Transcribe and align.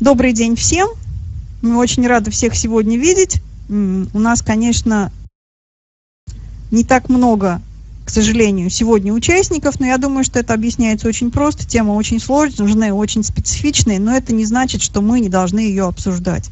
Добрый 0.00 0.32
день 0.32 0.56
всем. 0.56 0.88
Мы 1.60 1.76
очень 1.76 2.06
рады 2.06 2.30
всех 2.30 2.56
сегодня 2.56 2.96
видеть. 2.96 3.42
У 3.68 4.18
нас, 4.18 4.40
конечно, 4.40 5.12
не 6.70 6.84
так 6.84 7.10
много, 7.10 7.60
к 8.06 8.10
сожалению, 8.10 8.70
сегодня 8.70 9.12
участников, 9.12 9.78
но 9.78 9.84
я 9.84 9.98
думаю, 9.98 10.24
что 10.24 10.38
это 10.38 10.54
объясняется 10.54 11.06
очень 11.06 11.30
просто. 11.30 11.68
Тема 11.68 11.92
очень 11.92 12.18
сложная, 12.18 12.94
очень 12.94 13.22
специфичная, 13.22 13.98
но 13.98 14.16
это 14.16 14.32
не 14.32 14.46
значит, 14.46 14.80
что 14.80 15.02
мы 15.02 15.20
не 15.20 15.28
должны 15.28 15.60
ее 15.60 15.86
обсуждать. 15.86 16.48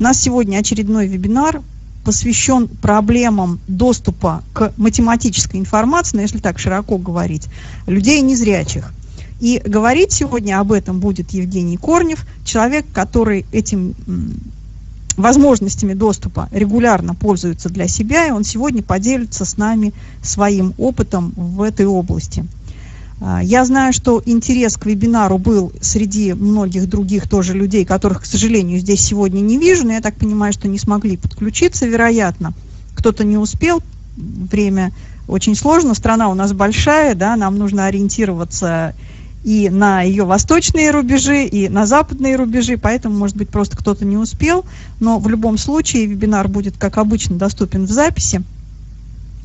У 0.00 0.02
нас 0.02 0.20
сегодня 0.20 0.58
очередной 0.58 1.06
вебинар 1.06 1.62
посвящен 2.04 2.66
проблемам 2.66 3.60
доступа 3.68 4.42
к 4.52 4.72
математической 4.76 5.58
информации, 5.58 6.16
ну, 6.16 6.22
если 6.22 6.38
так 6.38 6.58
широко 6.58 6.98
говорить, 6.98 7.46
людей 7.86 8.20
незрячих. 8.20 8.92
И 9.44 9.60
говорить 9.62 10.10
сегодня 10.10 10.58
об 10.58 10.72
этом 10.72 11.00
будет 11.00 11.32
Евгений 11.32 11.76
Корнев, 11.76 12.24
человек, 12.46 12.86
который 12.94 13.44
этим 13.52 13.94
возможностями 15.18 15.92
доступа 15.92 16.48
регулярно 16.50 17.14
пользуется 17.14 17.68
для 17.68 17.86
себя, 17.86 18.26
и 18.26 18.30
он 18.30 18.44
сегодня 18.44 18.82
поделится 18.82 19.44
с 19.44 19.58
нами 19.58 19.92
своим 20.22 20.72
опытом 20.78 21.34
в 21.36 21.60
этой 21.60 21.84
области. 21.84 22.46
А, 23.20 23.42
я 23.42 23.66
знаю, 23.66 23.92
что 23.92 24.22
интерес 24.24 24.78
к 24.78 24.86
вебинару 24.86 25.36
был 25.36 25.72
среди 25.82 26.32
многих 26.32 26.88
других 26.88 27.28
тоже 27.28 27.52
людей, 27.52 27.84
которых, 27.84 28.22
к 28.22 28.24
сожалению, 28.24 28.80
здесь 28.80 29.02
сегодня 29.02 29.40
не 29.40 29.58
вижу, 29.58 29.86
но 29.86 29.92
я 29.92 30.00
так 30.00 30.14
понимаю, 30.14 30.54
что 30.54 30.68
не 30.68 30.78
смогли 30.78 31.18
подключиться, 31.18 31.84
вероятно. 31.84 32.54
Кто-то 32.94 33.24
не 33.24 33.36
успел, 33.36 33.82
время 34.16 34.92
очень 35.28 35.54
сложно, 35.54 35.92
страна 35.92 36.30
у 36.30 36.34
нас 36.34 36.54
большая, 36.54 37.14
да, 37.14 37.36
нам 37.36 37.58
нужно 37.58 37.84
ориентироваться 37.84 38.94
и 39.44 39.68
на 39.68 40.00
ее 40.00 40.24
восточные 40.24 40.90
рубежи, 40.90 41.44
и 41.44 41.68
на 41.68 41.86
западные 41.86 42.36
рубежи, 42.36 42.78
поэтому, 42.78 43.16
может 43.16 43.36
быть, 43.36 43.50
просто 43.50 43.76
кто-то 43.76 44.04
не 44.06 44.16
успел, 44.16 44.64
но 45.00 45.18
в 45.18 45.28
любом 45.28 45.58
случае 45.58 46.06
вебинар 46.06 46.48
будет, 46.48 46.78
как 46.78 46.96
обычно, 46.96 47.36
доступен 47.36 47.84
в 47.84 47.90
записи. 47.90 48.42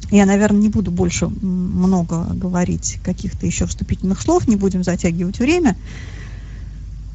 Я, 0.09 0.25
наверное, 0.25 0.61
не 0.61 0.69
буду 0.69 0.89
больше 0.89 1.27
много 1.27 2.25
говорить 2.33 2.97
каких-то 3.03 3.45
еще 3.45 3.67
вступительных 3.67 4.21
слов, 4.21 4.47
не 4.47 4.55
будем 4.55 4.83
затягивать 4.83 5.37
время. 5.37 5.75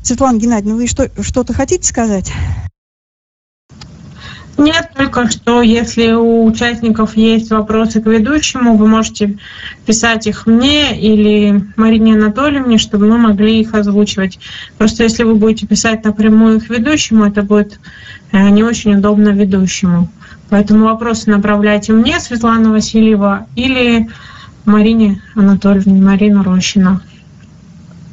Светлана 0.02 0.38
Геннадьевна, 0.38 0.76
вы 0.76 0.86
что, 0.86 1.10
что-то 1.22 1.54
хотите 1.54 1.88
сказать? 1.88 2.30
Нет, 4.56 4.90
только 4.96 5.28
что 5.30 5.62
если 5.62 6.12
у 6.12 6.44
участников 6.44 7.16
есть 7.16 7.50
вопросы 7.50 8.00
к 8.00 8.06
ведущему, 8.06 8.76
вы 8.76 8.86
можете 8.86 9.36
писать 9.84 10.26
их 10.28 10.46
мне 10.46 10.98
или 10.98 11.64
Марине 11.76 12.14
Анатольевне, 12.14 12.78
чтобы 12.78 13.08
мы 13.08 13.18
могли 13.18 13.60
их 13.60 13.74
озвучивать. 13.74 14.38
Просто 14.78 15.02
если 15.02 15.24
вы 15.24 15.34
будете 15.34 15.66
писать 15.66 16.04
напрямую 16.04 16.58
их 16.58 16.70
ведущему, 16.70 17.24
это 17.24 17.42
будет 17.42 17.80
э, 18.30 18.48
не 18.50 18.62
очень 18.62 18.94
удобно 18.94 19.30
ведущему. 19.30 20.08
Поэтому 20.50 20.84
вопросы 20.84 21.30
направляйте 21.30 21.92
мне, 21.92 22.20
Светлана 22.20 22.70
Васильева, 22.70 23.46
или 23.56 24.08
Марине 24.66 25.20
Анатольевне, 25.34 26.00
Марина 26.00 26.44
Рощина. 26.44 27.00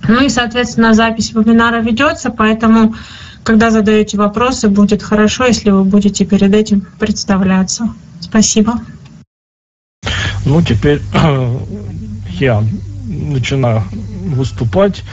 Ну 0.07 0.25
и, 0.25 0.29
соответственно, 0.29 0.93
запись 0.95 1.33
вебинара 1.33 1.81
ведется, 1.81 2.31
поэтому 2.31 2.95
когда 3.43 3.71
задаете 3.71 4.17
вопросы, 4.17 4.69
будет 4.69 5.01
хорошо, 5.01 5.45
если 5.45 5.71
вы 5.71 5.83
будете 5.83 6.25
перед 6.25 6.53
этим 6.53 6.85
представляться. 6.99 7.93
Спасибо. 8.19 8.79
Ну, 10.45 10.61
теперь 10.61 11.01
я 12.39 12.63
начинаю 13.05 13.83
выступать. 14.35 15.03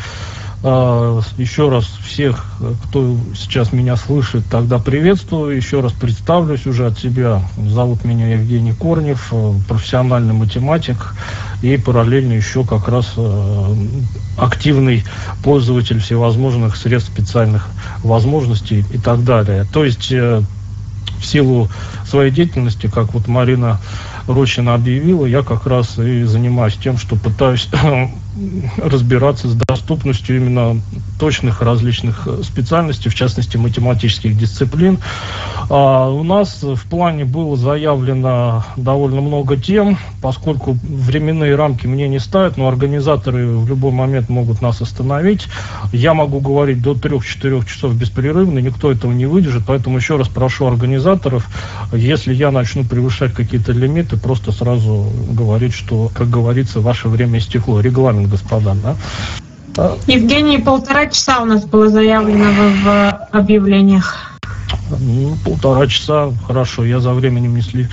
А, 0.61 1.21
еще 1.37 1.69
раз 1.69 1.85
всех, 1.85 2.45
кто 2.85 3.17
сейчас 3.35 3.73
меня 3.73 3.97
слышит, 3.97 4.45
тогда 4.51 4.79
приветствую. 4.79 5.57
Еще 5.57 5.81
раз 5.81 5.93
представлюсь 5.93 6.67
уже 6.67 6.87
от 6.87 6.99
себя. 6.99 7.43
Зовут 7.57 8.05
меня 8.05 8.33
Евгений 8.33 8.73
Корнев, 8.73 9.29
э, 9.31 9.53
профессиональный 9.69 10.35
математик 10.35 11.15
и 11.63 11.77
параллельно 11.77 12.33
еще 12.33 12.65
как 12.65 12.89
раз 12.89 13.13
э, 13.17 13.75
активный 14.37 15.05
пользователь 15.45 16.01
всевозможных 16.01 16.77
средств 16.77 17.13
специальных 17.13 17.69
возможностей 18.03 18.85
и 18.93 18.99
так 18.99 19.25
далее. 19.25 19.65
То 19.73 19.85
есть 19.85 20.11
э, 20.11 20.43
в 21.21 21.25
силу 21.25 21.69
своей 22.05 22.33
деятельности, 22.33 22.89
как 22.89 23.15
вот 23.15 23.29
Марина 23.29 23.81
Рощина 24.27 24.75
объявила, 24.75 25.25
я 25.25 25.43
как 25.43 25.67
раз 25.67 25.99
и 25.99 26.25
занимаюсь 26.25 26.75
тем, 26.75 26.99
что 26.99 27.17
пытаюсь 27.17 27.69
разбираться 28.77 29.49
с 29.49 29.55
доступностью 29.55 30.37
именно 30.37 30.81
точных 31.19 31.63
различных 31.63 32.29
специальностей, 32.43 33.11
в 33.11 33.15
частности 33.15 33.57
математических 33.57 34.37
дисциплин. 34.37 34.99
А 35.71 36.09
у 36.09 36.23
нас 36.23 36.63
в 36.63 36.83
плане 36.89 37.25
было 37.25 37.57
заявлено 37.57 38.65
довольно 38.77 39.21
много 39.21 39.57
тем, 39.57 39.99
поскольку 40.23 40.79
временные 40.83 41.57
рамки 41.57 41.87
мне 41.87 42.09
не 42.09 42.21
ставят, 42.21 42.57
но 42.57 42.69
организаторы 42.69 43.49
в 43.49 43.69
любой 43.69 43.93
момент 43.93 44.29
могут 44.29 44.63
нас 44.63 44.81
остановить. 44.81 45.49
Я 45.93 46.15
могу 46.15 46.41
говорить 46.41 46.81
до 46.81 46.93
3-4 46.93 47.67
часов 47.67 47.95
беспрерывно, 47.95 48.61
никто 48.61 48.93
этого 48.93 49.13
не 49.13 49.27
выдержит, 49.27 49.65
поэтому 49.67 49.99
еще 49.99 50.17
раз 50.17 50.29
прошу 50.29 50.67
организаторов, 50.67 51.49
если 51.93 52.33
я 52.33 52.51
начну 52.51 52.85
превышать 52.85 53.35
какие-то 53.35 53.73
лимиты, 53.73 54.17
просто 54.17 54.53
сразу 54.53 55.07
говорить, 55.31 55.75
что, 55.75 56.11
как 56.15 56.31
говорится, 56.31 56.81
ваше 56.81 57.09
время 57.09 57.39
истекло. 57.39 57.81
Регламент 57.81 58.28
господа. 58.29 58.77
Да? 58.83 58.97
Евгений, 60.07 60.59
полтора 60.59 61.07
часа 61.07 61.41
у 61.41 61.45
нас 61.45 61.65
было 61.65 61.89
заявлено 61.89 62.47
в, 62.83 63.11
объявлениях. 63.33 64.17
Ну, 64.91 65.37
полтора 65.45 65.87
часа, 65.87 66.33
хорошо, 66.47 66.85
я 66.85 67.01
за 67.01 67.13
временем 67.13 67.55
не, 67.55 67.63
сли, 67.63 67.89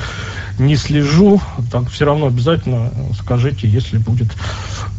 не 0.57 0.75
слежу, 0.77 1.41
так 1.71 1.89
все 1.89 2.05
равно 2.05 2.27
обязательно 2.27 2.91
скажите, 3.19 3.67
если 3.67 3.97
будет 3.97 4.29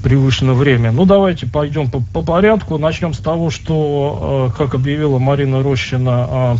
превышено 0.02 0.54
время. 0.54 0.92
Ну, 0.92 1.04
давайте 1.06 1.47
пойдем 1.47 1.91
по, 1.91 2.00
по 2.00 2.22
порядку. 2.22 2.78
Начнем 2.78 3.14
с 3.14 3.18
того, 3.18 3.50
что, 3.50 4.53
э, 4.53 4.56
как 4.56 4.74
объявила 4.74 5.18
Марина 5.18 5.62
Рощина, 5.62 6.28
э, 6.30 6.56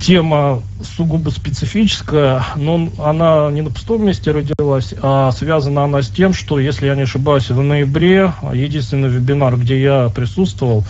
тема 0.00 0.62
сугубо 0.84 1.30
специфическая, 1.30 2.44
но 2.56 2.88
она 2.98 3.50
не 3.50 3.62
на 3.62 3.70
пустом 3.70 4.04
месте 4.04 4.30
родилась, 4.30 4.94
а 5.02 5.32
связана 5.32 5.84
она 5.84 6.02
с 6.02 6.08
тем, 6.08 6.32
что, 6.32 6.58
если 6.58 6.86
я 6.86 6.94
не 6.94 7.02
ошибаюсь, 7.02 7.50
в 7.50 7.62
ноябре 7.62 8.32
единственный 8.52 9.08
вебинар, 9.08 9.56
где 9.56 9.80
я 9.80 10.08
присутствовал, 10.14 10.84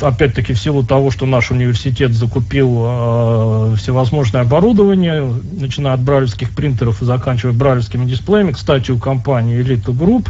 опять-таки 0.00 0.52
в 0.52 0.58
силу 0.58 0.84
того, 0.84 1.10
что 1.10 1.26
наш 1.26 1.50
университет 1.50 2.12
закупил 2.12 2.82
э, 2.84 3.74
всевозможное 3.78 4.42
оборудование, 4.42 5.32
начиная 5.52 5.94
от 5.94 6.00
брайлевских 6.00 6.54
принтеров 6.54 7.02
и 7.02 7.04
заканчивая 7.04 7.52
брайлевскими 7.52 8.04
дисплеями, 8.04 8.52
кстати, 8.52 8.90
у 8.90 8.98
компании 8.98 9.60
Elite 9.60 9.86
Group, 9.86 10.28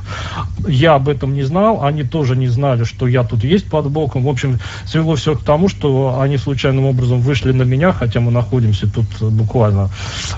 я 0.68 0.94
об 0.94 1.08
этом 1.08 1.34
не 1.34 1.42
знал, 1.42 1.84
они 1.84 2.02
тоже 2.02 2.36
не 2.36 2.48
знали, 2.48 2.84
что 2.84 3.06
я 3.06 3.24
тут 3.24 3.44
есть 3.44 3.68
под 3.68 3.90
боком. 3.90 4.24
В 4.24 4.28
общем, 4.28 4.58
свело 4.86 5.16
все 5.16 5.36
к 5.36 5.42
тому, 5.42 5.68
что 5.68 6.18
они 6.20 6.38
случайным 6.38 6.86
образом 6.86 7.20
вышли 7.20 7.52
на 7.52 7.62
меня, 7.62 7.85
хотя 7.92 8.20
мы 8.20 8.30
находимся 8.30 8.86
тут 8.86 9.06
буквально 9.32 9.90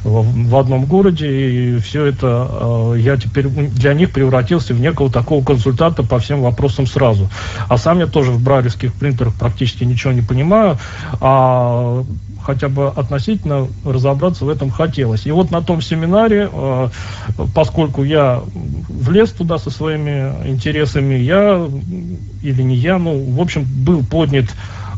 в, 0.03 0.49
в 0.49 0.57
одном 0.57 0.87
городе, 0.87 1.29
и 1.29 1.79
все 1.79 2.07
это 2.07 2.49
э, 2.51 2.95
я 2.99 3.17
теперь 3.17 3.49
для 3.49 3.95
них 3.95 4.13
превратился 4.13 4.75
в 4.75 4.81
некого 4.81 5.11
такого 5.11 5.45
консультанта 5.45 6.03
по 6.03 6.19
всем 6.19 6.43
вопросам 6.43 6.87
сразу. 6.87 7.29
А 7.69 7.79
сам 7.79 7.99
я 7.99 8.07
тоже 8.07 8.33
в 8.33 8.43
брайлевских 8.43 8.95
принтерах 8.95 9.35
практически 9.35 9.85
ничего 9.85 10.13
не 10.13 10.23
понимаю, 10.23 10.79
а 11.21 12.05
хотя 12.49 12.69
бы 12.71 12.89
относительно 12.89 13.69
разобраться 13.85 14.47
в 14.47 14.49
этом 14.49 14.71
хотелось. 14.71 15.27
И 15.27 15.31
вот 15.31 15.51
на 15.51 15.61
том 15.61 15.83
семинаре, 15.83 16.49
э, 16.51 16.89
поскольку 17.55 18.05
я 18.05 18.43
влез 18.89 19.33
туда 19.33 19.59
со 19.59 19.71
своими 19.71 20.49
интересами, 20.49 21.17
я 21.17 21.69
или 22.43 22.63
не 22.63 22.77
я, 22.77 22.99
ну, 22.99 23.23
в 23.33 23.41
общем, 23.41 23.67
был 23.85 24.03
поднят 24.03 24.47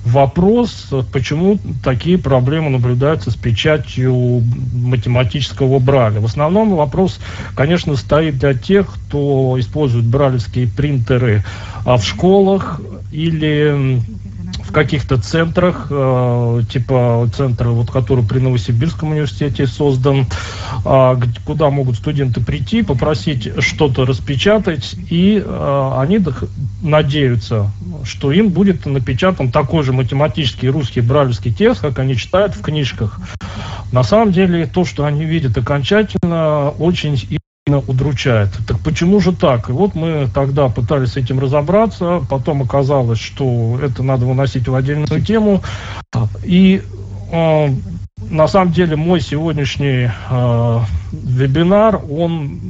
вопрос, 0.04 0.88
почему 1.12 1.58
такие 1.84 2.18
проблемы 2.18 2.70
наблюдаются 2.70 3.30
с 3.30 3.36
печатью 3.36 4.42
математического 4.72 5.78
Браля. 5.78 6.20
В 6.20 6.24
основном 6.24 6.74
вопрос, 6.74 7.20
конечно, 7.54 7.96
стоит 7.96 8.38
для 8.38 8.54
тех, 8.54 8.86
кто 8.88 9.56
использует 9.58 10.06
бралевские 10.06 10.66
принтеры 10.68 11.44
а 11.84 11.96
в 11.96 12.04
школах 12.04 12.80
или 13.10 14.00
в 14.70 14.72
каких-то 14.72 15.18
центрах, 15.18 15.88
э, 15.90 16.62
типа 16.70 17.28
центра, 17.34 17.70
вот, 17.70 17.90
который 17.90 18.24
при 18.24 18.38
Новосибирском 18.38 19.10
университете 19.10 19.66
создан, 19.66 20.26
э, 20.84 21.14
куда 21.44 21.70
могут 21.70 21.96
студенты 21.96 22.40
прийти, 22.40 22.82
попросить 22.82 23.50
что-то 23.58 24.06
распечатать, 24.06 24.94
и 25.10 25.42
э, 25.44 25.92
они 25.98 26.20
надеются, 26.82 27.72
что 28.04 28.30
им 28.30 28.50
будет 28.50 28.86
напечатан 28.86 29.50
такой 29.50 29.82
же 29.82 29.92
математический 29.92 30.68
русский 30.68 31.00
бралевский 31.00 31.52
текст, 31.52 31.80
как 31.80 31.98
они 31.98 32.16
читают 32.16 32.54
в 32.54 32.62
книжках. 32.62 33.18
На 33.90 34.04
самом 34.04 34.30
деле, 34.30 34.66
то, 34.66 34.84
что 34.84 35.04
они 35.04 35.24
видят 35.24 35.58
окончательно, 35.58 36.70
очень 36.78 37.39
удручает. 37.78 38.50
Так 38.66 38.80
почему 38.80 39.20
же 39.20 39.32
так? 39.32 39.68
И 39.70 39.72
вот 39.72 39.94
мы 39.94 40.28
тогда 40.32 40.68
пытались 40.68 41.12
с 41.12 41.16
этим 41.16 41.38
разобраться, 41.38 42.22
потом 42.28 42.62
оказалось, 42.62 43.18
что 43.18 43.78
это 43.82 44.02
надо 44.02 44.26
выносить 44.26 44.68
в 44.68 44.74
отдельную 44.74 45.22
тему. 45.22 45.62
И 46.42 46.82
э, 47.32 47.68
на 48.30 48.48
самом 48.48 48.72
деле 48.72 48.96
мой 48.96 49.20
сегодняшний 49.20 50.10
э, 50.30 50.80
вебинар, 51.12 52.00
он 52.10 52.60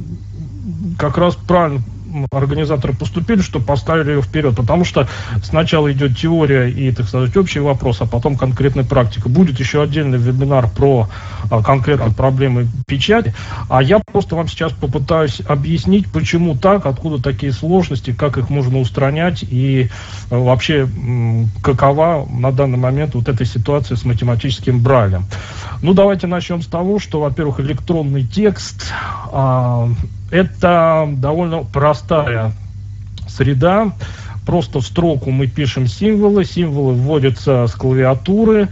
как 0.97 1.17
раз 1.17 1.35
правильно 1.35 1.81
организаторы 2.31 2.93
поступили, 2.93 3.41
что 3.41 3.59
поставили 3.59 4.11
ее 4.11 4.21
вперед. 4.21 4.55
Потому 4.55 4.85
что 4.85 5.07
сначала 5.43 5.91
идет 5.91 6.17
теория 6.17 6.69
и, 6.69 6.91
так 6.91 7.07
сказать, 7.07 7.35
общий 7.37 7.59
вопрос, 7.59 8.01
а 8.01 8.05
потом 8.05 8.37
конкретная 8.37 8.83
практика. 8.83 9.29
Будет 9.29 9.59
еще 9.59 9.81
отдельный 9.81 10.17
вебинар 10.17 10.69
про 10.69 11.09
а, 11.49 11.61
конкретные 11.61 12.11
проблемы 12.11 12.67
печати. 12.87 13.33
А 13.69 13.81
я 13.81 13.99
просто 13.99 14.35
вам 14.35 14.47
сейчас 14.47 14.71
попытаюсь 14.73 15.41
объяснить, 15.47 16.11
почему 16.11 16.55
так, 16.55 16.85
откуда 16.85 17.21
такие 17.21 17.51
сложности, 17.51 18.11
как 18.13 18.37
их 18.37 18.49
можно 18.49 18.79
устранять 18.79 19.43
и 19.43 19.89
а, 20.29 20.39
вообще 20.39 20.87
какова 21.63 22.27
на 22.29 22.51
данный 22.51 22.77
момент 22.77 23.15
вот 23.15 23.29
эта 23.29 23.45
ситуация 23.45 23.97
с 23.97 24.05
математическим 24.05 24.81
брайлем. 24.81 25.25
Ну, 25.81 25.93
давайте 25.93 26.27
начнем 26.27 26.61
с 26.61 26.67
того, 26.67 26.99
что, 26.99 27.21
во-первых, 27.21 27.59
электронный 27.59 28.23
текст 28.23 28.91
а, 29.31 29.89
это 30.31 31.07
довольно 31.17 31.63
простая 31.63 32.53
среда. 33.27 33.91
Просто 34.45 34.79
в 34.79 34.85
строку 34.85 35.29
мы 35.29 35.45
пишем 35.45 35.85
символы, 35.85 36.45
символы 36.45 36.93
вводятся 36.93 37.67
с 37.67 37.73
клавиатуры. 37.73 38.69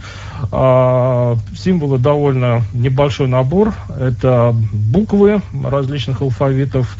А, 0.50 1.36
символы 1.56 1.98
довольно 1.98 2.62
небольшой 2.72 3.28
набор. 3.28 3.72
Это 3.98 4.54
буквы 4.72 5.42
различных 5.64 6.22
алфавитов 6.22 6.96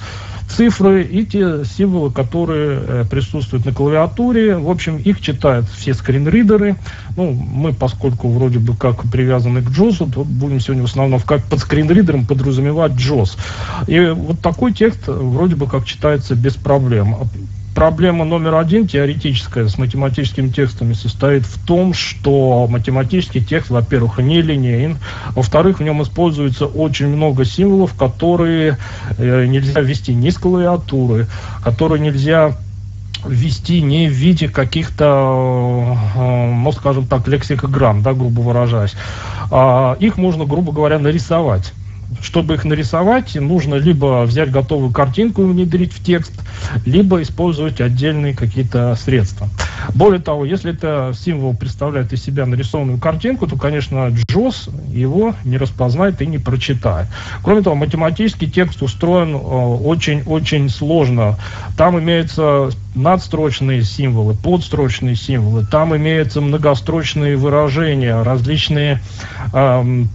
цифры 0.56 1.02
и 1.02 1.24
те 1.24 1.64
символы, 1.64 2.10
которые 2.10 2.80
э, 2.80 3.04
присутствуют 3.08 3.64
на 3.64 3.72
клавиатуре. 3.72 4.56
В 4.56 4.70
общем, 4.70 4.96
их 4.96 5.20
читают 5.20 5.66
все 5.68 5.94
скринридеры. 5.94 6.76
Ну, 7.16 7.32
мы, 7.32 7.72
поскольку 7.72 8.28
вроде 8.30 8.58
бы 8.58 8.76
как 8.76 9.10
привязаны 9.10 9.62
к 9.62 9.68
JOS, 9.68 10.12
то 10.12 10.24
будем 10.24 10.60
сегодня 10.60 10.82
в 10.82 10.90
основном 10.90 11.20
как 11.20 11.44
под 11.44 11.60
скринридером 11.60 12.26
подразумевать 12.26 12.92
JOS. 12.92 13.36
И 13.86 14.14
вот 14.14 14.40
такой 14.40 14.72
текст 14.72 15.06
вроде 15.06 15.56
бы 15.56 15.66
как 15.66 15.84
читается 15.84 16.34
без 16.34 16.54
проблем 16.54 17.16
проблема 17.74 18.24
номер 18.24 18.56
один, 18.56 18.86
теоретическая, 18.86 19.68
с 19.68 19.78
математическими 19.78 20.48
текстами, 20.48 20.92
состоит 20.92 21.44
в 21.44 21.64
том, 21.64 21.94
что 21.94 22.66
математический 22.68 23.42
текст, 23.42 23.70
во-первых, 23.70 24.18
не 24.18 24.42
линейен, 24.42 24.98
во-вторых, 25.34 25.80
в 25.80 25.82
нем 25.82 26.02
используется 26.02 26.66
очень 26.66 27.08
много 27.08 27.44
символов, 27.44 27.94
которые 27.94 28.78
э, 29.18 29.46
нельзя 29.46 29.80
ввести 29.80 30.14
ни 30.14 30.30
с 30.30 30.38
клавиатуры, 30.38 31.26
которые 31.62 32.00
нельзя 32.00 32.56
ввести 33.24 33.82
не 33.82 34.08
в 34.08 34.12
виде 34.12 34.48
каких-то, 34.48 35.96
э, 36.16 36.54
ну, 36.54 36.72
скажем 36.72 37.06
так, 37.06 37.28
лексикограмм, 37.28 38.02
да, 38.02 38.12
грубо 38.14 38.40
выражаясь. 38.40 38.94
А 39.50 39.96
их 40.00 40.16
можно, 40.16 40.44
грубо 40.44 40.72
говоря, 40.72 40.98
нарисовать 40.98 41.72
чтобы 42.20 42.54
их 42.54 42.64
нарисовать, 42.64 43.34
нужно 43.34 43.76
либо 43.76 44.22
взять 44.22 44.50
готовую 44.50 44.92
картинку 44.92 45.42
и 45.42 45.46
внедрить 45.46 45.92
в 45.92 46.02
текст, 46.02 46.32
либо 46.84 47.22
использовать 47.22 47.80
отдельные 47.80 48.34
какие-то 48.34 48.96
средства. 48.96 49.48
Более 49.94 50.20
того, 50.20 50.44
если 50.44 50.72
это 50.72 51.12
символ 51.14 51.54
представляет 51.54 52.12
из 52.12 52.22
себя 52.22 52.46
нарисованную 52.46 52.98
картинку, 52.98 53.46
то, 53.46 53.56
конечно, 53.56 54.08
JOS 54.08 54.70
его 54.92 55.34
не 55.44 55.56
распознает 55.56 56.20
и 56.20 56.26
не 56.26 56.38
прочитает. 56.38 57.08
Кроме 57.42 57.62
того, 57.62 57.76
математический 57.76 58.50
текст 58.50 58.82
устроен 58.82 59.34
очень-очень 59.34 60.66
э, 60.66 60.68
сложно. 60.68 61.38
Там 61.76 61.98
имеются 61.98 62.70
надстрочные 62.94 63.82
символы, 63.82 64.34
подстрочные 64.34 65.16
символы, 65.16 65.64
там 65.64 65.96
имеются 65.96 66.40
многострочные 66.40 67.36
выражения, 67.36 68.20
различные 68.22 69.00
эм, 69.52 70.10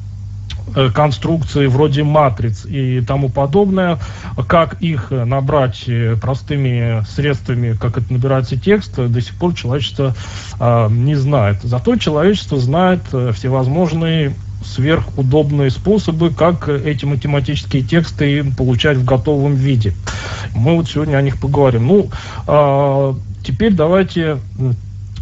конструкции 0.94 1.68
вроде 1.68 2.04
матриц 2.04 2.66
и 2.66 3.02
тому 3.02 3.30
подобное, 3.30 4.00
как 4.48 4.82
их 4.82 5.12
набрать 5.12 5.84
э, 5.88 6.16
простыми 6.16 7.04
средствами, 7.06 7.74
как 7.74 7.98
это 7.98 8.12
набирается 8.12 8.58
текст, 8.58 8.96
до 8.96 9.22
сих 9.22 9.36
пор 9.36 9.54
человечество 9.54 10.16
э, 10.60 10.88
не 10.90 11.16
знает. 11.16 11.58
Зато 11.64 11.96
человечество 11.98 12.60
знает 12.60 13.02
э, 13.14 13.32
всевозможные 13.34 14.34
сверхудобные 14.64 15.70
способы, 15.70 16.32
как 16.32 16.68
эти 16.70 17.06
математические 17.06 17.84
тексты 17.84 18.44
получать 18.58 18.98
в 18.98 19.06
готовом 19.06 19.56
виде. 19.56 19.94
Мы 20.56 20.76
вот 20.76 20.90
сегодня 20.90 21.18
о 21.18 21.22
них 21.22 21.40
поговорим. 21.40 21.88
Ну, 21.88 22.10
э, 22.48 23.14
теперь 23.44 23.74
давайте 23.74 24.40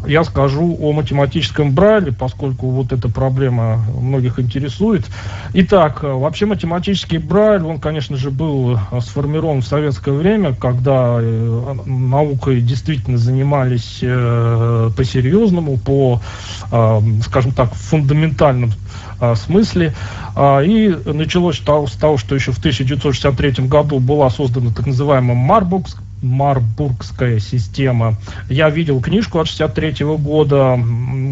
я 0.05 0.23
скажу 0.23 0.77
о 0.79 0.91
математическом 0.93 1.71
брайле, 1.71 2.11
поскольку 2.11 2.69
вот 2.69 2.91
эта 2.91 3.09
проблема 3.09 3.83
многих 3.99 4.39
интересует. 4.39 5.05
Итак, 5.53 6.03
вообще 6.03 6.45
математический 6.45 7.17
брайль, 7.17 7.63
он, 7.63 7.79
конечно 7.79 8.17
же, 8.17 8.31
был 8.31 8.79
сформирован 8.99 9.61
в 9.61 9.67
советское 9.67 10.11
время, 10.11 10.53
когда 10.53 11.17
э, 11.19 11.75
наукой 11.85 12.61
действительно 12.61 13.17
занимались 13.17 13.99
э, 14.01 14.89
по-серьезному, 14.95 15.77
по, 15.77 16.21
э, 16.71 17.01
скажем 17.23 17.51
так, 17.51 17.73
фундаментальным 17.73 18.71
смысле. 19.35 19.93
А, 20.35 20.59
и 20.61 20.89
началось 21.05 21.57
с 21.57 21.61
того, 21.61 22.17
что 22.17 22.35
еще 22.35 22.51
в 22.51 22.57
1963 22.57 23.67
году 23.67 23.99
была 23.99 24.29
создана 24.29 24.71
так 24.71 24.87
называемая 24.87 25.35
Марбукс, 25.35 25.95
Марбургская 26.23 27.39
система. 27.39 28.15
Я 28.49 28.69
видел 28.69 29.01
книжку 29.01 29.39
от 29.39 29.47
63 29.47 30.05
года, 30.17 30.79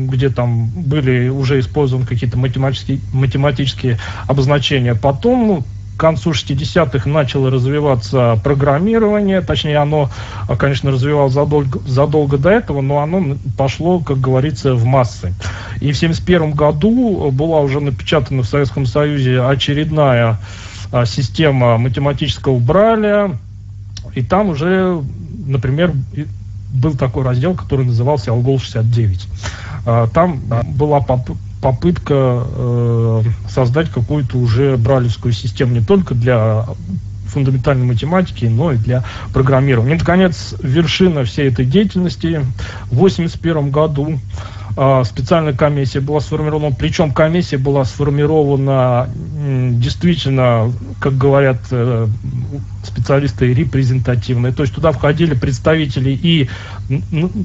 где 0.07 0.29
там 0.29 0.67
были 0.67 1.29
уже 1.29 1.59
использованы 1.59 2.05
какие-то 2.05 2.37
математические, 2.37 2.99
математические 3.13 3.97
обозначения. 4.27 4.93
Потом 4.93 5.63
к 5.95 5.99
концу 5.99 6.31
60-х 6.31 7.07
начало 7.09 7.51
развиваться 7.51 8.39
программирование, 8.43 9.41
точнее 9.41 9.77
оно, 9.77 10.09
конечно, 10.57 10.91
развивалось 10.91 11.33
задолго, 11.33 11.79
задолго 11.85 12.37
до 12.37 12.49
этого, 12.49 12.81
но 12.81 12.99
оно 12.99 13.37
пошло, 13.57 13.99
как 13.99 14.19
говорится, 14.19 14.73
в 14.73 14.83
массы. 14.83 15.33
И 15.79 15.91
в 15.91 15.97
71 15.97 16.51
году 16.51 17.29
была 17.31 17.59
уже 17.61 17.79
напечатана 17.79 18.41
в 18.41 18.47
Советском 18.47 18.85
Союзе 18.85 19.41
очередная 19.41 20.39
а, 20.91 21.05
система 21.05 21.77
математического 21.77 22.57
Брайля, 22.57 23.37
и 24.15 24.21
там 24.21 24.49
уже, 24.49 25.03
например, 25.45 25.93
был 26.73 26.95
такой 26.95 27.23
раздел, 27.23 27.55
который 27.55 27.85
назывался 27.85 28.31
«Алгол 28.31 28.57
69». 28.57 29.27
А, 29.85 30.07
там 30.07 30.41
была 30.75 31.01
попытка 31.61 32.43
э, 32.47 33.23
создать 33.49 33.89
какую-то 33.89 34.37
уже 34.37 34.77
бралевскую 34.77 35.33
систему 35.33 35.73
не 35.73 35.81
только 35.81 36.15
для 36.15 36.65
фундаментальной 37.27 37.85
математики, 37.85 38.45
но 38.45 38.73
и 38.73 38.77
для 38.77 39.03
программирования. 39.33 39.95
И, 39.95 39.99
наконец, 39.99 40.55
вершина 40.61 41.23
всей 41.23 41.49
этой 41.49 41.65
деятельности 41.65 42.41
в 42.89 42.97
1981 42.97 43.71
году 43.71 44.19
а, 44.77 45.03
специальная 45.03 45.53
комиссия 45.53 45.99
была 45.99 46.19
сформирована, 46.19 46.75
причем 46.75 47.11
комиссия 47.11 47.57
была 47.57 47.85
сформирована 47.85 49.09
действительно, 49.71 50.71
как 50.99 51.17
говорят 51.17 51.59
э, 51.71 52.07
специалисты, 52.83 53.53
репрезентативные. 53.53 54.53
То 54.53 54.63
есть 54.63 54.73
туда 54.73 54.91
входили 54.91 55.33
представители 55.33 56.11
и 56.11 56.49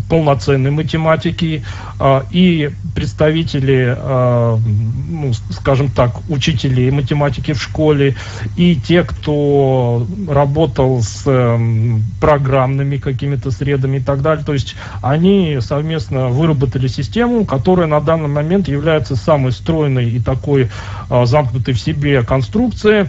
полноценной 0.08 0.70
математики, 0.70 1.64
а, 1.98 2.24
и 2.30 2.70
представители, 2.94 3.94
а, 3.96 4.58
ну, 5.08 5.32
скажем 5.50 5.90
так, 5.90 6.20
учителей 6.28 6.90
математики 6.90 7.52
в 7.52 7.62
школе, 7.62 8.16
и 8.56 8.76
те, 8.76 9.02
кто 9.02 10.06
работал 10.28 11.02
с 11.02 11.26
эм, 11.26 12.02
программными 12.20 12.96
какими-то 12.96 13.50
средами 13.50 13.98
и 13.98 14.00
так 14.00 14.22
далее. 14.22 14.44
То 14.44 14.52
есть 14.52 14.76
они 15.02 15.58
совместно 15.60 16.28
выработали 16.28 16.88
систему, 16.88 17.44
которая 17.44 17.86
на 17.86 18.00
данный 18.00 18.28
момент 18.28 18.68
является 18.68 19.16
самой 19.16 19.52
стройной 19.52 20.10
и 20.10 20.20
такой 20.20 20.70
а, 21.08 21.26
замкнутой 21.26 21.74
в 21.74 21.80
себе 21.80 22.22
конструкцией, 22.22 23.08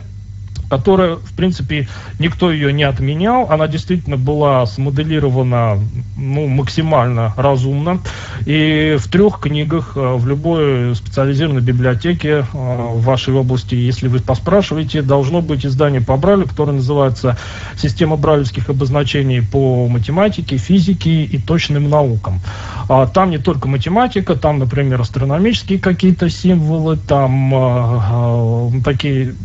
которая, 0.70 1.16
в 1.16 1.34
принципе, 1.34 1.88
никто 2.20 2.52
ее 2.52 2.74
не 2.74 2.84
отменял. 2.84 3.50
Она 3.50 3.68
действительно 3.68 4.18
была 4.18 4.66
смоделирована 4.66 5.80
ну, 6.18 6.48
максимально 6.48 7.34
разумно. 7.38 8.00
И 8.46 8.98
в 9.00 9.08
трех 9.10 9.40
книгах 9.40 9.94
э, 9.96 10.16
в 10.16 10.28
любой 10.28 10.96
специализированной 10.96 11.62
библиотеке 11.62 12.30
э, 12.30 12.44
в 12.52 13.02
вашей 13.04 13.34
области, 13.34 13.76
если 13.76 14.08
вы 14.08 14.20
поспрашиваете, 14.20 15.02
должно 15.02 15.42
быть 15.42 15.66
издание 15.66 16.02
по 16.02 16.18
Брайлю, 16.18 16.48
которое 16.48 16.74
называется 16.74 17.38
«Система 17.78 18.18
брайлевских 18.18 18.70
обозначений 18.70 19.42
по 19.42 19.88
математике, 19.88 20.58
физике 20.58 21.24
и 21.24 21.38
точным 21.38 21.90
наукам». 21.90 22.42
А 22.90 23.06
там 23.08 23.32
не 23.32 23.38
только 23.38 23.68
математика, 23.68 24.36
там, 24.36 24.60
например, 24.60 25.02
астрономические 25.02 25.80
какие-то 25.80 26.30
символы, 26.30 26.98
там 26.98 27.54
э, 27.54 28.82
такие 28.84 29.36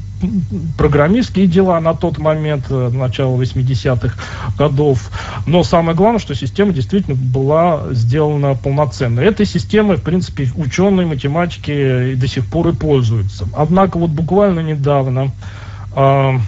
программистские 0.76 1.46
дела 1.46 1.80
на 1.80 1.94
тот 1.94 2.18
момент, 2.18 2.66
э, 2.70 2.90
начало 2.92 3.40
80-х 3.40 4.14
годов. 4.56 5.10
Но 5.46 5.62
самое 5.62 5.96
главное, 5.96 6.20
что 6.20 6.34
система 6.34 6.72
действительно 6.72 7.16
была 7.16 7.92
сделана 7.92 8.54
полноценно. 8.54 9.20
Этой 9.20 9.46
системой, 9.46 9.96
в 9.96 10.02
принципе, 10.02 10.48
ученые, 10.56 11.06
математики 11.06 12.14
до 12.14 12.26
сих 12.26 12.46
пор 12.46 12.68
и 12.68 12.72
пользуются. 12.72 13.46
Однако 13.56 13.98
вот 13.98 14.10
буквально 14.10 14.60
недавно 14.60 15.30
э, 15.94 16.38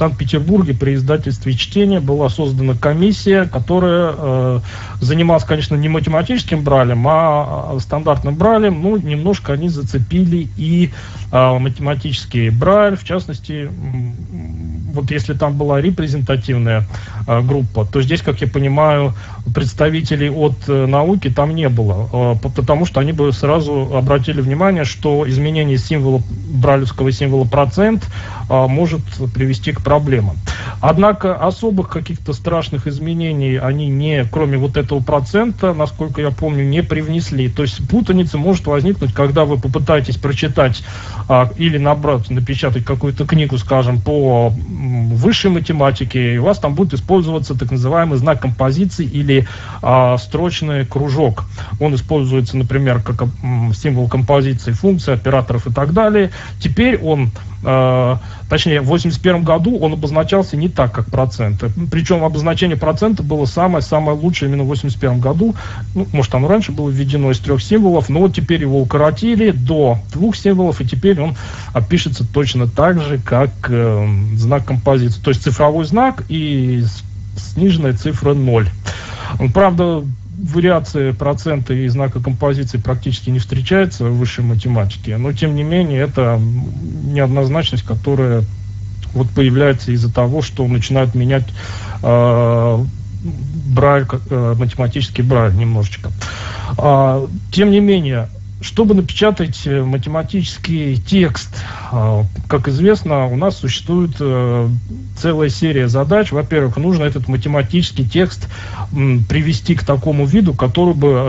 Санкт-Петербурге 0.00 0.72
при 0.72 0.94
издательстве 0.94 1.52
«Чтение» 1.52 2.00
была 2.00 2.30
создана 2.30 2.72
комиссия, 2.72 3.44
которая 3.44 4.14
э, 4.16 4.60
занималась, 5.02 5.44
конечно, 5.44 5.74
не 5.74 5.90
математическим 5.90 6.64
бралем, 6.64 7.06
а, 7.06 7.76
стандартным 7.78 8.34
бралем. 8.34 8.80
Ну, 8.80 8.96
немножко 8.96 9.52
они 9.52 9.68
зацепили 9.68 10.48
и 10.56 10.90
математический 11.32 12.50
браль, 12.50 12.96
в 12.96 13.04
частности, 13.04 13.70
вот 14.92 15.10
если 15.10 15.34
там 15.34 15.56
была 15.56 15.80
репрезентативная 15.80 16.84
э, 17.26 17.40
группа, 17.42 17.84
то 17.84 18.02
здесь, 18.02 18.22
как 18.22 18.40
я 18.40 18.48
понимаю, 18.48 19.14
представителей 19.54 20.30
от 20.30 20.68
э, 20.68 20.86
науки 20.86 21.30
там 21.30 21.54
не 21.54 21.68
было, 21.68 22.36
э, 22.42 22.48
потому 22.54 22.86
что 22.86 23.00
они 23.00 23.12
бы 23.12 23.32
сразу 23.32 23.90
обратили 23.94 24.40
внимание, 24.40 24.84
что 24.84 25.28
изменение 25.28 25.78
символа, 25.78 26.22
бралевского 26.52 27.12
символа 27.12 27.44
процент 27.44 28.06
может 28.48 29.02
привести 29.32 29.70
к 29.70 29.80
проблемам. 29.80 30.36
Однако 30.80 31.36
особых 31.36 31.88
каких-то 31.88 32.32
страшных 32.32 32.88
изменений 32.88 33.56
они 33.56 33.86
не, 33.86 34.24
кроме 34.24 34.58
вот 34.58 34.76
этого 34.76 35.00
процента, 35.00 35.72
насколько 35.72 36.20
я 36.20 36.30
помню, 36.30 36.64
не 36.64 36.82
привнесли. 36.82 37.48
То 37.48 37.62
есть 37.62 37.86
путаница 37.88 38.38
может 38.38 38.66
возникнуть, 38.66 39.12
когда 39.14 39.44
вы 39.44 39.58
попытаетесь 39.58 40.16
прочитать 40.16 40.82
а, 41.19 41.19
или 41.56 41.78
набрать, 41.78 42.30
напечатать 42.30 42.84
какую-то 42.84 43.24
книгу, 43.26 43.56
скажем, 43.58 44.00
по 44.00 44.50
высшей 44.50 45.50
математике, 45.50 46.34
и 46.34 46.38
у 46.38 46.44
вас 46.44 46.58
там 46.58 46.74
будет 46.74 46.94
использоваться 46.94 47.54
так 47.54 47.70
называемый 47.70 48.18
знак 48.18 48.40
композиции 48.40 49.04
или 49.04 49.46
а, 49.82 50.18
строчный 50.18 50.84
кружок. 50.84 51.44
Он 51.78 51.94
используется, 51.94 52.56
например, 52.56 53.02
как 53.02 53.28
символ 53.74 54.08
композиции 54.08 54.72
функций, 54.72 55.14
операторов 55.14 55.66
и 55.66 55.72
так 55.72 55.92
далее. 55.92 56.30
Теперь 56.58 56.98
он 56.98 57.30
Э, 57.62 58.16
точнее, 58.48 58.80
в 58.80 58.86
81 58.86 59.44
году 59.44 59.78
он 59.78 59.92
обозначался 59.92 60.56
не 60.56 60.68
так, 60.68 60.92
как 60.92 61.06
проценты. 61.06 61.70
Причем 61.90 62.24
обозначение 62.24 62.76
процента 62.76 63.22
было 63.22 63.44
самое-самое 63.44 64.16
лучшее 64.16 64.48
именно 64.48 64.64
в 64.64 64.68
81 64.68 65.20
году. 65.20 65.54
Ну, 65.94 66.06
может, 66.12 66.34
оно 66.34 66.48
раньше 66.48 66.72
было 66.72 66.88
введено 66.88 67.30
из 67.30 67.38
трех 67.38 67.62
символов, 67.62 68.08
но 68.08 68.28
теперь 68.28 68.62
его 68.62 68.80
укоротили 68.80 69.50
до 69.50 69.98
двух 70.12 70.36
символов, 70.36 70.80
и 70.80 70.86
теперь 70.86 71.20
он 71.20 71.36
пишется 71.88 72.26
точно 72.26 72.66
так 72.66 73.00
же, 73.00 73.18
как 73.18 73.50
э, 73.68 74.08
знак 74.36 74.64
композиции. 74.64 75.20
То 75.20 75.30
есть 75.30 75.42
цифровой 75.42 75.84
знак 75.84 76.24
и 76.28 76.84
сниженная 77.36 77.92
цифра 77.94 78.34
0. 78.34 78.68
Правда, 79.52 80.04
вариации 80.42 81.12
процента 81.12 81.74
и 81.74 81.86
знака 81.88 82.20
композиции 82.20 82.78
практически 82.78 83.30
не 83.30 83.38
встречается 83.38 84.04
в 84.04 84.18
высшей 84.18 84.44
математике, 84.44 85.16
но 85.16 85.32
тем 85.32 85.54
не 85.54 85.62
менее 85.62 86.02
это 86.02 86.40
неоднозначность, 86.40 87.84
которая 87.84 88.44
вот 89.12 89.28
появляется 89.30 89.92
из-за 89.92 90.12
того, 90.12 90.40
что 90.42 90.66
начинают 90.66 91.14
менять 91.14 91.48
э, 92.02 92.84
брайль, 93.66 94.06
э, 94.30 94.54
математический 94.56 95.24
брайль 95.24 95.54
немножечко. 95.54 96.10
А, 96.78 97.26
тем 97.52 97.70
не 97.70 97.80
менее, 97.80 98.28
чтобы 98.60 98.94
напечатать 98.94 99.66
э, 99.66 99.82
математический 99.82 100.96
текст, 100.96 101.62
а, 101.92 102.24
как 102.48 102.68
известно, 102.68 103.26
у 103.26 103.36
нас 103.36 103.58
существует 103.58 104.16
э, 104.20 104.68
целая 105.16 105.48
серия 105.48 105.88
задач. 105.88 106.30
Во-первых, 106.30 106.76
нужно 106.76 107.04
этот 107.04 107.28
математический 107.28 108.04
текст 108.04 108.48
привести 108.90 109.74
к 109.74 109.84
такому 109.84 110.26
виду, 110.26 110.52
который 110.52 110.94
бы 110.94 111.28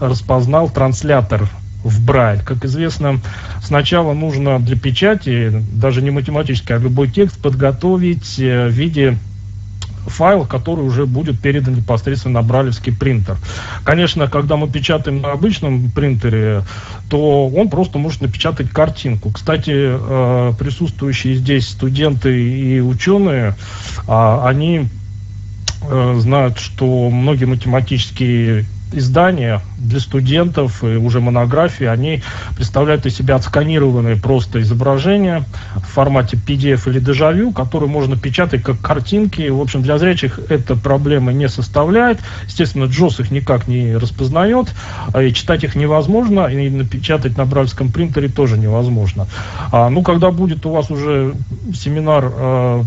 распознал 0.00 0.68
транслятор 0.68 1.48
в 1.84 2.04
Брайль. 2.04 2.42
Как 2.42 2.64
известно, 2.64 3.20
сначала 3.62 4.14
нужно 4.14 4.58
для 4.58 4.76
печати, 4.76 5.52
даже 5.72 6.02
не 6.02 6.10
математический, 6.10 6.74
а 6.74 6.78
любой 6.78 7.08
текст 7.08 7.40
подготовить 7.40 8.38
э, 8.38 8.68
в 8.68 8.72
виде 8.72 9.18
файл, 10.06 10.44
который 10.46 10.84
уже 10.84 11.06
будет 11.06 11.40
передан 11.40 11.74
непосредственно 11.74 12.40
на 12.40 12.46
бралевский 12.46 12.92
принтер. 12.92 13.36
Конечно, 13.84 14.28
когда 14.28 14.56
мы 14.56 14.68
печатаем 14.68 15.20
на 15.20 15.32
обычном 15.32 15.90
принтере, 15.90 16.62
то 17.08 17.48
он 17.48 17.68
просто 17.68 17.98
может 17.98 18.20
напечатать 18.20 18.70
картинку. 18.70 19.30
Кстати, 19.30 19.72
э, 19.74 20.52
присутствующие 20.58 21.36
здесь 21.36 21.68
студенты 21.68 22.40
и 22.40 22.80
ученые, 22.80 23.56
а, 24.06 24.46
они 24.48 24.88
э, 25.82 26.14
знают, 26.18 26.58
что 26.58 27.10
многие 27.10 27.46
математические 27.46 28.66
издания 28.94 29.60
для 29.78 30.00
студентов 30.00 30.82
и 30.82 30.96
уже 30.96 31.20
монографии, 31.20 31.86
они 31.86 32.22
представляют 32.56 33.06
из 33.06 33.16
себя 33.16 33.36
отсканированные 33.36 34.16
просто 34.16 34.60
изображения 34.60 35.44
в 35.74 35.86
формате 35.86 36.36
PDF 36.36 36.88
или 36.88 37.00
дежавю, 37.00 37.52
которые 37.52 37.90
можно 37.90 38.16
печатать 38.16 38.62
как 38.62 38.80
картинки. 38.80 39.48
В 39.48 39.60
общем, 39.60 39.82
для 39.82 39.98
зрячих 39.98 40.38
это 40.48 40.76
проблемы 40.76 41.32
не 41.32 41.48
составляет. 41.48 42.20
Естественно, 42.46 42.84
Джос 42.84 43.20
их 43.20 43.30
никак 43.30 43.68
не 43.68 43.96
распознает, 43.96 44.72
а 45.12 45.22
и 45.22 45.32
читать 45.32 45.64
их 45.64 45.74
невозможно, 45.74 46.46
и 46.46 46.70
напечатать 46.70 47.36
на 47.36 47.44
бральском 47.44 47.90
принтере 47.90 48.28
тоже 48.28 48.58
невозможно. 48.58 49.26
А, 49.72 49.90
ну, 49.90 50.02
когда 50.02 50.30
будет 50.30 50.64
у 50.66 50.70
вас 50.70 50.90
уже 50.90 51.34
семинар 51.74 52.32
а, 52.34 52.84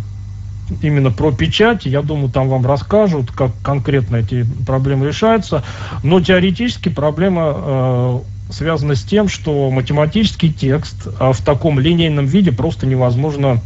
именно 0.82 1.12
про 1.12 1.32
печать. 1.32 1.86
Я 1.86 2.02
думаю, 2.02 2.30
там 2.30 2.50
вам 2.50 2.66
расскажут, 2.66 3.32
как 3.32 3.52
конкретно 3.62 4.18
эти 4.18 4.46
проблемы 4.66 5.08
решаются. 5.08 5.64
Но 6.04 6.22
теоретически 6.22 6.90
проблема 6.90 7.54
э, 7.56 8.20
связана 8.50 8.96
с 8.96 9.04
тем, 9.04 9.28
что 9.28 9.70
математический 9.70 10.52
текст 10.52 11.08
э, 11.08 11.32
в 11.32 11.42
таком 11.42 11.80
линейном 11.80 12.26
виде 12.26 12.52
просто 12.52 12.86
невозможно 12.86 13.62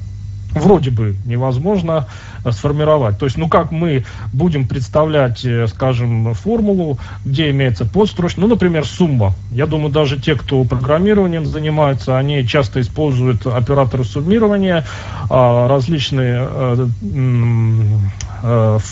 вроде 0.53 0.91
бы 0.91 1.15
невозможно 1.25 2.07
э, 2.43 2.51
сформировать. 2.51 3.17
То 3.17 3.25
есть, 3.25 3.37
ну 3.37 3.47
как 3.47 3.71
мы 3.71 4.05
будем 4.33 4.67
представлять, 4.67 5.45
э, 5.45 5.67
скажем, 5.67 6.33
формулу, 6.33 6.99
где 7.25 7.49
имеется 7.51 7.85
подстрочно, 7.85 8.41
ну, 8.41 8.47
например, 8.47 8.85
сумма. 8.85 9.33
Я 9.51 9.65
думаю, 9.65 9.91
даже 9.91 10.19
те, 10.19 10.35
кто 10.35 10.63
программированием 10.63 11.45
занимаются, 11.45 12.17
они 12.17 12.45
часто 12.45 12.81
используют 12.81 13.45
операторы 13.47 14.03
суммирования, 14.03 14.85
а, 15.29 15.67
различные 15.67 16.47
э, 16.51 16.87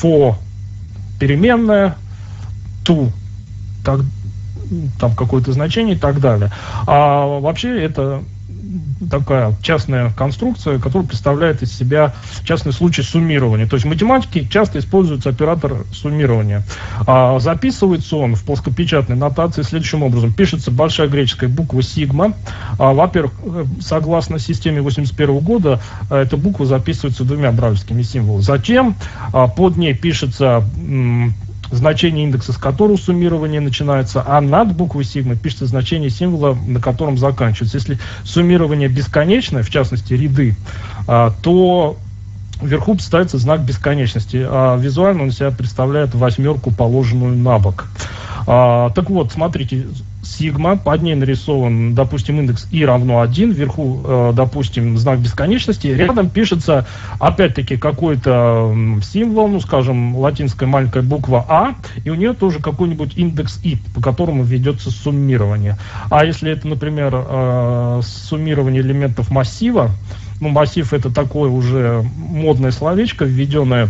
for 0.01 0.35
переменная, 1.19 1.95
to 2.85 3.11
так, 3.83 4.01
там 4.99 5.15
какое-то 5.15 5.51
значение 5.51 5.95
и 5.95 5.99
так 5.99 6.19
далее. 6.19 6.51
А 6.87 7.39
вообще 7.39 7.81
это 7.81 8.23
такая 9.09 9.55
частная 9.61 10.11
конструкция, 10.11 10.79
которая 10.79 11.07
представляет 11.07 11.63
из 11.63 11.75
себя 11.75 12.13
частный 12.43 12.73
случай 12.73 13.01
суммирования. 13.01 13.67
То 13.67 13.75
есть 13.75 13.85
в 13.85 13.89
математике 13.89 14.47
часто 14.47 14.79
используется 14.79 15.29
оператор 15.29 15.85
суммирования. 15.91 16.63
А 17.07 17.39
записывается 17.39 18.17
он 18.17 18.35
в 18.35 18.43
плоскопечатной 18.43 19.15
нотации 19.15 19.63
следующим 19.63 20.03
образом. 20.03 20.33
Пишется 20.33 20.71
большая 20.71 21.07
греческая 21.07 21.49
буква 21.49 21.81
сигма. 21.81 22.33
А, 22.77 22.93
во-первых, 22.93 23.33
э, 23.43 23.65
согласно 23.81 24.39
системе 24.39 24.81
81 24.81 25.39
года, 25.39 25.81
э, 26.09 26.17
эта 26.17 26.37
буква 26.37 26.65
записывается 26.65 27.23
двумя 27.23 27.51
бравльскими 27.51 28.01
символами. 28.03 28.41
Затем 28.41 28.95
а, 29.33 29.47
под 29.47 29.77
ней 29.77 29.93
пишется 29.93 30.63
значение 31.71 32.25
индекса, 32.25 32.53
с 32.53 32.57
которого 32.57 32.97
суммирование 32.97 33.61
начинается, 33.61 34.23
а 34.25 34.41
над 34.41 34.75
буквой 34.75 35.03
сигма 35.03 35.35
пишется 35.35 35.65
значение 35.65 36.09
символа, 36.09 36.57
на 36.65 36.79
котором 36.79 37.17
заканчивается. 37.17 37.77
Если 37.77 37.99
суммирование 38.23 38.89
бесконечное, 38.89 39.63
в 39.63 39.69
частности 39.69 40.13
ряды, 40.13 40.55
а, 41.07 41.33
то 41.41 41.97
вверху 42.61 42.97
ставится 42.99 43.37
знак 43.37 43.61
бесконечности, 43.61 44.45
а 44.47 44.77
визуально 44.77 45.23
он 45.23 45.31
себя 45.31 45.51
представляет 45.51 46.13
восьмерку, 46.13 46.71
положенную 46.71 47.35
на 47.35 47.59
бок. 47.59 47.87
А, 48.47 48.89
так 48.91 49.09
вот, 49.09 49.31
смотрите, 49.31 49.87
сигма, 50.29 50.77
под 50.77 51.01
ней 51.01 51.15
нарисован, 51.15 51.93
допустим, 51.95 52.39
индекс 52.39 52.67
i 52.71 52.85
равно 52.85 53.21
1, 53.21 53.51
вверху, 53.51 54.01
э, 54.03 54.31
допустим, 54.35 54.97
знак 54.97 55.19
бесконечности, 55.19 55.87
рядом 55.87 56.29
пишется, 56.29 56.85
опять-таки, 57.19 57.77
какой-то 57.77 58.75
символ, 59.01 59.47
ну, 59.47 59.59
скажем, 59.59 60.15
латинская 60.15 60.65
маленькая 60.65 61.03
буква 61.03 61.45
А, 61.47 61.75
и 62.03 62.09
у 62.09 62.15
нее 62.15 62.33
тоже 62.33 62.59
какой-нибудь 62.59 63.17
индекс 63.17 63.59
i, 63.63 63.77
по 63.93 64.01
которому 64.01 64.43
ведется 64.43 64.91
суммирование. 64.91 65.77
А 66.09 66.25
если 66.25 66.51
это, 66.51 66.67
например, 66.67 67.11
э, 67.13 68.01
суммирование 68.03 68.81
элементов 68.81 69.29
массива, 69.31 69.91
ну, 70.39 70.49
массив 70.49 70.93
это 70.93 71.11
такое 71.11 71.49
уже 71.49 72.05
модное 72.15 72.71
словечко, 72.71 73.25
введенное 73.25 73.89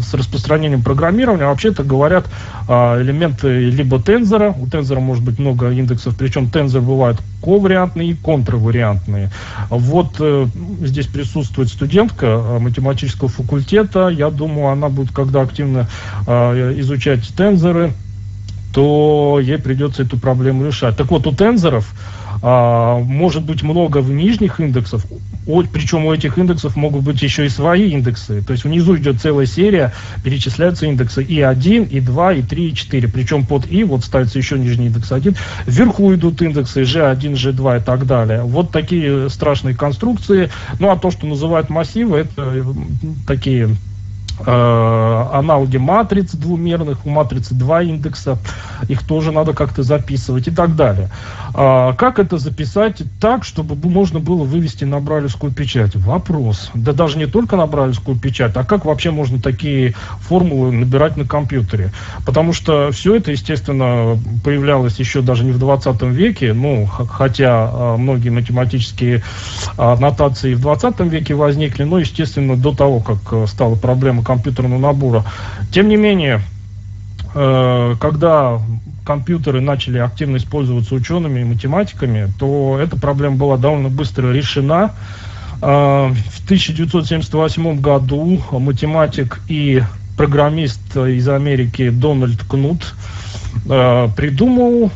с 0.00 0.14
распространением 0.14 0.82
программирования 0.82 1.46
вообще-то 1.46 1.84
говорят 1.84 2.26
а, 2.68 3.00
элементы 3.00 3.70
либо 3.70 4.00
тензора, 4.00 4.54
у 4.58 4.66
тензора 4.66 5.00
может 5.00 5.24
быть 5.24 5.38
много 5.38 5.70
индексов, 5.70 6.16
причем 6.16 6.50
тензор 6.50 6.82
бывает 6.82 7.18
ковариантные 7.42 8.10
и 8.10 8.14
контравариантные. 8.14 9.30
Вот 9.68 10.16
э, 10.18 10.46
здесь 10.80 11.06
присутствует 11.06 11.68
студентка 11.68 12.26
э, 12.26 12.58
математического 12.58 13.28
факультета, 13.28 14.08
я 14.08 14.30
думаю, 14.30 14.68
она 14.68 14.88
будет, 14.88 15.12
когда 15.12 15.42
активно 15.42 15.88
изучать 16.26 17.28
тензоры, 17.36 17.92
то 18.74 19.38
ей 19.40 19.58
придется 19.58 20.02
эту 20.02 20.18
проблему 20.18 20.66
решать. 20.66 20.96
Так 20.96 21.10
вот, 21.10 21.26
у 21.26 21.32
тензоров 21.32 21.94
а, 22.46 22.98
может 22.98 23.42
быть 23.42 23.62
много 23.62 23.98
в 23.98 24.10
нижних 24.10 24.60
индексов, 24.60 25.06
причем 25.72 26.04
у 26.04 26.12
этих 26.12 26.36
индексов 26.36 26.76
могут 26.76 27.02
быть 27.02 27.22
еще 27.22 27.46
и 27.46 27.48
свои 27.48 27.90
индексы. 27.90 28.42
То 28.42 28.52
есть 28.52 28.64
внизу 28.64 28.98
идет 28.98 29.18
целая 29.18 29.46
серия, 29.46 29.94
перечисляются 30.22 30.84
индексы 30.84 31.22
И1, 31.22 31.88
И2, 31.88 32.46
И3, 32.46 32.72
И4. 32.72 33.10
Причем 33.10 33.46
под 33.46 33.72
И 33.72 33.82
вот 33.84 34.04
ставится 34.04 34.36
еще 34.36 34.58
нижний 34.58 34.88
индекс 34.88 35.10
1. 35.10 35.34
Вверху 35.66 36.14
идут 36.14 36.42
индексы 36.42 36.82
G1, 36.82 37.32
G2 37.32 37.80
и 37.80 37.82
так 37.82 38.06
далее. 38.06 38.42
Вот 38.42 38.70
такие 38.72 39.30
страшные 39.30 39.74
конструкции. 39.74 40.50
Ну 40.80 40.90
а 40.90 40.96
то, 40.96 41.10
что 41.10 41.26
называют 41.26 41.70
массивы, 41.70 42.18
это 42.18 42.42
э, 42.42 42.62
такие 43.26 43.70
аналоги 44.40 45.76
матриц 45.76 46.32
двумерных, 46.32 47.06
у 47.06 47.10
матрицы 47.10 47.54
два 47.54 47.82
индекса, 47.82 48.38
их 48.88 49.02
тоже 49.04 49.32
надо 49.32 49.52
как-то 49.52 49.82
записывать 49.82 50.48
и 50.48 50.50
так 50.50 50.76
далее. 50.76 51.10
А, 51.54 51.92
как 51.92 52.18
это 52.18 52.38
записать 52.38 53.02
так, 53.20 53.44
чтобы 53.44 53.76
можно 53.88 54.18
было 54.18 54.44
вывести 54.44 54.84
на 54.84 54.98
брайлевскую 54.98 55.52
печать? 55.52 55.94
Вопрос. 55.94 56.70
Да 56.74 56.92
даже 56.92 57.16
не 57.16 57.26
только 57.26 57.56
на 57.56 57.66
брайлевскую 57.66 58.18
печать, 58.18 58.56
а 58.56 58.64
как 58.64 58.84
вообще 58.84 59.12
можно 59.12 59.40
такие 59.40 59.94
формулы 60.20 60.72
набирать 60.72 61.16
на 61.16 61.26
компьютере? 61.26 61.92
Потому 62.26 62.52
что 62.52 62.90
все 62.90 63.14
это, 63.14 63.30
естественно, 63.30 64.18
появлялось 64.42 64.98
еще 64.98 65.22
даже 65.22 65.44
не 65.44 65.52
в 65.52 65.58
20 65.60 66.02
веке, 66.02 66.52
ну, 66.52 66.86
хотя 66.86 67.70
а, 67.72 67.96
многие 67.96 68.30
математические 68.30 69.22
а, 69.76 69.96
нотации 69.96 70.54
в 70.54 70.60
20 70.60 70.98
веке 71.00 71.34
возникли, 71.34 71.84
но, 71.84 72.00
естественно, 72.00 72.56
до 72.56 72.74
того, 72.74 72.98
как 73.00 73.18
э, 73.30 73.46
стала 73.46 73.76
проблема 73.76 74.23
компьютерного 74.24 74.78
набора. 74.78 75.24
Тем 75.70 75.88
не 75.88 75.96
менее, 75.96 76.40
э, 77.34 77.94
когда 78.00 78.60
компьютеры 79.04 79.60
начали 79.60 79.98
активно 79.98 80.38
использоваться 80.38 80.94
учеными 80.94 81.40
и 81.40 81.44
математиками, 81.44 82.32
то 82.38 82.78
эта 82.80 82.96
проблема 82.96 83.36
была 83.36 83.56
довольно 83.56 83.90
быстро 83.90 84.32
решена. 84.32 84.92
Э, 85.60 86.10
в 86.10 86.44
1978 86.44 87.80
году 87.80 88.42
математик 88.50 89.40
и 89.48 89.82
программист 90.16 90.96
из 90.96 91.28
Америки 91.28 91.90
Дональд 91.90 92.42
Кнут 92.44 92.94
э, 93.68 94.08
придумал 94.16 94.90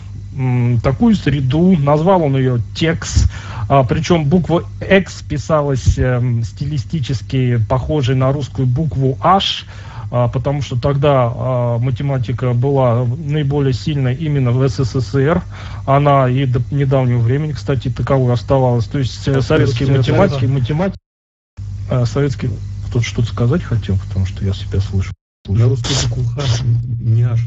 такую 0.82 1.16
среду, 1.16 1.76
назвал 1.78 2.23
он 2.23 2.37
ее 2.37 2.61
TEX, 2.75 3.28
а, 3.69 3.85
причем 3.85 4.25
буква 4.25 4.65
X 4.81 5.23
писалась 5.23 5.99
э, 5.99 6.21
стилистически 6.43 7.59
похожей 7.69 8.17
на 8.17 8.33
русскую 8.33 8.67
букву 8.67 9.19
H, 9.21 9.67
а, 10.11 10.29
потому 10.29 10.63
что 10.63 10.81
тогда 10.81 11.31
а, 11.35 11.79
математика 11.79 12.55
была 12.55 13.05
наиболее 13.05 13.75
сильной 13.75 14.15
именно 14.15 14.53
в 14.53 14.67
СССР. 14.67 15.43
Она 15.87 16.31
и 16.31 16.47
до 16.47 16.63
недавнего 16.71 17.19
времени, 17.19 17.53
кстати, 17.53 17.91
таковой 17.91 18.33
оставалась. 18.33 18.87
То 18.87 18.99
есть 18.99 19.29
э, 19.29 19.43
советские 19.43 19.93
математики, 19.93 20.47
математики, 20.47 20.99
а, 21.91 22.07
советские... 22.07 22.53
Кто-то 22.89 23.05
что-то 23.05 23.29
сказать 23.29 23.63
хотел, 23.63 23.99
потому 23.99 24.25
что 24.25 24.43
я 24.47 24.55
себя 24.55 24.81
слышу. 24.81 25.13
Я 25.47 25.67
русскую 25.67 25.95
букву 26.09 26.41
H, 26.41 26.63
не 26.63 27.23
H. 27.23 27.41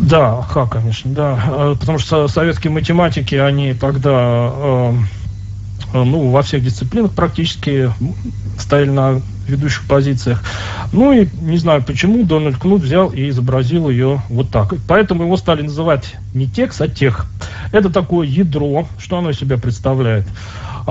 Да, 0.00 0.42
ха, 0.42 0.66
конечно, 0.66 1.12
да. 1.12 1.38
А, 1.46 1.74
потому 1.74 1.98
что 1.98 2.26
советские 2.26 2.72
математики, 2.72 3.34
они 3.34 3.74
тогда, 3.74 4.50
э, 4.52 4.92
ну, 5.92 6.30
во 6.30 6.42
всех 6.42 6.64
дисциплинах 6.64 7.12
практически 7.12 7.92
стояли 8.58 8.90
на 8.90 9.22
ведущих 9.46 9.86
позициях. 9.86 10.42
Ну 10.92 11.12
и 11.12 11.28
не 11.40 11.58
знаю 11.58 11.82
почему 11.82 12.24
Дональд 12.24 12.56
Кнут 12.56 12.82
взял 12.82 13.10
и 13.10 13.28
изобразил 13.28 13.90
ее 13.90 14.22
вот 14.28 14.50
так. 14.50 14.74
Поэтому 14.88 15.24
его 15.24 15.36
стали 15.36 15.62
называть 15.62 16.16
не 16.34 16.46
текст, 16.46 16.80
а 16.80 16.88
тех. 16.88 17.26
Это 17.72 17.90
такое 17.90 18.26
ядро, 18.26 18.88
что 18.98 19.18
оно 19.18 19.30
из 19.30 19.38
себя 19.38 19.58
представляет. 19.58 20.26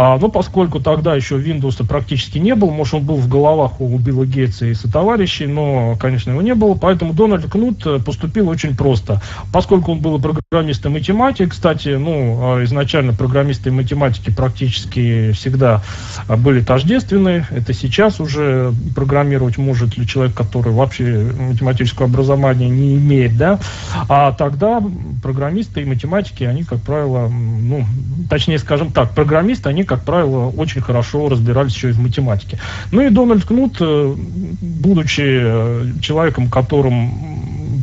А, 0.02 0.18
но 0.18 0.30
поскольку 0.30 0.80
тогда 0.80 1.14
еще 1.14 1.36
Windows 1.36 1.86
практически 1.86 2.38
не 2.38 2.56
было, 2.56 2.72
может 2.72 2.94
он 2.94 3.04
был 3.04 3.18
в 3.18 3.28
головах 3.28 3.82
у 3.82 3.98
Билла 3.98 4.26
Гейтса 4.26 4.68
и 4.68 4.74
сотоварищей, 4.74 5.46
но, 5.46 5.98
конечно, 6.00 6.32
его 6.32 6.42
не 6.42 6.56
было, 6.56 6.76
поэтому 6.76 7.12
Дональд 7.12 7.52
Кнут 7.52 7.86
э, 7.86 8.00
поступил 8.00 8.48
очень 8.48 8.78
просто. 8.78 9.22
Поскольку 9.52 9.92
он 9.92 10.00
был 10.00 10.18
программистом 10.18 10.94
и 10.94 11.00
математик, 11.00 11.52
кстати, 11.52 11.90
ну, 11.90 12.38
а, 12.40 12.64
изначально 12.64 13.14
программисты 13.14 13.68
и 13.68 13.74
математики 13.74 14.32
практически 14.32 15.34
всегда 15.34 15.82
а, 16.30 16.38
были 16.38 16.62
тождественны, 16.62 17.46
это 17.50 17.74
сейчас 17.74 18.22
уже 18.22 18.72
программировать 18.96 19.58
может 19.58 19.98
ли 19.98 20.08
человек, 20.08 20.34
который 20.34 20.72
вообще 20.72 21.30
математического 21.38 22.08
образования 22.08 22.70
не 22.70 22.96
имеет, 22.96 23.36
да, 23.36 23.60
а 24.08 24.32
тогда 24.32 24.82
программисты 25.22 25.82
и 25.82 25.86
математики, 25.86 26.46
они, 26.46 26.64
как 26.64 26.80
правило, 26.80 27.28
ну, 27.28 27.86
точнее, 28.30 28.60
скажем 28.60 28.94
так, 28.94 29.14
программисты, 29.14 29.68
они, 29.68 29.89
как 29.90 30.04
правило, 30.04 30.50
очень 30.50 30.82
хорошо 30.82 31.30
разбирались 31.30 31.74
еще 31.74 31.90
и 31.90 31.94
в 31.94 32.00
математике. 32.00 32.60
Ну 32.92 33.02
и 33.02 33.10
Дональд 33.10 33.44
Кнут, 33.44 33.78
э, 33.82 34.16
будучи 34.62 35.24
э, 35.26 35.86
человеком, 36.00 36.48
которым 36.48 37.12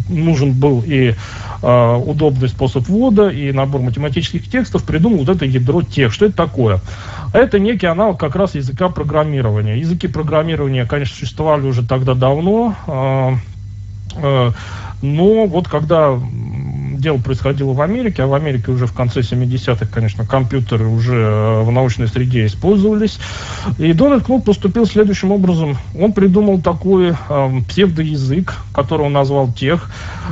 нужен 0.08 0.52
был 0.52 0.84
и 0.86 1.14
э, 1.62 1.96
удобный 2.06 2.48
способ 2.48 2.86
ввода, 2.86 3.28
и 3.28 3.50
набор 3.50 3.80
математических 3.80 4.48
текстов, 4.48 4.84
придумал 4.84 5.24
вот 5.24 5.28
это 5.30 5.44
ядро 5.44 5.82
тех. 5.82 6.12
Что 6.12 6.26
это 6.26 6.36
такое? 6.36 6.80
Это 7.32 7.58
некий 7.58 7.86
аналог 7.86 8.20
как 8.20 8.36
раз 8.36 8.54
языка 8.54 8.88
программирования. 8.88 9.80
Языки 9.80 10.06
программирования, 10.06 10.86
конечно, 10.86 11.16
существовали 11.16 11.66
уже 11.66 11.84
тогда 11.84 12.14
давно, 12.14 12.76
э, 12.86 13.32
э, 14.14 14.50
но 15.02 15.46
вот 15.46 15.66
когда 15.66 16.16
дело 16.96 17.18
происходило 17.18 17.72
в 17.72 17.80
Америке, 17.80 18.22
а 18.22 18.26
в 18.26 18.34
Америке 18.34 18.70
уже 18.72 18.86
в 18.86 18.92
конце 18.92 19.20
70-х, 19.20 19.86
конечно, 19.86 20.26
компьютеры 20.26 20.86
уже 20.86 21.16
э, 21.16 21.62
в 21.62 21.70
научной 21.70 22.08
среде 22.08 22.46
использовались. 22.46 23.18
И 23.78 23.92
Дональд 23.92 24.24
Кнут 24.24 24.44
поступил 24.44 24.86
следующим 24.86 25.32
образом. 25.32 25.76
Он 25.98 26.12
придумал 26.12 26.60
такой 26.60 27.10
э, 27.10 27.50
псевдоязык, 27.68 28.54
который 28.72 29.06
он 29.06 29.12
назвал 29.12 29.52
тех, 29.52 29.90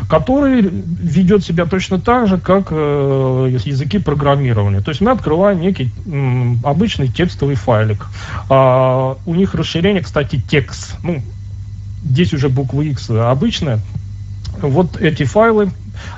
который 0.08 0.62
ведет 0.62 1.44
себя 1.44 1.66
точно 1.66 2.00
так 2.00 2.28
же, 2.28 2.38
как 2.38 2.68
э, 2.70 3.58
языки 3.64 3.98
программирования. 3.98 4.80
То 4.80 4.90
есть 4.90 5.00
мы 5.00 5.10
открываем 5.10 5.60
некий 5.60 5.90
э, 6.06 6.54
обычный 6.64 7.08
текстовый 7.08 7.56
файлик. 7.56 8.06
А, 8.48 9.16
у 9.26 9.34
них 9.34 9.54
расширение, 9.54 10.02
кстати, 10.02 10.42
текст. 10.48 10.96
Ну, 11.02 11.22
здесь 12.04 12.32
уже 12.32 12.48
буква 12.48 12.82
X 12.82 13.10
обычная. 13.10 13.80
Вот 14.60 15.00
эти 15.00 15.24
файлы 15.24 15.70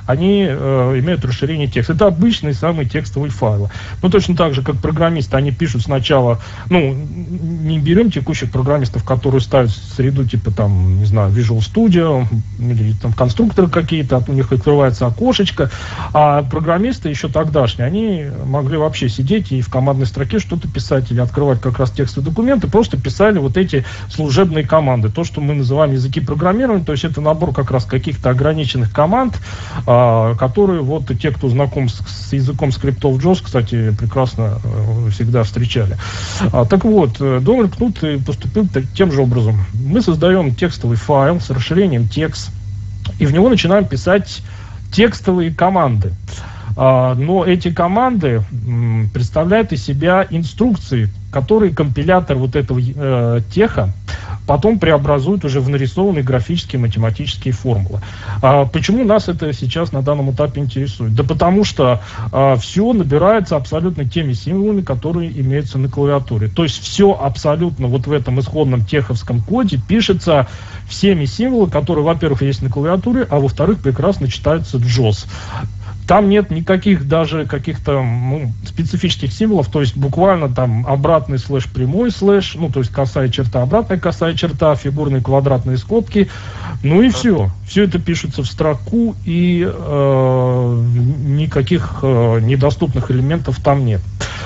они 0.06 0.46
э, 0.48 1.00
имеют 1.00 1.24
расширение 1.24 1.66
текста. 1.66 1.94
Это 1.94 2.06
обычный 2.06 2.54
самый 2.54 2.86
текстовый 2.86 3.30
файл. 3.30 3.70
Ну, 4.02 4.10
точно 4.10 4.36
так 4.36 4.54
же, 4.54 4.62
как 4.62 4.76
программисты, 4.76 5.36
они 5.36 5.52
пишут 5.52 5.82
сначала, 5.82 6.40
ну, 6.70 6.94
не 6.94 7.78
берем 7.78 8.10
текущих 8.10 8.50
программистов, 8.50 9.04
которые 9.04 9.40
ставят 9.40 9.70
среду, 9.70 10.24
типа, 10.26 10.50
там, 10.50 10.98
не 10.98 11.04
знаю, 11.04 11.32
Visual 11.32 11.58
Studio, 11.58 12.26
или 12.58 12.92
там 12.92 13.12
конструкторы 13.12 13.68
какие-то, 13.68 14.22
у 14.26 14.32
них 14.32 14.52
открывается 14.52 15.06
окошечко, 15.06 15.70
а 16.12 16.42
программисты 16.42 17.08
еще 17.08 17.28
тогдашние, 17.28 17.86
они 17.86 18.26
могли 18.44 18.76
вообще 18.76 19.08
сидеть 19.08 19.52
и 19.52 19.60
в 19.60 19.70
командной 19.70 20.06
строке 20.06 20.38
что-то 20.38 20.68
писать 20.68 21.10
или 21.10 21.20
открывать 21.20 21.60
как 21.60 21.78
раз 21.78 21.90
текстовые 21.90 22.30
документы, 22.30 22.68
просто 22.68 22.96
писали 22.96 23.38
вот 23.38 23.56
эти 23.56 23.84
служебные 24.10 24.64
команды, 24.66 25.08
то, 25.08 25.24
что 25.24 25.40
мы 25.40 25.54
называем 25.54 25.92
языки 25.92 26.20
программирования, 26.20 26.84
то 26.84 26.92
есть 26.92 27.04
это 27.04 27.20
набор 27.20 27.52
как 27.52 27.70
раз 27.70 27.84
каких-то 27.84 28.30
ограниченных 28.30 28.92
команд, 28.92 29.38
которые 29.85 30.83
вот 30.83 31.11
те, 31.20 31.31
кто 31.31 31.48
знаком 31.48 31.88
с, 31.88 32.00
с 32.07 32.33
языком 32.33 32.72
скриптов 32.72 33.18
JOS, 33.18 33.42
кстати, 33.44 33.94
прекрасно 33.98 34.59
э, 34.62 35.11
всегда 35.11 35.42
встречали. 35.42 35.96
А, 36.52 36.64
так 36.64 36.85
вот, 36.85 37.16
э, 37.20 37.40
Дональд 37.40 37.76
Кнут 37.76 38.00
поступил 38.24 38.68
тем 38.94 39.12
же 39.12 39.22
образом. 39.22 39.64
Мы 39.74 40.00
создаем 40.02 40.55
текстовый 40.55 40.96
файл 40.96 41.40
с 41.40 41.50
расширением 41.50 42.09
текст, 42.09 42.50
и 43.18 43.26
в 43.26 43.33
него 43.33 43.48
начинаем 43.48 43.87
писать 43.87 44.42
текстовые 44.92 45.52
команды. 45.52 46.12
А, 46.76 47.14
но 47.14 47.44
эти 47.44 47.72
команды 47.72 48.42
представляют 49.12 49.72
из 49.72 49.85
себя 49.85 50.26
инструкции, 50.29 51.09
которые 51.37 51.70
компилятор 51.70 52.38
вот 52.38 52.57
этого 52.57 52.81
э, 52.81 53.42
теха 53.53 53.92
потом 54.46 54.79
преобразуют 54.79 55.44
уже 55.44 55.61
в 55.61 55.68
нарисованные 55.68 56.22
графические 56.22 56.81
математические 56.81 57.53
формулы. 57.53 58.01
А 58.40 58.64
почему 58.64 59.05
нас 59.05 59.29
это 59.29 59.53
сейчас 59.53 59.92
на 59.92 60.01
данном 60.01 60.31
этапе 60.31 60.62
интересует? 60.62 61.14
Да 61.14 61.25
потому 61.25 61.64
что 61.64 62.01
а, 62.33 62.57
все 62.57 62.90
набирается 62.94 63.57
абсолютно 63.57 64.09
теми 64.09 64.33
символами, 64.33 64.81
которые 64.81 65.31
имеются 65.38 65.77
на 65.79 65.90
клавиатуре. 65.90 66.49
То 66.49 66.62
есть 66.62 66.81
все 66.81 67.12
абсолютно 67.12 67.88
вот 67.88 68.07
в 68.07 68.12
этом 68.12 68.40
исходном 68.40 68.87
теховском 68.87 69.42
коде 69.42 69.79
пишется 69.79 70.46
всеми 70.88 71.27
символами, 71.27 71.70
которые, 71.70 72.05
во-первых, 72.05 72.40
есть 72.42 72.62
на 72.62 72.70
клавиатуре, 72.70 73.27
а 73.29 73.40
во-вторых, 73.40 73.81
прекрасно 73.81 74.29
читаются 74.29 74.79
JOS. 74.79 75.27
Там 76.07 76.29
нет 76.29 76.51
никаких 76.51 77.09
даже 77.09 77.47
каких-то 77.47 78.03
ну, 78.03 78.53
специфических 78.64 79.33
символов, 79.33 79.69
то 79.69 79.81
есть 79.81 79.97
буквально 79.97 80.49
там 80.49 80.87
обратный 80.87 81.38
слэш, 81.38 81.66
прямой 81.66 82.12
слэш, 82.12 82.55
ну 82.55 82.71
то 82.71 82.79
есть 82.79 82.92
косая 82.92 83.29
черта, 83.29 83.62
обратная 83.62 83.99
косая 83.99 84.35
черта, 84.35 84.77
фигурные 84.77 85.21
квадратные 85.21 85.79
скобки, 85.79 86.29
ну 86.83 87.03
и 87.03 87.11
все. 87.11 87.51
Все 87.66 87.85
это 87.85 87.99
пишется 87.99 88.42
в 88.42 88.47
строку 88.47 89.16
и 89.25 89.66
э, 89.69 90.85
никаких 91.27 91.99
э, 92.03 92.40
недоступных 92.40 93.11
элементов 93.11 93.61
там 93.61 93.85
нет. 93.85 94.01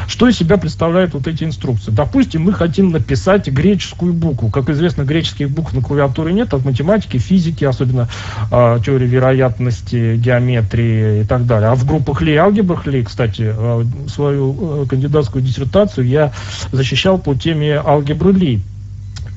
Что 0.07 0.27
из 0.27 0.39
себя 0.39 0.57
представляют 0.57 1.13
вот 1.13 1.27
эти 1.27 1.45
инструкции? 1.45 1.91
Допустим, 1.91 2.43
мы 2.43 2.55
хотим 2.55 2.91
написать 2.91 3.49
греческую 3.49 4.15
букву. 4.15 4.49
Как 4.49 4.71
известно, 4.71 5.03
греческих 5.03 5.51
букв 5.51 5.75
на 5.75 5.83
клавиатуре 5.83 6.33
нет, 6.33 6.53
а 6.55 6.57
в 6.57 6.65
математике, 6.65 7.19
физике, 7.19 7.69
особенно 7.69 8.09
э, 8.51 8.79
теории 8.85 9.07
вероятности, 9.07 10.17
геометрии 10.17 11.21
и 11.21 11.25
так 11.25 11.45
далее. 11.45 11.50
А 11.59 11.75
в 11.75 11.85
группах 11.85 12.23
Ли, 12.23 12.37
алгебрах 12.37 12.87
Ли, 12.87 13.03
кстати, 13.03 13.53
э, 13.57 13.85
свою 14.09 14.83
э, 14.83 14.87
кандидатскую 14.87 15.43
диссертацию 15.43 16.07
я 16.07 16.33
защищал 16.73 17.19
по 17.19 17.35
теме 17.35 17.77
алгебры 17.77 18.33
Ли. 18.33 18.61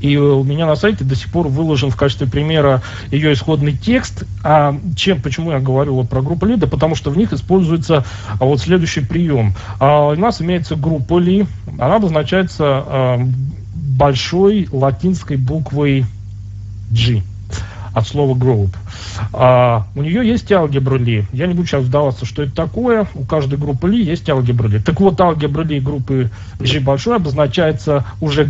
И 0.03 0.17
у 0.17 0.43
меня 0.43 0.65
на 0.65 0.75
сайте 0.75 1.05
до 1.05 1.15
сих 1.15 1.31
пор 1.31 1.47
выложен 1.47 1.89
в 1.89 1.95
качестве 1.95 2.27
примера 2.27 2.81
ее 3.09 3.31
исходный 3.31 3.71
текст. 3.71 4.25
А 4.43 4.77
чем, 4.97 5.21
почему 5.21 5.51
я 5.51 5.59
говорю 5.59 5.95
вот 5.95 6.09
про 6.09 6.21
группу 6.21 6.45
Ли? 6.45 6.57
Да 6.57 6.67
потому 6.67 6.95
что 6.95 7.09
в 7.09 7.17
них 7.17 7.31
используется 7.31 8.03
а, 8.37 8.43
вот 8.43 8.59
следующий 8.59 8.99
прием. 8.99 9.53
А, 9.79 10.09
у 10.09 10.15
нас 10.15 10.41
имеется 10.41 10.75
группа 10.75 11.19
Ли, 11.19 11.45
она 11.79 11.95
обозначается 11.95 12.65
а, 12.65 13.27
большой 13.73 14.67
латинской 14.71 15.37
буквой 15.37 16.05
G 16.91 17.23
от 17.93 18.07
слова 18.07 18.35
group. 18.35 18.69
А, 19.33 19.85
у 19.95 20.01
нее 20.01 20.27
есть 20.27 20.51
алгебра 20.51 20.97
Ли. 20.97 21.25
Я 21.31 21.47
не 21.47 21.53
буду 21.53 21.67
сейчас 21.67 21.83
вдаваться, 21.83 22.25
что 22.25 22.43
это 22.43 22.53
такое. 22.53 23.07
У 23.13 23.23
каждой 23.23 23.57
группы 23.57 23.87
Ли 23.89 24.03
есть 24.03 24.29
алгебра 24.29 24.67
Ли. 24.67 24.79
Так 24.79 24.99
вот, 24.99 25.19
алгебра 25.21 25.63
Ли 25.63 25.79
группы 25.79 26.29
G 26.59 26.79
большой 26.79 27.17
обозначается 27.17 28.05
уже 28.19 28.47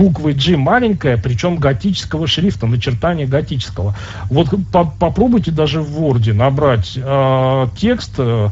буквы 0.00 0.32
G 0.32 0.56
маленькая, 0.56 1.16
причем 1.18 1.56
готического 1.56 2.26
шрифта, 2.26 2.66
начертание 2.66 3.26
готического. 3.26 3.94
Вот 4.30 4.48
по 4.72 4.84
попробуйте 4.84 5.50
даже 5.50 5.82
в 5.82 6.00
Word 6.00 6.32
набрать 6.32 6.92
э, 6.96 7.66
текст 7.76 8.14
э, 8.18 8.48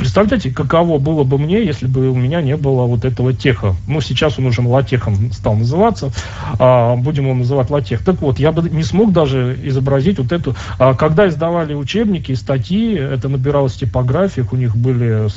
Представляете, 0.00 0.50
каково 0.50 0.96
было 0.96 1.24
бы 1.24 1.36
мне, 1.36 1.62
если 1.62 1.86
бы 1.86 2.08
у 2.08 2.14
меня 2.14 2.40
не 2.40 2.56
было 2.56 2.86
вот 2.86 3.04
этого 3.04 3.34
теха. 3.34 3.76
Ну, 3.86 4.00
сейчас 4.00 4.38
он 4.38 4.46
уже 4.46 4.62
латехом 4.62 5.30
стал 5.30 5.56
называться, 5.56 6.10
а, 6.58 6.96
будем 6.96 7.24
его 7.24 7.34
называть 7.34 7.68
латех. 7.68 8.02
Так 8.02 8.22
вот, 8.22 8.38
я 8.38 8.50
бы 8.50 8.66
не 8.70 8.82
смог 8.82 9.12
даже 9.12 9.58
изобразить 9.62 10.18
вот 10.18 10.32
эту... 10.32 10.56
А, 10.78 10.94
когда 10.94 11.28
издавали 11.28 11.74
учебники 11.74 12.32
статьи, 12.32 12.94
это 12.94 13.28
набиралось 13.28 13.74
в 13.74 13.78
у 14.52 14.56
них 14.56 14.74
были 14.74 15.28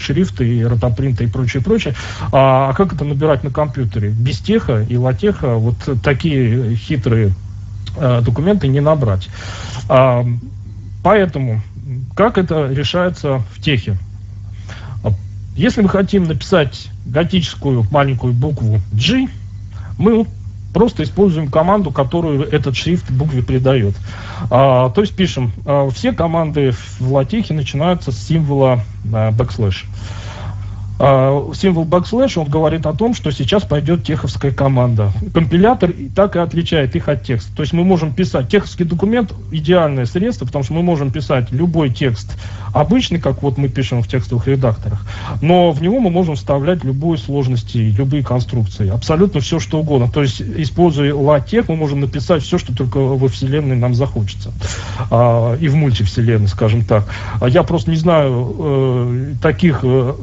шрифты 0.00 0.48
и 0.48 0.64
ротопринты 0.64 1.24
и 1.24 1.26
прочее, 1.26 1.62
прочее. 1.62 1.94
А, 2.32 2.70
а 2.70 2.72
как 2.72 2.94
это 2.94 3.04
набирать 3.04 3.44
на 3.44 3.50
компьютере? 3.50 4.08
Без 4.08 4.38
теха 4.38 4.86
и 4.88 4.96
латеха 4.96 5.56
вот 5.56 5.76
такие 6.02 6.76
хитрые 6.76 7.34
а, 7.98 8.22
документы 8.22 8.68
не 8.68 8.80
набрать. 8.80 9.28
А, 9.90 10.24
поэтому 11.02 11.60
как 12.14 12.38
это 12.38 12.68
решается 12.68 13.42
в 13.54 13.60
техе? 13.60 13.96
Если 15.54 15.82
мы 15.82 15.88
хотим 15.90 16.24
написать 16.24 16.88
готическую 17.04 17.86
маленькую 17.90 18.32
букву 18.32 18.80
G, 18.92 19.28
мы 19.98 20.26
просто 20.72 21.02
используем 21.02 21.50
команду, 21.50 21.90
которую 21.90 22.48
этот 22.48 22.74
шрифт 22.74 23.10
букве 23.10 23.42
придает. 23.42 23.94
А, 24.50 24.88
то 24.88 25.02
есть 25.02 25.14
пишем, 25.14 25.52
а, 25.66 25.90
все 25.90 26.12
команды 26.12 26.72
в 26.98 27.12
латехе 27.12 27.52
начинаются 27.52 28.12
с 28.12 28.18
символа 28.18 28.82
а, 29.12 29.30
backslash. 29.32 29.84
А, 29.84 30.21
символ 31.02 31.84
backslash, 31.84 32.38
он 32.38 32.48
говорит 32.48 32.86
о 32.86 32.92
том, 32.92 33.14
что 33.14 33.32
сейчас 33.32 33.64
пойдет 33.64 34.04
теховская 34.04 34.52
команда. 34.52 35.10
Компилятор 35.34 35.92
так 36.14 36.36
и 36.36 36.38
отличает 36.38 36.94
их 36.94 37.08
от 37.08 37.24
текста. 37.24 37.54
То 37.56 37.62
есть 37.62 37.72
мы 37.72 37.82
можем 37.82 38.12
писать, 38.12 38.48
теховский 38.48 38.84
документ 38.84 39.34
идеальное 39.50 40.06
средство, 40.06 40.46
потому 40.46 40.62
что 40.62 40.74
мы 40.74 40.82
можем 40.82 41.10
писать 41.10 41.50
любой 41.50 41.90
текст 41.90 42.36
обычный, 42.72 43.20
как 43.20 43.42
вот 43.42 43.58
мы 43.58 43.68
пишем 43.68 44.02
в 44.02 44.08
текстовых 44.08 44.46
редакторах, 44.46 45.04
но 45.40 45.72
в 45.72 45.82
него 45.82 46.00
мы 46.00 46.10
можем 46.10 46.36
вставлять 46.36 46.84
любые 46.84 47.18
сложности, 47.18 47.78
любые 47.78 48.22
конструкции, 48.22 48.88
абсолютно 48.88 49.40
все, 49.40 49.58
что 49.58 49.80
угодно. 49.80 50.10
То 50.10 50.22
есть, 50.22 50.40
используя 50.40 51.12
LaTeX, 51.12 51.66
мы 51.68 51.76
можем 51.76 52.00
написать 52.00 52.42
все, 52.42 52.58
что 52.58 52.74
только 52.74 52.98
во 52.98 53.28
Вселенной 53.28 53.76
нам 53.76 53.94
захочется. 53.94 54.52
А, 55.10 55.54
и 55.56 55.68
в 55.68 55.74
мультивселенной, 55.74 56.48
скажем 56.48 56.84
так. 56.84 57.08
А 57.40 57.48
я 57.48 57.62
просто 57.62 57.90
не 57.90 57.96
знаю 57.96 58.56
э, 58.58 59.34
таких 59.42 59.80
э, 59.82 60.14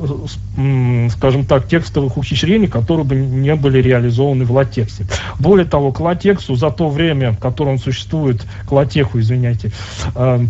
скажем 1.11 1.45
так, 1.45 1.67
текстовых 1.67 2.17
ухищрений, 2.17 2.67
которые 2.67 3.05
бы 3.05 3.15
не 3.15 3.55
были 3.55 3.81
реализованы 3.81 4.45
в 4.45 4.51
латексе. 4.51 5.05
Более 5.39 5.65
того, 5.65 5.91
к 5.91 5.99
латексу 5.99 6.55
за 6.55 6.69
то 6.71 6.89
время, 6.89 7.31
в 7.31 7.39
котором 7.39 7.73
он 7.73 7.79
существует, 7.79 8.45
к 8.67 8.71
латеху, 8.71 9.19
извиняйте, 9.19 9.71
э, 10.15 10.45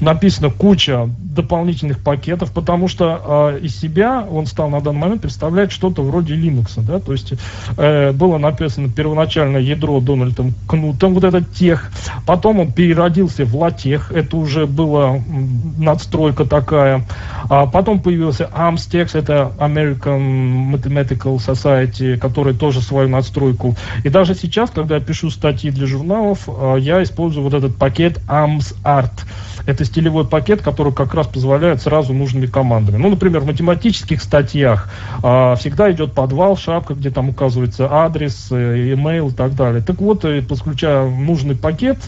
написано 0.00 0.50
куча 0.50 1.08
дополнительных 1.18 2.00
пакетов, 2.00 2.52
потому 2.52 2.88
что 2.88 3.52
э, 3.54 3.60
из 3.62 3.78
себя 3.78 4.26
он 4.28 4.46
стал 4.46 4.68
на 4.68 4.80
данный 4.80 4.98
момент 4.98 5.22
представлять 5.22 5.72
что-то 5.72 6.02
вроде 6.02 6.34
Linux, 6.34 6.80
да, 6.82 6.98
то 6.98 7.12
есть 7.12 7.34
э, 7.76 8.12
было 8.12 8.38
написано 8.38 8.88
первоначально 8.88 9.56
ядро 9.56 10.00
Дональдом 10.00 10.54
Кнутом, 10.68 11.14
вот 11.14 11.24
этот 11.24 11.52
тех, 11.52 11.90
потом 12.26 12.60
он 12.60 12.72
переродился 12.72 13.44
в 13.44 13.56
латех, 13.56 14.12
это 14.12 14.36
уже 14.36 14.66
была 14.66 15.20
надстройка 15.78 16.44
такая, 16.44 17.06
а 17.48 17.66
потом 17.66 18.00
появился 18.00 18.50
Amstex, 18.54 19.10
это 19.16 19.52
American 19.58 20.72
Mathematical 20.72 21.36
Society, 21.36 22.18
который 22.18 22.54
тоже 22.54 22.82
свою 22.82 23.08
надстройку, 23.08 23.74
и 24.04 24.08
даже 24.10 24.34
сейчас, 24.34 24.70
когда 24.70 24.96
я 24.96 25.00
пишу 25.00 25.30
статьи 25.30 25.70
для 25.70 25.86
журналов, 25.86 26.46
э, 26.46 26.76
я 26.80 27.02
использую 27.02 27.44
вот 27.44 27.54
этот 27.54 27.76
пакет 27.76 28.20
AMSArt, 28.28 29.12
это 29.66 29.84
стилевой 29.84 30.26
пакет, 30.26 30.62
который 30.62 30.92
как 30.92 31.14
раз 31.14 31.26
позволяет 31.26 31.82
сразу 31.82 32.12
нужными 32.12 32.46
командами. 32.46 32.96
Ну, 32.96 33.10
например, 33.10 33.40
в 33.40 33.46
математических 33.46 34.22
статьях 34.22 34.88
а, 35.22 35.54
всегда 35.56 35.90
идет 35.92 36.12
подвал, 36.12 36.56
шапка, 36.56 36.94
где 36.94 37.10
там 37.10 37.28
указывается 37.28 37.88
адрес, 37.90 38.48
э, 38.50 38.92
email 38.94 39.30
и 39.30 39.34
так 39.34 39.54
далее. 39.54 39.82
Так 39.82 40.00
вот, 40.00 40.24
э, 40.24 40.42
подключая 40.42 41.08
нужный 41.08 41.56
пакет, 41.56 41.98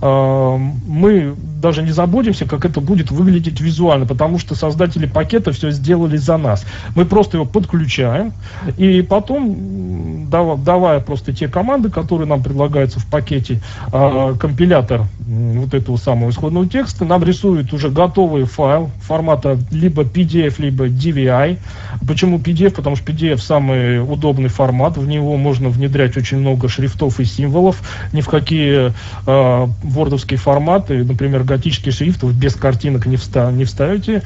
а, 0.00 0.56
мы 0.86 1.34
даже 1.60 1.82
не 1.82 1.92
заботимся, 1.92 2.46
как 2.46 2.64
это 2.64 2.80
будет 2.80 3.10
выглядеть 3.10 3.60
визуально, 3.60 4.06
потому 4.06 4.38
что 4.38 4.54
создатели 4.54 5.06
пакета 5.06 5.52
все 5.52 5.70
сделали 5.70 6.16
за 6.16 6.36
нас. 6.36 6.64
Мы 6.94 7.04
просто 7.04 7.38
его 7.38 7.46
подключаем, 7.46 8.32
и 8.76 9.02
потом, 9.02 10.28
давая 10.30 11.00
просто 11.00 11.32
те 11.32 11.48
команды, 11.48 11.90
которые 11.90 12.28
нам 12.28 12.42
предлагаются 12.42 13.00
в 13.00 13.06
пакете, 13.06 13.60
а, 13.92 14.34
компилятор 14.34 15.06
вот 15.26 15.74
этого 15.74 15.96
самого 15.96 16.30
исходного 16.30 16.66
текста 16.66 17.03
нам 17.04 17.22
рисует 17.22 17.72
уже 17.72 17.90
готовый 17.90 18.44
файл 18.44 18.90
формата 19.00 19.58
либо 19.70 20.02
PDF, 20.02 20.54
либо 20.58 20.88
DVI. 20.88 21.58
Почему 22.06 22.38
PDF? 22.38 22.70
Потому 22.70 22.96
что 22.96 23.12
PDF 23.12 23.38
самый 23.38 24.00
удобный 24.00 24.48
формат, 24.48 24.96
в 24.96 25.06
него 25.06 25.36
можно 25.36 25.68
внедрять 25.68 26.16
очень 26.16 26.38
много 26.38 26.68
шрифтов 26.68 27.20
и 27.20 27.24
символов, 27.24 27.82
ни 28.12 28.20
в 28.20 28.28
какие 28.28 28.92
э, 29.26 29.66
вордовские 29.82 30.38
форматы, 30.38 31.04
например, 31.04 31.44
готический 31.44 31.92
шрифт 31.92 32.24
без 32.24 32.54
картинок 32.54 33.06
не, 33.06 33.16
вста 33.16 33.50
не 33.52 33.64
вставите, 33.64 34.16
э, 34.16 34.22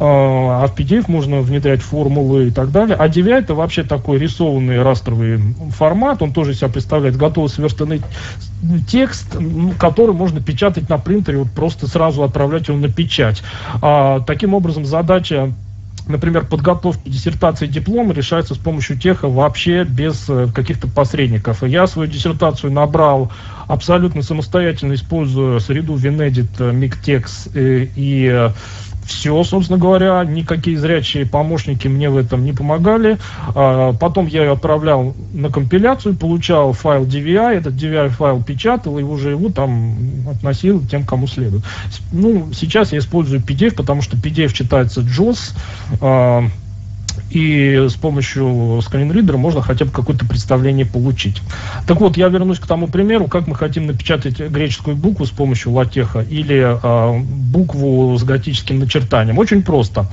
а 0.00 0.66
в 0.66 0.78
PDF 0.78 1.04
можно 1.08 1.40
внедрять 1.40 1.82
формулы 1.82 2.48
и 2.48 2.50
так 2.50 2.70
далее. 2.70 2.96
А 2.96 3.08
DVI 3.08 3.40
это 3.40 3.54
вообще 3.54 3.82
такой 3.82 4.18
рисованный 4.18 4.82
растровый 4.82 5.40
формат, 5.70 6.22
он 6.22 6.32
тоже 6.32 6.54
себя 6.54 6.68
представляет 6.68 7.16
готовый 7.16 7.48
сверстанный 7.48 8.00
текст, 8.88 9.36
который 9.78 10.14
можно 10.14 10.40
печатать 10.40 10.88
на 10.88 10.98
принтере, 10.98 11.38
вот 11.38 11.50
просто 11.50 11.86
сразу 11.86 12.22
отправлять 12.22 12.68
его 12.68 12.78
на 12.78 12.88
печать. 12.88 13.42
А, 13.82 14.20
таким 14.20 14.54
образом, 14.54 14.84
задача 14.84 15.52
например, 16.06 16.46
подготовки 16.46 17.08
диссертации 17.08 17.66
и 17.66 17.68
диплома 17.68 18.12
решается 18.12 18.54
с 18.54 18.58
помощью 18.58 18.98
теха 18.98 19.28
вообще 19.28 19.84
без 19.84 20.28
э, 20.28 20.48
каких-то 20.52 20.88
посредников. 20.88 21.62
И 21.62 21.68
я 21.68 21.86
свою 21.86 22.10
диссертацию 22.10 22.72
набрал 22.72 23.30
абсолютно 23.68 24.22
самостоятельно, 24.22 24.94
используя 24.94 25.58
среду 25.60 25.94
Венедит, 25.94 26.58
Миктекс 26.58 27.48
э, 27.54 27.86
и 27.94 28.50
Все, 29.10 29.42
собственно 29.42 29.76
говоря, 29.76 30.24
никакие 30.24 30.78
зрячие 30.78 31.26
помощники 31.26 31.88
мне 31.88 32.08
в 32.08 32.16
этом 32.16 32.44
не 32.44 32.52
помогали. 32.52 33.18
А, 33.56 33.92
потом 33.92 34.28
я 34.28 34.44
ее 34.44 34.52
отправлял 34.52 35.16
на 35.32 35.50
компиляцию, 35.50 36.14
получал 36.14 36.72
файл 36.72 37.04
DVI, 37.06 37.56
этот 37.56 37.74
DVI 37.74 38.10
файл 38.10 38.40
печатал 38.40 39.00
и 39.00 39.02
уже 39.02 39.30
его 39.30 39.50
там 39.50 39.96
относил 40.30 40.86
тем, 40.86 41.04
кому 41.04 41.26
следует. 41.26 41.64
Ну, 42.12 42.52
сейчас 42.52 42.92
я 42.92 42.98
использую 43.00 43.40
PDF, 43.40 43.74
потому 43.74 44.00
что 44.00 44.16
PDF 44.16 44.52
читается 44.52 45.00
JOS, 45.00 46.46
и 47.30 47.86
с 47.88 47.94
помощью 47.94 48.80
скринридера 48.82 49.36
можно 49.36 49.62
хотя 49.62 49.84
бы 49.84 49.90
какое-то 49.90 50.26
представление 50.26 50.86
получить. 50.86 51.42
Так 51.86 52.00
вот, 52.00 52.16
я 52.16 52.28
вернусь 52.28 52.58
к 52.58 52.66
тому 52.66 52.88
примеру, 52.88 53.28
как 53.28 53.46
мы 53.46 53.54
хотим 53.54 53.86
напечатать 53.86 54.38
греческую 54.40 54.96
букву 54.96 55.26
с 55.26 55.30
помощью 55.30 55.72
латеха 55.72 56.20
или 56.20 56.78
э, 56.82 57.20
букву 57.20 58.16
с 58.18 58.24
готическим 58.24 58.80
начертанием. 58.80 59.38
Очень 59.38 59.62
просто. 59.62 60.06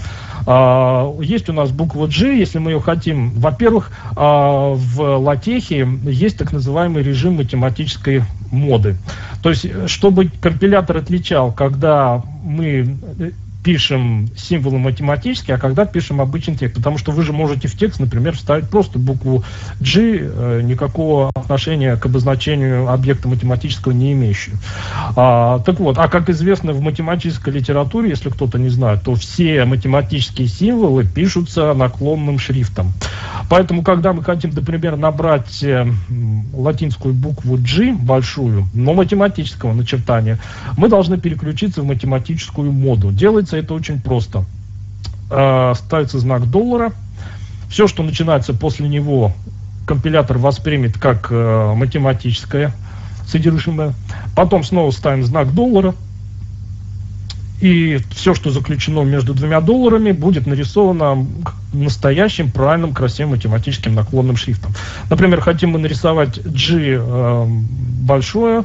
Э, 0.46 1.12
есть 1.22 1.50
у 1.50 1.54
нас 1.54 1.72
буква 1.72 2.08
G, 2.08 2.38
если 2.38 2.60
мы 2.60 2.72
ее 2.72 2.80
хотим. 2.80 3.32
Во-первых, 3.32 3.92
э, 4.12 4.16
в 4.16 5.18
латехе 5.18 5.88
есть 6.04 6.38
так 6.38 6.52
называемый 6.54 7.04
режим 7.04 7.36
математической 7.36 8.24
моды. 8.52 8.98
То 9.42 9.50
есть, 9.50 9.66
чтобы 9.88 10.30
компилятор 10.42 10.98
отличал, 10.98 11.52
когда 11.52 12.22
мы 12.44 12.98
пишем 13.67 14.30
символы 14.38 14.80
математические, 14.80 15.58
а 15.58 15.60
когда 15.60 15.84
пишем 15.84 16.21
обычный 16.21 16.56
текст. 16.56 16.77
Потому 16.77 16.97
что 16.97 17.12
вы 17.12 17.21
же 17.23 17.34
можете 17.34 17.67
в 17.67 17.77
текст, 17.77 17.99
например, 17.99 18.34
вставить 18.34 18.69
просто 18.69 18.97
букву 18.97 19.43
G, 19.82 20.21
э, 20.21 20.62
никакого 20.63 21.32
отношения 21.36 21.97
к 21.97 22.06
обозначению 22.06 22.88
объекта 22.88 23.27
математического 23.27 23.91
не 23.91 24.13
имеющего. 24.13 24.56
А, 25.17 25.60
так 25.60 25.82
вот, 25.82 25.97
а 25.97 26.08
как 26.08 26.30
известно 26.30 26.71
в 26.71 26.80
математической 26.80 27.49
литературе, 27.49 28.10
если 28.10 28.30
кто-то 28.30 28.58
не 28.58 28.69
знает, 28.69 29.03
то 29.03 29.15
все 29.15 29.65
математические 29.65 30.47
символы 30.47 31.06
пишутся 31.06 31.73
наклонным 31.73 32.39
шрифтом. 32.39 32.93
Поэтому, 33.49 33.84
когда 33.84 34.13
мы 34.13 34.23
хотим, 34.23 34.51
например, 34.51 34.95
набрать 34.95 35.62
э, 35.62 35.86
латинскую 36.53 37.13
букву 37.13 37.58
G, 37.58 37.91
большую, 37.91 38.69
но 38.73 38.93
математического 38.93 39.73
начертания, 39.73 40.39
мы 40.77 40.88
должны 40.88 41.17
переключиться 41.17 41.82
в 41.82 41.86
математическую 41.86 42.71
моду. 42.71 43.12
Делается 43.12 43.57
это 43.60 43.74
очень 43.74 44.02
просто. 44.02 44.46
Э, 45.30 45.74
ставится 45.76 46.20
знак 46.20 46.50
доллара. 46.50 46.93
Все, 47.70 47.88
что 47.88 48.04
начинается 48.04 48.54
после 48.54 48.88
него, 48.88 49.34
компилятор 49.86 50.38
воспримет 50.38 50.98
как 50.98 51.28
э, 51.32 51.74
математическое 51.76 52.74
содержимое. 53.28 53.93
Потом 54.36 54.63
снова 54.63 54.91
ставим 54.91 55.24
знак 55.26 55.54
доллара. 55.54 55.93
И 57.60 58.00
все, 58.12 58.36
что 58.36 58.52
заключено 58.52 59.02
между 59.02 59.34
двумя 59.34 59.62
долларами, 59.62 60.12
будет 60.12 60.46
нарисовано 60.46 61.26
настоящим, 61.74 62.52
правильным, 62.52 62.93
красивым 62.93 63.32
математическим 63.32 63.96
наклонным 63.96 64.38
шрифтом. 64.38 64.74
Например, 65.10 65.41
хотим 65.41 65.72
мы 65.72 65.80
нарисовать 65.80 66.39
G 66.43 67.00
э, 67.00 67.46
большое, 68.02 68.63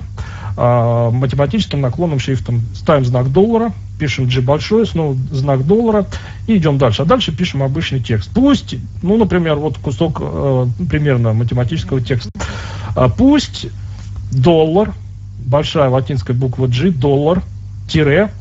э, 0.57 1.11
математическим 1.11 1.81
наклонным 1.81 2.19
шрифтом. 2.19 2.61
Ставим 2.75 3.07
знак 3.07 3.33
доллара, 3.33 3.73
пишем 4.03 4.27
G 4.27 4.41
большой, 4.41 4.85
снова 4.85 5.17
знак 5.31 5.65
доллара 5.65 6.07
и 6.49 6.57
идем 6.57 6.77
дальше. 6.77 7.03
А 7.03 7.05
дальше 7.05 7.31
пишем 7.31 7.63
обычный 7.63 8.01
текст. 8.01 8.33
Пусть, 8.35 8.75
ну, 9.01 9.17
например, 9.17 9.55
вот 9.55 9.79
кусок 9.79 10.19
э, 10.21 10.67
примерно 10.91 11.33
математического 11.35 12.01
текста. 12.01 12.33
А 12.97 13.09
пусть 13.09 13.69
доллар, 14.33 14.93
большая 15.39 15.89
латинская 15.89 16.33
буква 16.33 16.67
G, 16.67 16.91
доллар, 16.91 17.45
тире, 17.89 18.33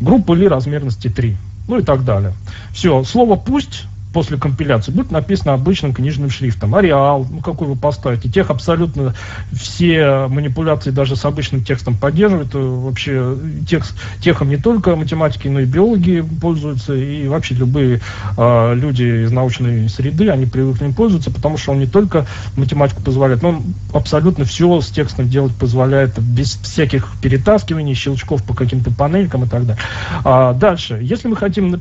группа 0.00 0.32
ли 0.32 0.48
размерности 0.48 1.06
3. 1.06 1.36
Ну 1.68 1.78
и 1.78 1.82
так 1.84 2.04
далее. 2.04 2.32
Все, 2.72 3.04
слово 3.04 3.36
«пусть» 3.36 3.84
после 4.14 4.38
компиляции 4.38 4.92
будет 4.92 5.10
написано 5.10 5.52
обычным 5.54 5.92
книжным 5.92 6.30
шрифтом. 6.30 6.74
Ареал, 6.74 7.26
ну 7.28 7.40
какой 7.40 7.66
вы 7.66 7.74
поставите. 7.74 8.30
Тех 8.30 8.48
абсолютно 8.48 9.14
все 9.52 10.28
манипуляции 10.28 10.90
даже 10.90 11.16
с 11.16 11.24
обычным 11.24 11.64
текстом 11.64 11.96
поддерживают. 11.96 12.54
Э, 12.54 12.58
вообще 12.58 13.36
текст, 13.68 13.94
техом 14.20 14.48
не 14.48 14.56
только 14.56 14.94
математики, 14.94 15.48
но 15.48 15.60
и 15.60 15.64
биологи 15.66 16.24
пользуются. 16.40 16.94
И 16.94 17.26
вообще 17.26 17.56
любые 17.56 18.00
э, 18.36 18.74
люди 18.74 19.24
из 19.24 19.32
научной 19.32 19.88
среды, 19.88 20.30
они 20.30 20.46
привыкли 20.46 20.84
им 20.84 20.94
пользоваться, 20.94 21.32
потому 21.32 21.58
что 21.58 21.72
он 21.72 21.80
не 21.80 21.86
только 21.86 22.24
математику 22.56 23.02
позволяет, 23.02 23.42
но 23.42 23.48
он 23.48 23.62
абсолютно 23.92 24.44
все 24.44 24.80
с 24.80 24.88
текстом 24.90 25.28
делать 25.28 25.54
позволяет 25.56 26.20
без 26.20 26.54
всяких 26.54 27.08
перетаскиваний, 27.20 27.94
щелчков 27.94 28.44
по 28.44 28.54
каким-то 28.54 28.92
панелькам 28.92 29.42
и 29.42 29.48
так 29.48 29.66
далее. 29.66 29.82
А, 30.22 30.54
дальше. 30.54 31.00
Если 31.02 31.26
мы 31.26 31.34
хотим 31.34 31.80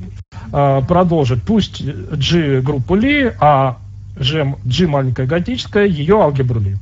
а, 0.52 0.82
продолжить, 0.82 1.44
пусть 1.44 1.84
G 2.24 2.62
группу 2.62 2.96
Ли, 2.96 3.32
а 3.40 3.78
G, 4.16 4.56
G 4.64 4.88
маленькая 4.88 5.28
готическая, 5.28 5.86
ее 5.86 6.22
алгебру 6.22 6.60
Ли. 6.60 6.78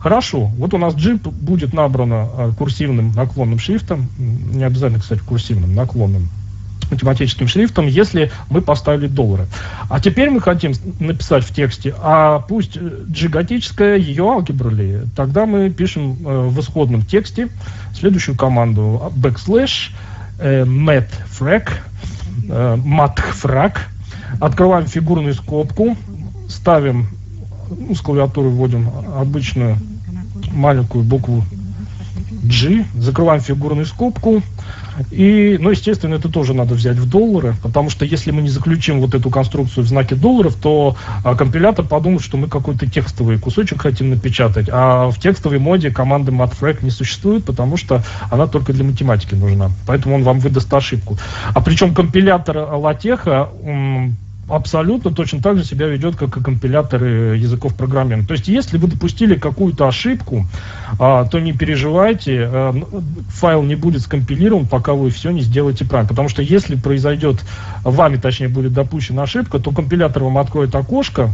Хорошо, 0.00 0.46
вот 0.56 0.74
у 0.74 0.78
нас 0.78 0.94
G 0.94 1.14
будет 1.14 1.72
набрано 1.72 2.28
а, 2.36 2.52
курсивным 2.56 3.12
наклонным 3.12 3.58
шрифтом, 3.58 4.08
не 4.18 4.64
обязательно, 4.64 5.00
кстати, 5.00 5.20
курсивным, 5.20 5.74
наклонным 5.74 6.28
математическим 6.90 7.48
шрифтом, 7.48 7.86
если 7.86 8.30
мы 8.50 8.60
поставили 8.60 9.06
доллары. 9.06 9.46
А 9.88 10.00
теперь 10.00 10.30
мы 10.30 10.40
хотим 10.40 10.72
написать 11.00 11.44
в 11.44 11.54
тексте, 11.54 11.94
а 11.98 12.40
пусть 12.40 12.76
G 12.76 13.28
готическая, 13.28 13.96
ее 13.96 14.24
алгебра 14.24 14.70
ли. 14.70 15.00
Тогда 15.16 15.46
мы 15.46 15.70
пишем 15.70 16.18
э, 16.24 16.48
в 16.48 16.60
исходном 16.60 17.02
тексте 17.02 17.48
следующую 17.94 18.36
команду 18.36 19.12
backslash 19.16 19.90
э, 20.38 20.64
matfrag 20.64 21.70
э, 22.48 22.76
матхфраг. 22.76 23.88
Открываем 24.40 24.86
фигурную 24.86 25.34
скобку, 25.34 25.96
ставим, 26.48 27.08
ну, 27.70 27.94
с 27.94 28.00
клавиатуры 28.00 28.48
вводим 28.48 28.90
обычную 29.16 29.78
маленькую 30.52 31.04
букву 31.04 31.44
G, 32.42 32.84
закрываем 32.94 33.40
фигурную 33.40 33.86
скобку, 33.86 34.42
и, 35.10 35.56
ну, 35.60 35.70
естественно, 35.70 36.14
это 36.14 36.28
тоже 36.28 36.54
надо 36.54 36.74
взять 36.74 36.96
в 36.96 37.08
доллары, 37.08 37.54
потому 37.62 37.90
что 37.90 38.04
если 38.04 38.30
мы 38.30 38.42
не 38.42 38.48
заключим 38.48 39.00
вот 39.00 39.14
эту 39.14 39.30
конструкцию 39.30 39.84
в 39.84 39.88
знаке 39.88 40.14
долларов, 40.14 40.56
то 40.60 40.96
а, 41.24 41.34
компилятор 41.34 41.84
подумает, 41.86 42.22
что 42.22 42.36
мы 42.36 42.48
какой-то 42.48 42.86
текстовый 42.86 43.38
кусочек 43.38 43.82
хотим 43.82 44.10
напечатать, 44.10 44.68
а 44.70 45.10
в 45.10 45.18
текстовой 45.18 45.58
моде 45.58 45.90
команды 45.90 46.32
matfrag 46.32 46.78
не 46.82 46.90
существует, 46.90 47.44
потому 47.44 47.76
что 47.76 48.02
она 48.30 48.46
только 48.46 48.72
для 48.72 48.84
математики 48.84 49.34
нужна. 49.34 49.70
Поэтому 49.86 50.16
он 50.16 50.22
вам 50.22 50.38
выдаст 50.40 50.72
ошибку. 50.72 51.18
А 51.54 51.60
причем 51.60 51.94
компилятор 51.94 52.58
латеха 52.74 53.48
абсолютно 54.52 55.10
точно 55.10 55.40
так 55.40 55.56
же 55.56 55.64
себя 55.64 55.86
ведет, 55.86 56.16
как 56.16 56.36
и 56.36 56.42
компиляторы 56.42 57.36
языков 57.38 57.74
программирования. 57.74 58.26
То 58.26 58.34
есть, 58.34 58.48
если 58.48 58.76
вы 58.76 58.88
допустили 58.88 59.34
какую-то 59.34 59.88
ошибку, 59.88 60.46
а, 60.98 61.24
то 61.24 61.40
не 61.40 61.54
переживайте, 61.54 62.42
а, 62.44 62.74
файл 63.28 63.62
не 63.62 63.76
будет 63.76 64.02
скомпилирован, 64.02 64.66
пока 64.66 64.92
вы 64.92 65.10
все 65.10 65.30
не 65.30 65.40
сделаете 65.40 65.86
правильно. 65.86 66.08
Потому 66.10 66.28
что 66.28 66.42
если 66.42 66.76
произойдет, 66.76 67.40
вами 67.82 68.16
точнее 68.16 68.48
будет 68.48 68.74
допущена 68.74 69.22
ошибка, 69.22 69.58
то 69.58 69.70
компилятор 69.70 70.24
вам 70.24 70.36
откроет 70.36 70.74
окошко, 70.74 71.30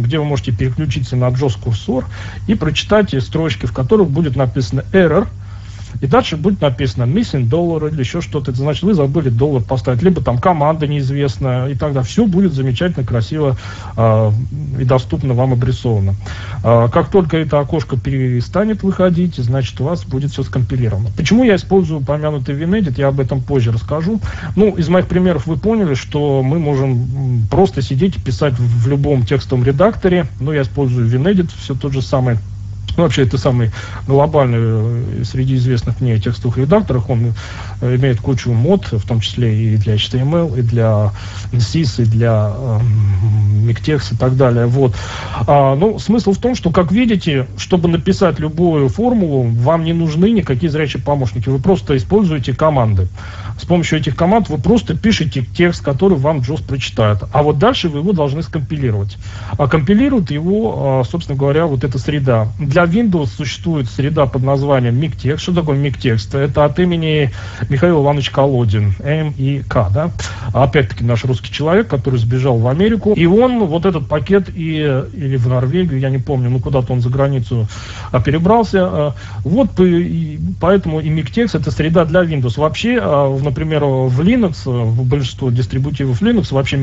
где 0.00 0.18
вы 0.18 0.26
можете 0.26 0.52
переключиться 0.52 1.16
на 1.16 1.28
JOS 1.28 1.58
курсор 1.58 2.04
и 2.46 2.54
прочитать 2.54 3.14
строчки, 3.22 3.64
в 3.64 3.72
которых 3.72 4.10
будет 4.10 4.36
написано 4.36 4.84
error, 4.92 5.26
и 6.00 6.06
дальше 6.06 6.36
будет 6.36 6.60
написано 6.60 7.04
missing 7.04 7.48
dollar 7.48 7.90
или 7.90 8.00
еще 8.00 8.20
что-то. 8.20 8.50
Это 8.50 8.60
значит, 8.60 8.82
вы 8.82 8.94
забыли 8.94 9.28
доллар 9.28 9.62
поставить. 9.62 10.02
Либо 10.02 10.22
там 10.22 10.38
команда 10.38 10.86
неизвестная. 10.86 11.68
И 11.68 11.74
тогда 11.74 12.02
все 12.02 12.26
будет 12.26 12.52
замечательно, 12.52 13.04
красиво 13.04 13.56
э, 13.96 14.32
и 14.78 14.84
доступно 14.84 15.34
вам 15.34 15.52
обрисовано. 15.52 16.14
Э, 16.62 16.88
как 16.92 17.10
только 17.10 17.38
это 17.38 17.58
окошко 17.58 17.96
перестанет 17.96 18.82
выходить, 18.82 19.36
значит, 19.36 19.80
у 19.80 19.84
вас 19.84 20.04
будет 20.04 20.30
все 20.30 20.42
скомпилировано. 20.42 21.10
Почему 21.16 21.44
я 21.44 21.56
использую 21.56 22.00
упомянутый 22.00 22.54
WinEdit, 22.54 22.94
я 22.96 23.08
об 23.08 23.20
этом 23.20 23.42
позже 23.42 23.72
расскажу. 23.72 24.20
Ну, 24.56 24.76
из 24.76 24.88
моих 24.88 25.08
примеров 25.08 25.46
вы 25.46 25.56
поняли, 25.56 25.94
что 25.94 26.42
мы 26.42 26.58
можем 26.58 27.46
просто 27.50 27.82
сидеть 27.82 28.16
и 28.16 28.20
писать 28.20 28.54
в 28.58 28.88
любом 28.88 29.24
текстовом 29.24 29.64
редакторе. 29.64 30.26
Ну, 30.40 30.52
я 30.52 30.62
использую 30.62 31.08
WinEdit, 31.08 31.50
все 31.58 31.74
тот 31.74 31.92
же 31.92 32.02
самый 32.02 32.38
ну, 32.96 33.04
вообще, 33.04 33.22
это 33.22 33.38
самый 33.38 33.70
глобальный 34.06 34.58
э, 34.60 35.24
среди 35.24 35.56
известных 35.56 36.00
мне 36.00 36.18
текстовых 36.18 36.58
редакторов. 36.58 37.08
Он 37.08 37.34
э, 37.80 37.96
имеет 37.96 38.20
кучу 38.20 38.52
мод, 38.52 38.90
в 38.90 39.06
том 39.06 39.20
числе 39.20 39.74
и 39.74 39.76
для 39.76 39.94
HTML, 39.94 40.58
и 40.58 40.62
для 40.62 41.12
CIS, 41.52 42.02
и 42.02 42.06
для 42.06 42.52
э, 42.52 42.80
MikTeX 43.68 44.14
и 44.14 44.16
так 44.16 44.36
далее. 44.36 44.66
Вот. 44.66 44.94
А, 45.46 45.76
ну, 45.76 45.98
смысл 45.98 46.32
в 46.32 46.38
том, 46.38 46.54
что, 46.54 46.70
как 46.70 46.90
видите, 46.90 47.46
чтобы 47.56 47.88
написать 47.88 48.40
любую 48.40 48.88
формулу, 48.88 49.44
вам 49.44 49.84
не 49.84 49.92
нужны 49.92 50.30
никакие 50.30 50.70
зрячие 50.70 51.02
помощники. 51.02 51.48
Вы 51.48 51.58
просто 51.58 51.96
используете 51.96 52.54
команды. 52.54 53.08
С 53.58 53.64
помощью 53.64 53.98
этих 53.98 54.16
команд 54.16 54.48
вы 54.48 54.58
просто 54.58 54.96
пишете 54.96 55.44
текст, 55.54 55.84
который 55.84 56.16
вам 56.16 56.38
JOS 56.38 56.66
прочитает. 56.66 57.18
А 57.32 57.42
вот 57.42 57.58
дальше 57.58 57.88
вы 57.88 57.98
его 57.98 58.12
должны 58.12 58.42
скомпилировать. 58.42 59.18
А 59.56 59.66
компилирует 59.66 60.30
его, 60.30 61.00
а, 61.00 61.04
собственно 61.04 61.36
говоря, 61.36 61.66
вот 61.66 61.84
эта 61.84 61.98
среда. 61.98 62.48
Для 62.58 62.84
Windows 62.84 63.26
существует 63.26 63.88
среда 63.88 64.26
под 64.26 64.42
названием 64.42 64.98
MIG-текст. 65.00 65.42
Что 65.42 65.54
такое 65.54 65.76
MIG-текст? 65.78 66.34
Это 66.34 66.64
от 66.64 66.78
имени 66.78 67.32
Михаила 67.68 68.02
Ивановича 68.02 68.32
Колодин, 68.32 68.94
М-И-К, 69.00 69.90
да? 69.92 70.10
Опять-таки 70.52 71.04
наш 71.04 71.24
русский 71.24 71.52
человек, 71.52 71.88
который 71.88 72.18
сбежал 72.18 72.58
в 72.58 72.68
Америку. 72.68 73.14
И 73.14 73.26
он 73.26 73.64
вот 73.66 73.86
этот 73.86 74.08
пакет 74.08 74.48
и, 74.54 74.76
или 75.12 75.36
в 75.36 75.48
Норвегию, 75.48 75.98
я 75.98 76.10
не 76.10 76.18
помню, 76.18 76.50
ну 76.50 76.60
куда-то 76.60 76.92
он 76.92 77.00
за 77.00 77.10
границу 77.10 77.66
а, 78.12 78.20
перебрался. 78.20 78.86
А, 78.86 79.14
вот 79.42 79.78
и, 79.80 80.38
поэтому 80.60 81.00
и 81.00 81.08
MIG-текст 81.08 81.54
это 81.54 81.70
среда 81.70 82.04
для 82.04 82.22
Windows. 82.22 82.58
Вообще, 82.58 82.98
а, 83.00 83.26
например, 83.48 83.84
в 83.84 84.20
Linux, 84.20 84.64
в 84.64 85.04
большинство 85.06 85.50
дистрибутивов 85.50 86.22
Linux 86.22 86.52
вообще 86.52 86.76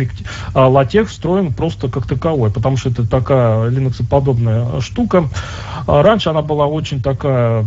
LaTeX 0.53 1.05
встроен 1.05 1.53
просто 1.53 1.89
как 1.89 2.07
таковой, 2.07 2.51
потому 2.51 2.77
что 2.77 2.89
это 2.89 3.07
такая 3.07 3.69
Linux-подобная 3.69 4.81
штука. 4.81 5.29
Раньше 5.87 6.29
она 6.29 6.41
была 6.41 6.65
очень 6.65 7.01
такая 7.01 7.65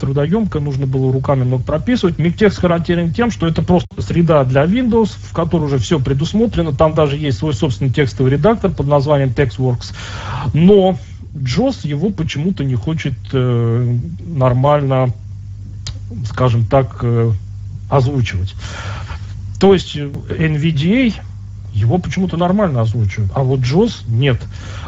трудоемкая, 0.00 0.62
нужно 0.62 0.86
было 0.86 1.12
руками 1.12 1.44
много 1.44 1.64
прописывать. 1.64 2.18
MIG-текст 2.18 2.60
характерен 2.60 3.12
тем, 3.12 3.30
что 3.30 3.46
это 3.46 3.62
просто 3.62 4.00
среда 4.00 4.44
для 4.44 4.64
Windows, 4.64 5.10
в 5.18 5.32
которой 5.32 5.64
уже 5.64 5.78
все 5.78 5.98
предусмотрено. 5.98 6.72
Там 6.72 6.94
даже 6.94 7.16
есть 7.16 7.38
свой 7.38 7.54
собственный 7.54 7.90
текстовый 7.90 8.32
редактор 8.32 8.70
под 8.70 8.86
названием 8.86 9.30
TextWorks. 9.30 9.92
Но 10.54 10.96
Джос 11.36 11.84
его 11.84 12.10
почему-то 12.10 12.64
не 12.64 12.74
хочет 12.74 13.14
э, 13.32 13.96
нормально, 14.26 15.12
скажем 16.24 16.64
так, 16.66 16.98
э, 17.02 17.32
озвучивать. 17.88 18.54
То 19.60 19.72
есть 19.72 19.96
NVDA 19.96 21.14
его 21.76 21.98
почему-то 21.98 22.36
нормально 22.36 22.80
озвучивают, 22.80 23.30
а 23.34 23.42
вот 23.42 23.60
Джос 23.60 24.04
нет. 24.08 24.40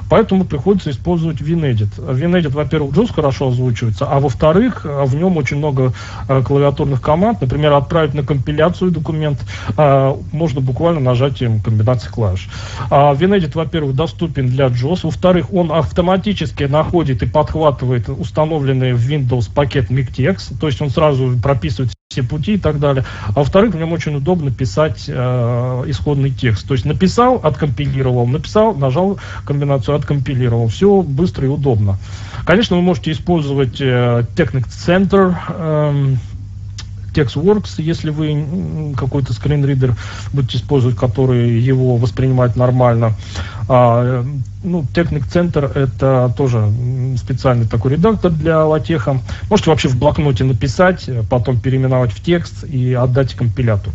Поэтому 0.08 0.44
приходится 0.44 0.90
использовать 0.90 1.40
WinEdit. 1.42 1.98
WinEdit, 1.98 2.50
во-первых, 2.50 2.94
JAWS 2.94 3.12
хорошо 3.12 3.48
озвучивается, 3.48 4.06
а 4.06 4.20
во-вторых, 4.20 4.84
в 4.84 5.14
нем 5.14 5.36
очень 5.36 5.58
много 5.58 5.92
э, 6.28 6.42
клавиатурных 6.42 7.02
команд. 7.02 7.42
Например, 7.42 7.74
отправить 7.74 8.14
на 8.14 8.22
компиляцию 8.22 8.90
документ 8.90 9.38
э, 9.76 10.14
можно 10.32 10.62
буквально 10.62 11.00
нажатием 11.00 11.60
комбинации 11.60 12.08
клавиш. 12.08 12.48
А 12.90 13.14
WinEdit, 13.14 13.52
во-первых, 13.54 13.94
доступен 13.94 14.46
для 14.48 14.68
JAWS. 14.68 15.00
Во-вторых, 15.02 15.52
он 15.52 15.72
автоматически 15.72 16.64
находит 16.64 17.22
и 17.22 17.26
подхватывает 17.26 18.08
установленный 18.08 18.94
в 18.94 19.06
Windows 19.10 19.52
пакет 19.54 19.90
MIGTeX, 19.90 20.58
то 20.58 20.68
есть 20.68 20.80
он 20.80 20.88
сразу 20.88 21.38
прописывает 21.42 21.92
все 22.08 22.22
пути 22.22 22.54
и 22.54 22.58
так 22.58 22.80
далее. 22.80 23.04
А 23.26 23.32
во-вторых, 23.32 23.74
в 23.74 23.76
нем 23.76 23.92
очень 23.92 24.16
удобно 24.16 24.50
писать 24.50 25.04
э, 25.08 25.12
исходный 25.88 26.30
текст. 26.30 26.66
То 26.66 26.72
есть 26.72 26.86
написал, 26.86 27.38
откомпилировал, 27.42 28.26
написал, 28.26 28.74
нажал 28.74 29.18
комбинацию, 29.44 29.94
откомпилировал. 29.94 30.68
Все 30.68 31.02
быстро 31.02 31.44
и 31.44 31.50
удобно. 31.50 31.98
Конечно, 32.46 32.76
вы 32.76 32.82
можете 32.82 33.12
использовать 33.12 33.78
э, 33.82 34.24
Technic 34.34 34.68
Center, 34.68 35.36
э, 35.50 36.16
TextWorks, 37.18 37.74
если 37.78 38.10
вы 38.10 38.94
какой-то 38.96 39.32
скринридер 39.32 39.94
будете 40.32 40.58
использовать, 40.58 40.96
который 40.96 41.60
его 41.60 41.96
воспринимает 41.96 42.56
нормально. 42.56 43.14
А, 43.68 44.24
ну, 44.62 44.84
Technic 44.94 45.24
Center 45.28 45.70
это 45.76 46.32
тоже 46.36 46.72
специальный 47.16 47.66
такой 47.66 47.92
редактор 47.92 48.30
для 48.30 48.64
латеха. 48.64 49.20
Можете 49.50 49.70
вообще 49.70 49.88
в 49.88 49.98
блокноте 49.98 50.44
написать, 50.44 51.08
потом 51.28 51.60
переименовать 51.60 52.12
в 52.12 52.22
текст 52.22 52.64
и 52.64 52.94
отдать 52.94 53.34
компилятору. 53.34 53.92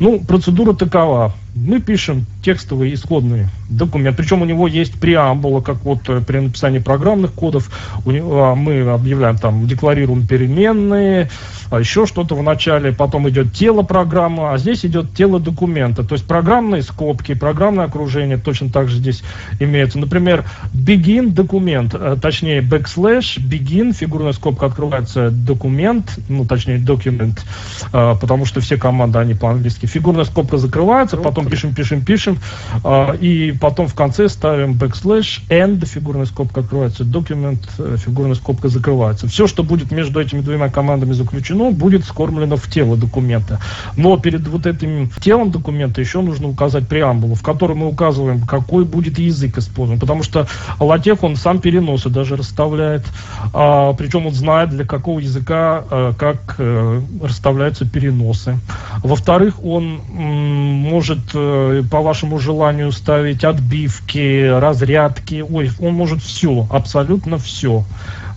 Ну, 0.00 0.20
процедура 0.20 0.72
такова. 0.74 1.34
Мы 1.54 1.80
пишем 1.80 2.26
текстовый 2.42 2.94
исходный 2.94 3.46
документ. 3.68 4.16
Причем 4.16 4.42
у 4.42 4.44
него 4.44 4.68
есть 4.68 4.98
преамбула, 5.00 5.60
как 5.60 5.84
вот 5.84 6.08
э, 6.08 6.20
при 6.20 6.38
написании 6.38 6.78
программных 6.78 7.32
кодов. 7.32 7.70
У 8.04 8.10
него, 8.10 8.44
а, 8.44 8.54
мы 8.54 8.80
объявляем 8.80 9.38
там, 9.38 9.66
декларируем 9.66 10.26
переменные, 10.26 11.30
а 11.70 11.80
еще 11.80 12.06
что-то 12.06 12.34
в 12.34 12.42
начале, 12.42 12.92
потом 12.92 13.28
идет 13.28 13.52
тело 13.52 13.82
программы, 13.82 14.52
а 14.52 14.58
здесь 14.58 14.84
идет 14.86 15.14
тело 15.14 15.40
документа. 15.40 16.02
То 16.02 16.14
есть 16.14 16.26
программные 16.26 16.82
скобки, 16.82 17.34
программное 17.34 17.86
окружение 17.86 18.38
точно 18.38 18.70
так 18.70 18.88
же 18.88 18.96
здесь 18.96 19.22
имеется. 19.58 19.98
Например, 19.98 20.44
begin 20.72 21.30
документ, 21.30 21.94
э, 21.94 22.16
точнее 22.20 22.60
backslash 22.60 23.38
begin, 23.38 23.92
фигурная 23.92 24.32
скобка 24.32 24.66
открывается 24.66 25.30
документ, 25.30 26.18
ну 26.28 26.44
точнее 26.44 26.78
документ, 26.78 27.44
э, 27.92 28.14
потому 28.18 28.46
что 28.46 28.60
все 28.60 28.76
команды, 28.76 29.18
они 29.18 29.34
по-английски. 29.58 29.86
Фигурная 29.86 30.24
скобка 30.24 30.58
закрывается, 30.58 31.16
потом 31.16 31.46
пишем, 31.46 31.74
пишем, 31.74 32.04
пишем, 32.04 32.38
э, 32.84 33.16
и 33.20 33.52
потом 33.52 33.88
в 33.88 33.94
конце 33.94 34.28
ставим 34.28 34.72
backslash 34.72 35.40
end, 35.48 35.84
фигурная 35.84 36.26
скобка 36.26 36.60
открывается, 36.60 37.04
документ, 37.04 37.68
фигурная 37.96 38.34
скобка 38.34 38.68
закрывается. 38.68 39.26
Все, 39.28 39.46
что 39.46 39.62
будет 39.62 39.90
между 39.90 40.20
этими 40.20 40.40
двумя 40.40 40.68
командами 40.68 41.12
заключено, 41.12 41.70
будет 41.70 42.04
скормлено 42.04 42.56
в 42.56 42.68
тело 42.68 42.96
документа. 42.96 43.60
Но 43.96 44.16
перед 44.16 44.46
вот 44.46 44.66
этим 44.66 45.10
телом 45.20 45.50
документа 45.50 46.00
еще 46.00 46.20
нужно 46.20 46.48
указать 46.48 46.88
преамбулу, 46.88 47.34
в 47.34 47.42
которой 47.42 47.76
мы 47.76 47.86
указываем, 47.86 48.46
какой 48.46 48.84
будет 48.84 49.18
язык 49.18 49.58
использован. 49.58 50.00
Потому 50.00 50.22
что 50.22 50.46
Латех, 50.78 51.22
он 51.22 51.36
сам 51.36 51.60
переносы 51.60 52.08
даже 52.08 52.36
расставляет. 52.36 53.04
А, 53.52 53.92
причем 53.94 54.26
он 54.26 54.34
знает, 54.34 54.70
для 54.70 54.84
какого 54.84 55.18
языка 55.18 55.84
а, 55.90 56.12
как 56.14 56.56
а, 56.58 57.02
расставляются 57.22 57.84
переносы. 57.84 58.58
Во-вторых, 59.02 59.47
он 59.62 60.00
м, 60.08 60.74
может 60.90 61.18
а, 61.34 61.82
по 61.90 62.00
вашему 62.00 62.38
желанию 62.38 62.92
ставить 62.92 63.44
отбивки, 63.44 64.48
разрядки. 64.48 65.44
Ой, 65.48 65.70
он 65.78 65.94
может 65.94 66.22
все, 66.22 66.66
абсолютно 66.70 67.38
все. 67.38 67.84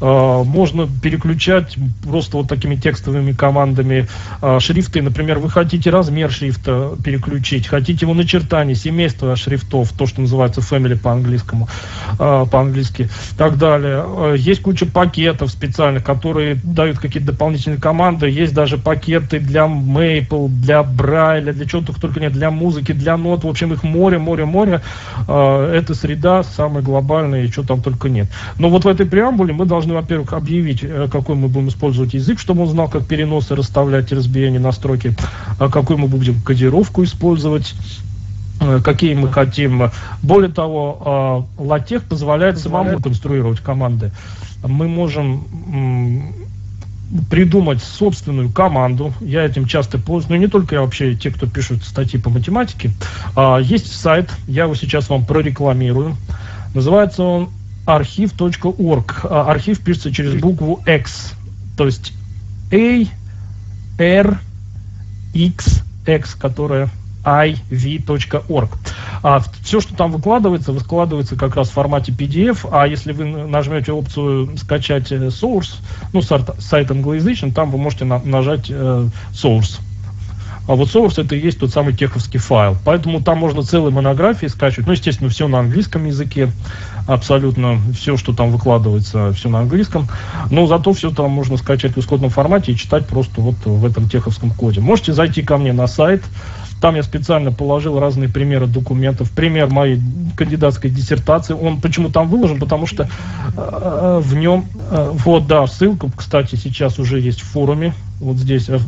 А, 0.01 0.43
можно 0.43 0.87
переключать 0.87 1.77
просто 2.03 2.37
вот 2.37 2.47
такими 2.47 2.75
текстовыми 2.75 3.33
командами 3.33 4.07
а, 4.41 4.59
шрифты. 4.59 5.01
Например, 5.01 5.37
вы 5.37 5.49
хотите 5.49 5.91
размер 5.91 6.31
шрифта 6.31 6.93
переключить, 7.03 7.67
хотите 7.67 8.05
его 8.05 8.15
начертание, 8.15 8.75
семейство 8.75 9.35
шрифтов, 9.35 9.91
то, 9.93 10.07
что 10.07 10.21
называется 10.21 10.61
family 10.61 10.97
по-английскому, 10.97 11.69
а, 12.17 12.45
по-английски, 12.45 13.09
так 13.37 13.57
далее. 13.57 14.35
Есть 14.37 14.63
куча 14.63 14.87
пакетов 14.87 15.51
специальных, 15.51 16.03
которые 16.03 16.55
дают 16.55 16.97
какие-то 16.97 17.31
дополнительные 17.31 17.79
команды. 17.79 18.27
Есть 18.27 18.53
даже 18.53 18.77
пакеты 18.77 19.39
для 19.39 19.65
Maple, 19.65 20.49
для 20.49 20.81
Брайля, 20.81 21.53
для 21.53 21.65
чего 21.65 21.81
только 21.81 22.19
нет, 22.19 22.33
для 22.33 22.49
музыки, 22.49 22.91
для 22.91 23.17
нот. 23.17 23.43
В 23.43 23.47
общем, 23.47 23.71
их 23.73 23.83
море, 23.83 24.17
море, 24.17 24.45
море. 24.45 24.81
Это 25.27 25.93
среда 25.93 26.43
самая 26.43 26.81
глобальная, 26.81 27.43
и 27.43 27.51
что 27.51 27.63
там 27.63 27.81
только 27.81 28.09
нет. 28.09 28.27
Но 28.57 28.69
вот 28.69 28.85
в 28.85 28.87
этой 28.87 29.05
преамбуле 29.05 29.53
мы 29.53 29.65
должны 29.65 29.90
должны, 29.91 29.93
во-первых, 29.93 30.33
объявить, 30.33 30.83
э, 30.83 31.07
какой 31.11 31.35
мы 31.35 31.47
будем 31.47 31.67
использовать 31.67 32.13
язык, 32.13 32.39
чтобы 32.39 32.63
он 32.63 32.69
знал, 32.69 32.89
как 32.89 33.05
переносы 33.05 33.55
расставлять 33.55 34.11
разбиение 34.11 34.59
настройки, 34.59 35.15
а 35.59 35.69
какую 35.69 35.97
мы 35.99 36.07
будем 36.07 36.41
кодировку 36.41 37.03
использовать, 37.03 37.75
э, 38.59 38.79
какие 38.83 39.13
мы 39.13 39.31
хотим. 39.31 39.91
Более 40.21 40.51
того, 40.51 41.47
LaTeX 41.57 42.01
позволяет 42.07 42.57
самому 42.57 43.01
конструировать 43.01 43.59
команды. 43.59 44.11
Мы 44.63 44.87
можем 44.87 45.43
придумать 47.29 47.83
собственную 47.83 48.49
команду. 48.49 49.13
Я 49.19 49.43
этим 49.43 49.65
часто 49.65 49.97
пользуюсь, 49.97 50.29
но 50.29 50.37
не 50.37 50.47
только 50.47 50.75
я 50.75 50.81
вообще, 50.81 51.13
те, 51.13 51.29
кто 51.29 51.45
пишут 51.45 51.83
статьи 51.83 52.17
по 52.17 52.29
математике. 52.29 52.91
А, 53.35 53.57
есть 53.57 53.93
сайт, 53.93 54.29
я 54.47 54.63
его 54.63 54.75
сейчас 54.75 55.09
вам 55.09 55.25
прорекламирую. 55.25 56.15
Называется 56.73 57.23
он 57.23 57.49
архив.орг. 57.85 59.21
А, 59.23 59.49
архив 59.49 59.81
пишется 59.81 60.11
через 60.11 60.39
букву 60.39 60.81
X. 60.85 61.33
То 61.77 61.85
есть 61.85 62.13
A, 62.71 63.05
R, 63.97 64.39
X, 65.33 65.83
X, 66.05 66.35
которая 66.35 66.89
iv.org. 67.23 68.69
А 69.23 69.41
все, 69.63 69.79
что 69.79 69.95
там 69.95 70.11
выкладывается, 70.11 70.71
выкладывается 70.71 71.35
как 71.35 71.55
раз 71.55 71.69
в 71.69 71.73
формате 71.73 72.11
PDF, 72.11 72.67
а 72.71 72.87
если 72.87 73.11
вы 73.11 73.25
нажмете 73.25 73.91
опцию 73.91 74.57
скачать 74.57 75.11
э, 75.11 75.27
source, 75.27 75.75
ну, 76.13 76.21
сайт 76.21 76.89
англоязычный, 76.89 77.51
там 77.51 77.69
вы 77.71 77.77
можете 77.77 78.05
на, 78.05 78.19
нажать 78.19 78.67
э, 78.69 79.07
source. 79.31 79.79
А 80.71 80.75
вот 80.75 80.87
source 80.87 81.21
это 81.21 81.35
и 81.35 81.39
есть 81.39 81.59
тот 81.59 81.71
самый 81.71 81.93
теховский 81.93 82.39
файл. 82.39 82.77
Поэтому 82.85 83.21
там 83.21 83.39
можно 83.39 83.61
целые 83.61 83.91
монографии 83.91 84.45
скачивать. 84.45 84.87
Ну, 84.87 84.93
естественно, 84.93 85.29
все 85.29 85.49
на 85.49 85.59
английском 85.59 86.05
языке 86.05 86.49
абсолютно 87.07 87.77
все, 87.93 88.15
что 88.15 88.31
там 88.31 88.51
выкладывается, 88.51 89.33
все 89.33 89.49
на 89.49 89.59
английском. 89.59 90.07
Но 90.49 90.67
зато 90.67 90.93
все 90.93 91.11
там 91.11 91.29
можно 91.29 91.57
скачать 91.57 91.97
в 91.97 91.99
исходном 91.99 92.29
формате 92.29 92.71
и 92.71 92.77
читать 92.77 93.05
просто 93.05 93.41
вот 93.41 93.55
в 93.65 93.85
этом 93.85 94.07
теховском 94.07 94.51
коде. 94.51 94.79
Можете 94.79 95.11
зайти 95.11 95.41
ко 95.41 95.57
мне 95.57 95.73
на 95.73 95.87
сайт. 95.87 96.23
Там 96.81 96.95
я 96.95 97.03
специально 97.03 97.51
положил 97.51 97.99
разные 97.99 98.27
примеры 98.27 98.67
документов. 98.67 99.31
Пример 99.31 99.69
моей 99.69 100.01
кандидатской 100.35 100.89
диссертации. 100.89 101.53
Он 101.53 101.79
почему 101.79 102.09
там 102.09 102.27
выложен? 102.27 102.59
Потому 102.59 102.87
что 102.87 103.07
э, 103.55 104.19
в 104.21 104.35
нем, 104.35 104.65
э, 104.89 105.11
вот, 105.13 105.47
да, 105.47 105.67
ссылка, 105.67 106.09
кстати, 106.15 106.55
сейчас 106.55 106.97
уже 106.99 107.19
есть 107.19 107.41
в 107.41 107.45
форуме 107.45 107.93
вот 108.19 108.37
здесь 108.37 108.69
э, 108.69 108.79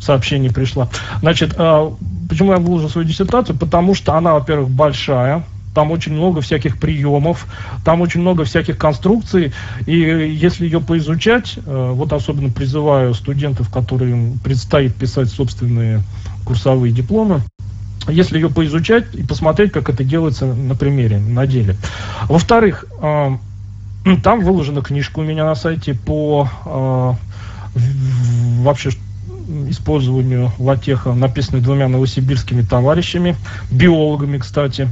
сообщение 0.00 0.52
пришло. 0.52 0.88
Значит, 1.20 1.54
э, 1.56 1.90
почему 2.28 2.52
я 2.52 2.58
выложил 2.58 2.88
свою 2.88 3.06
диссертацию? 3.06 3.56
Потому 3.56 3.94
что 3.94 4.14
она, 4.14 4.34
во-первых, 4.34 4.70
большая, 4.70 5.44
там 5.74 5.90
очень 5.92 6.12
много 6.12 6.40
всяких 6.40 6.78
приемов, 6.78 7.46
там 7.84 8.00
очень 8.00 8.20
много 8.20 8.44
всяких 8.44 8.76
конструкций, 8.76 9.52
и 9.86 9.92
если 9.92 10.64
ее 10.64 10.80
поизучать, 10.80 11.58
э, 11.64 11.90
вот 11.94 12.12
особенно 12.12 12.50
призываю 12.50 13.14
студентов, 13.14 13.70
которым 13.70 14.38
предстоит 14.38 14.94
писать 14.94 15.30
собственные 15.30 16.02
курсовые 16.50 16.92
дипломы, 16.92 17.42
если 18.08 18.34
ее 18.34 18.50
поизучать 18.50 19.14
и 19.14 19.22
посмотреть, 19.22 19.70
как 19.70 19.88
это 19.88 20.02
делается 20.02 20.46
на 20.46 20.74
примере, 20.74 21.18
на 21.18 21.46
деле. 21.46 21.76
Во-вторых, 22.24 22.86
э, 23.00 23.36
там 24.24 24.40
выложена 24.40 24.82
книжка 24.82 25.20
у 25.20 25.22
меня 25.22 25.44
на 25.44 25.54
сайте 25.54 25.94
по 25.94 26.48
э, 26.64 27.12
вообще 28.64 28.90
использованию 29.68 30.50
латеха, 30.58 31.12
написанной 31.12 31.62
двумя 31.62 31.86
новосибирскими 31.86 32.62
товарищами, 32.62 33.36
биологами, 33.70 34.38
кстати. 34.38 34.90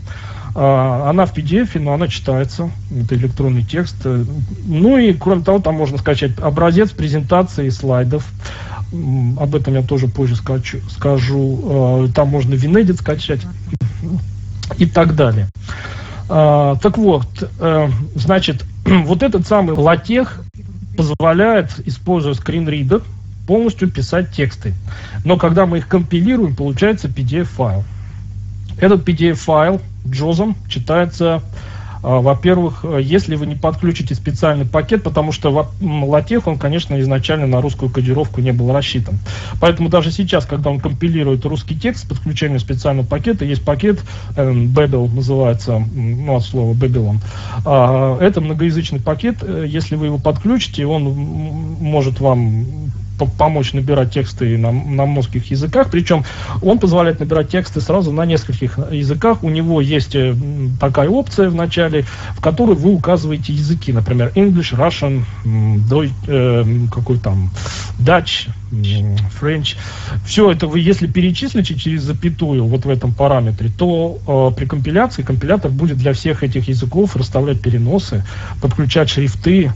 А, 0.54 1.10
она 1.10 1.26
в 1.26 1.34
PDF, 1.36 1.76
но 1.80 1.92
она 1.92 2.06
читается. 2.06 2.70
Это 2.96 3.16
электронный 3.16 3.64
текст. 3.64 3.96
Ну 4.04 4.96
и, 4.96 5.12
кроме 5.12 5.42
того, 5.42 5.58
там 5.58 5.74
можно 5.74 5.98
скачать 5.98 6.38
образец 6.38 6.90
презентации 6.90 7.68
слайдов. 7.70 8.24
Об 8.92 9.54
этом 9.54 9.74
я 9.74 9.82
тоже 9.82 10.08
позже 10.08 10.36
скачу, 10.36 10.80
скажу. 10.88 11.60
А, 11.64 12.08
там 12.14 12.28
можно 12.28 12.54
Винедит 12.54 12.98
скачать 12.98 13.40
и 14.76 14.86
так 14.86 15.14
далее. 15.14 15.48
А, 16.28 16.76
так 16.76 16.98
вот, 16.98 17.26
э, 17.58 17.88
значит, 18.14 18.64
вот 18.84 19.22
этот 19.22 19.46
самый 19.46 19.74
латех 19.76 20.40
позволяет, 20.96 21.80
используя 21.86 22.34
скринридер, 22.34 23.02
полностью 23.46 23.90
писать 23.90 24.30
тексты. 24.32 24.74
Но 25.24 25.38
когда 25.38 25.64
мы 25.64 25.78
их 25.78 25.88
компилируем, 25.88 26.54
получается 26.54 27.08
PDF-файл. 27.08 27.84
Этот 28.78 29.08
PDF-файл 29.08 29.80
Джозом 30.06 30.56
читается, 30.68 31.42
во-первых, 32.02 32.84
если 33.00 33.36
вы 33.36 33.46
не 33.46 33.54
подключите 33.54 34.14
специальный 34.14 34.66
пакет, 34.66 35.02
потому 35.02 35.32
что 35.32 35.68
латех, 35.80 36.46
он, 36.46 36.58
конечно, 36.58 36.98
изначально 37.00 37.46
на 37.46 37.60
русскую 37.60 37.90
кодировку 37.90 38.40
не 38.40 38.52
был 38.52 38.72
рассчитан. 38.72 39.18
Поэтому 39.60 39.88
даже 39.88 40.10
сейчас, 40.10 40.46
когда 40.46 40.70
он 40.70 40.80
компилирует 40.80 41.44
русский 41.44 41.78
текст 41.78 42.04
с 42.04 42.08
подключением 42.08 42.60
специального 42.60 43.06
пакета, 43.06 43.44
есть 43.44 43.64
пакет, 43.64 44.00
э, 44.36 44.50
Babel 44.50 45.12
называется, 45.12 45.82
ну, 45.94 46.36
от 46.36 46.44
слова 46.44 46.74
Babylon. 46.74 47.18
А, 47.64 48.18
это 48.20 48.40
многоязычный 48.40 49.00
пакет, 49.00 49.38
э, 49.42 49.64
если 49.66 49.96
вы 49.96 50.06
его 50.06 50.18
подключите, 50.18 50.86
он 50.86 51.04
может 51.04 52.20
вам 52.20 52.66
помочь 53.26 53.72
набирать 53.72 54.12
тексты 54.12 54.56
на, 54.58 54.72
на 54.72 55.06
многих 55.06 55.50
языках, 55.50 55.88
причем 55.90 56.24
он 56.62 56.78
позволяет 56.78 57.20
набирать 57.20 57.48
тексты 57.48 57.80
сразу 57.80 58.12
на 58.12 58.24
нескольких 58.24 58.78
языках. 58.90 59.42
У 59.42 59.50
него 59.50 59.80
есть 59.80 60.14
э, 60.14 60.34
такая 60.80 61.08
опция 61.08 61.50
в 61.50 61.54
начале, 61.54 62.04
в 62.36 62.40
которой 62.40 62.76
вы 62.76 62.92
указываете 62.92 63.52
языки, 63.52 63.92
например, 63.92 64.32
English, 64.34 64.76
Russian, 64.76 65.22
э, 66.26 66.88
какой 66.92 67.18
там, 67.18 67.50
Dutch, 67.98 68.48
French. 68.70 69.76
Все 70.26 70.50
это 70.50 70.66
вы, 70.66 70.80
если 70.80 71.06
перечислите 71.06 71.74
через 71.74 72.02
запятую 72.02 72.64
вот 72.64 72.84
в 72.84 72.90
этом 72.90 73.12
параметре, 73.12 73.70
то 73.76 74.18
э, 74.26 74.56
при 74.56 74.66
компиляции 74.66 75.22
компилятор 75.22 75.70
будет 75.70 75.96
для 75.96 76.12
всех 76.12 76.42
этих 76.42 76.68
языков 76.68 77.16
расставлять 77.16 77.60
переносы, 77.60 78.24
подключать 78.60 79.10
шрифты, 79.10 79.72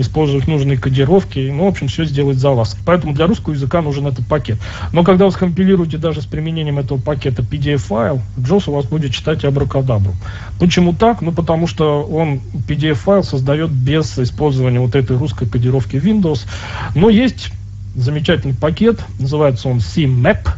использовать 0.00 0.48
нужные 0.48 0.78
кодировки, 0.78 1.50
ну, 1.52 1.64
в 1.64 1.68
общем, 1.68 1.88
все 1.88 2.04
сделать 2.04 2.38
за 2.38 2.50
вас. 2.50 2.76
Поэтому 2.84 3.14
для 3.14 3.26
русского 3.26 3.54
языка 3.54 3.82
нужен 3.82 4.06
этот 4.06 4.26
пакет. 4.26 4.58
Но 4.92 5.04
когда 5.04 5.26
вы 5.26 5.30
скомпилируете 5.32 5.96
даже 5.96 6.22
с 6.22 6.26
применением 6.26 6.78
этого 6.78 6.98
пакета 6.98 7.42
PDF-файл, 7.42 8.20
JOS 8.36 8.64
у 8.68 8.72
вас 8.74 8.86
будет 8.86 9.12
читать 9.12 9.44
абракадабру. 9.44 10.14
Почему 10.58 10.92
так? 10.92 11.20
Ну, 11.20 11.32
потому 11.32 11.66
что 11.66 12.02
он 12.02 12.40
PDF-файл 12.68 13.22
создает 13.22 13.70
без 13.70 14.18
использования 14.18 14.80
вот 14.80 14.94
этой 14.94 15.16
русской 15.16 15.46
кодировки 15.46 15.96
Windows. 15.96 16.46
Но 16.94 17.08
есть 17.08 17.50
замечательный 17.94 18.54
пакет, 18.54 19.00
называется 19.18 19.68
он 19.68 19.78
CMap, 19.78 20.48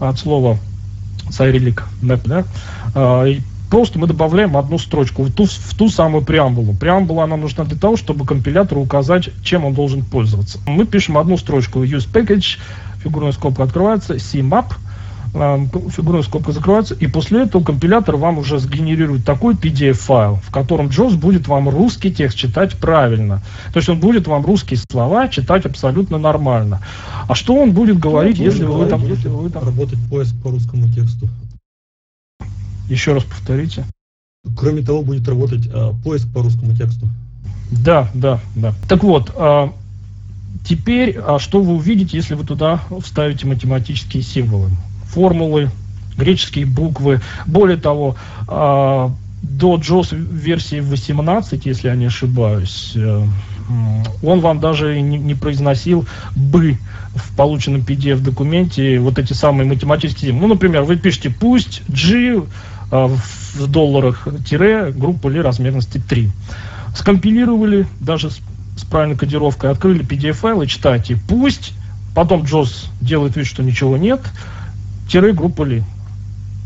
от 0.00 0.18
слова 0.18 0.58
Cyrillic 1.28 1.82
Map, 2.02 2.20
да, 2.24 2.44
а, 2.94 3.26
просто 3.72 3.98
мы 3.98 4.06
добавляем 4.06 4.54
одну 4.58 4.78
строчку 4.78 5.22
в 5.22 5.32
ту, 5.32 5.46
в 5.46 5.74
ту 5.74 5.88
самую 5.88 6.22
преамбулу. 6.22 6.74
Преамбула 6.74 7.24
она 7.24 7.38
нужна 7.38 7.64
для 7.64 7.78
того, 7.78 7.96
чтобы 7.96 8.26
компилятору 8.26 8.82
указать, 8.82 9.30
чем 9.42 9.64
он 9.64 9.72
должен 9.72 10.04
пользоваться. 10.04 10.58
Мы 10.66 10.84
пишем 10.84 11.16
одну 11.16 11.38
строчку 11.38 11.82
use 11.82 12.06
package, 12.06 12.58
фигурная 13.02 13.32
скобка 13.32 13.62
открывается, 13.62 14.16
CMap, 14.16 14.74
фигурная 15.32 16.20
скобка 16.20 16.52
закрывается, 16.52 16.94
и 16.94 17.06
после 17.06 17.44
этого 17.44 17.64
компилятор 17.64 18.16
вам 18.16 18.36
уже 18.36 18.58
сгенерирует 18.58 19.24
такой 19.24 19.54
PDF-файл, 19.54 20.36
в 20.46 20.50
котором 20.50 20.88
JOS 20.88 21.16
будет 21.16 21.48
вам 21.48 21.70
русский 21.70 22.12
текст 22.12 22.36
читать 22.36 22.76
правильно. 22.76 23.40
То 23.72 23.78
есть 23.78 23.88
он 23.88 23.98
будет 24.00 24.28
вам 24.28 24.44
русские 24.44 24.80
слова 24.90 25.28
читать 25.28 25.64
абсолютно 25.64 26.18
нормально. 26.18 26.82
А 27.26 27.34
что 27.34 27.54
он 27.54 27.72
будет 27.72 27.98
говорить, 27.98 28.38
ну, 28.38 28.44
если, 28.44 28.64
вы 28.64 28.84
там, 28.84 29.02
если 29.06 29.28
вы 29.28 29.48
там... 29.48 29.64
Работать 29.64 29.98
поиск 30.10 30.34
по 30.42 30.50
русскому 30.50 30.92
тексту. 30.92 31.26
Еще 32.88 33.14
раз 33.14 33.24
повторите. 33.24 33.84
Кроме 34.56 34.82
того, 34.82 35.02
будет 35.02 35.28
работать 35.28 35.68
а, 35.72 35.94
поиск 36.04 36.32
по 36.32 36.42
русскому 36.42 36.76
тексту. 36.76 37.08
Да, 37.70 38.10
да, 38.14 38.40
да. 38.54 38.74
Так 38.88 39.04
вот, 39.04 39.32
а, 39.36 39.72
теперь, 40.64 41.16
а 41.18 41.38
что 41.38 41.62
вы 41.62 41.74
увидите, 41.74 42.16
если 42.16 42.34
вы 42.34 42.44
туда 42.44 42.82
вставите 43.00 43.46
математические 43.46 44.22
символы? 44.22 44.70
формулы, 45.12 45.70
греческие 46.16 46.66
буквы. 46.66 47.20
Более 47.46 47.76
того, 47.76 48.16
э, 48.48 49.08
до 49.42 49.76
JOS 49.76 50.14
версии 50.14 50.80
18, 50.80 51.66
если 51.66 51.88
я 51.88 51.94
не 51.94 52.06
ошибаюсь, 52.06 52.92
э, 52.94 53.26
он 54.22 54.40
вам 54.40 54.60
даже 54.60 55.00
не, 55.00 55.18
не 55.18 55.34
произносил 55.34 56.06
бы 56.34 56.78
в 57.14 57.36
полученном 57.36 57.82
PDF-документе 57.82 58.98
вот 58.98 59.18
эти 59.18 59.34
самые 59.34 59.68
математические... 59.68 60.32
Ну, 60.32 60.46
например, 60.46 60.82
вы 60.82 60.96
пишете 60.96 61.30
«пусть 61.30 61.82
G 61.88 62.36
э, 62.36 62.42
в 62.92 63.66
долларах 63.66 64.28
тире 64.46 64.92
группа 64.92 65.28
ли 65.28 65.40
размерности 65.40 65.98
3». 65.98 66.30
Скомпилировали 66.94 67.86
даже 68.00 68.30
с, 68.30 68.40
с 68.76 68.84
правильной 68.84 69.16
кодировкой, 69.16 69.70
открыли 69.70 70.04
PDF-файл 70.04 70.62
и 70.62 70.68
читайте 70.68 71.16
«пусть», 71.28 71.72
потом 72.14 72.42
JOS 72.42 72.88
делает 73.00 73.36
вид, 73.36 73.46
что 73.46 73.62
ничего 73.62 73.96
нет, 73.96 74.20
тире 75.08 75.32
группа 75.32 75.64
ли. 75.64 75.82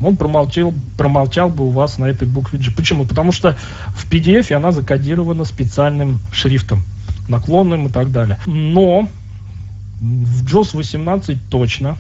Он 0.01 0.17
промолчал, 0.17 0.75
промолчал 0.99 1.49
бы 1.49 1.67
у 1.69 1.71
вас 1.71 1.97
на 1.99 2.07
этой 2.07 2.29
букве 2.29 2.59
G. 2.59 2.71
Почему? 2.71 3.07
Потому 3.07 3.33
что 3.33 3.57
в 3.95 4.11
PDF 4.11 4.53
она 4.53 4.73
закодирована 4.73 5.45
специальным 5.45 6.21
шрифтом, 6.33 6.83
наклонным 7.29 7.87
и 7.87 7.91
так 7.91 8.11
далее. 8.11 8.39
Но 8.47 9.09
в 10.01 10.45
JOS 10.45 10.77
18 10.77 11.39
точно, 11.49 11.97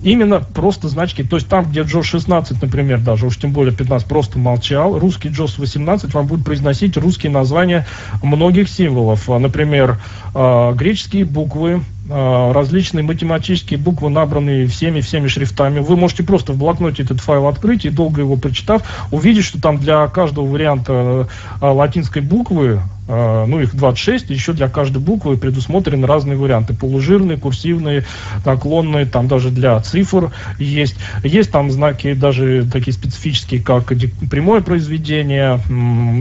Именно 0.04 0.40
просто 0.40 0.88
значки. 0.88 1.24
То 1.24 1.38
есть 1.38 1.48
там, 1.48 1.66
где 1.66 1.82
JOS 1.82 2.04
16, 2.04 2.62
например, 2.62 3.00
даже, 3.00 3.26
уж 3.26 3.38
тем 3.38 3.52
более 3.52 3.74
15, 3.74 4.08
просто 4.08 4.38
молчал, 4.38 5.00
русский 5.00 5.30
JOS 5.30 5.56
18 5.58 6.14
вам 6.14 6.28
будет 6.28 6.46
произносить 6.46 6.96
русские 6.98 7.32
названия 7.32 7.88
многих 8.22 8.70
символов. 8.70 9.28
Например, 9.28 10.00
греческие 10.34 11.26
буквы, 11.26 11.82
различные 12.08 13.04
математические 13.04 13.80
буквы, 13.80 14.10
набранные 14.10 14.68
всеми-всеми 14.68 15.28
шрифтами. 15.28 15.80
Вы 15.80 15.96
можете 15.96 16.24
просто 16.24 16.54
в 16.54 16.58
блокноте 16.58 17.04
этот 17.04 17.20
файл 17.20 17.48
открыть 17.48 17.86
и 17.86 17.90
долго 17.90 18.22
его 18.22 18.36
прочитав, 18.36 18.84
увидеть, 19.12 19.46
что 19.46 19.60
там 19.62 19.78
для 19.78 20.08
каждого 20.08 20.46
варианта 20.46 21.28
а, 21.62 21.72
латинской 21.72 22.22
буквы 22.22 22.80
а, 23.05 23.05
ну, 23.08 23.60
их 23.60 23.76
26, 23.76 24.30
еще 24.32 24.54
для 24.54 24.68
каждой 24.68 24.98
буквы 24.98 25.38
предусмотрены 25.38 26.08
разные 26.08 26.38
варианты. 26.38 26.74
Полужирные, 26.74 27.38
курсивные, 27.38 28.06
наклонные, 28.44 29.06
там 29.06 29.28
даже 29.28 29.52
для 29.52 29.80
цифр 29.80 30.32
есть. 30.58 30.96
Есть 31.24 31.52
там 31.52 31.70
знаки 31.72 32.14
даже 32.14 32.68
такие 32.72 32.94
специфические, 32.94 33.62
как 33.62 33.92
прямое 34.30 34.62
произведение, 34.62 35.60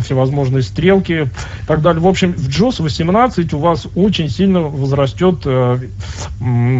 всевозможные 0.02 0.62
стрелки 0.62 1.12
и 1.12 1.66
так 1.66 1.80
далее. 1.80 2.02
В 2.02 2.06
общем, 2.06 2.32
в 2.32 2.48
JOS 2.48 2.82
18 2.82 3.54
у 3.54 3.58
вас 3.58 3.86
очень 3.94 4.28
сильно 4.28 4.60
возрастет, 4.60 5.42
э, 5.46 5.78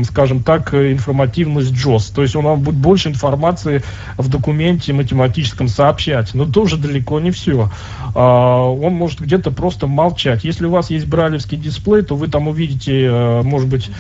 скажем 0.05 0.43
так, 0.43 0.75
информативность 0.75 1.73
JOS. 1.73 2.15
То 2.15 2.23
есть 2.23 2.37
он 2.37 2.45
вам 2.45 2.61
будет 2.61 2.77
больше 2.77 3.09
информации 3.09 3.83
в 4.19 4.29
документе 4.29 4.93
математическом 4.93 5.69
сообщать. 5.69 6.35
Но 6.35 6.45
тоже 6.45 6.77
далеко 6.77 7.21
не 7.21 7.31
все. 7.31 7.71
Он 8.15 8.95
может 8.95 9.21
где-то 9.21 9.51
просто 9.51 9.87
молчать. 9.95 10.45
Если 10.45 10.67
у 10.67 10.71
вас 10.71 10.91
есть 10.91 11.07
бралевский 11.07 11.57
дисплей, 11.57 12.03
то 12.03 12.17
вы 12.17 12.29
там 12.29 12.49
увидите, 12.49 13.07
э, 13.07 13.43
может 13.43 13.69
быть, 13.69 13.91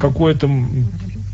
какое-то 0.00 0.48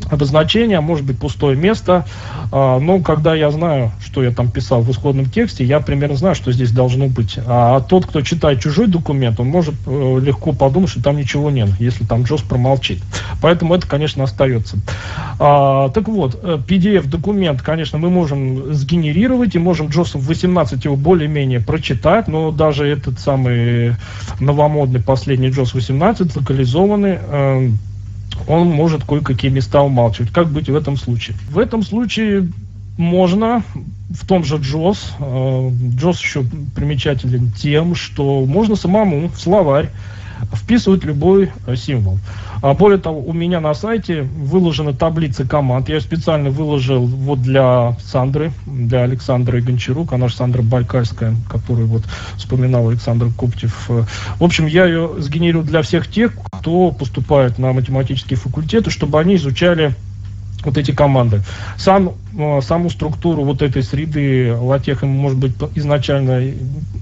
обозначение, 0.09 0.77
а 0.77 0.81
может 0.81 1.05
быть 1.05 1.19
пустое 1.19 1.55
место. 1.55 2.05
А, 2.51 2.79
но 2.79 2.99
когда 2.99 3.35
я 3.35 3.51
знаю, 3.51 3.91
что 4.03 4.23
я 4.23 4.31
там 4.31 4.49
писал 4.49 4.81
в 4.81 4.91
исходном 4.91 5.25
тексте, 5.25 5.63
я 5.63 5.79
примерно 5.79 6.15
знаю, 6.15 6.35
что 6.35 6.51
здесь 6.51 6.71
должно 6.71 7.07
быть. 7.07 7.39
А 7.45 7.81
тот, 7.81 8.05
кто 8.05 8.21
читает 8.21 8.61
чужой 8.61 8.87
документ, 8.87 9.39
он 9.39 9.47
может 9.47 9.75
э, 9.85 10.19
легко 10.21 10.53
подумать, 10.53 10.89
что 10.89 11.01
там 11.01 11.17
ничего 11.17 11.49
нет, 11.51 11.69
если 11.79 12.05
там 12.05 12.23
Джос 12.23 12.41
промолчит. 12.41 12.99
Поэтому 13.41 13.75
это, 13.75 13.87
конечно, 13.87 14.23
остается. 14.23 14.77
А, 15.39 15.89
так 15.89 16.07
вот, 16.07 16.43
PDF-документ, 16.43 17.61
э, 17.61 17.63
конечно, 17.63 17.97
мы 17.97 18.09
можем 18.09 18.73
сгенерировать 18.73 19.55
и 19.55 19.59
можем 19.59 19.87
Джос 19.89 20.15
в 20.15 20.25
18 20.25 20.85
его 20.85 20.95
более-менее 20.95 21.59
прочитать, 21.59 22.27
но 22.27 22.51
даже 22.51 22.87
этот 22.87 23.19
самый 23.19 23.95
новомодный 24.39 25.01
последний 25.01 25.49
Джос 25.49 25.73
18 25.73 26.35
локализованный 26.35 27.19
э, 27.21 27.69
он 28.47 28.69
может 28.69 29.03
кое-какие 29.03 29.51
места 29.51 29.81
умалчивать. 29.81 30.31
Как 30.31 30.49
быть 30.49 30.69
в 30.69 30.75
этом 30.75 30.97
случае? 30.97 31.35
В 31.49 31.59
этом 31.59 31.83
случае 31.83 32.49
можно 32.97 33.63
в 34.09 34.25
том 34.25 34.43
же 34.43 34.57
Джос, 34.57 35.13
Джос 35.19 36.19
еще 36.19 36.43
примечателен 36.75 37.51
тем, 37.51 37.95
что 37.95 38.45
можно 38.45 38.75
самому 38.75 39.29
в 39.29 39.39
словарь 39.39 39.89
вписывать 40.53 41.03
любой 41.03 41.51
э, 41.65 41.75
символ. 41.75 42.19
А 42.61 42.73
более 42.73 42.99
того, 42.99 43.19
у 43.21 43.33
меня 43.33 43.59
на 43.59 43.73
сайте 43.73 44.23
выложена 44.23 44.93
таблица 44.93 45.47
команд. 45.47 45.89
Я 45.89 46.01
специально 46.01 46.49
выложил 46.49 47.05
вот 47.05 47.41
для 47.41 47.95
Сандры, 48.03 48.51
для 48.65 49.03
Александра 49.03 49.61
Гончарук, 49.61 50.11
она 50.13 50.27
же 50.27 50.35
Сандра 50.35 50.61
Байкальская, 50.61 51.35
которую 51.49 51.87
вот 51.87 52.03
вспоминал 52.37 52.89
Александр 52.89 53.27
Коптев. 53.37 53.87
В 53.87 54.43
общем, 54.43 54.65
я 54.65 54.85
ее 54.85 55.15
сгенерил 55.19 55.63
для 55.63 55.81
всех 55.81 56.07
тех, 56.09 56.33
кто 56.51 56.91
поступает 56.91 57.59
на 57.59 57.71
математические 57.71 58.37
факультеты, 58.37 58.91
чтобы 58.91 59.19
они 59.19 59.35
изучали 59.35 59.95
вот 60.63 60.77
эти 60.77 60.91
команды. 60.91 61.41
Сам, 61.77 62.13
э, 62.37 62.59
саму 62.61 62.89
структуру 62.89 63.43
вот 63.43 63.61
этой 63.61 63.83
среды 63.83 64.55
латех 64.55 65.03
может 65.03 65.37
быть, 65.37 65.53
изначально 65.75 66.41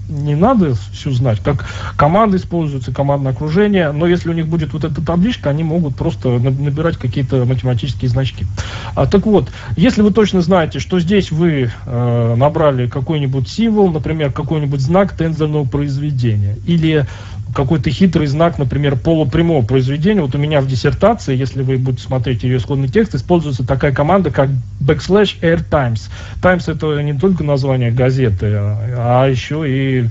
не 0.08 0.34
надо 0.34 0.74
всю 0.92 1.10
знать, 1.12 1.40
как 1.40 1.66
команды 1.96 2.38
используются, 2.38 2.92
командное 2.92 3.32
окружение, 3.32 3.92
но 3.92 4.06
если 4.06 4.30
у 4.30 4.32
них 4.32 4.46
будет 4.46 4.72
вот 4.72 4.84
эта 4.84 5.04
табличка, 5.04 5.50
они 5.50 5.64
могут 5.64 5.96
просто 5.96 6.30
набирать 6.30 6.96
какие-то 6.96 7.44
математические 7.44 8.08
значки. 8.08 8.46
А, 8.94 9.06
так 9.06 9.26
вот, 9.26 9.50
если 9.76 10.02
вы 10.02 10.10
точно 10.12 10.40
знаете, 10.40 10.78
что 10.78 10.98
здесь 11.00 11.30
вы 11.30 11.70
э, 11.84 12.34
набрали 12.36 12.88
какой-нибудь 12.88 13.48
символ, 13.48 13.90
например, 13.90 14.32
какой-нибудь 14.32 14.80
знак 14.80 15.16
тензорного 15.16 15.64
произведения, 15.64 16.56
или 16.66 17.06
какой-то 17.54 17.90
хитрый 17.90 18.26
знак, 18.26 18.58
например, 18.58 18.96
полупрямого 18.96 19.64
произведения. 19.64 20.22
Вот 20.22 20.34
у 20.34 20.38
меня 20.38 20.60
в 20.60 20.66
диссертации, 20.66 21.36
если 21.36 21.62
вы 21.62 21.76
будете 21.78 22.04
смотреть 22.04 22.42
ее 22.42 22.58
исходный 22.58 22.88
текст, 22.88 23.14
используется 23.14 23.66
такая 23.66 23.92
команда, 23.92 24.30
как 24.30 24.50
backslash 24.80 25.40
air 25.40 25.62
times. 25.68 26.10
Times 26.42 26.68
это 26.68 27.02
не 27.02 27.14
только 27.14 27.44
название 27.44 27.90
газеты, 27.90 28.52
а, 28.54 29.26
еще 29.26 29.64
и 29.68 30.08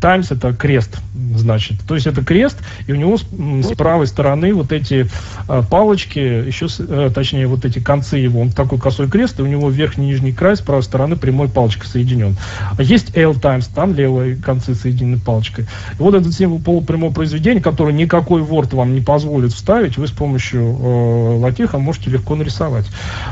Times 0.00 0.30
это 0.30 0.52
крест, 0.54 0.98
значит. 1.36 1.80
То 1.86 1.94
есть 1.94 2.06
это 2.06 2.24
крест, 2.24 2.58
и 2.86 2.92
у 2.92 2.96
него 2.96 3.18
с, 3.18 3.22
с 3.22 3.76
правой 3.76 4.06
стороны 4.06 4.54
вот 4.54 4.72
эти 4.72 5.06
а, 5.46 5.62
палочки, 5.62 6.18
еще, 6.18 6.66
а, 6.80 7.10
точнее, 7.10 7.46
вот 7.46 7.64
эти 7.64 7.78
концы 7.80 8.16
его, 8.16 8.40
он 8.40 8.50
такой 8.50 8.78
косой 8.78 9.08
крест, 9.08 9.38
и 9.38 9.42
у 9.42 9.46
него 9.46 9.68
верхний 9.68 10.06
и 10.06 10.08
нижний 10.08 10.32
край 10.32 10.56
с 10.56 10.60
правой 10.60 10.82
стороны 10.82 11.16
прямой 11.16 11.48
палочкой 11.48 11.86
соединен. 11.86 12.36
А 12.76 12.82
есть 12.82 13.16
L 13.16 13.34
Times, 13.34 13.66
там 13.66 13.94
левые 13.94 14.36
концы 14.36 14.74
соединены 14.74 15.18
палочкой. 15.18 15.64
И 15.64 16.02
вот 16.02 16.14
этот 16.14 16.32
символ 16.32 16.60
полупрямого 16.80 17.12
произведения, 17.12 17.60
который 17.60 17.92
никакой 17.92 18.42
Word 18.42 18.74
вам 18.74 18.94
не 18.94 19.00
позволит 19.00 19.52
вставить, 19.52 19.98
вы 19.98 20.06
с 20.06 20.10
помощью 20.10 20.62
э, 20.62 21.38
латиха 21.38 21.78
можете 21.78 22.10
легко 22.10 22.36
нарисовать. 22.36 22.86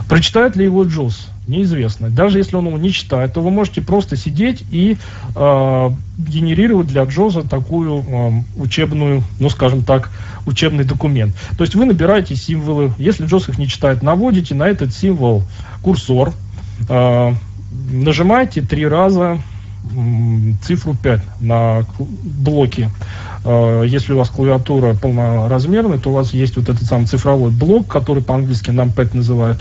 Прочитает 0.09 0.57
ли 0.57 0.65
его 0.65 0.85
Джоз? 0.85 1.29
неизвестно. 1.47 2.11
Даже 2.11 2.37
если 2.37 2.57
он 2.57 2.67
его 2.67 2.77
не 2.77 2.93
читает, 2.93 3.33
то 3.33 3.41
вы 3.41 3.51
можете 3.51 3.81
просто 3.81 4.19
сидеть 4.19 4.65
и 4.71 4.99
э, 5.35 5.91
генерировать 6.19 6.89
для 6.89 7.05
Джоза 7.05 7.41
такую 7.41 8.05
э, 8.07 8.33
учебную, 8.59 9.23
ну 9.41 9.49
скажем 9.49 9.83
так, 9.83 10.11
учебный 10.45 10.85
документ. 10.85 11.35
То 11.57 11.65
есть 11.65 11.75
вы 11.75 11.87
набираете 11.87 12.37
символы, 12.37 12.93
если 12.99 13.25
Джоз 13.25 13.49
их 13.49 13.57
не 13.57 13.67
читает, 13.67 14.03
наводите 14.03 14.55
на 14.55 14.65
этот 14.69 14.93
символ 14.93 15.43
курсор, 15.83 16.35
э, 16.87 17.33
нажимаете 17.91 18.61
три 18.61 18.87
раза 18.87 19.39
цифру 20.63 20.95
5 20.95 21.41
на 21.41 21.85
блоке. 21.99 22.91
Э, 23.45 23.85
если 23.87 24.13
у 24.13 24.19
вас 24.19 24.31
клавиатура 24.31 24.95
полноразмерная, 24.95 25.99
то 25.99 26.11
у 26.11 26.15
вас 26.15 26.33
есть 26.33 26.57
вот 26.57 26.69
этот 26.69 26.85
самый 26.85 27.07
цифровой 27.07 27.51
блок, 27.51 27.87
который 27.87 28.23
по-английски 28.23 28.71
нам 28.71 28.91
5 28.91 29.15
называют. 29.15 29.61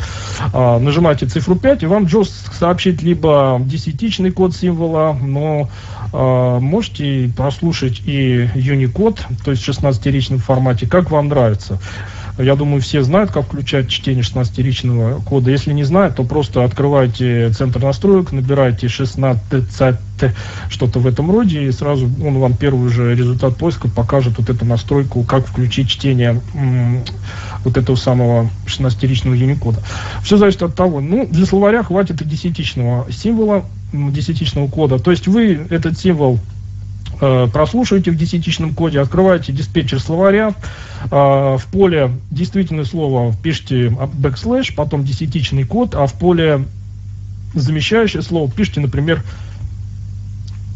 Э, 0.54 0.78
нажимаете 0.80 1.26
цифру 1.28 1.56
5, 1.56 1.84
и 1.84 1.86
вам 1.86 2.06
JOS 2.06 2.30
сообщит 2.58 3.02
либо 3.02 3.62
десятичный 3.64 4.32
код 4.32 4.56
символа, 4.56 5.18
но 5.20 5.70
э, 6.14 6.60
можете 6.60 7.32
прослушать 7.36 8.02
и 8.06 8.50
Unicode, 8.56 9.20
то 9.44 9.52
есть 9.52 9.64
в 9.64 9.70
16-ричном 9.70 10.40
формате, 10.40 10.88
как 10.88 11.12
вам 11.12 11.28
нравится. 11.28 11.80
Я 12.38 12.56
думаю, 12.56 12.82
все 12.82 13.02
знают, 13.02 13.32
как 13.32 13.46
включать 13.46 13.90
чтение 13.90 14.24
16-ричного 14.24 15.24
кода. 15.24 15.50
Если 15.50 15.74
не 15.74 15.84
знают, 15.84 16.16
то 16.16 16.24
просто 16.24 16.64
открывайте 16.64 17.50
центр 17.50 17.82
настроек, 17.82 18.32
набирайте 18.32 18.88
16 18.88 19.44
что-то 20.70 21.00
в 21.00 21.08
этом 21.08 21.32
роде, 21.32 21.64
и 21.64 21.72
сразу 21.72 22.10
он 22.24 22.40
вам 22.40 22.56
первый 22.56 22.90
же 22.90 23.16
результат 23.16 23.58
поиска 23.58 23.88
покажет 23.88 24.38
вот 24.38 24.50
эту 24.50 24.66
настройку, 24.66 25.24
как 25.24 25.48
включить 25.48 25.90
чтение 25.90 26.42
вот 27.64 27.78
этого 27.78 27.96
самого 27.96 28.50
16-ричного 28.66 29.36
Unicode. 29.36 29.80
Все 30.24 30.38
зависит 30.38 30.64
от 30.64 30.76
того. 30.76 31.02
Ну, 31.02 31.28
для 31.28 31.46
словаря 31.46 31.84
хватит 31.84 32.22
и 32.22 32.26
десятичного 32.26 33.12
символа, 33.12 33.66
десятичного 33.94 34.68
кода. 34.68 35.00
То 35.00 35.12
есть 35.12 35.28
вы 35.28 35.68
этот 35.70 35.98
символ 35.98 36.40
прослушиваете 37.20 38.12
в 38.12 38.18
десятичном 38.18 38.74
коде, 38.74 39.00
открываете 39.00 39.52
диспетчер 39.52 40.00
словаря, 40.00 40.54
э, 41.06 41.10
в 41.10 41.64
поле 41.72 42.12
действительное 42.32 42.86
слово 42.86 43.34
пишите 43.42 43.88
backslash, 43.88 44.74
потом 44.76 45.04
десятичный 45.04 45.64
код, 45.64 45.96
а 45.96 46.06
в 46.08 46.14
поле 46.14 46.66
замещающее 47.54 48.22
слово 48.22 48.52
пишите, 48.52 48.82
например, 48.82 49.24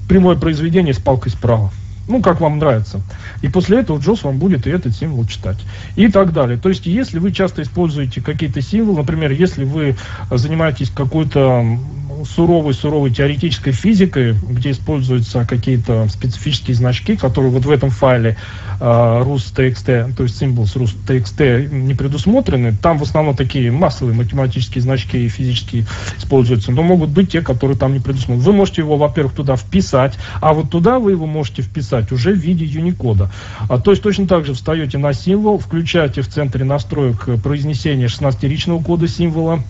прямое 0.07 0.35
произведение 0.35 0.93
с 0.93 0.99
палкой 0.99 1.31
справа. 1.31 1.71
Ну, 2.07 2.21
как 2.21 2.41
вам 2.41 2.57
нравится. 2.57 3.01
И 3.41 3.47
после 3.47 3.79
этого 3.79 3.99
Джос 3.99 4.23
вам 4.23 4.37
будет 4.37 4.67
и 4.67 4.69
этот 4.69 4.95
символ 4.95 5.25
читать. 5.25 5.57
И 5.95 6.07
так 6.07 6.33
далее. 6.33 6.57
То 6.57 6.69
есть, 6.69 6.85
если 6.85 7.19
вы 7.19 7.31
часто 7.31 7.61
используете 7.61 8.21
какие-то 8.21 8.61
символы, 8.61 8.97
например, 8.97 9.31
если 9.31 9.63
вы 9.63 9.95
занимаетесь 10.29 10.89
какой-то 10.89 11.77
суровой-суровой 12.25 13.11
теоретической 13.11 13.73
физикой, 13.73 14.33
где 14.33 14.71
используются 14.71 15.45
какие-то 15.45 16.07
специфические 16.09 16.75
значки, 16.75 17.15
которые 17.15 17.51
вот 17.51 17.65
в 17.65 17.71
этом 17.71 17.89
файле 17.89 18.37
э, 18.79 18.83
rust.txt, 18.83 20.15
то 20.15 20.23
есть 20.23 20.41
symbols 20.41 20.75
rust.txt 20.75 21.69
не 21.73 21.93
предусмотрены. 21.93 22.75
Там 22.81 22.97
в 22.97 23.03
основном 23.03 23.35
такие 23.35 23.71
массовые 23.71 24.15
математические 24.15 24.81
значки 24.81 25.25
и 25.25 25.29
физические 25.29 25.85
используются, 26.17 26.71
но 26.71 26.83
могут 26.83 27.09
быть 27.09 27.31
те, 27.31 27.41
которые 27.41 27.77
там 27.77 27.93
не 27.93 27.99
предусмотрены. 27.99 28.43
Вы 28.43 28.53
можете 28.53 28.81
его, 28.81 28.97
во-первых, 28.97 29.33
туда 29.33 29.55
вписать, 29.55 30.17
а 30.41 30.53
вот 30.53 30.69
туда 30.69 30.99
вы 30.99 31.11
его 31.11 31.25
можете 31.25 31.61
вписать 31.61 32.11
уже 32.11 32.33
в 32.33 32.37
виде 32.37 32.65
Unicode. 32.65 33.29
А, 33.67 33.79
то 33.79 33.91
есть 33.91 34.03
точно 34.03 34.27
так 34.27 34.45
же 34.45 34.53
встаете 34.53 34.97
на 34.97 35.13
символ, 35.13 35.59
включаете 35.59 36.21
в 36.21 36.27
центре 36.27 36.65
настроек 36.65 37.27
произнесение 37.43 38.07
16-ричного 38.07 38.83
кода 38.83 39.07
символа, 39.07 39.63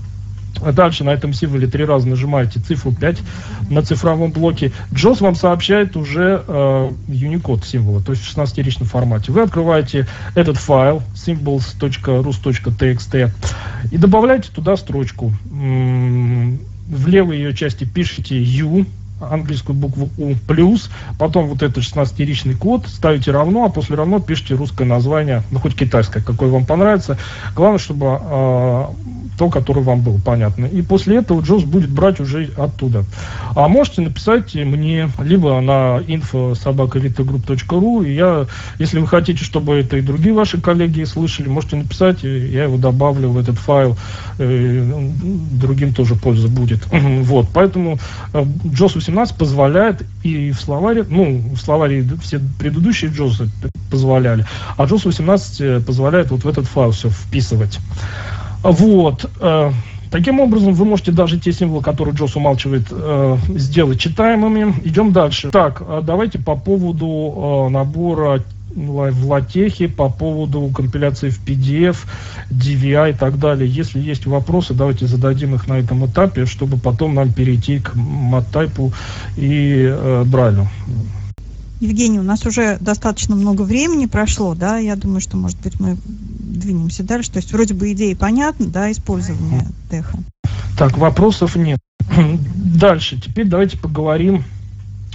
а 0.59 0.71
дальше 0.71 1.03
на 1.03 1.09
этом 1.11 1.33
символе 1.33 1.67
три 1.67 1.85
раза 1.85 2.07
нажимаете 2.07 2.59
цифру 2.59 2.91
5 2.91 3.17
на 3.69 3.81
цифровом 3.81 4.31
блоке. 4.31 4.71
JOS 4.91 5.21
вам 5.21 5.33
сообщает 5.35 5.97
уже 5.97 6.43
э, 6.47 6.91
Unicode 7.07 7.65
символа, 7.65 8.01
то 8.01 8.11
есть 8.11 8.23
в 8.23 8.37
16-ричном 8.37 8.87
формате. 8.87 9.31
Вы 9.31 9.41
открываете 9.41 10.07
этот 10.35 10.57
файл 10.57 11.01
symbols.rus.txt 11.15 13.31
и 13.91 13.97
добавляете 13.97 14.49
туда 14.53 14.77
строчку. 14.77 15.33
В 15.49 17.07
левой 17.07 17.37
ее 17.37 17.55
части 17.55 17.85
пишите 17.85 18.39
U, 18.41 18.85
английскую 19.21 19.75
букву 19.75 20.09
У 20.17 20.35
плюс, 20.35 20.89
потом 21.19 21.47
вот 21.47 21.61
этот 21.61 21.83
16-ричный 21.83 22.55
код, 22.55 22.87
ставите 22.87 23.31
равно, 23.31 23.65
а 23.65 23.69
после 23.69 23.95
равно 23.95 24.19
пишите 24.19 24.55
русское 24.55 24.85
название, 24.85 25.43
ну 25.51 25.59
хоть 25.59 25.75
китайское, 25.75 26.23
какое 26.23 26.49
вам 26.49 26.65
понравится. 26.65 27.17
Главное, 27.55 27.79
чтобы 27.79 28.19
э, 28.21 28.85
то, 29.41 29.49
которое 29.49 29.81
вам 29.81 30.01
было 30.01 30.19
понятно. 30.23 30.67
И 30.67 30.83
после 30.83 31.17
этого 31.17 31.41
Джос 31.41 31.63
будет 31.63 31.89
брать 31.89 32.19
уже 32.19 32.51
оттуда. 32.57 33.05
А 33.55 33.67
можете 33.67 34.01
написать 34.01 34.53
мне 34.53 35.09
либо 35.19 35.59
на 35.59 35.97
info 35.97 36.53
собаковитогрупп.ру, 36.53 38.03
и 38.03 38.13
я, 38.13 38.45
если 38.77 38.99
вы 38.99 39.07
хотите, 39.07 39.43
чтобы 39.43 39.77
это 39.77 39.97
и 39.97 40.01
другие 40.01 40.35
ваши 40.35 40.61
коллеги 40.61 41.05
слышали, 41.05 41.47
можете 41.47 41.77
написать, 41.77 42.21
я 42.21 42.65
его 42.65 42.77
добавлю 42.77 43.29
в 43.29 43.39
этот 43.39 43.57
файл, 43.57 43.97
э, 44.37 45.09
другим 45.53 45.95
тоже 45.95 46.13
польза 46.13 46.47
будет. 46.47 46.85
вот, 46.91 47.47
поэтому 47.51 47.97
э, 48.33 48.43
JOS 48.43 48.91
18 48.93 49.37
позволяет 49.37 50.05
и 50.21 50.51
в 50.51 50.61
словаре, 50.61 51.03
ну, 51.09 51.41
в 51.55 51.57
словаре 51.57 52.07
все 52.21 52.39
предыдущие 52.59 53.09
JOS 53.09 53.49
позволяли, 53.89 54.45
а 54.77 54.85
JOS 54.85 55.05
18 55.05 55.61
э, 55.61 55.79
позволяет 55.79 56.29
вот 56.29 56.43
в 56.43 56.47
этот 56.47 56.67
файл 56.67 56.91
все 56.91 57.09
вписывать. 57.09 57.79
Вот. 58.63 59.29
Э, 59.39 59.71
таким 60.09 60.39
образом, 60.39 60.73
вы 60.73 60.85
можете 60.85 61.11
даже 61.11 61.39
те 61.39 61.51
символы, 61.51 61.83
которые 61.83 62.15
Джос 62.15 62.35
умалчивает, 62.35 62.87
э, 62.91 63.37
сделать 63.55 63.99
читаемыми. 63.99 64.75
Идем 64.83 65.11
дальше. 65.11 65.49
Так, 65.51 65.81
а 65.81 66.01
давайте 66.01 66.39
по 66.39 66.55
поводу 66.55 67.69
набора 67.71 68.41
в 68.75 69.27
латехе 69.27 69.87
по 69.87 70.09
поводу 70.09 70.69
компиляции 70.73 71.29
в 71.29 71.43
PDF, 71.43 71.97
DVI 72.49 73.11
и 73.11 73.13
так 73.13 73.39
далее. 73.39 73.69
Если 73.69 73.99
есть 73.99 74.25
вопросы, 74.25 74.73
давайте 74.73 75.07
зададим 75.07 75.55
их 75.55 75.67
на 75.67 75.79
этом 75.79 76.05
этапе, 76.05 76.45
чтобы 76.45 76.77
потом 76.77 77.15
нам 77.15 77.33
перейти 77.33 77.79
к 77.79 77.95
матайпу 77.95 78.93
и 79.37 79.85
э, 79.89 80.23
Брайлю. 80.25 80.67
Евгений, 81.81 82.19
у 82.19 82.23
нас 82.23 82.45
уже 82.45 82.77
достаточно 82.79 83.35
много 83.35 83.63
времени 83.63 84.05
прошло, 84.05 84.53
да, 84.53 84.77
я 84.77 84.95
думаю, 84.95 85.19
что, 85.19 85.35
может 85.35 85.59
быть, 85.61 85.79
мы 85.79 85.97
двинемся 86.05 87.01
дальше. 87.01 87.31
То 87.31 87.37
есть 87.37 87.51
вроде 87.51 87.73
бы 87.73 87.91
идеи 87.91 88.13
понятны, 88.13 88.67
да, 88.67 88.91
использование 88.91 89.65
теха. 89.89 90.19
Так, 90.77 90.95
вопросов 90.99 91.55
нет. 91.55 91.79
Дальше. 92.55 93.19
Теперь 93.19 93.47
давайте 93.47 93.79
поговорим 93.79 94.43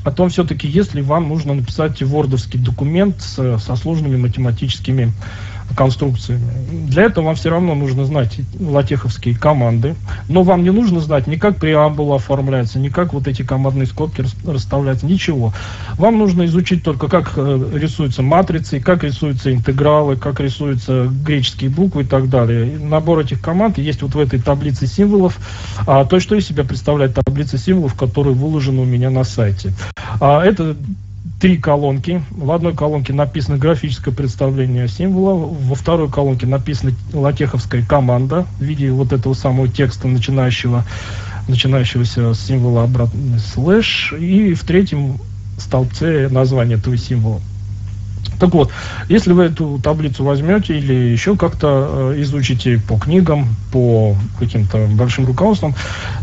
о 0.02 0.10
том 0.10 0.28
все-таки, 0.28 0.66
если 0.66 1.00
вам 1.02 1.28
нужно 1.28 1.54
написать 1.54 2.02
вордовский 2.02 2.58
документ 2.58 3.22
с, 3.22 3.58
со 3.58 3.76
сложными 3.76 4.16
математическими 4.16 5.12
конструкциями. 5.74 6.42
Для 6.88 7.04
этого 7.04 7.26
вам 7.26 7.34
все 7.34 7.50
равно 7.50 7.74
нужно 7.74 8.04
знать 8.04 8.40
латеховские 8.58 9.36
команды, 9.36 9.94
но 10.28 10.42
вам 10.42 10.62
не 10.62 10.70
нужно 10.70 11.00
знать 11.00 11.26
ни 11.26 11.36
как 11.36 11.56
преамбула 11.56 12.16
оформляется, 12.16 12.78
ни 12.78 12.88
как 12.88 13.12
вот 13.12 13.26
эти 13.26 13.42
командные 13.42 13.86
скобки 13.86 14.24
расставляются, 14.46 15.06
ничего. 15.06 15.52
Вам 15.96 16.18
нужно 16.18 16.46
изучить 16.46 16.82
только, 16.82 17.08
как 17.08 17.32
э, 17.36 17.70
рисуются 17.74 18.22
матрицы, 18.22 18.80
как 18.80 19.04
рисуются 19.04 19.52
интегралы, 19.52 20.16
как 20.16 20.40
рисуются 20.40 21.06
греческие 21.06 21.70
буквы 21.70 22.02
и 22.02 22.06
так 22.06 22.28
далее. 22.28 22.78
набор 22.78 23.20
этих 23.20 23.40
команд 23.40 23.78
есть 23.78 24.02
вот 24.02 24.14
в 24.14 24.18
этой 24.18 24.40
таблице 24.40 24.86
символов. 24.86 25.38
А, 25.86 26.04
то, 26.04 26.20
что 26.20 26.36
из 26.36 26.46
себя 26.46 26.64
представляет 26.64 27.14
таблица 27.14 27.58
символов, 27.58 27.94
которая 27.94 28.34
выложена 28.34 28.82
у 28.82 28.84
меня 28.84 29.10
на 29.10 29.24
сайте. 29.24 29.72
А, 30.20 30.44
это 30.44 30.76
три 31.40 31.58
колонки. 31.58 32.22
В 32.30 32.50
одной 32.50 32.74
колонке 32.74 33.12
написано 33.12 33.58
графическое 33.58 34.12
представление 34.12 34.88
символа, 34.88 35.34
во 35.34 35.74
второй 35.74 36.10
колонке 36.10 36.46
написана 36.46 36.92
латеховская 37.12 37.82
команда 37.82 38.46
в 38.58 38.62
виде 38.62 38.90
вот 38.90 39.12
этого 39.12 39.34
самого 39.34 39.68
текста, 39.68 40.08
начинающего, 40.08 40.84
начинающегося 41.48 42.34
с 42.34 42.40
символа 42.40 42.84
обратный 42.84 43.38
слэш, 43.38 44.14
и 44.18 44.54
в 44.54 44.64
третьем 44.64 45.18
столбце 45.58 46.28
название 46.30 46.78
этого 46.78 46.96
символа. 46.96 47.40
Так 48.38 48.52
вот, 48.52 48.70
если 49.08 49.32
вы 49.32 49.44
эту 49.44 49.80
таблицу 49.82 50.24
возьмете 50.24 50.76
или 50.76 50.92
еще 50.92 51.36
как-то 51.36 52.12
э, 52.14 52.22
изучите 52.22 52.78
по 52.78 52.98
книгам, 52.98 53.48
по 53.72 54.14
каким-то 54.38 54.86
большим 54.90 55.26
руководствам, 55.26 55.74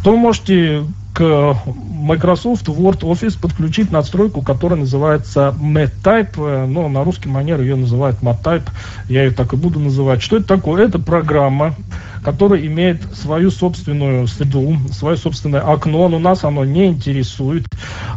то 0.04 0.12
вы 0.12 0.18
можете 0.18 0.84
к 1.14 1.58
Microsoft 1.66 2.68
Word 2.68 3.02
Office 3.02 3.40
подключить 3.40 3.92
надстройку, 3.92 4.42
которая 4.42 4.80
называется 4.80 5.56
MatType, 5.60 6.66
но 6.66 6.90
на 6.90 7.04
русский 7.04 7.30
манер 7.30 7.62
ее 7.62 7.76
называют 7.76 8.18
MatType, 8.22 8.68
я 9.10 9.24
ее 9.24 9.32
так 9.32 9.54
и 9.54 9.56
буду 9.56 9.80
называть. 9.80 10.22
Что 10.24 10.38
это 10.38 10.48
такое? 10.48 10.88
Это 10.88 10.98
программа, 10.98 11.76
которая 12.24 12.66
имеет 12.66 13.02
свою 13.16 13.52
собственную 13.52 14.28
среду, 14.28 14.78
свое 14.92 15.18
собственное 15.18 15.62
окно, 15.62 16.08
но 16.08 16.20
нас 16.20 16.44
оно 16.44 16.64
не 16.64 16.88
интересует. 16.88 17.66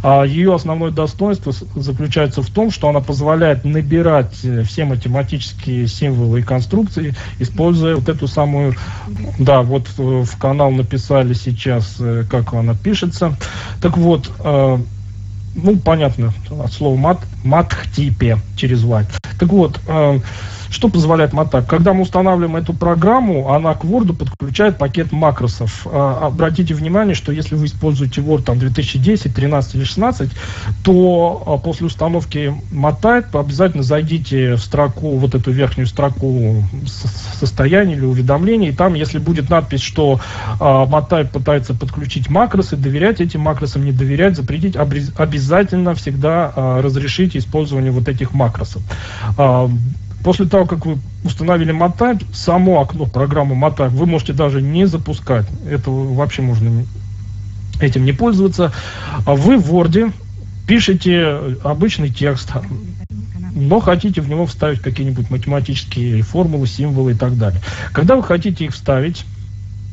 А 0.02 0.24
ее 0.24 0.54
основное 0.54 0.90
достоинство 0.90 1.52
заключается 1.74 2.42
в 2.42 2.50
том, 2.50 2.70
что 2.70 2.88
она 2.88 3.00
позволяет 3.00 3.64
набирать 3.64 4.44
э, 4.44 4.62
все 4.62 4.84
математические 4.84 5.88
символы 5.88 6.40
и 6.40 6.42
конструкции, 6.42 7.14
используя 7.38 7.96
вот 7.96 8.09
эту 8.09 8.28
самую, 8.28 8.74
да, 9.38 9.62
вот 9.62 9.88
в 9.96 10.38
канал 10.38 10.70
написали 10.70 11.32
сейчас, 11.34 11.96
э, 11.98 12.24
как 12.30 12.54
она 12.54 12.74
пишется. 12.74 13.36
Так 13.80 13.96
вот, 13.96 14.30
э, 14.38 14.78
ну, 15.57 15.76
понятно, 15.78 16.32
от 16.62 16.72
слова 16.72 16.96
мат, 16.96 17.20
мат-типе 17.42 18.38
через 18.57 18.82
вать. 18.84 19.09
Так 19.38 19.48
вот, 19.48 19.80
что 20.77 20.91
позволяет 20.91 21.33
Мотак? 21.33 21.66
Когда 21.66 21.95
мы 21.95 22.03
устанавливаем 22.03 22.55
эту 22.55 22.74
программу, 22.74 23.51
она 23.51 23.72
к 23.72 23.83
Word 23.83 24.14
подключает 24.14 24.77
пакет 24.77 25.11
макросов. 25.11 25.87
А, 25.87 26.27
обратите 26.27 26.74
внимание, 26.74 27.14
что 27.14 27.33
если 27.33 27.55
вы 27.55 27.64
используете 27.64 28.20
Word 28.20 28.43
там, 28.43 28.59
2010, 28.59 29.35
13 29.35 29.74
или 29.74 29.85
16, 29.85 30.31
то 30.85 31.43
а, 31.47 31.57
после 31.57 31.87
установки 31.87 32.55
Motype 32.70 33.41
обязательно 33.41 33.83
зайдите 33.83 34.57
в 34.57 34.59
строку, 34.59 35.16
вот 35.16 35.35
эту 35.35 35.51
верхнюю 35.51 35.87
строку 35.87 36.62
состояния 37.41 37.95
или 37.95 38.05
уведомлений, 38.05 38.68
и 38.68 38.72
там, 38.72 38.93
если 38.93 39.18
будет 39.18 39.49
надпись, 39.49 39.81
что 39.81 40.20
а, 40.61 40.85
Motype 40.85 41.31
пытается 41.31 41.72
подключить 41.72 42.29
макросы, 42.29 42.77
доверять 42.77 43.22
этим 43.22 43.41
макросам, 43.41 43.83
не 43.83 43.93
доверять, 43.93 44.37
запретить, 44.37 44.77
обязательно 44.77 45.95
всегда 45.95 46.53
разрешите 46.83 47.39
использование 47.39 47.93
вот 47.93 48.09
этих 48.09 48.35
макросов. 48.35 48.83
После 50.27 50.47
того, 50.47 50.66
как 50.66 50.85
вы 50.85 50.99
установили 51.22 51.72
Motype, 51.72 52.35
само 52.35 52.81
окно 52.81 53.07
программы 53.07 53.55
Motype 53.55 53.91
вы 53.91 54.07
можете 54.07 54.33
даже 54.33 54.61
не 54.61 54.85
запускать. 54.85 55.47
Это 55.70 55.89
вообще 55.93 56.43
можно 56.43 56.85
этим 57.81 58.05
не 58.05 58.11
пользоваться. 58.11 58.72
А 59.24 59.37
вы 59.37 59.57
в 59.57 59.72
Word 59.72 60.12
пишете 60.66 61.57
обычный 61.62 62.11
текст, 62.11 62.51
но 63.55 63.79
хотите 63.79 64.20
в 64.20 64.29
него 64.29 64.47
вставить 64.47 64.81
какие-нибудь 64.81 65.31
математические 65.31 66.22
формулы, 66.22 66.66
символы 66.66 67.12
и 67.12 67.14
так 67.14 67.39
далее. 67.39 67.61
Когда 67.93 68.16
вы 68.16 68.24
хотите 68.24 68.64
их 68.64 68.72
вставить, 68.74 69.24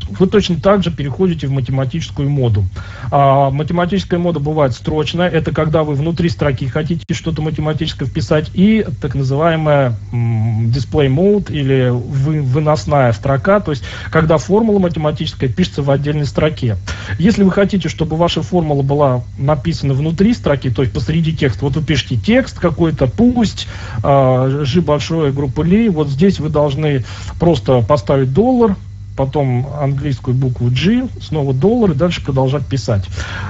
вы 0.09 0.27
точно 0.27 0.59
так 0.59 0.83
же 0.83 0.91
переходите 0.91 1.47
в 1.47 1.51
математическую 1.51 2.29
моду. 2.29 2.65
А, 3.11 3.49
математическая 3.49 4.19
мода 4.19 4.39
бывает 4.39 4.73
строчная, 4.73 5.29
это 5.29 5.51
когда 5.51 5.83
вы 5.83 5.95
внутри 5.95 6.29
строки 6.29 6.67
хотите 6.67 7.13
что-то 7.13 7.41
математическое 7.41 8.05
вписать, 8.05 8.51
и 8.53 8.85
так 9.01 9.15
называемая 9.15 9.95
display 10.11 11.07
mode 11.07 11.51
или 11.51 11.89
вы, 11.89 12.41
выносная 12.41 13.11
строка, 13.13 13.59
то 13.59 13.71
есть 13.71 13.83
когда 14.11 14.37
формула 14.37 14.79
математическая 14.79 15.49
пишется 15.49 15.83
в 15.83 15.91
отдельной 15.91 16.25
строке. 16.25 16.77
Если 17.19 17.43
вы 17.43 17.51
хотите, 17.51 17.89
чтобы 17.89 18.15
ваша 18.17 18.41
формула 18.41 18.81
была 18.81 19.23
написана 19.37 19.93
внутри 19.93 20.33
строки, 20.33 20.69
то 20.69 20.81
есть 20.81 20.93
посреди 20.93 21.35
текста, 21.35 21.65
вот 21.65 21.75
вы 21.75 21.83
пишете 21.83 22.17
текст 22.17 22.59
какой-то, 22.59 23.07
пусть, 23.07 23.67
э, 24.03 24.63
G 24.65 24.81
большое, 24.81 25.31
группа 25.31 25.61
Ли, 25.61 25.89
вот 25.89 26.09
здесь 26.09 26.39
вы 26.39 26.49
должны 26.49 27.03
просто 27.39 27.81
поставить 27.81 28.33
доллар, 28.33 28.75
потом 29.15 29.67
английскую 29.79 30.35
букву 30.35 30.69
G, 30.69 31.07
снова 31.21 31.53
доллар 31.53 31.91
и 31.91 31.95
дальше 31.95 32.23
продолжать 32.23 32.65
писать. 32.65 33.05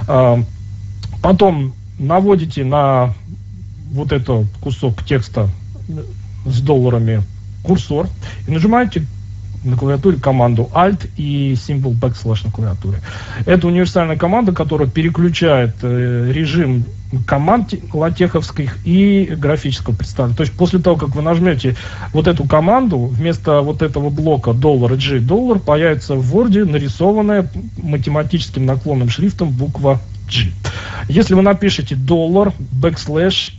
А, 0.08 0.44
потом 1.22 1.74
наводите 2.00 2.64
на 2.64 3.14
вот 3.92 4.12
этот 4.12 4.48
кусок 4.62 5.04
текста 5.04 5.50
с 6.46 6.62
долларами 6.62 7.24
курсор 7.64 8.08
и 8.48 8.52
нажимаете 8.52 9.06
на 9.64 9.78
клавиатуре 9.78 10.18
команду 10.18 10.70
Alt 10.74 11.10
и 11.18 11.56
символ 11.56 11.94
backslash 11.94 12.46
на 12.46 12.52
клавиатуре. 12.52 13.00
Это 13.46 13.68
универсальная 13.68 14.18
команда, 14.18 14.52
которая 14.52 14.88
переключает 14.88 15.76
э, 15.82 16.32
режим 16.32 16.86
команд 17.26 17.74
латеховских 17.94 18.78
и 18.86 19.36
графического 19.38 19.96
представления. 19.96 20.36
То 20.36 20.44
есть 20.44 20.54
после 20.54 20.80
того, 20.80 20.96
как 20.96 21.16
вы 21.16 21.22
нажмете 21.22 21.76
вот 22.12 22.28
эту 22.28 22.46
команду, 22.46 22.98
вместо 22.98 23.62
вот 23.62 23.82
этого 23.82 24.10
блока 24.10 24.54
доллар 24.54 24.96
G 24.96 25.20
доллар 25.20 25.60
появится 25.60 26.16
в 26.16 26.36
Word 26.36 26.66
нарисованная 26.66 27.48
математическим 27.78 28.66
наклонным 28.66 29.10
шрифтом 29.10 29.50
буква 29.52 30.02
G. 30.28 30.52
Если 31.08 31.34
вы 31.34 31.42
напишете 31.42 31.96
доллар, 31.96 32.54
backslash, 32.72 33.54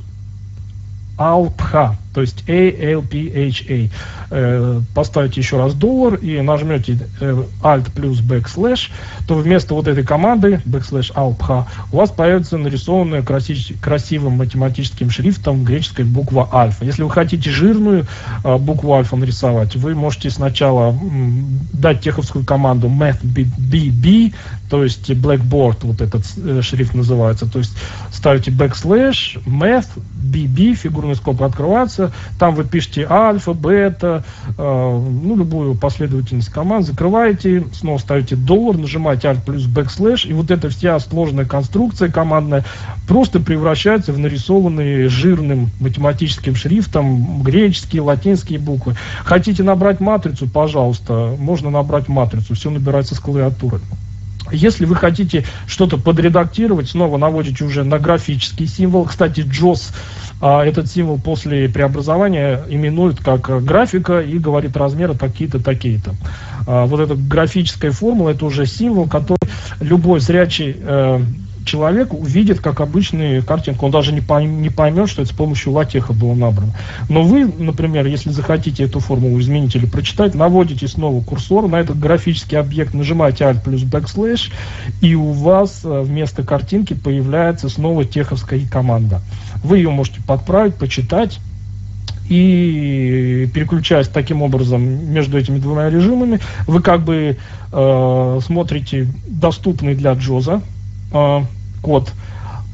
алпха, 1.17 1.97
то 2.15 2.21
есть 2.21 2.49
A-L-P-H-A. 2.49 3.91
Э, 4.31 4.81
поставите 4.95 5.41
еще 5.41 5.59
раз 5.59 5.75
доллар 5.75 6.15
и 6.15 6.41
нажмете 6.41 6.99
э, 7.21 7.45
Alt 7.63 7.91
плюс 7.95 8.21
backslash, 8.21 8.91
то 9.27 9.35
вместо 9.35 9.75
вот 9.75 9.89
этой 9.89 10.05
команды 10.05 10.63
backslash 10.65 11.13
alpha 11.15 11.65
у 11.93 11.97
вас 11.97 12.11
появится 12.11 12.57
нарисованная 12.57 13.23
краси- 13.23 13.77
красивым 13.81 14.35
математическим 14.35 15.11
шрифтом 15.11 15.65
греческая 15.65 16.07
буква 16.07 16.49
альфа. 16.53 16.85
Если 16.85 17.03
вы 17.03 17.11
хотите 17.11 17.51
жирную 17.51 18.07
э, 18.45 18.57
букву 18.59 18.95
альфа 18.95 19.17
нарисовать, 19.17 19.77
вы 19.77 19.95
можете 19.95 20.31
сначала 20.31 20.97
дать 21.73 22.01
теховскую 22.01 22.45
команду 22.45 22.89
mathbb, 22.89 24.35
то 24.71 24.83
есть 24.83 25.11
blackboard, 25.11 25.79
вот 25.83 26.01
этот 26.01 26.25
шрифт 26.65 26.95
называется, 26.95 27.47
то 27.47 27.59
есть 27.59 27.77
ставите 28.13 28.51
backslash 28.51 29.43
math 29.47 29.89
bb, 30.25 30.75
фигурный 30.75 31.15
скоб 31.15 31.43
открывается, 31.43 32.04
таблица, 32.05 32.13
там 32.39 32.55
вы 32.55 32.65
пишете 32.65 33.07
альфа, 33.09 33.53
бета, 33.53 34.25
э, 34.57 34.63
ну, 34.63 35.37
любую 35.37 35.75
последовательность 35.75 36.51
команд, 36.51 36.87
закрываете, 36.87 37.65
снова 37.73 37.99
ставите 37.99 38.37
доллар, 38.37 38.77
нажимаете 38.77 39.29
Alt 39.29 39.41
плюс 39.45 39.67
backslash, 39.67 40.29
и 40.29 40.33
вот 40.33 40.51
эта 40.51 40.69
вся 40.69 40.99
сложная 41.01 41.45
конструкция 41.45 42.11
командная 42.11 42.65
просто 43.09 43.41
превращается 43.41 44.13
в 44.13 44.19
нарисованные 44.19 45.09
жирным 45.09 45.71
математическим 45.81 46.55
шрифтом 46.55 47.43
греческие, 47.43 48.03
латинские 48.03 48.59
буквы. 48.59 48.95
Хотите 49.25 49.63
набрать 49.63 50.01
матрицу, 50.01 50.49
пожалуйста, 50.49 51.35
можно 51.39 51.71
набрать 51.71 52.09
матрицу, 52.09 52.55
все 52.55 52.71
набирается 52.71 53.15
с 53.15 53.21
клавиатуры. 53.21 53.81
Если 54.53 54.85
вы 54.85 54.95
хотите 54.95 55.45
что-то 55.67 55.97
подредактировать, 55.97 56.91
снова 56.91 57.17
наводите 57.17 57.65
уже 57.65 57.83
на 57.83 57.99
графический 57.99 58.67
символ. 58.67 59.07
Кстати, 59.07 59.41
JOS 59.41 59.93
этот 60.45 60.91
символ 60.91 61.19
после 61.19 61.69
преобразования 61.69 62.63
именуют 62.69 63.19
как 63.21 63.65
графика 63.65 64.21
и 64.21 64.39
говорит 64.39 64.77
размеры 64.77 65.15
такие-то, 65.15 65.63
такие-то. 65.63 66.15
А 66.67 66.87
вот 66.87 67.01
эта 67.01 67.15
графическая 67.15 67.91
формула, 67.91 68.31
это 68.31 68.45
уже 68.45 68.67
символ, 68.67 69.09
который 69.09 69.49
любой 69.81 70.21
зрячий 70.21 70.77
э, 70.79 71.21
человек 71.65 72.13
увидит 72.13 72.61
как 72.61 72.81
обычную 72.81 73.43
картинку, 73.43 73.87
он 73.87 73.93
даже 73.93 74.13
не, 74.13 74.21
пойм, 74.21 74.63
не 74.63 74.71
поймет, 74.71 75.09
что 75.09 75.23
это 75.23 75.33
с 75.33 75.35
помощью 75.35 75.73
латеха 75.73 76.13
было 76.13 76.35
набрано. 76.35 76.75
Но 77.09 77.23
вы, 77.23 77.47
например, 77.47 78.07
если 78.07 78.31
захотите 78.31 78.85
эту 78.85 79.01
формулу 79.01 79.41
изменить 79.41 79.75
или 79.75 79.87
прочитать, 79.87 80.35
наводите 80.35 80.87
снова 80.89 81.23
курсор 81.23 81.69
на 81.69 81.77
этот 81.77 81.99
графический 81.99 82.59
объект, 82.59 82.95
нажимаете 82.95 83.45
Alt 83.45 83.63
плюс 83.65 83.83
backslash, 83.83 84.53
и 85.01 85.15
у 85.15 85.33
вас 85.33 85.81
э, 85.85 86.03
вместо 86.03 86.43
картинки 86.43 86.95
появляется 86.95 87.69
снова 87.69 88.05
теховская 88.05 88.61
команда. 88.71 89.21
Вы 89.65 89.79
ее 89.79 89.91
можете 89.91 90.23
подправить, 90.23 90.77
почитать, 90.77 91.41
и 92.29 93.51
переключаясь 93.53 94.09
таким 94.09 94.43
образом 94.43 94.83
между 94.83 95.39
этими 95.39 95.59
двумя 95.59 95.91
режимами, 95.91 96.41
вы 96.67 96.81
как 96.81 97.03
бы 97.03 97.37
э, 97.73 98.41
смотрите 98.45 99.09
доступный 99.27 99.95
для 99.95 100.13
Джоза 100.13 100.63
э, 101.13 101.41
код. 101.83 102.13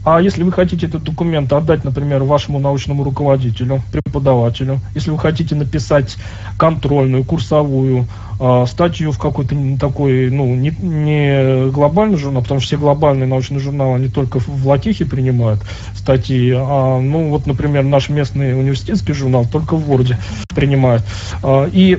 А 0.03 0.20
если 0.20 0.42
вы 0.42 0.53
хотите 0.53 0.86
этот 0.86 1.05
документ 1.05 1.53
отдать, 1.53 1.84
например, 1.84 2.22
вашему 2.22 2.59
научному 2.59 3.05
руководителю, 3.05 3.82
преподавателю, 3.92 4.80
если 4.94 5.11
вы 5.11 5.18
хотите 5.18 5.55
написать 5.55 6.16
контрольную, 6.57 7.22
курсовую 7.22 8.07
э, 8.40 8.64
статью 8.66 9.12
в 9.12 9.18
какой-то 9.18 9.55
такой, 9.78 10.30
ну, 10.30 10.55
не, 10.55 10.70
не 10.70 11.70
глобальный 11.70 12.16
журнал, 12.16 12.42
потому 12.42 12.61
что 12.61 12.68
все 12.68 12.76
глобальные 12.78 13.26
научные 13.26 13.61
журналы, 13.61 13.96
они 13.96 14.09
только 14.09 14.40
в 14.40 14.66
Латихе 14.66 15.05
принимают 15.05 15.61
статьи, 15.94 16.55
а, 16.57 16.98
ну, 16.98 17.28
вот, 17.28 17.46
например, 17.46 17.84
наш 17.84 18.09
местный 18.09 18.59
университетский 18.59 19.12
журнал 19.12 19.44
только 19.44 19.76
в 19.76 19.90
Word 19.90 20.16
принимает. 20.55 21.03
Э, 21.42 21.68
и 21.70 21.98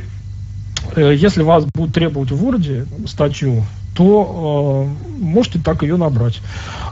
э, 0.95 1.13
если 1.15 1.43
вас 1.43 1.65
будут 1.65 1.93
требовать 1.93 2.31
в 2.31 2.43
Word 2.43 3.07
статью, 3.07 3.63
то 3.93 4.87
э, 4.87 5.21
можете 5.21 5.59
так 5.59 5.83
ее 5.83 5.97
набрать. 5.97 6.41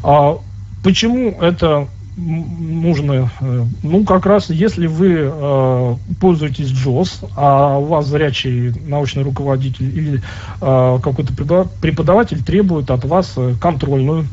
А 0.03 0.37
почему 0.83 1.31
это 1.41 1.87
нужно, 2.19 3.31
э, 3.39 3.65
ну, 3.83 4.03
как 4.03 4.25
раз 4.25 4.49
если 4.49 4.87
вы 4.87 5.31
э, 5.31 5.95
пользуетесь 6.19 6.71
JOS, 6.71 7.29
а 7.35 7.77
у 7.77 7.85
вас 7.85 8.07
зрячий 8.07 8.73
научный 8.85 9.23
руководитель 9.23 9.97
или 9.97 10.21
э, 10.61 10.99
какой-то 11.01 11.33
преподаватель 11.81 12.43
требует 12.43 12.91
от 12.91 13.05
вас 13.05 13.33
э, 13.37 13.53
контрольную 13.59 14.27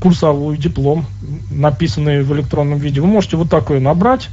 курсовую 0.00 0.56
диплом, 0.56 1.06
написанный 1.50 2.22
в 2.22 2.32
электронном 2.34 2.78
виде, 2.78 3.00
вы 3.00 3.06
можете 3.06 3.36
вот 3.36 3.48
такое 3.48 3.80
набрать, 3.80 4.28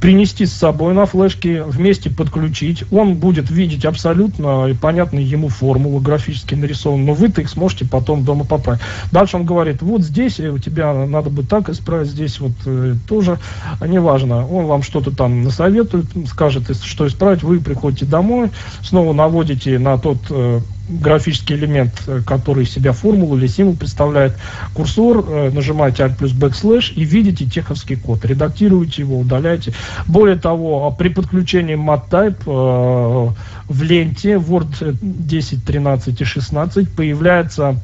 принести 0.00 0.46
с 0.46 0.52
собой 0.52 0.94
на 0.94 1.06
флешке, 1.06 1.62
вместе 1.62 2.10
подключить. 2.10 2.84
Он 2.90 3.14
будет 3.14 3.50
видеть 3.50 3.84
абсолютно 3.84 4.68
понятные 4.80 5.24
ему 5.24 5.48
формулы 5.48 6.00
графически 6.00 6.54
нарисованные, 6.54 7.06
но 7.06 7.14
вы-то 7.14 7.40
их 7.40 7.48
сможете 7.48 7.86
потом 7.86 8.24
дома 8.24 8.44
поправить. 8.44 8.80
Дальше 9.10 9.36
он 9.36 9.44
говорит, 9.44 9.82
вот 9.82 10.02
здесь 10.02 10.38
у 10.38 10.58
тебя 10.58 10.92
надо 11.06 11.30
бы 11.30 11.42
так 11.42 11.68
исправить, 11.68 12.08
здесь 12.08 12.40
вот 12.40 12.52
э, 12.66 12.94
тоже, 13.08 13.38
а 13.80 13.86
неважно. 13.86 14.46
Он 14.46 14.66
вам 14.66 14.82
что-то 14.82 15.14
там 15.14 15.42
насоветует, 15.42 16.06
скажет, 16.28 16.64
что 16.82 17.06
исправить, 17.06 17.42
вы 17.42 17.60
приходите 17.60 18.04
домой, 18.04 18.50
снова 18.82 19.12
наводите 19.12 19.78
на 19.78 19.98
тот 19.98 20.18
э, 20.30 20.60
графический 20.88 21.56
элемент, 21.56 22.02
э, 22.06 22.20
который 22.24 22.64
из 22.64 22.70
себя 22.70 22.92
формулу 22.92 23.36
или 23.36 23.46
символ 23.46 23.76
представляет, 23.76 24.36
курсор, 24.74 25.24
э, 25.28 25.50
нажимаете 25.50 26.04
Alt 26.04 26.16
плюс 26.16 26.32
backslash 26.32 26.92
и 26.94 27.04
видите 27.04 27.46
теховский 27.46 27.96
код. 27.96 28.24
Редактируете 28.24 29.02
его, 29.02 29.18
удаляете. 29.18 29.72
Более 30.06 30.36
того, 30.36 30.86
а 30.86 30.90
при 30.90 31.08
подключении 31.08 31.76
MatType 31.76 32.42
э, 32.46 33.32
в 33.68 33.82
ленте 33.82 34.34
Word 34.34 34.96
10, 35.00 35.64
13 35.64 36.20
и 36.20 36.24
16 36.24 36.90
появляется 36.90 37.76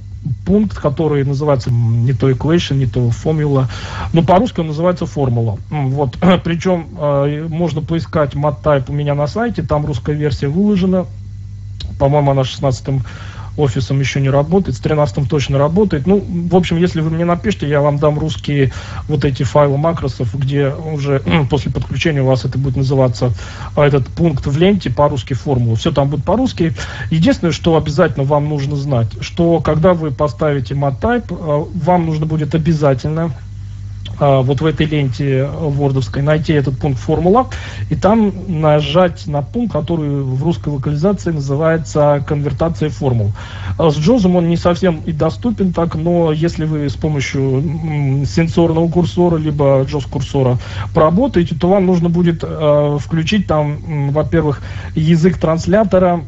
пункт, 0.45 0.79
который 0.79 1.25
называется 1.25 1.71
не 1.71 2.13
то 2.13 2.31
equation, 2.31 2.77
не 2.77 2.87
то 2.87 3.09
formula, 3.09 3.67
но 4.13 4.23
по-русски 4.23 4.61
он 4.61 4.69
называется 4.69 5.07
формула. 5.07 5.59
Вот. 5.71 6.17
Причем 6.45 6.87
э, 6.99 7.47
можно 7.49 7.81
поискать 7.81 8.35
MatType 8.35 8.85
у 8.89 8.93
меня 8.93 9.15
на 9.15 9.27
сайте, 9.27 9.63
там 9.63 9.85
русская 9.85 10.15
версия 10.15 10.49
выложена, 10.49 11.07
по-моему, 11.99 12.31
она 12.31 12.45
16 12.45 13.03
офисом 13.57 14.01
еще 14.01 14.21
не 14.21 14.31
работает, 14.31 14.77
с 14.77 14.81
13 14.81 15.29
точно 15.29 15.59
работает. 15.59 16.07
Ну, 16.07 16.25
в 16.51 16.57
общем, 16.57 16.79
если 16.79 17.01
вы 17.01 17.11
мне 17.11 17.25
напишите, 17.25 17.69
я 17.69 17.81
вам 17.81 17.99
дам 17.99 18.19
русские 18.19 18.73
вот 19.09 19.25
эти 19.25 19.43
файлы 19.43 19.77
макросов, 19.77 20.35
где 20.35 20.69
уже 20.69 21.23
после 21.51 21.71
подключения 21.71 22.23
у 22.23 22.27
вас 22.27 22.45
это 22.45 22.59
будет 22.59 22.77
называться 22.77 23.33
а, 23.77 23.87
этот 23.87 24.09
пункт 24.09 24.47
в 24.47 24.57
ленте 24.57 24.91
по-русски 24.91 25.35
формулу. 25.35 25.77
Все 25.77 25.93
там 25.93 26.09
будет 26.09 26.25
по-русски. 26.25 26.75
Единственное, 27.11 27.53
что 27.53 27.77
обязательно 27.77 28.25
вам 28.25 28.49
нужно 28.49 28.77
знать, 28.77 29.09
что 29.21 29.61
когда 29.61 29.93
вы 29.93 30.11
поставите 30.11 30.75
MatType, 30.75 31.27
а, 31.31 31.67
вам 31.75 32.07
нужно 32.07 32.27
будет 32.27 32.55
обязательно 32.55 33.33
вот 34.19 34.61
в 34.61 34.67
этой 34.67 34.87
ленте 34.87 35.47
вордовской 35.47 36.23
найти 36.23 36.53
этот 36.53 36.79
пункт 36.79 37.01
формула 37.01 37.49
и 37.91 37.97
там 37.97 38.33
нажать 38.49 39.27
на 39.27 39.43
пункт, 39.43 39.73
который 39.73 40.23
в 40.23 40.43
русской 40.43 40.69
локализации 40.69 41.31
называется 41.31 42.25
конвертация 42.27 42.91
формул. 42.91 43.33
А 43.79 43.91
с 43.91 43.97
Джозом 43.97 44.37
он 44.37 44.49
не 44.49 44.57
совсем 44.57 45.01
и 45.07 45.13
доступен 45.13 45.73
так, 45.73 45.95
но 45.95 46.33
если 46.33 46.65
вы 46.65 46.89
с 46.89 46.95
помощью 46.95 47.63
сенсорного 48.27 48.89
курсора 48.89 49.37
либо 49.37 49.83
Джоз 49.89 50.07
курсора 50.07 50.59
поработаете, 50.95 51.55
то 51.55 51.69
вам 51.69 51.87
нужно 51.87 52.09
будет 52.09 52.43
э, 52.43 52.99
включить 53.01 53.47
там, 53.47 54.11
во-первых, 54.11 54.63
язык 54.95 55.39
транслятора 55.39 56.23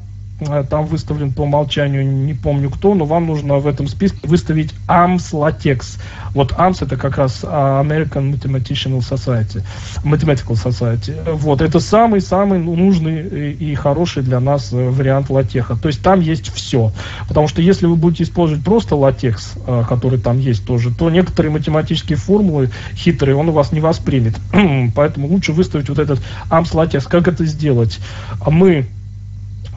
там 0.68 0.87
выставлен 0.87 1.32
по 1.32 1.43
умолчанию, 1.43 2.07
не 2.07 2.35
помню 2.35 2.70
кто, 2.70 2.95
но 2.95 3.05
вам 3.05 3.26
нужно 3.26 3.59
в 3.59 3.66
этом 3.66 3.87
списке 3.87 4.18
выставить 4.24 4.74
AMS 4.89 5.32
Latex. 5.32 6.01
Вот 6.35 6.53
AMS 6.53 6.85
это 6.85 6.97
как 6.97 7.18
раз 7.18 7.41
а, 7.45 7.82
American 7.82 8.32
Mathematical 8.32 8.99
Society, 8.99 9.62
Mathematical 10.03 10.55
Society. 10.55 11.14
Вот, 11.35 11.62
это 11.62 11.78
самый-самый 11.78 12.59
нужный 12.59 13.53
и 13.53 13.74
хороший 13.74 14.22
для 14.22 14.41
нас 14.41 14.72
э, 14.72 14.89
вариант 14.91 15.30
латеха. 15.30 15.76
То 15.76 15.89
есть 15.89 16.03
там 16.03 16.20
есть 16.20 16.53
все. 16.53 16.93
Потому 17.28 17.47
что 17.47 17.62
если 17.62 17.87
вы 17.87 17.95
будете 17.95 18.24
использовать 18.24 18.64
просто 18.64 18.97
латекс, 18.97 19.55
э, 19.66 19.85
который 19.89 20.18
там 20.18 20.41
есть 20.41 20.66
тоже, 20.66 20.93
то 20.93 21.11
некоторые 21.11 21.53
математические 21.53 22.18
формулы 22.18 22.70
хитрые 22.95 23.37
он 23.37 23.49
у 23.49 23.53
вас 23.53 23.70
не 23.70 23.80
воспримет. 23.80 24.35
Поэтому 24.97 25.28
лучше 25.28 25.53
выставить 25.53 25.89
вот 25.89 26.01
этот 26.01 26.20
AMS 26.51 26.76
латекс. 26.76 27.07
Как 27.07 27.28
это 27.28 27.47
сделать? 27.47 28.01
Мы 28.45 28.87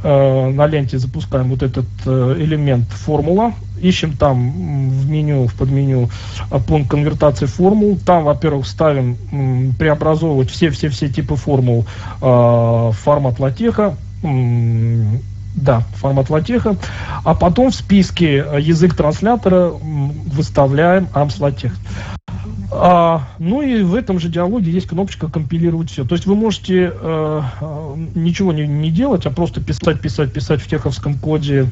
Э, 0.09 0.49
на 0.51 0.67
ленте 0.67 0.97
запускаем 0.99 1.49
вот 1.49 1.63
этот 1.63 1.85
э, 2.05 2.35
элемент 2.39 2.85
формула, 2.91 3.51
ищем 3.81 4.15
там 4.15 4.51
в 4.89 5.09
меню, 5.09 5.47
в 5.47 5.53
подменю 5.53 6.09
э, 6.49 6.59
пункт 6.65 6.89
конвертации 6.89 7.45
формул. 7.45 7.99
Там, 8.05 8.23
во-первых, 8.23 8.65
ставим 8.67 9.17
преобразовывать 9.77 10.49
все-все-все 10.49 11.09
типы 11.09 11.35
формул 11.35 11.85
в 12.21 12.93
формат 12.93 13.39
латеха. 13.41 13.97
Да, 15.57 15.81
формат 15.95 16.29
латеха. 16.29 16.77
А 17.23 17.33
потом 17.33 17.71
в 17.71 17.75
списке 17.75 18.45
язык 18.59 18.95
транслятора 18.95 19.71
выставляем 19.71 21.07
AMS 21.13 21.35
латех. 21.39 21.73
А, 22.71 23.27
ну 23.39 23.61
и 23.61 23.81
в 23.81 23.95
этом 23.95 24.19
же 24.19 24.29
диалоге 24.29 24.71
есть 24.71 24.87
кнопочка 24.87 25.29
компилировать 25.29 25.89
все. 25.89 26.05
То 26.05 26.13
есть 26.13 26.27
вы 26.27 26.35
можете 26.35 26.93
э, 26.93 27.41
ничего 28.13 28.53
не, 28.53 28.67
не 28.67 28.91
делать, 28.91 29.25
а 29.25 29.31
просто 29.31 29.61
писать, 29.61 29.99
писать, 29.99 30.31
писать 30.31 30.61
в 30.61 30.67
теховском 30.67 31.17
коде 31.17 31.67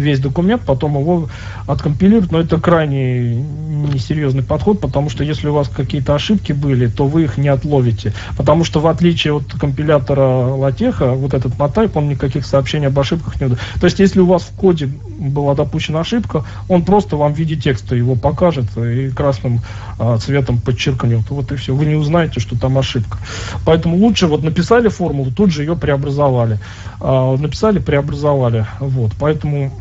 весь 0.00 0.20
документ, 0.20 0.62
потом 0.66 0.98
его 0.98 1.28
откомпилируют, 1.66 2.32
но 2.32 2.40
это 2.40 2.60
крайне 2.60 3.34
несерьезный 3.34 4.42
подход, 4.42 4.80
потому 4.80 5.10
что 5.10 5.24
если 5.24 5.48
у 5.48 5.54
вас 5.54 5.68
какие-то 5.68 6.14
ошибки 6.14 6.52
были, 6.52 6.86
то 6.86 7.06
вы 7.06 7.24
их 7.24 7.38
не 7.38 7.48
отловите. 7.48 8.12
Потому 8.36 8.64
что 8.64 8.80
в 8.80 8.86
отличие 8.86 9.34
от 9.34 9.44
компилятора 9.52 10.54
латеха, 10.54 11.12
вот 11.12 11.34
этот 11.34 11.58
мотайп, 11.58 11.96
он 11.96 12.08
никаких 12.08 12.46
сообщений 12.46 12.88
об 12.88 12.98
ошибках 12.98 13.40
не 13.40 13.48
дает. 13.48 13.60
То 13.80 13.86
есть 13.86 13.98
если 13.98 14.20
у 14.20 14.26
вас 14.26 14.42
в 14.42 14.52
коде 14.56 14.86
была 14.86 15.54
допущена 15.54 16.00
ошибка, 16.00 16.44
он 16.68 16.84
просто 16.84 17.16
вам 17.16 17.34
в 17.34 17.38
виде 17.38 17.56
текста 17.56 17.94
его 17.94 18.14
покажет 18.14 18.76
и 18.76 19.10
красным 19.10 19.60
а, 19.98 20.18
цветом 20.18 20.58
подчеркнет. 20.58 21.28
Вот 21.30 21.52
и 21.52 21.56
все. 21.56 21.74
Вы 21.74 21.86
не 21.86 21.94
узнаете, 21.94 22.40
что 22.40 22.58
там 22.58 22.78
ошибка. 22.78 23.18
Поэтому 23.64 23.96
лучше 23.96 24.26
вот 24.26 24.42
написали 24.42 24.88
формулу, 24.88 25.30
тут 25.30 25.50
же 25.50 25.62
ее 25.62 25.76
преобразовали. 25.76 26.58
А, 27.00 27.36
написали, 27.36 27.78
преобразовали. 27.78 28.66
Вот. 28.80 29.12
Поэтому 29.18 29.72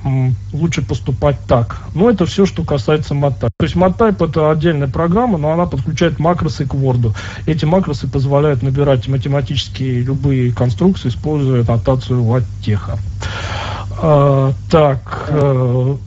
лучше 0.54 0.82
поступать 0.82 1.38
так. 1.48 1.82
Но 1.94 2.10
это 2.10 2.26
все, 2.26 2.46
что 2.46 2.64
касается 2.64 3.14
MATType. 3.14 3.50
То 3.58 3.64
есть 3.64 3.76
MATType 3.76 4.30
это 4.30 4.52
отдельная 4.52 4.88
программа, 4.88 5.38
но 5.38 5.52
она 5.52 5.66
подключает 5.66 6.20
макросы 6.20 6.66
к 6.66 6.74
Word. 6.74 7.16
Эти 7.46 7.66
макросы 7.66 8.08
позволяют 8.08 8.64
набирать 8.64 9.08
математические 9.08 10.02
любые 10.02 10.52
конструкции, 10.52 11.10
используя 11.10 11.64
нотацию 11.64 12.24
латтеха. 12.24 12.98
А, 14.02 14.54
так, 14.72 15.28
а, 15.30 15.98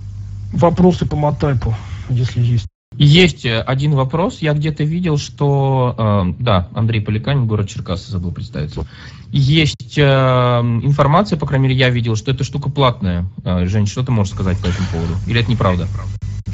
вопросы 0.52 1.06
по 1.06 1.16
мотайпу, 1.16 1.74
если 2.08 2.40
есть. 2.40 2.71
Есть 3.02 3.44
э, 3.44 3.60
один 3.60 3.94
вопрос. 3.94 4.38
Я 4.42 4.52
где-то 4.52 4.84
видел, 4.84 5.18
что... 5.18 5.94
Э, 5.98 6.32
да, 6.38 6.68
Андрей 6.72 7.00
Поликанин, 7.00 7.48
город 7.48 7.68
Черкасы, 7.68 8.12
забыл 8.12 8.30
представиться. 8.30 8.86
Есть 9.32 9.98
э, 9.98 10.02
информация, 10.02 11.36
по 11.36 11.46
крайней 11.46 11.64
мере, 11.64 11.78
я 11.78 11.90
видел, 11.90 12.14
что 12.14 12.30
эта 12.30 12.44
штука 12.44 12.70
платная. 12.70 13.26
Э, 13.44 13.66
Жень, 13.66 13.86
что 13.86 14.04
ты 14.04 14.12
можешь 14.12 14.32
сказать 14.32 14.56
по 14.58 14.66
этому 14.66 14.86
поводу? 14.92 15.14
Или 15.26 15.40
это 15.40 15.50
неправда? 15.50 15.88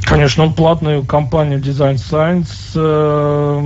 Конечно, 0.09 0.45
он 0.45 0.55
платную 0.55 1.05
компанию 1.05 1.61
Design 1.61 1.97
Science 1.97 2.73
э, 2.75 3.61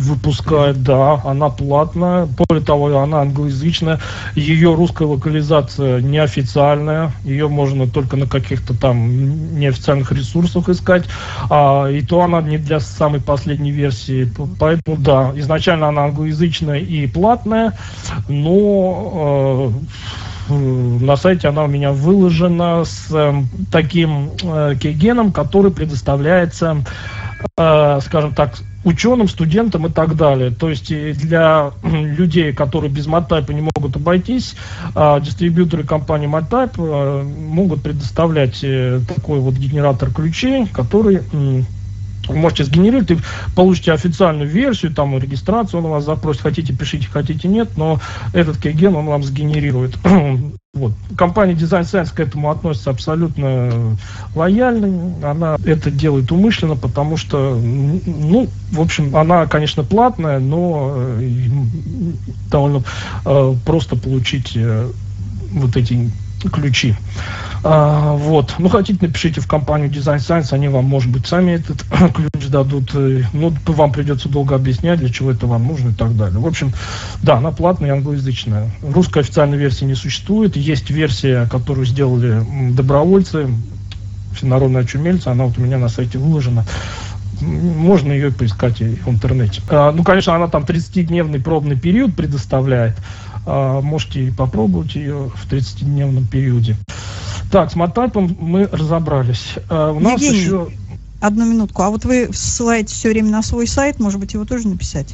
выпускает, 0.00 0.84
да, 0.84 1.20
она 1.24 1.48
платная. 1.48 2.26
Более 2.26 2.64
того, 2.64 2.96
она 3.00 3.22
англоязычная. 3.22 3.98
Ее 4.36 4.74
русская 4.76 5.08
локализация 5.08 6.00
неофициальная. 6.00 7.10
Ее 7.24 7.48
можно 7.48 7.88
только 7.88 8.16
на 8.16 8.28
каких-то 8.28 8.74
там 8.78 9.58
неофициальных 9.58 10.12
ресурсах 10.12 10.68
искать. 10.68 11.06
А, 11.50 11.88
и 11.88 12.00
то 12.00 12.22
она 12.22 12.40
не 12.42 12.58
для 12.58 12.78
самой 12.78 13.20
последней 13.20 13.72
версии. 13.72 14.32
Поэтому, 14.60 14.96
да, 14.98 15.32
изначально 15.34 15.88
она 15.88 16.04
англоязычная 16.04 16.78
и 16.78 17.08
платная, 17.08 17.72
но 18.28 19.72
э, 19.72 20.31
на 20.48 21.16
сайте 21.16 21.48
она 21.48 21.64
у 21.64 21.68
меня 21.68 21.92
выложена 21.92 22.84
с 22.84 23.08
э, 23.10 23.42
таким 23.70 24.30
э, 24.42 24.74
кейгеном, 24.80 25.32
который 25.32 25.70
предоставляется, 25.70 26.84
э, 27.56 28.00
скажем 28.02 28.34
так, 28.34 28.54
ученым, 28.84 29.28
студентам 29.28 29.86
и 29.86 29.90
так 29.90 30.16
далее. 30.16 30.50
То 30.50 30.68
есть 30.68 30.88
для 30.88 31.70
людей, 31.82 32.52
которые 32.52 32.90
без 32.90 33.06
MATType 33.06 33.52
не 33.52 33.68
могут 33.74 33.96
обойтись, 33.96 34.54
э, 34.94 35.20
дистрибьюторы 35.22 35.84
компании 35.84 36.28
MATType 36.28 36.74
э, 36.76 37.22
могут 37.22 37.82
предоставлять 37.82 38.60
э, 38.62 39.00
такой 39.06 39.40
вот 39.40 39.54
генератор 39.54 40.10
ключей, 40.12 40.66
который 40.66 41.20
э, 41.32 41.62
вы 42.32 42.38
можете 42.38 42.64
сгенерировать, 42.64 43.10
и 43.10 43.18
получите 43.54 43.92
официальную 43.92 44.48
версию, 44.48 44.94
там 44.94 45.18
регистрацию 45.18 45.80
он 45.80 45.86
у 45.86 45.90
вас 45.90 46.04
запросит, 46.04 46.42
хотите 46.42 46.72
пишите, 46.72 47.08
хотите 47.10 47.48
нет, 47.48 47.76
но 47.76 48.00
этот 48.32 48.58
кейген 48.58 48.94
он 48.96 49.06
вам 49.06 49.22
сгенерирует. 49.22 49.98
Вот. 50.74 50.92
Компания 51.18 51.52
Design 51.52 51.82
Science 51.82 52.14
к 52.14 52.20
этому 52.20 52.50
относится 52.50 52.88
абсолютно 52.88 53.98
лояльно. 54.34 55.14
Она 55.22 55.56
это 55.66 55.90
делает 55.90 56.32
умышленно, 56.32 56.76
потому 56.76 57.18
что, 57.18 57.60
ну, 57.60 58.48
в 58.70 58.80
общем, 58.80 59.14
она, 59.14 59.46
конечно, 59.46 59.84
платная, 59.84 60.38
но 60.38 60.94
э, 60.96 61.40
довольно 62.50 62.84
э, 63.26 63.54
просто 63.66 63.96
получить 63.96 64.52
э, 64.56 64.90
вот 65.52 65.76
эти 65.76 66.10
ключи. 66.50 66.94
А, 67.64 68.14
вот. 68.14 68.54
Ну, 68.58 68.68
хотите, 68.68 68.98
напишите 69.06 69.40
в 69.40 69.46
компанию 69.46 69.88
Design 69.90 70.16
Science, 70.16 70.52
они 70.52 70.68
вам, 70.68 70.84
может 70.84 71.10
быть, 71.10 71.26
сами 71.26 71.52
этот 71.52 71.84
ключ 72.14 72.46
дадут. 72.48 72.90
Э, 72.94 73.22
ну, 73.32 73.54
вам 73.66 73.92
придется 73.92 74.28
долго 74.28 74.54
объяснять, 74.54 74.98
для 74.98 75.10
чего 75.10 75.30
это 75.30 75.46
вам 75.46 75.66
нужно 75.66 75.90
и 75.90 75.94
так 75.94 76.16
далее. 76.16 76.40
В 76.40 76.46
общем, 76.46 76.72
да, 77.22 77.36
она 77.36 77.52
платная 77.52 77.90
и 77.90 77.92
англоязычная. 77.92 78.70
Русской 78.82 79.20
официальной 79.20 79.58
версии 79.58 79.84
не 79.84 79.94
существует. 79.94 80.56
Есть 80.56 80.90
версия, 80.90 81.46
которую 81.46 81.86
сделали 81.86 82.44
добровольцы, 82.72 83.48
всенародная 84.34 84.84
чумельца, 84.84 85.30
она 85.30 85.44
вот 85.44 85.58
у 85.58 85.60
меня 85.60 85.78
на 85.78 85.88
сайте 85.88 86.18
выложена 86.18 86.64
можно 87.42 88.12
ее 88.12 88.30
поискать 88.30 88.80
в 88.80 89.08
интернете. 89.08 89.62
А, 89.68 89.92
ну, 89.92 90.04
конечно, 90.04 90.34
она 90.34 90.48
там 90.48 90.62
30-дневный 90.62 91.40
пробный 91.40 91.76
период 91.76 92.14
предоставляет. 92.14 92.96
А, 93.44 93.80
можете 93.80 94.32
попробовать 94.36 94.94
ее 94.94 95.30
в 95.34 95.50
30-дневном 95.50 96.26
периоде. 96.26 96.76
Так, 97.50 97.70
с 97.70 97.76
мотайпом 97.76 98.36
мы 98.40 98.68
разобрались. 98.70 99.56
А, 99.68 99.92
у 99.92 100.00
нас 100.00 100.20
Евгений, 100.20 100.44
еще... 100.44 100.68
одну 101.20 101.44
минутку. 101.44 101.82
А 101.82 101.90
вот 101.90 102.04
вы 102.04 102.30
ссылаете 102.32 102.94
все 102.94 103.10
время 103.10 103.30
на 103.30 103.42
свой 103.42 103.66
сайт, 103.66 103.98
может 103.98 104.20
быть, 104.20 104.32
его 104.34 104.44
тоже 104.44 104.68
написать? 104.68 105.12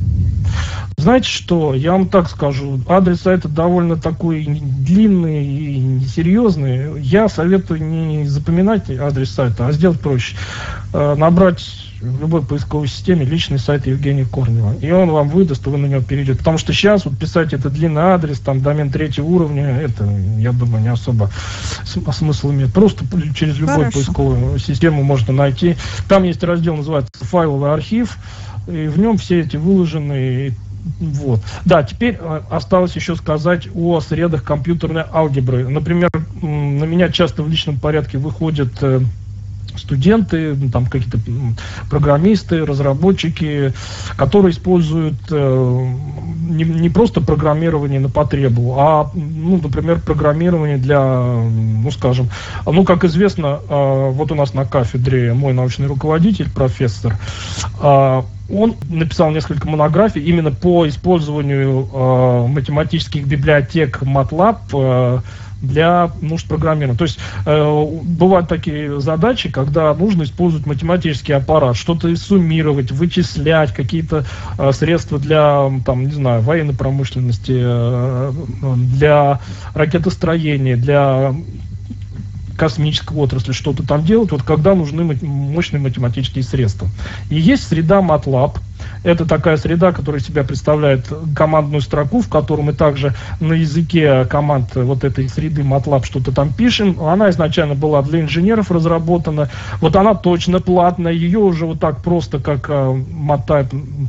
Знаете 0.97 1.29
что, 1.29 1.75
я 1.75 1.93
вам 1.93 2.09
так 2.09 2.29
скажу, 2.29 2.81
адрес 2.89 3.23
сайта 3.23 3.49
довольно 3.49 3.97
такой 3.97 4.45
длинный 4.45 5.47
и 5.47 5.79
несерьезный. 5.79 7.01
Я 7.01 7.29
советую 7.29 7.83
не 7.83 8.27
запоминать 8.27 8.91
адрес 8.91 9.31
сайта, 9.31 9.69
а 9.69 9.73
сделать 9.73 10.01
проще. 10.01 10.37
А, 10.93 11.17
набрать 11.17 11.88
в 12.01 12.21
любой 12.21 12.43
поисковой 12.43 12.87
системе 12.89 13.25
личный 13.25 13.59
сайт 13.59 13.87
Евгения 13.87 14.25
Корнева. 14.25 14.75
И 14.81 14.91
он 14.91 15.11
вам 15.11 15.29
выдаст, 15.29 15.67
и 15.67 15.71
вы 15.71 15.79
на 15.79 15.87
него 15.87 16.03
перейдете. 16.03 16.39
Потому 16.39 16.59
что 16.59 16.73
сейчас 16.73 17.05
вот 17.05 17.19
писать 17.19 17.53
это 17.53 17.71
длинный 17.71 18.03
адрес, 18.03 18.39
там 18.39 18.61
домен 18.61 18.91
третьего 18.91 19.27
уровня, 19.27 19.81
это, 19.81 20.05
я 20.39 20.53
думаю, 20.53 20.83
не 20.83 20.89
особо 20.89 21.31
смысл 21.85 22.53
имеет. 22.53 22.73
Просто 22.73 23.05
через 23.35 23.59
любую 23.59 23.79
Хорошо. 23.79 23.99
поисковую 23.99 24.59
систему 24.59 25.03
можно 25.03 25.33
найти. 25.33 25.77
Там 26.09 26.23
есть 26.23 26.43
раздел, 26.45 26.77
называется 26.77 27.11
файловый 27.25 27.73
архив, 27.73 28.19
и 28.69 28.87
в 28.87 28.99
нем 28.99 29.19
все 29.19 29.41
эти 29.41 29.57
выложенные 29.57 30.55
вот. 31.01 31.41
Да, 31.65 31.83
теперь 31.83 32.17
э, 32.19 32.41
осталось 32.51 32.95
еще 32.97 33.15
сказать 33.17 33.69
о 33.75 34.01
средах 34.01 34.45
компьютерной 34.45 35.05
алгебры. 35.13 35.69
Например, 35.69 36.09
на 36.41 36.85
меня 36.85 37.11
часто 37.11 37.43
в 37.43 37.49
личном 37.49 37.79
порядке 37.79 38.17
выходят 38.17 38.73
э, 38.81 39.01
студенты, 39.79 40.55
ну, 40.55 40.69
там 40.71 40.87
какие-то 40.87 41.19
программисты, 41.91 42.65
разработчики, 42.65 43.73
которые 44.17 44.53
используют 44.53 45.17
э, 45.31 45.87
не, 46.49 46.65
не 46.65 46.91
просто 46.91 47.21
программирование 47.21 48.01
на 48.01 48.09
потребу, 48.09 48.77
а, 48.79 49.11
ну, 49.15 49.61
например, 49.63 50.01
программирование 50.01 50.79
для, 50.79 51.01
ну, 51.01 51.91
скажем, 51.91 52.29
ну, 52.67 52.85
как 52.85 53.05
известно, 53.05 53.61
э, 53.69 54.11
вот 54.11 54.33
у 54.33 54.35
нас 54.35 54.55
на 54.55 54.65
кафедре 54.65 55.33
мой 55.35 55.53
научный 55.53 55.87
руководитель, 55.87 56.51
профессор, 56.51 57.17
э, 57.81 58.23
он 58.51 58.77
написал 58.89 59.31
несколько 59.31 59.69
монографий 59.69 60.23
именно 60.23 60.51
по 60.51 60.89
использованию 60.89 62.49
математических 62.49 63.27
библиотек 63.27 64.03
MATLAB 64.03 65.23
для 65.61 66.11
нужд 66.21 66.47
программирования. 66.47 66.99
То 66.99 67.05
есть 67.05 67.19
э, 67.45 67.85
бывают 68.03 68.49
такие 68.49 69.01
задачи, 69.01 69.51
когда 69.51 69.95
нужно 69.95 70.23
использовать 70.23 70.67
математический 70.67 71.35
аппарат, 71.35 71.77
что-то 71.77 72.15
суммировать, 72.17 72.93
вычислять, 72.93 73.73
какие-то 73.73 74.25
э, 74.59 74.73
средства 74.73 75.19
для, 75.19 75.71
там, 75.85 76.07
не 76.07 76.13
знаю, 76.13 76.43
военной 76.43 76.75
промышленности, 76.75 77.57
э, 77.57 78.33
для 78.77 79.41
ракетостроения, 79.75 80.77
для 80.77 81.35
космической 82.59 83.17
отрасли 83.17 83.53
что-то 83.53 83.87
там 83.87 84.05
делать, 84.05 84.33
вот 84.33 84.43
когда 84.43 84.75
нужны 84.75 85.05
мощные 85.23 85.81
математические 85.81 86.43
средства. 86.43 86.89
И 87.31 87.37
есть 87.37 87.69
среда 87.69 88.01
MATLAB, 88.01 88.59
это 89.05 89.27
такая 89.27 89.57
среда, 89.57 89.93
которая 89.93 90.21
себя 90.21 90.43
представляет 90.45 91.11
командную 91.35 91.81
строку, 91.81 92.21
в 92.21 92.29
которой 92.29 92.63
мы 92.63 92.73
также 92.73 93.15
на 93.41 93.53
языке 93.53 94.25
команд 94.25 94.75
вот 94.75 95.05
этой 95.05 95.29
среды 95.29 95.63
MATLAB 95.63 96.05
что-то 96.05 96.33
там 96.33 96.53
пишем. 96.53 97.01
Она 97.01 97.31
изначально 97.31 97.75
была 97.75 98.03
для 98.03 98.21
инженеров 98.21 98.71
разработана. 98.71 99.49
Вот 99.81 99.95
она 99.97 100.15
точно 100.15 100.61
платная. 100.61 101.13
Ее 101.13 101.39
уже 101.39 101.65
вот 101.65 101.81
так 101.81 102.03
просто, 102.03 102.41
как 102.41 102.69
MATLAB 102.69 103.69
э, 103.73 104.07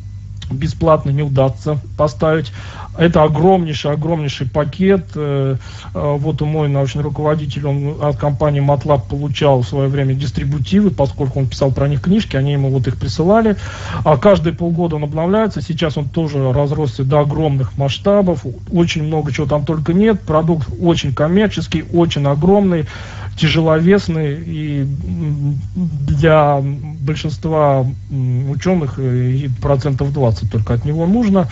бесплатно 0.51 1.09
не 1.09 1.21
удастся 1.21 1.79
поставить. 1.97 2.51
Это 2.97 3.23
огромнейший, 3.23 3.91
огромнейший 3.91 4.49
пакет. 4.49 5.11
Э, 5.15 5.55
э, 5.93 6.15
вот 6.19 6.41
мой 6.41 6.67
научный 6.67 7.01
руководитель, 7.01 7.67
он 7.67 7.95
от 8.01 8.17
компании 8.17 8.61
MATLAB 8.61 9.09
получал 9.09 9.61
в 9.61 9.67
свое 9.67 9.87
время 9.87 10.13
дистрибутивы, 10.13 10.91
поскольку 10.91 11.39
он 11.39 11.47
писал 11.47 11.71
про 11.71 11.87
них 11.87 12.01
книжки, 12.01 12.35
они 12.35 12.53
ему 12.53 12.69
вот 12.69 12.87
их 12.87 12.97
присылали. 12.97 13.55
А 14.03 14.17
каждые 14.17 14.53
полгода 14.53 14.97
он 14.97 15.03
обновляется. 15.03 15.61
Сейчас 15.61 15.97
он 15.97 16.09
тоже 16.09 16.51
разросся 16.51 17.03
до 17.03 17.19
огромных 17.19 17.77
масштабов. 17.77 18.45
Очень 18.71 19.03
много 19.03 19.31
чего 19.31 19.45
там 19.45 19.65
только 19.65 19.93
нет. 19.93 20.21
Продукт 20.21 20.67
очень 20.81 21.13
коммерческий, 21.13 21.85
очень 21.93 22.25
огромный 22.25 22.85
тяжеловесный 23.39 24.37
и 24.45 24.85
для 25.75 26.59
большинства 26.61 27.85
ученых 28.11 28.99
и 28.99 29.49
процентов 29.61 30.13
20 30.13 30.51
только 30.51 30.73
от 30.73 30.85
него 30.85 31.07
нужно. 31.07 31.49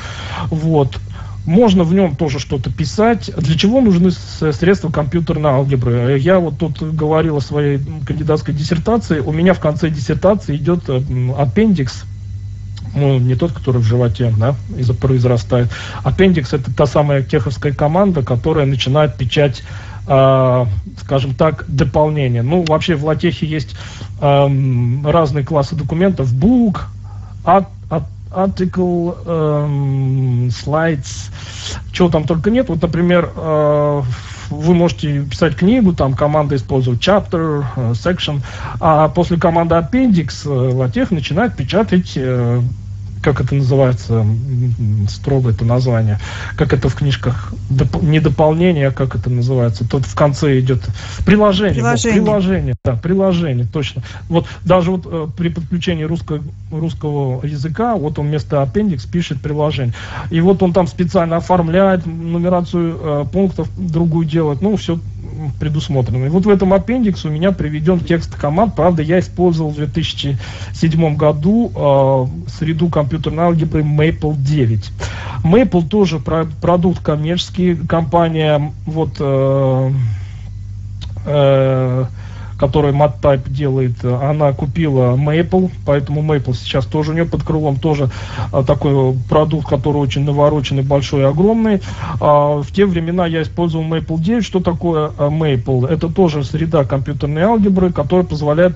Вот. 0.50 1.00
Можно 1.46 1.86
в 1.86 1.94
нем 1.94 2.18
тоже 2.18 2.40
что-то 2.40 2.70
писать. 2.70 3.32
Для 3.38 3.58
чего 3.58 3.80
нужны 3.80 4.12
средства 4.12 4.92
компьютерной 4.92 5.52
алгебры? 5.52 6.20
Я 6.20 6.40
вот 6.40 6.58
тут 6.58 6.84
говорил 6.84 7.38
о 7.38 7.42
своей 7.42 7.80
кандидатской 8.06 8.54
диссертации. 8.54 9.20
У 9.20 9.32
меня 9.32 9.54
в 9.54 9.62
конце 9.62 9.90
диссертации 9.90 10.58
идет 10.58 10.90
аппендикс, 10.90 12.04
ну, 12.94 13.18
не 13.18 13.36
тот, 13.36 13.54
который 13.54 13.80
в 13.80 13.86
животе, 13.86 14.34
да, 14.38 14.56
из 14.78 14.90
произрастает. 14.92 15.70
Аппендикс– 16.04 16.52
это 16.54 16.74
та 16.76 16.86
самая 16.86 17.24
теховская 17.24 17.72
команда, 17.72 18.24
которая 18.24 18.66
начинает 18.66 19.16
печать 19.16 19.62
э, 19.62 19.87
скажем 20.08 21.34
так, 21.36 21.66
дополнения. 21.68 22.42
Ну, 22.42 22.64
вообще 22.66 22.96
в 22.96 23.04
латехе 23.04 23.46
есть 23.46 23.76
э, 24.22 25.02
разные 25.04 25.44
классы 25.44 25.76
документов. 25.76 26.34
Book, 26.34 26.84
article, 28.32 29.18
э, 29.26 30.50
slides, 30.50 31.32
чего 31.92 32.10
там 32.10 32.26
только 32.26 32.52
нет. 32.52 32.70
Вот, 32.70 32.82
например, 32.82 33.32
э, 33.36 34.02
вы 34.50 34.74
можете 34.74 35.24
писать 35.24 35.56
книгу, 35.56 35.94
там 35.94 36.14
команда 36.14 36.56
использует 36.56 37.00
chapter, 37.00 37.66
э, 37.76 37.92
section, 37.92 38.42
а 38.80 39.10
после 39.10 39.38
команды 39.38 39.76
appendix 39.76 40.46
э, 40.46 40.74
латех 40.74 41.12
начинает 41.12 41.56
печатать 41.56 42.14
э, 42.16 42.62
как 43.28 43.42
это 43.42 43.56
называется, 43.56 44.26
строго 45.10 45.50
это 45.50 45.66
название, 45.66 46.18
как 46.56 46.72
это 46.72 46.88
в 46.88 46.96
книжках, 46.96 47.52
доп, 47.70 48.02
не 48.02 48.22
дополнение, 48.22 48.88
а 48.88 48.92
как 48.92 49.16
это 49.16 49.30
называется, 49.30 49.86
тут 49.86 50.06
в 50.06 50.16
конце 50.16 50.62
идет 50.62 50.82
приложение, 51.26 51.76
приложение, 51.76 52.22
вот, 52.22 52.26
приложение 52.26 52.76
да, 52.86 52.96
приложение, 52.96 53.66
точно. 53.66 54.02
Вот 54.30 54.46
даже 54.64 54.92
вот 54.92 55.02
э, 55.06 55.28
при 55.36 55.50
подключении 55.50 56.06
русского, 56.06 56.42
русского 56.72 57.46
языка, 57.46 57.96
вот 57.96 58.18
он 58.18 58.28
вместо 58.28 58.62
аппендикс 58.62 59.06
пишет 59.06 59.42
приложение. 59.42 59.94
И 60.30 60.40
вот 60.40 60.64
он 60.64 60.72
там 60.72 60.88
специально 60.88 61.36
оформляет 61.36 62.06
нумерацию 62.06 62.98
э, 62.98 63.26
пунктов, 63.30 63.68
другую 63.76 64.26
делает, 64.26 64.62
ну, 64.62 64.78
все 64.78 65.00
предусмотрено. 65.60 66.26
И 66.26 66.30
вот 66.30 66.46
в 66.46 66.50
этом 66.50 66.74
аппендиксе 66.74 67.28
у 67.28 67.32
меня 67.32 67.52
приведен 67.52 68.00
текст 68.00 68.36
команд. 68.36 68.76
Правда, 68.76 69.02
я 69.02 69.20
использовал 69.20 69.72
в 69.72 69.76
2007 69.76 71.16
году 71.16 71.72
э, 71.76 72.50
среду 72.50 72.90
компьютерной 72.90 73.46
алгебры 73.46 73.82
Maple 73.82 74.36
9. 74.38 74.92
Maple 75.44 75.88
тоже 75.88 76.20
про 76.20 76.46
продукт 76.62 77.02
коммерческий. 77.02 77.76
Компания 77.76 78.74
вот 78.86 79.18
э, 79.20 79.92
э, 81.26 82.06
который 82.58 82.92
MatType 82.92 83.50
делает, 83.50 84.04
она 84.04 84.54
купила 84.54 85.16
Maple, 85.16 85.72
поэтому 85.86 86.22
Maple 86.22 86.54
сейчас 86.54 86.86
тоже 86.86 87.12
у 87.12 87.14
нее 87.14 87.26
под 87.26 87.44
крылом 87.44 87.78
тоже 87.78 88.10
а, 88.52 88.64
такой 88.64 89.16
продукт, 89.30 89.68
который 89.68 89.98
очень 89.98 90.24
навороченный, 90.24 90.84
большой 90.84 91.22
и 91.22 91.26
огромный. 91.26 91.82
А, 92.20 92.62
в 92.62 92.72
те 92.72 92.86
времена 92.86 93.26
я 93.26 93.42
использовал 93.42 93.86
Maple 93.86 94.20
9. 94.20 94.44
Что 94.44 94.60
такое 94.60 95.10
Maple? 95.10 95.88
Это 95.88 96.10
тоже 96.10 96.44
среда 96.44 96.84
компьютерной 96.84 97.44
алгебры, 97.44 97.92
которая 97.92 98.26
позволяет 98.26 98.76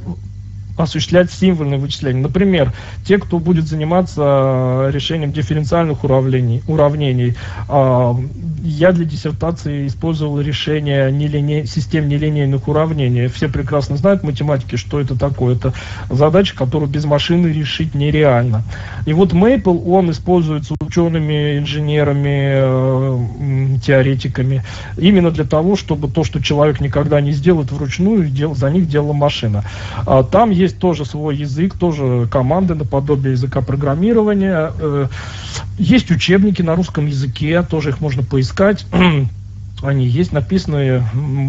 осуществлять 0.78 1.32
символьные 1.32 1.80
вычисления. 1.80 2.22
Например, 2.22 2.74
те, 3.05 3.17
кто 3.17 3.39
будет 3.39 3.67
заниматься 3.67 4.22
э, 4.24 4.91
решением 4.93 5.32
дифференциальных 5.32 6.03
уравнений, 6.03 6.63
уравнений 6.67 7.36
а, 7.67 8.15
я 8.63 8.91
для 8.91 9.05
диссертации 9.05 9.88
использовал 9.88 10.39
решение 10.39 11.11
нелине... 11.11 11.65
систем 11.65 12.07
нелинейных 12.07 12.67
уравнений. 12.67 13.28
Все 13.28 13.49
прекрасно 13.49 13.97
знают 13.97 14.24
математики, 14.24 14.76
что 14.76 14.99
это 14.99 15.17
такое. 15.17 15.55
Это 15.55 15.74
задача, 16.09 16.55
которую 16.55 16.89
без 16.89 17.05
машины 17.05 17.47
решить 17.47 17.95
нереально. 17.95 18.63
И 19.05 19.13
вот 19.13 19.34
Maple, 19.34 19.84
он 19.86 20.11
используется 20.11 20.76
учеными, 20.80 21.57
инженерами, 21.57 22.51
э, 22.53 23.78
теоретиками, 23.84 24.63
именно 24.97 25.32
для 25.32 25.45
того, 25.45 25.76
чтобы 25.76 26.07
то, 26.07 26.24
что 26.24 26.41
человек 26.41 26.82
никогда 26.82 27.22
не 27.22 27.32
сделает 27.32 27.72
вручную, 27.72 28.30
за 28.55 28.69
них 28.69 28.88
делала 28.88 29.13
машина. 29.13 29.63
А 30.05 30.24
там 30.24 30.51
есть 30.62 30.80
тоже 30.80 31.05
свой 31.05 31.36
язык, 31.36 31.76
тоже 31.76 32.28
команды 32.32 32.76
наподобие 32.76 33.34
языка 33.34 33.62
программирования. 33.62 34.72
Э, 34.80 35.07
есть 35.78 36.12
учебники 36.12 36.62
на 36.62 36.76
русском 36.76 37.07
языке, 37.07 37.64
тоже 37.64 37.89
их 37.89 37.99
можно 37.99 38.24
поискать. 38.24 38.86
Они 39.84 40.05
есть, 40.05 40.32
написанные 40.32 41.03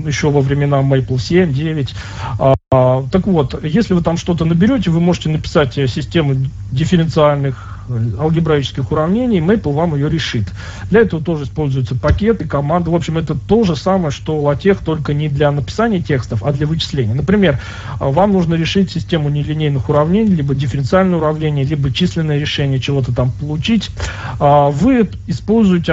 еще 0.07 0.31
во 0.31 0.41
времена 0.41 0.81
Maple 0.81 1.19
7, 1.19 1.53
9. 1.53 1.95
А, 2.39 3.05
так 3.13 3.27
вот, 3.27 3.63
если 3.63 3.93
вы 3.93 4.03
там 4.03 4.17
что-то 4.17 4.47
наберете, 4.47 4.91
вы 4.91 5.01
можете 5.01 5.29
написать 5.29 5.75
систему 5.75 6.37
дифференциальных 6.71 7.72
алгебраических 8.18 8.91
уравнений, 8.93 9.39
Maple 9.39 9.72
вам 9.72 9.95
ее 9.95 10.09
решит. 10.09 10.47
Для 10.91 11.01
этого 11.01 11.22
тоже 11.22 11.45
используются 11.45 11.95
пакеты, 11.95 12.47
команды. 12.47 12.91
В 12.91 12.95
общем, 12.95 13.18
это 13.18 13.35
то 13.35 13.64
же 13.64 13.76
самое, 13.76 14.11
что 14.11 14.41
латех, 14.41 14.78
только 14.78 15.14
не 15.14 15.28
для 15.28 15.51
написания 15.51 16.01
текстов, 16.01 16.43
а 16.45 16.53
для 16.53 16.66
вычисления. 16.66 17.14
Например, 17.14 17.59
вам 17.99 18.33
нужно 18.33 18.55
решить 18.55 18.91
систему 18.91 19.28
нелинейных 19.28 19.89
уравнений, 19.89 20.35
либо 20.35 20.55
дифференциальное 20.55 21.18
уравнение, 21.18 21.64
либо 21.64 21.93
численное 21.93 22.39
решение 22.39 22.80
чего-то 22.80 23.14
там 23.14 23.30
получить. 23.33 23.91
А, 24.39 24.70
вы 24.70 25.09
используете 25.26 25.93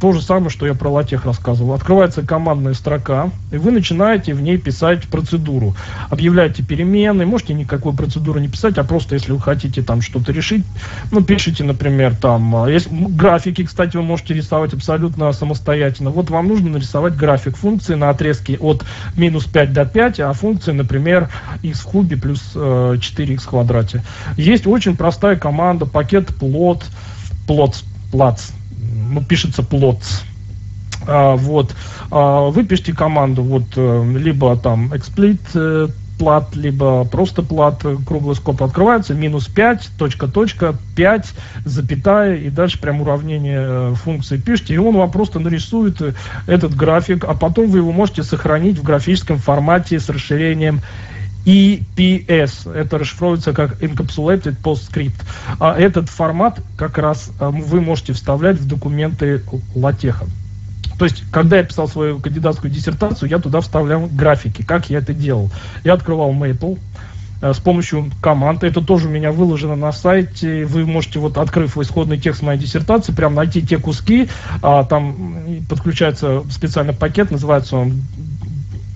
то 0.00 0.12
же 0.12 0.22
самое, 0.22 0.50
что 0.50 0.66
я 0.66 0.74
про 0.74 0.88
латех 0.88 1.24
рассказывал. 1.24 1.74
Открывается 1.74 2.22
командная 2.22 2.74
строка, 2.74 3.30
и 3.50 3.56
вы 3.56 3.72
начинаете 3.72 4.32
в 4.32 4.40
ней 4.40 4.56
писать 4.56 5.08
процедуру. 5.08 5.74
Объявляете 6.08 6.62
перемены, 6.62 7.26
можете 7.26 7.54
никакой 7.54 7.92
процедуры 7.92 8.40
не 8.40 8.48
писать, 8.48 8.78
а 8.78 8.84
просто 8.84 9.16
если 9.16 9.32
вы 9.32 9.40
хотите 9.40 9.82
там 9.82 10.00
что-то 10.00 10.30
решить, 10.30 10.64
ну, 11.10 11.22
пишите, 11.22 11.64
например, 11.64 12.14
там, 12.14 12.54
а, 12.54 12.70
есть 12.70 12.90
графики, 12.90 13.64
кстати, 13.64 13.96
вы 13.96 14.04
можете 14.04 14.34
рисовать 14.34 14.72
абсолютно 14.72 15.32
самостоятельно. 15.32 16.10
Вот 16.10 16.30
вам 16.30 16.46
нужно 16.46 16.70
нарисовать 16.70 17.16
график 17.16 17.56
функции 17.56 17.94
на 17.94 18.10
отрезке 18.10 18.56
от 18.58 18.84
минус 19.16 19.46
5 19.46 19.72
до 19.72 19.84
5, 19.84 20.20
а 20.20 20.32
функции, 20.32 20.72
например, 20.72 21.28
x 21.62 21.80
в 21.80 21.84
кубе 21.86 22.16
плюс 22.16 22.52
э, 22.54 22.94
4x 22.98 23.38
в 23.38 23.48
квадрате. 23.48 24.04
Есть 24.36 24.66
очень 24.66 24.96
простая 24.96 25.36
команда, 25.36 25.86
пакет 25.86 26.30
plot, 26.30 26.84
plot, 27.48 27.82
plots, 28.12 28.52
ну, 29.08 29.22
пишется 29.22 29.62
плот. 29.62 29.98
А, 31.06 31.36
вот. 31.36 31.74
А, 32.10 32.48
вы 32.48 32.64
пишите 32.64 32.92
команду, 32.92 33.42
вот, 33.42 33.64
э, 33.76 34.12
либо 34.16 34.56
там 34.56 34.92
explit 34.92 35.40
э, 35.54 35.88
плат, 36.18 36.56
либо 36.56 37.04
просто 37.04 37.42
плат, 37.42 37.84
круглый 38.06 38.34
скоб 38.34 38.62
открывается, 38.62 39.14
минус 39.14 39.46
5, 39.46 39.90
точка, 39.96 40.26
точка, 40.26 40.74
5, 40.96 41.32
запятая, 41.64 42.36
и 42.36 42.50
дальше 42.50 42.80
прям 42.80 43.00
уравнение 43.00 43.60
э, 43.60 43.94
функции 43.94 44.36
пишите, 44.36 44.74
и 44.74 44.78
он 44.78 44.96
вам 44.96 45.10
просто 45.10 45.38
нарисует 45.38 46.02
этот 46.46 46.74
график, 46.74 47.24
а 47.24 47.34
потом 47.34 47.70
вы 47.70 47.78
его 47.78 47.92
можете 47.92 48.22
сохранить 48.22 48.78
в 48.78 48.82
графическом 48.82 49.38
формате 49.38 50.00
с 50.00 50.08
расширением 50.08 50.80
EPS. 51.48 52.70
Это 52.74 52.98
расшифровывается 52.98 53.54
как 53.54 53.82
Encapsulated 53.82 54.56
PostScript. 54.62 55.14
А 55.58 55.78
этот 55.78 56.10
формат 56.10 56.60
как 56.76 56.98
раз 56.98 57.30
э, 57.40 57.48
вы 57.48 57.80
можете 57.80 58.12
вставлять 58.12 58.58
в 58.58 58.68
документы 58.68 59.42
латеха. 59.74 60.26
То 60.98 61.06
есть, 61.06 61.24
когда 61.30 61.56
я 61.56 61.62
писал 61.62 61.88
свою 61.88 62.18
кандидатскую 62.18 62.70
диссертацию, 62.70 63.30
я 63.30 63.38
туда 63.38 63.60
вставлял 63.60 64.06
графики. 64.06 64.62
Как 64.62 64.90
я 64.90 64.98
это 64.98 65.14
делал? 65.14 65.50
Я 65.84 65.94
открывал 65.94 66.34
Maple, 66.34 66.78
э, 67.40 67.54
с 67.54 67.58
помощью 67.58 68.10
команд. 68.20 68.62
Это 68.62 68.82
тоже 68.82 69.08
у 69.08 69.10
меня 69.10 69.32
выложено 69.32 69.74
на 69.74 69.92
сайте. 69.92 70.66
Вы 70.66 70.84
можете, 70.84 71.18
вот 71.18 71.38
открыв 71.38 71.78
исходный 71.78 72.18
текст 72.18 72.42
моей 72.42 72.60
диссертации, 72.60 73.12
прям 73.12 73.34
найти 73.34 73.66
те 73.66 73.78
куски. 73.78 74.28
А, 74.60 74.84
там 74.84 75.62
подключается 75.66 76.42
специальный 76.50 76.94
пакет, 76.94 77.30
называется 77.30 77.76
он 77.76 78.02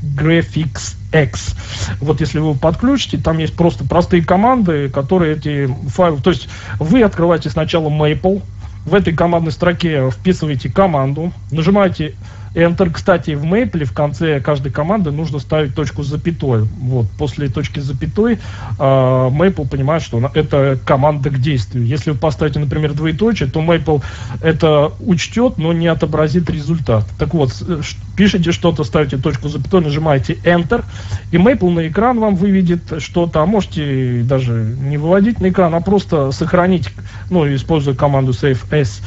Graphics 0.03 0.97
X. 1.13 1.55
Вот 2.01 2.21
если 2.21 2.39
вы 2.39 2.55
подключите, 2.55 3.19
там 3.19 3.39
есть 3.39 3.55
просто 3.55 3.85
простые 3.85 4.25
команды, 4.25 4.89
которые 4.89 5.37
эти 5.37 5.73
файлы... 5.89 6.21
То 6.21 6.31
есть 6.31 6.49
вы 6.79 7.03
открываете 7.03 7.51
сначала 7.51 7.89
Maple, 7.89 8.43
в 8.85 8.95
этой 8.95 9.15
командной 9.15 9.53
строке 9.53 10.11
вписываете 10.11 10.71
команду, 10.71 11.33
нажимаете 11.51 12.15
Enter, 12.55 12.91
кстати, 12.91 13.31
в 13.33 13.45
Maple 13.45 13.85
в 13.85 13.93
конце 13.93 14.41
каждой 14.41 14.71
команды 14.71 15.11
нужно 15.11 15.39
ставить 15.39 15.75
точку 15.75 16.03
с 16.03 16.09
запятой. 16.09 16.63
Вот, 16.63 17.07
после 17.19 17.49
точки 17.49 17.81
с 17.81 17.85
запятой 17.85 18.35
э, 18.35 18.39
Maple 18.79 19.69
понимает, 19.69 20.03
что 20.03 20.31
это 20.35 20.79
команда 20.85 21.31
к 21.31 21.39
действию. 21.39 21.87
Если 21.87 22.11
вы 22.11 22.19
поставите, 22.19 22.59
например, 22.61 22.93
двоеточие, 22.93 23.49
то 23.49 23.61
Maple 23.61 24.03
это 24.43 24.93
учтет, 25.01 25.57
но 25.57 25.73
не 25.73 25.87
отобразит 25.87 26.51
результат. 26.51 27.07
Так 27.19 27.33
вот, 27.33 27.53
э, 27.67 27.81
пишите 28.17 28.53
что-то, 28.53 28.85
ставите 28.85 29.17
точку 29.17 29.49
с 29.49 29.53
запятой, 29.53 29.81
нажимаете 29.81 30.35
Enter, 30.45 30.85
и 31.31 31.37
Maple 31.37 31.71
на 31.71 31.89
экран 31.89 32.19
вам 32.19 32.37
выведет 32.37 33.03
что-то, 33.03 33.41
а 33.41 33.47
можете 33.47 34.23
даже 34.25 34.53
не 34.53 34.99
выводить 34.99 35.41
на 35.41 35.49
экран, 35.49 35.75
а 35.75 35.81
просто 35.81 36.33
сохранить, 36.33 36.91
ну, 37.31 37.47
используя 37.55 37.95
команду 37.95 38.33
Save 38.33 38.61
S, 38.71 39.01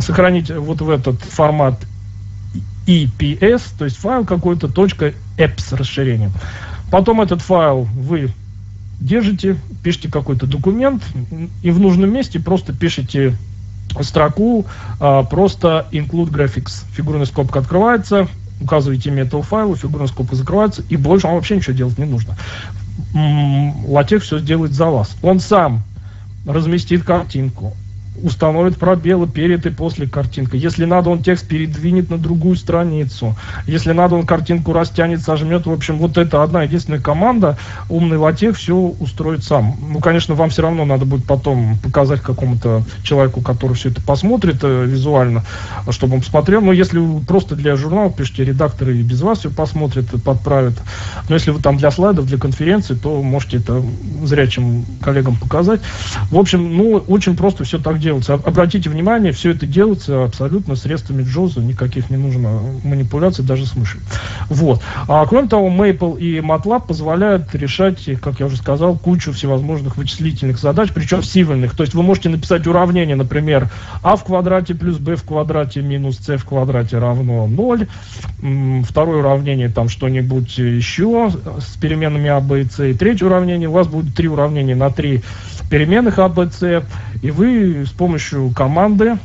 сохранить 0.00 0.50
вот 0.50 0.80
в 0.80 0.90
этот 0.90 1.20
формат 1.22 1.78
EPS, 2.88 3.62
то 3.78 3.84
есть 3.84 3.98
файл 3.98 4.24
какой-то 4.24 4.66
.apps 4.66 5.76
расширение. 5.76 6.30
Потом 6.90 7.20
этот 7.20 7.42
файл 7.42 7.82
вы 7.82 8.30
держите, 8.98 9.56
пишите 9.82 10.10
какой-то 10.10 10.46
документ 10.46 11.04
и 11.62 11.70
в 11.70 11.78
нужном 11.78 12.12
месте 12.12 12.40
просто 12.40 12.72
пишите 12.72 13.36
строку 14.00 14.64
а, 15.00 15.22
просто 15.22 15.86
include 15.92 16.30
graphics. 16.30 16.84
Фигурная 16.92 17.26
скобка 17.26 17.60
открывается, 17.60 18.26
указываете 18.60 19.10
имя 19.10 19.24
этого 19.24 19.42
файла, 19.42 19.76
фигурная 19.76 20.08
скобка 20.08 20.34
закрывается, 20.34 20.82
и 20.88 20.96
больше 20.96 21.26
вам 21.26 21.36
вообще 21.36 21.56
ничего 21.56 21.76
делать 21.76 21.98
не 21.98 22.06
нужно. 22.06 22.36
Латек 23.86 24.22
все 24.22 24.38
сделает 24.38 24.72
за 24.72 24.86
вас. 24.86 25.14
Он 25.22 25.40
сам 25.40 25.82
разместит 26.46 27.04
картинку, 27.04 27.74
установит 28.22 28.78
пробелы 28.78 29.26
перед 29.26 29.66
и 29.66 29.70
после 29.70 30.06
картинки. 30.08 30.56
Если 30.56 30.84
надо, 30.84 31.10
он 31.10 31.22
текст 31.22 31.46
передвинет 31.46 32.10
на 32.10 32.18
другую 32.18 32.56
страницу. 32.56 33.36
Если 33.66 33.92
надо, 33.92 34.16
он 34.16 34.26
картинку 34.26 34.72
растянет, 34.72 35.22
сожмет. 35.22 35.66
В 35.66 35.72
общем, 35.72 35.98
вот 35.98 36.18
это 36.18 36.42
одна 36.42 36.62
единственная 36.62 37.00
команда. 37.00 37.58
Умный 37.88 38.16
латех 38.16 38.56
все 38.56 38.74
устроит 38.76 39.44
сам. 39.44 39.76
Ну, 39.80 40.00
конечно, 40.00 40.34
вам 40.34 40.50
все 40.50 40.62
равно 40.62 40.84
надо 40.84 41.04
будет 41.04 41.26
потом 41.26 41.78
показать 41.82 42.20
какому-то 42.20 42.82
человеку, 43.02 43.40
который 43.40 43.74
все 43.74 43.90
это 43.90 44.02
посмотрит 44.02 44.58
э, 44.62 44.84
визуально, 44.84 45.44
чтобы 45.90 46.16
он 46.16 46.20
посмотрел. 46.20 46.60
Но 46.60 46.72
если 46.72 46.98
вы 46.98 47.20
просто 47.20 47.54
для 47.54 47.76
журнала 47.76 48.10
пишете, 48.10 48.44
редакторы 48.44 48.96
и 48.98 49.02
без 49.02 49.22
вас 49.22 49.40
все 49.40 49.50
посмотрят, 49.50 50.06
подправят. 50.22 50.74
Но 51.28 51.34
если 51.34 51.50
вы 51.50 51.60
там 51.60 51.76
для 51.76 51.90
слайдов, 51.90 52.26
для 52.26 52.38
конференции, 52.38 52.94
то 52.94 53.22
можете 53.22 53.58
это 53.58 53.82
зрячим 54.24 54.84
коллегам 55.00 55.36
показать. 55.36 55.80
В 56.30 56.36
общем, 56.36 56.76
ну, 56.76 56.96
очень 57.08 57.36
просто 57.36 57.64
все 57.64 57.78
так 57.78 57.98
делать 57.98 58.07
делается. 58.08 58.34
Обратите 58.34 58.88
внимание, 58.88 59.32
все 59.32 59.50
это 59.50 59.66
делается 59.66 60.24
абсолютно 60.24 60.76
средствами 60.76 61.22
Джоза, 61.22 61.60
никаких 61.60 62.08
не 62.08 62.16
нужно 62.16 62.60
манипуляций 62.82 63.44
даже 63.44 63.66
с 63.66 63.76
мышью. 63.76 64.00
Вот. 64.48 64.82
А 65.06 65.26
кроме 65.26 65.48
того, 65.48 65.68
Maple 65.68 66.18
и 66.18 66.38
MATLAB 66.38 66.86
позволяют 66.86 67.54
решать, 67.54 68.08
как 68.20 68.40
я 68.40 68.46
уже 68.46 68.56
сказал, 68.56 68.96
кучу 68.96 69.32
всевозможных 69.32 69.98
вычислительных 69.98 70.58
задач, 70.58 70.90
причем 70.94 71.22
сильных. 71.22 71.76
То 71.76 71.82
есть 71.82 71.94
вы 71.94 72.02
можете 72.02 72.30
написать 72.30 72.66
уравнение, 72.66 73.14
например, 73.14 73.68
а 74.02 74.16
в 74.16 74.24
квадрате 74.24 74.74
плюс 74.74 74.96
b 74.96 75.16
в 75.16 75.24
квадрате 75.24 75.82
минус 75.82 76.18
c 76.18 76.38
в 76.38 76.44
квадрате 76.46 76.98
равно 76.98 77.46
0. 77.46 77.86
Второе 78.88 79.18
уравнение 79.18 79.68
там 79.68 79.88
что-нибудь 79.90 80.56
еще 80.56 81.30
с 81.58 81.76
переменными 81.76 82.30
а, 82.30 82.40
b 82.40 82.62
и 82.62 82.64
c. 82.64 82.90
И 82.90 82.94
третье 82.94 83.26
уравнение, 83.26 83.68
у 83.68 83.72
вас 83.72 83.86
будет 83.86 84.14
три 84.14 84.28
уравнения 84.28 84.74
на 84.74 84.90
три 84.90 85.22
переменных 85.70 86.18
а, 86.18 86.28
b, 86.28 86.48
c. 86.50 86.82
И 87.22 87.30
вы 87.30 87.84
с 87.84 87.90
помощью 87.98 88.50
команды 88.50 89.18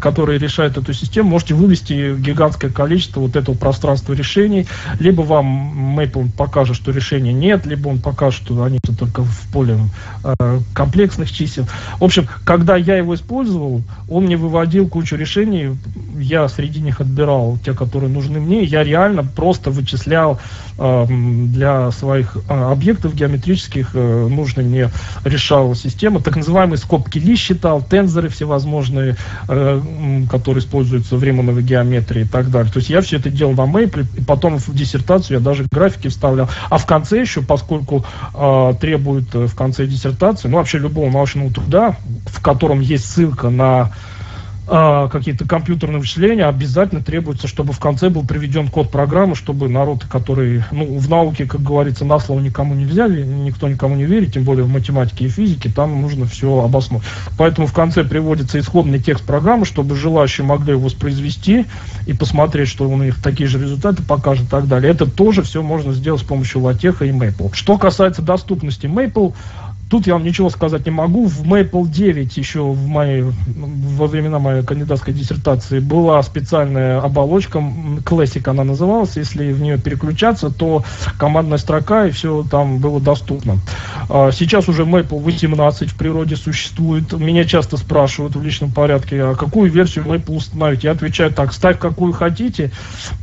который 0.00 0.38
решает 0.38 0.76
эту 0.76 0.92
систему, 0.92 1.30
можете 1.30 1.54
вывести 1.54 2.16
гигантское 2.16 2.70
количество 2.70 3.20
вот 3.20 3.36
этого 3.36 3.54
пространства 3.54 4.12
решений. 4.12 4.66
Либо 4.98 5.22
вам 5.22 5.98
Maple 5.98 6.30
покажет, 6.36 6.76
что 6.76 6.92
решения 6.92 7.32
нет, 7.32 7.66
либо 7.66 7.88
он 7.88 7.98
покажет, 7.98 8.42
что 8.42 8.62
они 8.62 8.78
только 8.80 9.22
в 9.22 9.52
поле 9.52 9.78
э, 10.24 10.60
комплексных 10.74 11.32
чисел. 11.32 11.66
В 11.98 12.04
общем, 12.04 12.28
когда 12.44 12.76
я 12.76 12.96
его 12.96 13.14
использовал, 13.14 13.82
он 14.08 14.24
мне 14.24 14.36
выводил 14.36 14.88
кучу 14.88 15.16
решений. 15.16 15.76
Я 16.18 16.48
среди 16.48 16.80
них 16.80 17.00
отбирал 17.00 17.58
те, 17.64 17.72
которые 17.72 18.10
нужны 18.10 18.40
мне. 18.40 18.64
Я 18.64 18.84
реально 18.84 19.24
просто 19.24 19.70
вычислял 19.70 20.38
для 20.80 21.90
своих 21.90 22.38
э, 22.48 22.54
объектов 22.54 23.14
геометрических 23.14 23.90
э, 23.92 24.28
нужные 24.28 24.66
мне 24.66 24.90
решал 25.24 25.74
система. 25.74 26.20
Так 26.20 26.36
называемые 26.36 26.78
скобки 26.78 27.18
Ли 27.18 27.36
считал, 27.36 27.82
тензоры 27.82 28.30
всевозможные, 28.30 29.16
э, 29.48 29.82
который 30.30 30.60
используется 30.60 31.16
в 31.16 31.22
Римановой 31.22 31.62
геометрии 31.62 32.22
и 32.22 32.26
так 32.26 32.50
далее. 32.50 32.72
То 32.72 32.78
есть 32.78 32.88
я 32.88 33.02
все 33.02 33.18
это 33.18 33.28
делал 33.28 33.52
на 33.52 33.70
Maple, 33.70 34.06
и 34.16 34.22
потом 34.22 34.58
в 34.58 34.74
диссертацию 34.74 35.38
я 35.38 35.44
даже 35.44 35.66
графики 35.70 36.08
вставлял. 36.08 36.48
А 36.70 36.78
в 36.78 36.86
конце 36.86 37.20
еще, 37.20 37.42
поскольку 37.42 38.04
требует 38.80 39.34
в 39.34 39.54
конце 39.54 39.86
диссертации, 39.86 40.48
ну 40.48 40.56
вообще 40.56 40.78
любого 40.78 41.10
научного 41.10 41.52
труда, 41.52 41.96
в 42.26 42.40
котором 42.40 42.80
есть 42.80 43.04
ссылка 43.10 43.50
на 43.50 43.92
а, 44.72 45.08
какие-то 45.08 45.48
компьютерные 45.48 45.98
вычисления, 45.98 46.46
обязательно 46.46 47.02
требуется, 47.02 47.48
чтобы 47.48 47.72
в 47.72 47.80
конце 47.80 48.08
был 48.08 48.24
приведен 48.24 48.68
код 48.68 48.88
программы, 48.88 49.34
чтобы 49.34 49.68
народ, 49.68 50.04
который, 50.04 50.62
ну, 50.70 50.96
в 50.96 51.10
науке, 51.10 51.44
как 51.44 51.60
говорится, 51.60 52.04
на 52.04 52.20
слово 52.20 52.38
никому 52.38 52.76
не 52.76 52.84
взяли, 52.84 53.24
никто 53.24 53.68
никому 53.68 53.96
не 53.96 54.04
верит, 54.04 54.32
тем 54.32 54.44
более 54.44 54.62
в 54.62 54.68
математике 54.68 55.24
и 55.24 55.28
физике, 55.28 55.72
там 55.74 56.00
нужно 56.00 56.24
все 56.26 56.62
обосновать. 56.62 57.04
Поэтому 57.36 57.66
в 57.66 57.72
конце 57.72 58.04
приводится 58.04 58.60
исходный 58.60 59.00
текст 59.00 59.24
программы, 59.24 59.64
чтобы 59.64 59.96
желающие 59.96 60.46
могли 60.46 60.74
его 60.74 60.84
воспроизвести 60.84 61.66
и 62.06 62.12
посмотреть, 62.12 62.68
что 62.68 62.88
у 62.88 62.96
них 62.96 63.20
такие 63.20 63.48
же 63.48 63.60
результаты 63.60 64.04
покажет 64.04 64.44
и 64.44 64.50
так 64.50 64.68
далее. 64.68 64.92
Это 64.92 65.10
тоже 65.10 65.42
все 65.42 65.62
можно 65.62 65.92
сделать 65.92 66.20
с 66.20 66.24
помощью 66.24 66.60
латеха 66.60 67.06
и 67.06 67.10
Maple. 67.10 67.50
Что 67.54 67.76
касается 67.76 68.22
доступности 68.22 68.86
Maple, 68.86 69.34
Тут 69.90 70.06
я 70.06 70.12
вам 70.12 70.22
ничего 70.22 70.50
сказать 70.50 70.86
не 70.86 70.92
могу. 70.92 71.26
В 71.26 71.42
Maple 71.42 71.88
9 71.88 72.36
еще 72.36 72.62
в 72.62 72.86
моей, 72.86 73.24
во 73.24 74.06
времена 74.06 74.38
моей 74.38 74.62
кандидатской 74.62 75.12
диссертации 75.12 75.80
была 75.80 76.22
специальная 76.22 77.00
оболочка, 77.00 77.58
Classic 77.58 78.48
она 78.48 78.62
называлась. 78.62 79.16
Если 79.16 79.52
в 79.52 79.60
нее 79.60 79.78
переключаться, 79.78 80.50
то 80.50 80.84
командная 81.18 81.58
строка 81.58 82.06
и 82.06 82.12
все 82.12 82.44
там 82.48 82.78
было 82.78 83.00
доступно. 83.00 83.58
А 84.08 84.30
сейчас 84.30 84.68
уже 84.68 84.84
Maple 84.84 85.20
18 85.20 85.90
в 85.90 85.96
природе 85.96 86.36
существует. 86.36 87.12
Меня 87.12 87.44
часто 87.44 87.76
спрашивают 87.76 88.36
в 88.36 88.42
личном 88.42 88.70
порядке, 88.70 89.20
а 89.24 89.34
какую 89.34 89.72
версию 89.72 90.04
Maple 90.04 90.36
установить? 90.36 90.84
Я 90.84 90.92
отвечаю 90.92 91.32
так, 91.32 91.52
ставь 91.52 91.80
какую 91.80 92.12
хотите, 92.12 92.70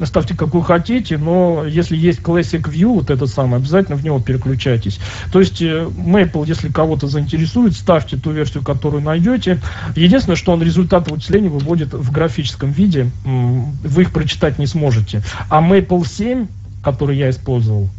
ставьте 0.04 0.36
какую 0.36 0.64
хотите, 0.64 1.18
но 1.18 1.64
если 1.66 1.96
есть 1.96 2.20
Classic 2.20 2.62
View, 2.62 2.96
вот 2.96 3.10
этот 3.10 3.30
самый, 3.30 3.56
обязательно 3.56 3.96
в 3.96 4.04
него 4.04 4.20
переключайтесь. 4.20 5.00
То 5.32 5.40
есть 5.40 5.62
э, 5.62 5.88
Maple, 5.98 6.46
если 6.58 6.70
кого-то 6.70 7.08
заинтересует, 7.08 7.76
ставьте 7.76 8.18
ту 8.18 8.32
версию, 8.32 8.64
которую 8.64 9.04
найдете. 9.04 9.62
Единственное, 9.96 10.36
что 10.36 10.52
он 10.52 10.62
результаты 10.62 11.14
вычислений 11.14 11.50
выводит 11.50 11.94
в 11.94 12.12
графическом 12.12 12.72
виде, 12.72 13.10
вы 13.24 14.02
их 14.02 14.12
прочитать 14.12 14.60
не 14.60 14.68
сможете. 14.68 15.22
А 15.50 15.62
Maple 15.62 16.06
7, 16.06 16.48
который 16.84 17.18
я 17.18 17.30
использовал, 17.30 17.90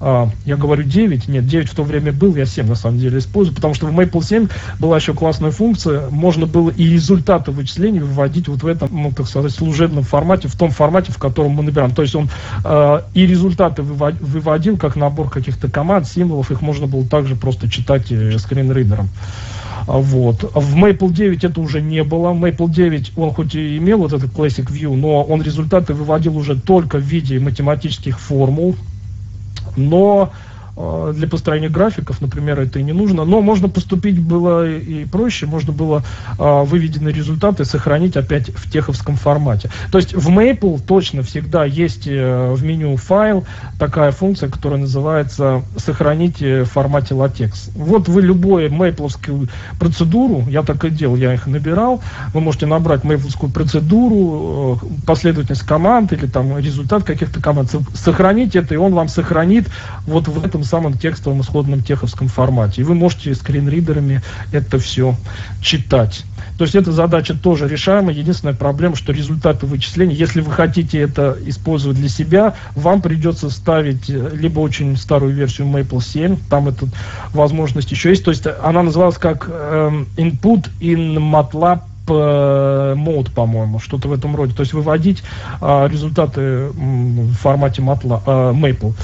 а, 0.00 0.28
я 0.44 0.56
говорю 0.56 0.82
9, 0.82 1.28
нет, 1.28 1.46
9 1.46 1.68
в 1.68 1.74
то 1.74 1.82
время 1.82 2.12
был, 2.12 2.34
я 2.36 2.46
7 2.46 2.66
на 2.66 2.74
самом 2.74 2.98
деле 2.98 3.18
использую, 3.18 3.54
потому 3.54 3.74
что 3.74 3.86
в 3.86 3.98
Maple 3.98 4.24
7 4.24 4.48
была 4.78 4.96
еще 4.96 5.14
классная 5.14 5.50
функция, 5.50 6.08
можно 6.10 6.46
было 6.46 6.70
и 6.70 6.88
результаты 6.88 7.50
вычислений 7.50 8.00
выводить 8.00 8.48
вот 8.48 8.62
в 8.62 8.66
этом, 8.66 8.88
ну, 8.92 9.12
так 9.12 9.26
сказать, 9.26 9.52
служебном 9.52 10.04
формате, 10.04 10.48
в 10.48 10.56
том 10.56 10.70
формате, 10.70 11.12
в 11.12 11.18
котором 11.18 11.52
мы 11.52 11.62
набираем. 11.62 11.94
То 11.94 12.02
есть 12.02 12.14
он 12.14 12.28
э, 12.64 13.00
и 13.14 13.26
результаты 13.26 13.82
выводил, 13.82 14.76
как 14.76 14.96
набор 14.96 15.30
каких-то 15.30 15.70
команд, 15.70 16.06
символов, 16.06 16.50
их 16.50 16.60
можно 16.60 16.86
было 16.86 17.04
также 17.04 17.36
просто 17.36 17.68
читать 17.70 18.10
э, 18.10 18.38
скринридером. 18.38 19.08
А, 19.86 19.98
вот. 19.98 20.42
В 20.54 20.76
Maple 20.76 21.12
9 21.12 21.44
это 21.44 21.60
уже 21.60 21.80
не 21.80 22.04
было. 22.04 22.32
Maple 22.32 22.70
9, 22.70 23.12
он 23.16 23.32
хоть 23.32 23.54
и 23.54 23.78
имел 23.78 23.98
вот 23.98 24.12
этот 24.12 24.30
Classic 24.32 24.66
View, 24.66 24.94
но 24.96 25.22
он 25.22 25.42
результаты 25.42 25.94
выводил 25.94 26.36
уже 26.36 26.58
только 26.58 26.98
в 26.98 27.02
виде 27.02 27.38
математических 27.38 28.18
формул, 28.18 28.76
но 29.76 30.32
для 31.14 31.28
построения 31.28 31.68
графиков, 31.68 32.20
например, 32.20 32.60
это 32.60 32.78
и 32.78 32.82
не 32.82 32.92
нужно. 32.92 33.24
Но 33.24 33.40
можно 33.40 33.68
поступить 33.68 34.20
было 34.20 34.68
и 34.68 35.04
проще, 35.04 35.46
можно 35.46 35.72
было 35.72 36.02
э, 36.38 36.62
выведенные 36.64 37.14
результаты 37.14 37.64
сохранить 37.64 38.16
опять 38.16 38.50
в 38.50 38.70
теховском 38.70 39.16
формате. 39.16 39.70
То 39.90 39.98
есть 39.98 40.14
в 40.14 40.28
Maple 40.28 40.80
точно 40.86 41.22
всегда 41.22 41.64
есть 41.64 42.06
э, 42.06 42.52
в 42.52 42.64
меню 42.64 42.96
файл 42.96 43.44
такая 43.78 44.12
функция, 44.12 44.48
которая 44.48 44.80
называется 44.80 45.62
«Сохранить 45.76 46.40
в 46.40 46.64
формате 46.64 47.14
LaTeX». 47.14 47.70
Вот 47.74 48.08
вы 48.08 48.22
любую 48.22 48.72
мейпловскую 48.72 49.48
процедуру, 49.78 50.44
я 50.48 50.62
так 50.62 50.84
и 50.84 50.90
делал, 50.90 51.16
я 51.16 51.34
их 51.34 51.46
набирал, 51.46 52.02
вы 52.32 52.40
можете 52.40 52.66
набрать 52.66 53.04
мейпловскую 53.04 53.50
процедуру, 53.50 54.80
последовательность 55.06 55.62
команд 55.62 56.12
или 56.12 56.26
там 56.26 56.58
результат 56.58 57.04
каких-то 57.04 57.40
команд, 57.40 57.74
сохранить 57.94 58.56
это, 58.56 58.74
и 58.74 58.76
он 58.76 58.94
вам 58.94 59.08
сохранит 59.08 59.68
вот 60.06 60.28
в 60.28 60.44
этом 60.44 60.64
самом 60.70 60.96
текстовом 60.96 61.42
исходном 61.42 61.82
теховском 61.82 62.28
формате. 62.28 62.80
И 62.80 62.84
вы 62.84 62.94
можете 62.94 63.34
скринридерами 63.34 64.22
это 64.52 64.78
все 64.78 65.16
читать. 65.60 66.24
То 66.56 66.64
есть 66.64 66.74
эта 66.74 66.92
задача 66.92 67.34
тоже 67.34 67.68
решаема. 67.68 68.12
Единственная 68.12 68.54
проблема, 68.54 68.96
что 68.96 69.12
результаты 69.12 69.66
вычислений, 69.66 70.14
если 70.14 70.40
вы 70.40 70.52
хотите 70.52 70.98
это 70.98 71.36
использовать 71.46 71.98
для 71.98 72.08
себя, 72.08 72.54
вам 72.74 73.02
придется 73.02 73.50
ставить 73.50 74.08
э, 74.08 74.30
либо 74.34 74.60
очень 74.60 74.96
старую 74.96 75.34
версию 75.34 75.68
Maple 75.68 76.02
7, 76.02 76.36
там 76.48 76.68
эта 76.68 76.86
возможность 77.32 77.90
еще 77.90 78.10
есть. 78.10 78.24
То 78.24 78.30
есть 78.30 78.46
она 78.62 78.82
называлась 78.82 79.18
как 79.18 79.46
э, 79.48 80.04
input 80.16 80.68
in 80.80 81.16
MATLAB 81.16 81.80
мод, 82.10 83.28
э, 83.28 83.30
по-моему, 83.30 83.78
что-то 83.78 84.08
в 84.08 84.12
этом 84.12 84.36
роде. 84.36 84.54
То 84.54 84.60
есть 84.60 84.72
выводить 84.72 85.22
а, 85.60 85.86
результаты 85.88 86.68
в 86.74 87.34
формате 87.34 87.82
Matla, 87.82 88.22
а, 88.26 88.52
Maple. 88.52 88.94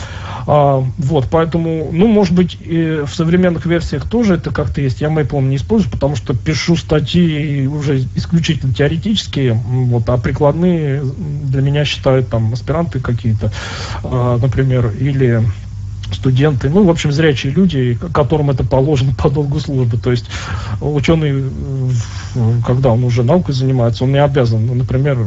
А, 0.46 0.84
вот, 0.98 1.26
поэтому, 1.30 1.88
ну, 1.92 2.06
может 2.06 2.34
быть, 2.34 2.58
и 2.60 3.02
в 3.04 3.14
современных 3.14 3.66
версиях 3.66 4.08
тоже 4.08 4.34
это 4.34 4.50
как-то 4.50 4.80
есть. 4.80 5.00
Я 5.00 5.08
Maple 5.08 5.42
не 5.42 5.56
использую, 5.56 5.90
потому 5.90 6.16
что 6.16 6.34
пишу 6.34 6.76
статьи 6.76 7.66
уже 7.66 8.04
исключительно 8.14 8.72
теоретические, 8.72 9.54
вот, 9.54 10.08
а 10.08 10.16
прикладные 10.18 11.02
для 11.02 11.62
меня 11.62 11.84
считают 11.84 12.28
там 12.28 12.52
аспиранты 12.52 13.00
какие-то, 13.00 13.52
а, 14.04 14.38
например, 14.38 14.92
или 14.98 15.42
студенты, 16.12 16.70
ну, 16.70 16.84
в 16.84 16.90
общем, 16.90 17.12
зрячие 17.12 17.52
люди, 17.52 17.98
которым 18.12 18.50
это 18.50 18.64
положено 18.64 19.14
по 19.18 19.30
долгу 19.30 19.60
службы. 19.60 19.98
То 19.98 20.10
есть 20.10 20.26
ученый, 20.80 21.50
когда 22.66 22.90
он 22.90 23.04
уже 23.04 23.22
наукой 23.22 23.54
занимается, 23.54 24.04
он 24.04 24.12
не 24.12 24.22
обязан, 24.22 24.66
например, 24.76 25.18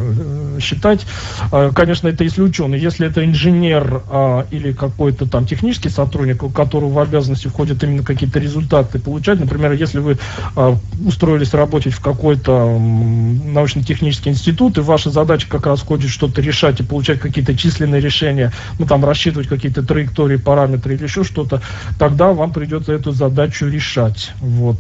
считать. 0.60 1.06
А, 1.52 1.72
конечно, 1.72 2.08
это 2.08 2.24
если 2.24 2.42
ученый. 2.42 2.80
Если 2.80 3.08
это 3.08 3.24
инженер 3.26 4.04
а, 4.10 4.46
или 4.52 4.72
какой-то 4.72 5.26
там 5.26 5.46
технический 5.46 5.90
сотрудник, 5.90 6.44
у 6.44 6.50
которого 6.50 6.92
в 6.92 7.00
обязанности 7.00 7.48
входят 7.48 7.84
именно 7.84 8.04
какие-то 8.04 8.40
результаты 8.40 9.00
получать, 9.00 9.40
например, 9.40 9.72
если 9.74 10.00
вы 10.00 10.18
а, 10.56 10.78
устроились 11.06 11.54
работать 11.54 11.94
в 11.94 12.02
какой-то 12.02 12.78
научно-технический 12.78 14.30
институт, 14.30 14.78
и 14.78 14.82
ваша 14.82 15.10
задача 15.10 15.48
как 15.50 15.66
раз 15.66 15.82
входит 15.82 16.10
что-то 16.10 16.42
решать 16.42 16.80
и 16.80 16.84
получать 16.84 17.20
какие-то 17.20 17.56
численные 17.56 18.02
решения, 18.02 18.52
ну, 18.78 18.86
там, 18.86 19.04
рассчитывать 19.04 19.48
какие-то 19.48 19.84
траектории, 19.84 20.38
параметры, 20.38 20.69
параметры 20.70 20.96
или 20.96 21.04
еще 21.04 21.24
что-то, 21.24 21.62
тогда 21.98 22.32
вам 22.34 22.54
придется 22.54 22.94
эту 22.94 23.12
задачу 23.12 23.68
решать. 23.68 24.34
Вот. 24.40 24.78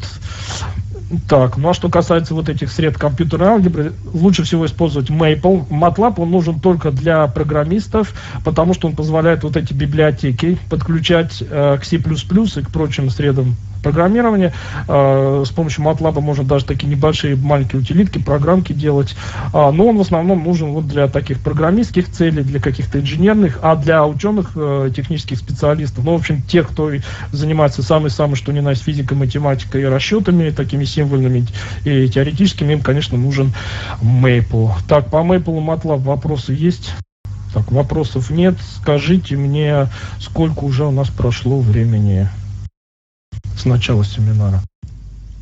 Так, 1.28 1.57
ну 1.57 1.70
а 1.70 1.74
что 1.74 1.90
касается 1.90 2.36
вот 2.36 2.49
этих 2.49 2.72
средств 2.72 3.02
компьютерной 3.02 3.48
алгебры, 3.48 3.94
лучше 4.14 4.44
всего 4.44 4.68
использовать 4.68 5.10
Maple. 5.10 5.68
MATLAB 5.70 6.16
он 6.18 6.30
нужен 6.30 6.60
только 6.60 6.91
для 6.91 7.26
программистов, 7.26 8.14
потому 8.45 8.76
что 8.76 8.88
он 8.88 8.95
позволяет 8.95 9.44
вот 9.44 9.57
эти 9.57 9.74
библиотеки 9.74 10.60
подключать 10.70 11.41
э, 11.41 11.78
к 11.82 11.86
C++ 11.86 11.95
и 11.95 12.61
к 12.61 12.70
прочим 12.70 13.10
средам 13.10 13.56
программирования. 13.81 14.53
Э, 14.88 15.43
с 15.45 15.49
помощью 15.49 15.84
MATLAB 15.85 16.19
можно 16.22 16.43
даже 16.43 16.65
такие 16.65 16.88
небольшие 16.88 17.35
маленькие 17.35 17.81
утилитки, 17.81 18.19
программки 18.19 18.73
делать. 18.73 19.15
Э, 19.53 19.72
но 19.72 19.88
он 19.88 19.97
в 19.97 20.01
основном 20.01 20.43
нужен 20.43 20.72
вот 20.72 20.88
для 20.88 21.07
таких 21.07 21.39
программистских 21.39 22.11
целей, 22.11 22.43
для 22.43 22.60
каких-то 22.60 22.99
инженерных, 22.99 23.60
а 23.61 23.76
для 23.76 24.06
ученых, 24.06 24.51
э, 24.56 24.91
технических 24.95 25.38
специалистов, 25.38 26.03
ну, 26.03 26.14
в 26.14 26.19
общем, 26.19 26.41
тех, 26.41 26.69
кто 26.69 26.91
занимается 27.31 27.84
самый-самый, 27.84 28.35
что 28.35 28.51
ни 28.51 28.60
на 28.60 28.72
есть 28.72 28.84
физикой, 28.84 29.18
математикой 29.18 29.81
и 29.81 29.85
расчетами, 29.85 30.49
такими 30.49 30.85
символьными 30.85 31.45
и 31.85 32.07
теоретическими, 32.07 32.73
им, 32.73 32.81
конечно, 32.81 33.18
нужен 33.18 33.53
Maple. 34.01 34.72
Так, 34.88 35.10
по 35.10 35.18
Maple 35.18 35.64
MATLAB 35.64 35.99
вопросы 35.99 36.53
есть? 36.53 36.93
Так, 37.53 37.72
вопросов 37.72 38.30
нет. 38.30 38.56
Скажите 38.81 39.35
мне, 39.35 39.88
сколько 40.19 40.64
уже 40.65 40.85
у 40.85 40.91
нас 40.91 41.10
прошло 41.10 41.60
времени? 41.60 42.30
С 43.60 43.65
начала 43.65 44.03
семинара? 44.03 44.61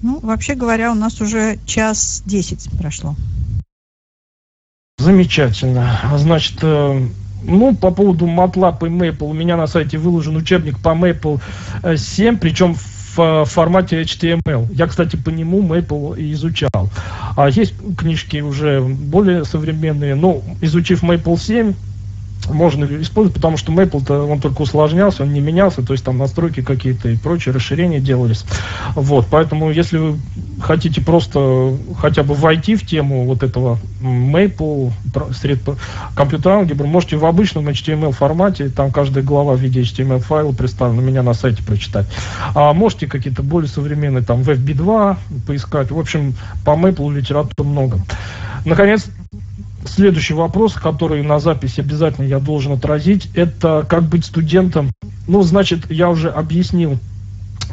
Ну, 0.02 0.19
вообще 0.19 0.56
говоря, 0.56 0.91
у 0.91 0.95
нас 0.95 1.22
уже 1.22 1.60
час 1.65 2.23
десять 2.26 2.69
прошло. 2.77 3.15
Замечательно. 4.98 5.99
Значит, 6.18 6.57
э, 6.61 7.07
ну, 7.44 7.76
по 7.76 7.91
поводу 7.91 8.26
MATLAB 8.26 8.88
и 8.88 8.89
Maple, 8.89 9.30
у 9.30 9.34
меня 9.34 9.57
на 9.57 9.68
сайте 9.68 9.98
выложен 9.98 10.35
учебник 10.35 10.80
по 10.80 10.89
Maple 10.89 11.39
7, 11.95 12.38
причем 12.38 12.76
в 12.76 13.45
формате 13.45 14.02
HTML. 14.02 14.73
Я, 14.73 14.88
кстати, 14.88 15.15
по 15.15 15.30
нему 15.30 15.61
Maple 15.61 16.19
и 16.19 16.34
изучал. 16.34 16.89
А 17.35 17.49
есть 17.49 17.73
книжки 17.98 18.41
уже 18.41 18.81
более 18.81 19.45
современные, 19.45 20.15
но 20.15 20.41
изучив 20.61 21.03
Maple 21.03 21.39
7, 21.39 21.73
можно 22.49 22.86
использовать, 23.02 23.36
потому 23.36 23.57
что 23.57 23.72
Maple-то 23.72 24.26
он 24.26 24.40
только 24.40 24.61
усложнялся, 24.61 25.24
он 25.24 25.34
не 25.34 25.40
менялся, 25.40 25.82
то 25.82 25.94
есть 25.94 26.03
там 26.03 26.18
настройки 26.18 26.61
какие-то 26.61 27.10
и 27.10 27.18
прочие 27.18 27.53
расширения 27.53 27.99
делались. 27.99 28.45
Вот, 28.95 29.28
поэтому 29.30 29.72
если 29.72 29.98
вы 29.98 30.19
хотите 30.61 31.02
просто 31.02 31.78
хотя 31.99 32.24
бы 32.24 32.34
войти 32.34 32.76
в 32.76 32.86
тему 32.86 33.26
вот 33.26 33.44
этого 33.44 33.80
Maple, 34.02 34.91
сред 35.40 35.60
компьютер 36.15 36.53
алгебры, 36.53 36.88
можете 36.88 37.18
в 37.18 37.26
обычном 37.26 37.68
HTML 37.68 38.11
формате, 38.11 38.69
там 38.69 38.91
каждая 38.91 39.24
глава 39.24 39.53
в 39.53 39.60
виде 39.60 39.82
HTML 39.82 40.19
файла 40.19 40.52
представлена, 40.52 41.02
меня 41.02 41.24
на 41.24 41.34
сайте 41.34 41.64
прочитать. 41.64 42.07
А 42.56 42.74
можете 42.74 43.07
какие-то 43.07 43.44
более 43.44 43.69
современные, 43.69 44.24
там, 44.24 44.44
в 44.44 44.49
FB2 44.49 45.18
поискать. 45.45 45.91
В 45.91 45.99
общем, 45.99 46.36
по 46.65 46.72
Maple 46.72 47.14
литературы 47.14 47.68
много. 47.68 47.99
Наконец, 48.65 49.07
Следующий 49.88 50.34
вопрос, 50.34 50.73
который 50.73 51.23
на 51.23 51.39
записи 51.39 51.80
обязательно 51.80 52.26
я 52.26 52.39
должен 52.39 52.73
отразить, 52.73 53.30
это 53.35 53.85
как 53.88 54.03
быть 54.03 54.26
студентом. 54.26 54.91
Ну, 55.27 55.41
значит, 55.43 55.89
я 55.89 56.09
уже 56.09 56.30
объяснил, 56.30 56.99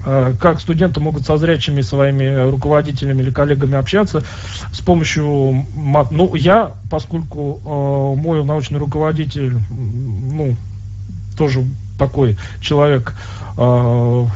э, 0.06 0.34
как 0.40 0.60
студенты 0.60 1.00
могут 1.00 1.26
со 1.26 1.36
зрячими 1.36 1.80
своими 1.80 2.50
руководителями 2.50 3.22
или 3.22 3.30
коллегами 3.30 3.76
общаться 3.76 4.22
с 4.72 4.80
помощью 4.80 5.66
мат. 5.74 6.12
Ну, 6.12 6.34
я, 6.34 6.72
поскольку 6.90 7.60
э, 7.64 8.20
мой 8.20 8.44
научный 8.44 8.78
руководитель, 8.78 9.58
ну, 9.70 10.56
тоже 11.36 11.64
такой 11.98 12.36
человек 12.60 13.14
э, 13.56 14.26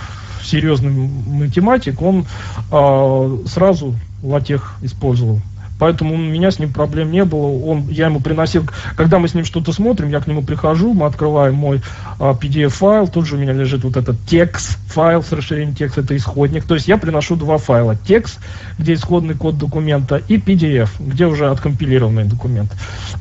серьезный 0.42 0.90
математик, 0.90 2.02
он 2.02 2.26
э, 2.70 3.38
сразу 3.46 3.94
латех 4.22 4.74
использовал. 4.82 5.40
Поэтому 5.78 6.14
у 6.14 6.18
меня 6.18 6.50
с 6.50 6.59
ним 6.59 6.72
проблем 6.72 7.10
не 7.10 7.24
было. 7.24 7.46
Он, 7.64 7.88
я 7.88 8.06
ему 8.06 8.20
приносил, 8.20 8.68
когда 8.96 9.18
мы 9.18 9.28
с 9.28 9.34
ним 9.34 9.44
что-то 9.44 9.72
смотрим, 9.72 10.09
я 10.09 10.20
к 10.20 10.26
нему 10.26 10.42
прихожу, 10.42 10.92
мы 10.92 11.06
открываем 11.06 11.55
мой 11.55 11.82
а, 12.18 12.32
PDF-файл, 12.32 13.09
тут 13.09 13.26
же 13.26 13.36
у 13.36 13.38
меня 13.38 13.52
лежит 13.52 13.84
вот 13.84 13.96
этот 13.96 14.16
текст, 14.26 14.78
файл 14.88 15.22
с 15.22 15.32
расширением 15.32 15.74
текста, 15.74 16.00
это 16.00 16.16
исходник. 16.16 16.64
То 16.64 16.74
есть 16.74 16.88
я 16.88 16.98
приношу 16.98 17.36
два 17.36 17.59
файла. 17.59 17.96
Текст, 17.96 18.40
где 18.78 18.94
исходный 18.94 19.34
код 19.34 19.59
документа, 19.59 20.16
и 20.16 20.36
PDF, 20.36 20.90
где 20.98 21.26
уже 21.26 21.48
откомпилированный 21.48 22.24
документ. 22.24 22.72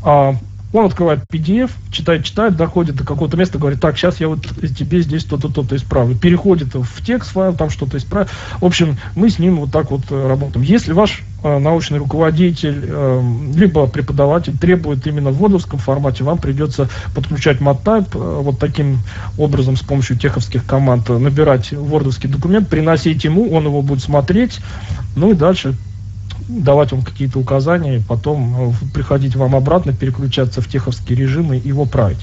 А, 0.03 0.35
он 0.73 0.85
открывает 0.85 1.23
PDF, 1.31 1.71
читает, 1.91 2.25
читает, 2.25 2.57
доходит 2.57 2.95
до 2.95 3.05
какого-то 3.05 3.37
места, 3.37 3.57
говорит, 3.57 3.79
так, 3.79 3.97
сейчас 3.97 4.19
я 4.19 4.27
вот 4.27 4.45
тебе 4.77 5.01
здесь 5.01 5.23
то-то, 5.23 5.49
то-то 5.49 5.75
исправлю. 5.75 6.15
Переходит 6.15 6.75
в 6.75 7.05
текст 7.05 7.31
файл, 7.31 7.53
там 7.55 7.69
что-то 7.69 7.97
исправит. 7.97 8.29
В 8.59 8.65
общем, 8.65 8.97
мы 9.15 9.29
с 9.29 9.39
ним 9.39 9.57
вот 9.57 9.71
так 9.71 9.91
вот 9.91 10.01
э, 10.09 10.27
работаем. 10.27 10.65
Если 10.65 10.91
ваш 10.91 11.23
научный 11.59 11.99
руководитель, 11.99 12.85
э, 12.87 13.21
либо 13.55 13.87
преподаватель 13.87 14.57
требует 14.57 15.05
именно 15.07 15.31
в 15.31 15.37
вордовском 15.37 15.79
формате, 15.79 16.23
вам 16.23 16.37
придется 16.37 16.89
подключать 17.15 17.59
MatType 17.59 18.09
э, 18.13 18.41
вот 18.41 18.59
таким 18.59 18.99
образом 19.37 19.75
с 19.75 19.81
помощью 19.81 20.17
теховских 20.17 20.65
команд, 20.65 21.09
набирать 21.09 21.71
вордовский 21.71 22.29
документ, 22.29 22.69
приносить 22.69 23.23
ему, 23.23 23.51
он 23.51 23.65
его 23.65 23.81
будет 23.81 24.01
смотреть, 24.01 24.59
ну 25.15 25.31
и 25.31 25.33
дальше 25.33 25.75
давать 26.47 26.91
вам 26.91 27.01
какие-то 27.01 27.39
указания, 27.39 28.01
потом 28.07 28.71
э, 28.71 28.73
приходить 28.93 29.35
вам 29.35 29.55
обратно, 29.55 29.93
переключаться 29.93 30.61
в 30.61 30.67
теховские 30.67 31.17
режимы 31.17 31.57
и 31.57 31.67
его 31.67 31.85
править. 31.85 32.19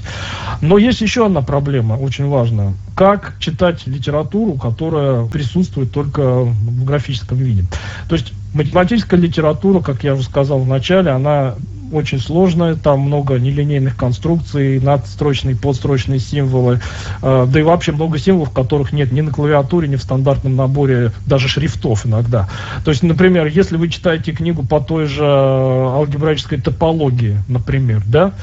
Но 0.61 0.77
есть 0.77 1.01
еще 1.01 1.25
одна 1.25 1.41
проблема, 1.41 1.93
очень 1.93 2.27
важная. 2.27 2.73
Как 2.95 3.35
читать 3.39 3.85
литературу, 3.87 4.53
которая 4.53 5.25
присутствует 5.25 5.91
только 5.91 6.41
в 6.41 6.85
графическом 6.85 7.37
виде. 7.37 7.65
То 8.09 8.15
есть 8.15 8.33
математическая 8.53 9.19
литература, 9.19 9.81
как 9.81 10.03
я 10.03 10.13
уже 10.13 10.23
сказал 10.23 10.59
в 10.59 10.67
начале, 10.67 11.11
она 11.11 11.55
очень 11.95 12.19
сложная, 12.19 12.75
там 12.75 13.01
много 13.01 13.39
нелинейных 13.39 13.95
конструкций, 13.95 14.79
надстрочные, 14.79 15.55
подстрочные 15.55 16.19
символы, 16.19 16.81
э, 17.21 17.47
да 17.49 17.59
и 17.59 17.63
вообще 17.63 17.91
много 17.91 18.19
символов, 18.19 18.51
которых 18.51 18.91
нет 18.91 19.11
ни 19.11 19.21
на 19.21 19.31
клавиатуре, 19.31 19.87
ни 19.87 19.95
в 19.95 20.01
стандартном 20.01 20.55
наборе 20.55 21.11
даже 21.25 21.47
шрифтов 21.47 22.05
иногда. 22.05 22.49
То 22.83 22.91
есть, 22.91 23.03
например, 23.03 23.47
если 23.47 23.77
вы 23.77 23.89
читаете 23.89 24.31
книгу 24.31 24.63
по 24.63 24.79
той 24.79 25.05
же 25.05 25.25
алгебраической 25.25 26.59
топологии, 26.59 27.39
например, 27.47 28.03
да, 28.05 28.33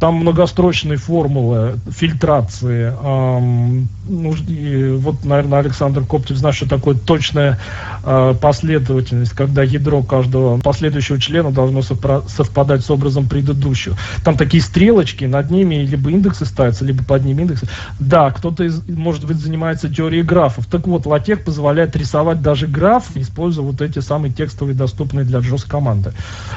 там 0.00 0.14
многострочные 0.14 0.96
формулы 0.96 1.78
фильтрации. 1.90 2.92
Эм, 3.02 3.88
ну, 4.08 4.34
и 4.34 4.92
вот, 4.92 5.24
наверное, 5.24 5.58
Александр 5.58 6.04
Коптев 6.04 6.38
знает, 6.38 6.56
что 6.56 6.66
такое 6.66 6.94
точная 6.94 7.58
э, 8.02 8.34
последовательность, 8.40 9.32
когда 9.32 9.62
ядро 9.62 10.02
каждого 10.02 10.58
последующего 10.58 11.20
члена 11.20 11.52
должно 11.52 11.82
совпадать 11.82 12.82
с 12.82 12.90
образом 13.00 13.26
предыдущего. 13.26 13.96
Там 14.22 14.36
такие 14.36 14.62
стрелочки, 14.62 15.24
над 15.24 15.50
ними 15.50 15.76
либо 15.76 16.10
индексы 16.10 16.44
ставятся, 16.44 16.84
либо 16.84 17.02
под 17.02 17.24
ними 17.24 17.42
индексы. 17.42 17.66
Да, 17.98 18.30
кто-то, 18.30 18.64
из, 18.64 18.86
может 18.86 19.24
быть, 19.24 19.38
занимается 19.38 19.88
теорией 19.88 20.22
графов. 20.22 20.66
Так 20.66 20.86
вот, 20.86 21.06
LaTeX 21.06 21.38
позволяет 21.38 21.96
рисовать 21.96 22.42
даже 22.42 22.66
граф, 22.66 23.08
используя 23.14 23.64
вот 23.64 23.80
эти 23.80 24.00
самые 24.00 24.32
текстовые, 24.32 24.76
доступные 24.76 25.24
для 25.24 25.38
JOS 25.38 25.68
команды. 25.68 26.12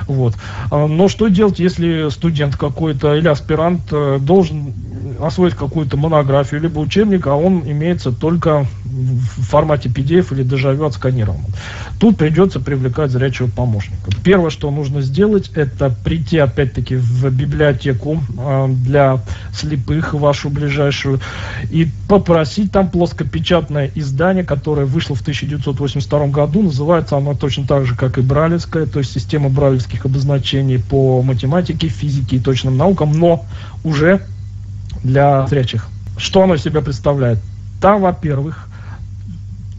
Вот. 0.07 0.35
А, 0.69 0.87
но 0.87 1.07
что 1.07 1.29
делать, 1.29 1.59
если 1.59 2.09
студент 2.09 2.57
какой-то 2.57 3.15
или 3.15 3.29
аспирант 3.29 3.81
э, 3.91 4.19
должен 4.19 4.73
освоить 5.19 5.55
какую-то 5.55 5.95
монографию 5.97 6.61
либо 6.61 6.79
учебник, 6.79 7.27
а 7.27 7.35
он 7.35 7.63
имеется 7.65 8.11
только 8.11 8.67
в 8.93 9.45
формате 9.45 9.89
PDF 9.89 10.33
или 10.33 10.43
дежавю 10.43 10.85
отсканированном. 10.85 11.45
Тут 11.99 12.17
придется 12.17 12.59
привлекать 12.59 13.11
зрячего 13.11 13.47
помощника. 13.47 14.11
Первое, 14.23 14.49
что 14.49 14.69
нужно 14.71 15.01
сделать, 15.01 15.51
это 15.55 15.89
прийти 15.89 16.37
опять-таки 16.37 16.95
в 16.95 17.29
библиотеку 17.31 18.21
э, 18.37 18.67
для 18.69 19.19
слепых, 19.53 20.13
вашу 20.13 20.49
ближайшую, 20.49 21.19
и 21.71 21.89
попросить 22.07 22.71
там 22.71 22.89
плоскопечатное 22.89 23.91
издание, 23.95 24.43
которое 24.43 24.85
вышло 24.85 25.15
в 25.15 25.21
1982 25.21 26.27
году. 26.27 26.61
Называется 26.63 27.17
оно 27.17 27.33
точно 27.33 27.65
так 27.65 27.85
же, 27.85 27.95
как 27.95 28.17
и 28.17 28.21
Бралевская, 28.21 28.85
то 28.85 28.99
есть 28.99 29.11
система 29.11 29.49
бралевских 29.49 30.05
обозначений 30.05 30.79
по 30.79 31.21
математике, 31.21 31.87
физике 31.87 32.37
и 32.37 32.39
точным 32.39 32.77
наукам, 32.77 33.11
но 33.11 33.45
уже 33.83 34.21
для 35.03 35.47
зрячих. 35.47 35.87
Что 36.17 36.43
оно 36.43 36.55
из 36.55 36.63
себя 36.63 36.81
представляет? 36.81 37.39
Там, 37.81 38.01
во-первых, 38.01 38.67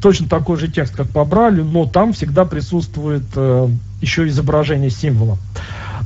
точно 0.05 0.29
такой 0.29 0.59
же 0.59 0.69
текст, 0.69 0.95
как 0.95 1.09
по 1.09 1.25
Брайлю, 1.25 1.65
но 1.65 1.87
там 1.87 2.13
всегда 2.13 2.45
присутствует 2.45 3.23
э, 3.37 3.69
еще 4.03 4.29
изображение 4.29 4.91
символа. 4.91 5.39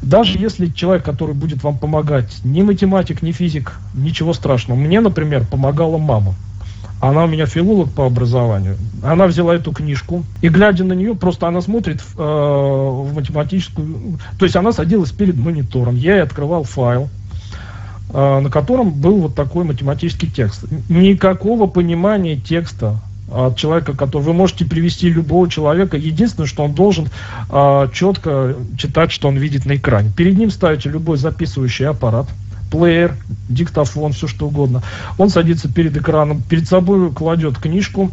Даже 0.03 0.39
если 0.39 0.67
человек, 0.67 1.05
который 1.05 1.35
будет 1.35 1.65
вам 1.65 1.79
помогать, 1.79 2.39
ни 2.45 2.63
математик, 2.63 3.23
ни 3.23 3.33
физик, 3.33 3.73
ничего 3.95 4.35
страшного. 4.35 4.79
Мне, 4.79 5.01
например, 5.01 5.45
помогала 5.45 5.99
мама. 5.99 6.37
Она 7.01 7.25
у 7.25 7.27
меня 7.27 7.47
филолог 7.47 7.91
по 7.91 8.07
образованию. 8.07 8.77
Она 9.03 9.27
взяла 9.27 9.57
эту 9.57 9.73
книжку 9.73 10.23
и, 10.43 10.49
глядя 10.49 10.85
на 10.85 10.93
нее, 10.93 11.17
просто 11.17 11.49
она 11.49 11.61
смотрит 11.61 12.01
э, 12.01 12.23
в 12.23 13.13
математическую... 13.13 14.21
То 14.39 14.45
есть 14.45 14.55
она 14.55 14.71
садилась 14.71 15.11
перед 15.11 15.37
монитором, 15.37 15.97
я 15.97 16.15
ей 16.15 16.23
открывал 16.23 16.63
файл, 16.63 17.09
э, 18.11 18.39
на 18.39 18.49
котором 18.49 18.91
был 18.91 19.17
вот 19.23 19.35
такой 19.35 19.65
математический 19.65 20.31
текст. 20.31 20.67
Никакого 20.89 21.67
понимания 21.67 22.37
текста 22.37 23.01
от 23.31 23.57
человека, 23.57 23.95
который 23.95 24.23
вы 24.23 24.33
можете 24.33 24.65
привести 24.65 25.09
любого 25.11 25.49
человека. 25.49 25.97
Единственное, 25.97 26.47
что 26.47 26.65
он 26.65 26.75
должен 26.75 27.09
а, 27.51 27.89
четко 27.89 28.57
читать, 28.77 29.13
что 29.13 29.29
он 29.29 29.37
видит 29.37 29.67
на 29.67 29.77
экране. 29.77 30.11
Перед 30.17 30.39
ним 30.39 30.51
ставите 30.51 30.89
любой 30.89 31.19
записывающий 31.19 31.87
аппарат, 31.87 32.27
плеер, 32.71 33.17
диктофон, 33.49 34.13
все 34.13 34.27
что 34.27 34.47
угодно. 34.47 34.83
Он 35.19 35.29
садится 35.29 35.73
перед 35.73 35.97
экраном, 35.97 36.43
перед 36.43 36.69
собой 36.69 37.13
кладет 37.13 37.59
книжку, 37.59 38.11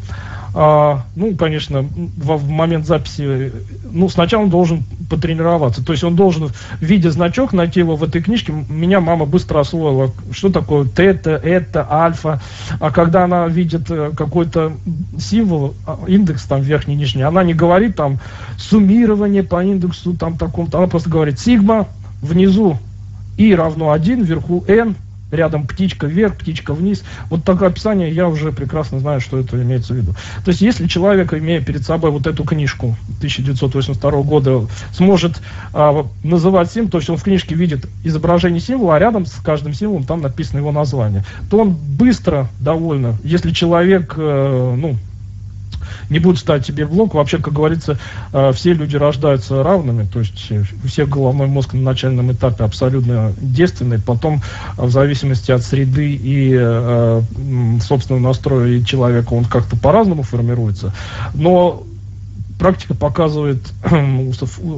а, 0.57 1.03
ну, 1.18 1.36
конечно, 1.36 1.82
в, 1.82 2.38
в 2.38 2.49
момент 2.49 2.86
записи, 2.86 3.52
ну, 3.91 4.07
сначала 4.07 4.44
он 4.44 4.49
должен 4.49 4.86
потренироваться. 5.10 5.84
То 5.84 5.91
есть 5.91 6.06
он 6.06 6.15
должен, 6.15 6.49
видя 6.80 7.11
значок, 7.11 7.52
найти 7.52 7.82
его 7.82 7.98
в 7.98 8.03
этой 8.06 8.22
книжке. 8.22 8.53
Меня 8.69 9.02
мама 9.02 9.26
быстро 9.26 9.60
освоила, 9.60 10.14
что 10.32 10.49
такое 10.49 10.86
тета, 10.86 11.32
это, 11.32 11.86
альфа. 11.91 12.41
А 12.80 12.90
когда 12.91 13.26
она 13.26 13.49
видит 13.49 13.91
э, 13.91 14.11
какой-то 14.15 14.72
символ, 15.19 15.73
а, 15.86 15.99
индекс 16.07 16.45
там 16.45 16.61
верхний, 16.61 16.95
нижний, 16.95 17.23
она 17.23 17.44
не 17.44 17.53
говорит 17.53 17.98
там 17.98 18.19
суммирование 18.57 19.44
по 19.44 19.61
индексу 19.61 20.14
там 20.14 20.38
таком-то, 20.38 20.77
она 20.77 20.88
просто 20.88 21.10
говорит 21.10 21.38
сигма, 21.38 21.90
внизу 22.22 22.77
и 23.36 23.53
равно 23.53 23.91
1, 23.91 24.23
вверху 24.23 24.64
n, 24.69 24.95
рядом 25.36 25.68
птичка 25.68 26.07
вверх, 26.07 26.38
птичка 26.38 26.74
вниз. 26.74 27.03
Вот 27.30 27.44
такое 27.44 27.70
описание, 27.70 28.10
я 28.10 28.28
уже 28.28 28.52
прекрасно 28.52 28.99
знаю, 28.99 29.22
что 29.22 29.40
это 29.40 29.62
имеется 29.62 29.94
в 29.94 29.98
виду. 29.98 30.14
То 30.44 30.49
есть, 30.49 30.62
если 30.62 30.88
человек, 30.88 31.34
имея 31.34 31.62
перед 31.62 31.84
собой 31.84 32.12
вот 32.12 32.28
эту 32.28 32.44
книжку 32.44 32.95
1982 33.18 34.12
года, 34.24 34.68
сможет 34.94 35.41
а, 35.74 36.06
называть 36.24 36.72
символ, 36.72 36.91
то 36.91 36.98
есть 36.98 37.10
он 37.10 37.18
в 37.18 37.24
книжке 37.24 37.56
видит 37.56 37.88
изображение 38.03 38.60
символа, 38.60 38.95
а 38.95 38.99
рядом 38.99 39.26
с 39.26 39.34
каждым 39.44 39.74
символом 39.74 40.03
там 40.03 40.22
написано 40.22 40.60
его 40.60 40.72
название, 40.72 41.24
то 41.49 41.60
он 41.60 41.72
быстро 41.72 42.49
довольно, 42.60 43.18
если 43.24 43.52
человек, 43.52 44.14
э, 44.18 44.76
ну, 44.78 44.95
не 46.10 46.19
будет 46.19 46.40
ставить 46.40 46.65
себе 46.65 46.86
блок. 46.86 47.14
Вообще, 47.14 47.38
как 47.38 47.53
говорится, 47.53 47.98
э, 48.34 48.52
все 48.53 48.73
люди 48.73 48.95
рождаются 48.95 49.64
равными, 49.64 50.06
то 50.06 50.19
есть 50.19 50.52
у 50.84 50.88
всех 50.88 51.10
головной 51.10 51.48
мозг 51.48 51.73
на 51.73 51.82
начальном 51.82 52.32
этапе 52.32 52.64
абсолютно 52.64 53.34
действенный, 53.40 53.99
потом 53.99 54.41
в 54.77 54.90
зависимости 54.90 55.52
от 55.52 55.64
среды 55.64 56.14
и 56.14 56.56
э, 56.57 57.22
собственного 57.82 58.22
настроя 58.22 58.82
человека 58.84 59.34
он 59.34 59.45
как-то 59.45 59.76
по-разному 59.77 60.23
формируется. 60.23 60.94
Но 61.34 61.84
практика 62.66 62.96
показывает, 62.96 63.60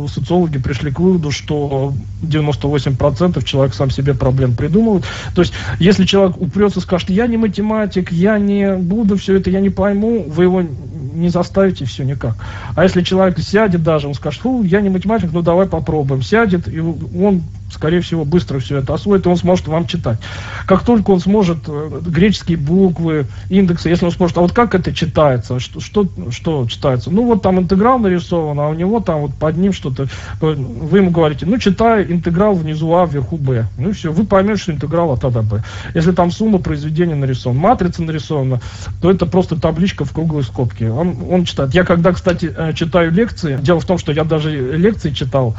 социологи 0.10 0.58
пришли 0.58 0.92
к 0.92 1.00
выводу, 1.00 1.32
что 1.32 1.94
98% 2.22 3.42
человек 3.46 3.74
сам 3.74 3.92
себе 3.92 4.14
проблем 4.14 4.58
придумывает. 4.58 5.06
То 5.34 5.42
есть, 5.42 5.54
если 5.80 6.04
человек 6.04 6.36
упрется 6.36 6.82
скажет, 6.82 7.10
я 7.10 7.28
не 7.28 7.38
математик, 7.38 8.12
я 8.12 8.40
не 8.40 8.76
буду 8.76 9.16
все 9.16 9.38
это, 9.38 9.50
я 9.52 9.62
не 9.62 9.70
пойму, 9.70 10.26
вы 10.28 10.44
его 10.44 10.64
не 10.64 11.30
заставите 11.30 11.86
все 11.86 12.04
никак. 12.04 12.36
А 12.76 12.84
если 12.84 13.02
человек 13.04 13.40
сядет 13.40 13.84
даже, 13.84 14.10
он 14.10 14.16
скажет, 14.16 14.42
фу, 14.42 14.64
я 14.64 14.82
не 14.82 14.90
математик, 14.90 15.30
ну 15.32 15.42
давай 15.42 15.66
попробуем. 15.66 16.22
Сядет, 16.22 16.68
и 16.68 16.82
он 16.82 17.42
скорее 17.72 18.02
всего, 18.02 18.26
быстро 18.26 18.60
все 18.60 18.77
это 18.77 18.94
освоит, 18.94 19.26
и 19.26 19.30
он 19.30 19.38
сможет 19.38 19.68
вам 19.68 19.88
читать. 19.88 20.19
Как 20.65 20.84
только 20.84 21.11
он 21.11 21.19
сможет 21.19 21.60
э, 21.68 22.02
греческие 22.06 22.57
буквы, 22.57 23.26
индексы, 23.49 23.89
если 23.89 24.06
он 24.06 24.11
сможет, 24.11 24.38
а 24.38 24.41
вот 24.41 24.53
как 24.53 24.73
это 24.76 24.94
читается, 24.94 25.60
что, 25.60 25.80
что, 25.80 26.07
что 26.31 26.65
читается? 26.68 27.11
Ну, 27.11 27.26
вот 27.26 27.41
там 27.41 27.60
интеграл 27.60 27.99
нарисован, 27.99 28.60
а 28.60 28.69
у 28.69 28.73
него 28.73 28.99
там 28.99 29.22
вот 29.22 29.34
под 29.34 29.57
ним 29.57 29.73
что-то, 29.73 30.03
э, 30.03 30.07
вы 30.39 30.99
ему 30.99 31.11
говорите, 31.11 31.45
ну, 31.45 31.57
читай 31.57 32.06
интеграл 32.10 32.56
внизу 32.56 32.94
А, 32.95 33.06
вверху 33.06 33.38
Б. 33.38 33.68
Ну, 33.77 33.89
и 33.89 33.94
все, 33.94 34.11
вы 34.11 34.26
поймете, 34.26 34.61
что 34.61 34.72
интеграл 34.72 35.11
от 35.11 35.26
А 35.26 35.30
до 35.30 35.41
Б. 35.41 35.64
Если 35.94 36.11
там 36.11 36.31
сумма 36.31 36.60
произведения 36.60 37.15
нарисована, 37.15 37.60
матрица 37.60 38.02
нарисована, 38.02 38.61
то 39.02 39.11
это 39.11 39.26
просто 39.26 39.60
табличка 39.60 40.06
в 40.06 40.14
круглой 40.14 40.44
скобке. 40.44 40.89
Он, 40.89 41.18
он 41.30 41.44
читает. 41.44 41.73
Я 41.73 41.84
когда, 41.84 42.14
кстати, 42.14 42.53
э, 42.56 42.73
читаю 42.73 43.11
лекции, 43.11 43.57
дело 43.61 43.80
в 43.80 43.85
том, 43.85 43.98
что 43.98 44.11
я 44.11 44.23
даже 44.23 44.52
лекции 44.77 45.11
читал, 45.11 45.56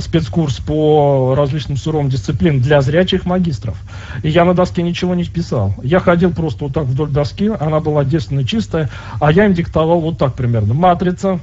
спецкурс 0.00 0.58
по 0.58 1.27
различным 1.34 1.76
суровым 1.76 2.08
дисциплин 2.08 2.60
для 2.60 2.80
зрячих 2.80 3.26
магистров. 3.26 3.76
И 4.22 4.28
я 4.28 4.44
на 4.44 4.54
доске 4.54 4.82
ничего 4.82 5.14
не 5.14 5.24
писал. 5.24 5.74
Я 5.82 6.00
ходил 6.00 6.32
просто 6.32 6.64
вот 6.64 6.74
так 6.74 6.84
вдоль 6.84 7.10
доски, 7.10 7.50
она 7.58 7.80
была 7.80 8.04
девственно 8.04 8.44
чистая, 8.44 8.88
а 9.20 9.32
я 9.32 9.46
им 9.46 9.54
диктовал 9.54 10.00
вот 10.00 10.18
так 10.18 10.34
примерно. 10.34 10.74
Матрица 10.74 11.40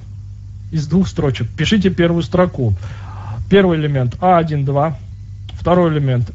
из 0.72 0.88
двух 0.88 1.08
строчек. 1.08 1.48
Пишите 1.50 1.90
первую 1.90 2.24
строку. 2.24 2.74
Первый 3.50 3.80
элемент 3.80 4.16
А1, 4.16 4.66
2. 4.66 4.98
Второй 5.54 5.92
элемент 5.92 6.32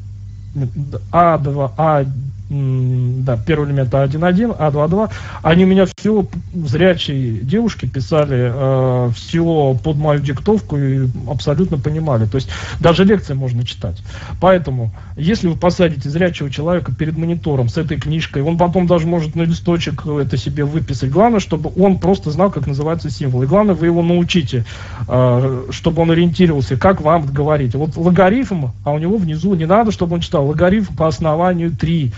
А2, 1.11 1.71
А 1.77 2.05
да, 2.51 3.37
первый 3.37 3.69
элемент 3.69 3.93
А1.1, 3.93 4.57
А2.2, 4.57 5.09
они 5.41 5.63
у 5.63 5.67
меня 5.67 5.85
все, 5.85 6.25
зрячие 6.53 7.39
девушки 7.39 7.85
писали 7.85 8.51
э, 8.53 9.09
все 9.15 9.77
под 9.81 9.95
мою 9.95 10.19
диктовку 10.19 10.77
и 10.77 11.07
абсолютно 11.29 11.77
понимали. 11.77 12.25
То 12.25 12.35
есть 12.35 12.49
даже 12.81 13.05
лекции 13.05 13.33
можно 13.35 13.65
читать. 13.65 14.01
Поэтому, 14.41 14.91
если 15.15 15.47
вы 15.47 15.55
посадите 15.55 16.09
зрячего 16.09 16.49
человека 16.49 16.91
перед 16.93 17.17
монитором 17.17 17.69
с 17.69 17.77
этой 17.77 17.97
книжкой, 17.97 18.41
он 18.41 18.57
потом 18.57 18.85
даже 18.85 19.07
может 19.07 19.35
на 19.35 19.43
листочек 19.43 20.05
это 20.05 20.35
себе 20.35 20.65
выписать. 20.65 21.09
Главное, 21.09 21.39
чтобы 21.39 21.71
он 21.81 21.99
просто 21.99 22.31
знал, 22.31 22.51
как 22.51 22.67
называется 22.67 23.09
символ. 23.09 23.43
И 23.43 23.47
главное, 23.47 23.75
вы 23.75 23.85
его 23.85 24.01
научите, 24.01 24.65
э, 25.07 25.63
чтобы 25.69 26.01
он 26.01 26.11
ориентировался, 26.11 26.75
как 26.75 26.99
вам 26.99 27.27
говорить. 27.27 27.75
Вот 27.75 27.95
логарифм, 27.95 28.71
а 28.83 28.91
у 28.91 28.99
него 28.99 29.15
внизу 29.15 29.53
не 29.53 29.65
надо, 29.65 29.91
чтобы 29.91 30.15
он 30.15 30.19
читал 30.19 30.45
логарифм 30.47 30.97
по 30.97 31.07
основанию 31.07 31.71
3 31.71 32.11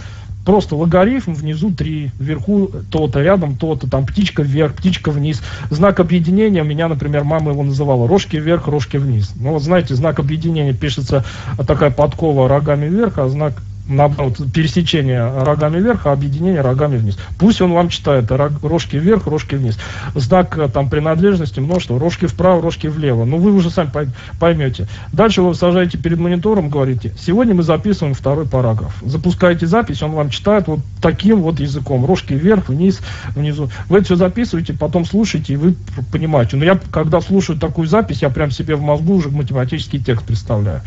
Просто 0.46 0.76
логарифм 0.76 1.34
внизу 1.34 1.72
3, 1.72 2.12
вверху 2.20 2.70
то-то, 2.90 3.22
рядом 3.22 3.56
то-то, 3.56 3.90
там 3.90 4.06
птичка 4.06 4.44
вверх, 4.44 4.74
птичка 4.74 5.12
вниз. 5.12 5.42
Знак 5.70 6.00
объединения, 6.00 6.64
меня, 6.64 6.90
например, 6.90 7.24
мама 7.24 7.52
его 7.52 7.64
называла 7.64 8.08
рожки 8.08 8.36
вверх, 8.36 8.68
рожки 8.68 8.98
вниз. 8.98 9.34
Ну 9.36 9.52
вот 9.52 9.64
знаете, 9.64 9.96
знак 9.96 10.20
объединения 10.20 10.74
пишется 10.74 11.24
такая 11.66 11.92
подкова 11.92 12.50
рогами 12.50 12.88
вверх, 12.88 13.20
а 13.20 13.30
знак 13.30 13.54
наоборот, 13.88 14.38
пересечение 14.54 15.44
рогами 15.44 15.80
вверх, 15.80 16.06
а 16.06 16.12
объединение 16.12 16.62
рогами 16.62 16.98
вниз. 16.98 17.18
Пусть 17.38 17.62
он 17.62 17.74
вам 17.74 17.90
читает 17.90 18.32
рожки 18.32 18.96
вверх, 18.96 19.28
рожки 19.28 19.56
вниз. 19.56 19.78
Знак 20.16 20.58
э, 20.58 20.70
там 20.70 20.90
принадлежности 20.90 21.60
множество, 21.60 22.00
рожки 22.00 22.26
вправо, 22.26 22.62
рожки 22.62 22.88
влево. 22.88 23.26
Ну, 23.26 23.38
вы 23.38 23.52
уже 23.54 23.70
сами 23.70 23.92
поймете. 24.40 24.88
Дальше 25.12 25.42
вы 25.42 25.54
сажаете 25.56 25.98
перед 25.98 26.20
монитором, 26.20 26.70
говорите, 26.70 27.14
сегодня 27.18 27.54
мы 27.54 27.64
записываем 27.64 28.14
второй 28.14 28.46
параграф. 28.46 28.96
Запускаете 29.04 29.68
запись, 29.68 30.02
он 30.02 30.12
вам 30.12 30.30
читает 30.30 30.68
вот 30.68 30.80
таким 31.02 31.42
вот 31.42 31.60
языком. 31.60 32.06
Рожки 32.06 32.34
вверх, 32.34 32.70
вниз, 32.70 33.02
внизу. 33.36 33.70
Вы 33.90 33.98
это 33.98 34.06
все 34.06 34.16
записываете, 34.16 34.74
потом 34.74 35.06
слушаете, 35.06 35.54
и 35.54 35.58
вы 35.58 35.76
понимаете. 36.12 36.56
Но 36.58 36.66
я, 36.66 36.80
когда 36.92 37.22
слушаю 37.22 37.60
такую 37.60 37.88
запись, 37.88 38.22
я 38.22 38.30
прям 38.30 38.52
себе 38.52 38.76
в 38.76 38.82
мозгу 38.82 39.16
уже 39.16 39.30
математический 39.30 40.00
текст 40.00 40.26
представляю. 40.26 40.82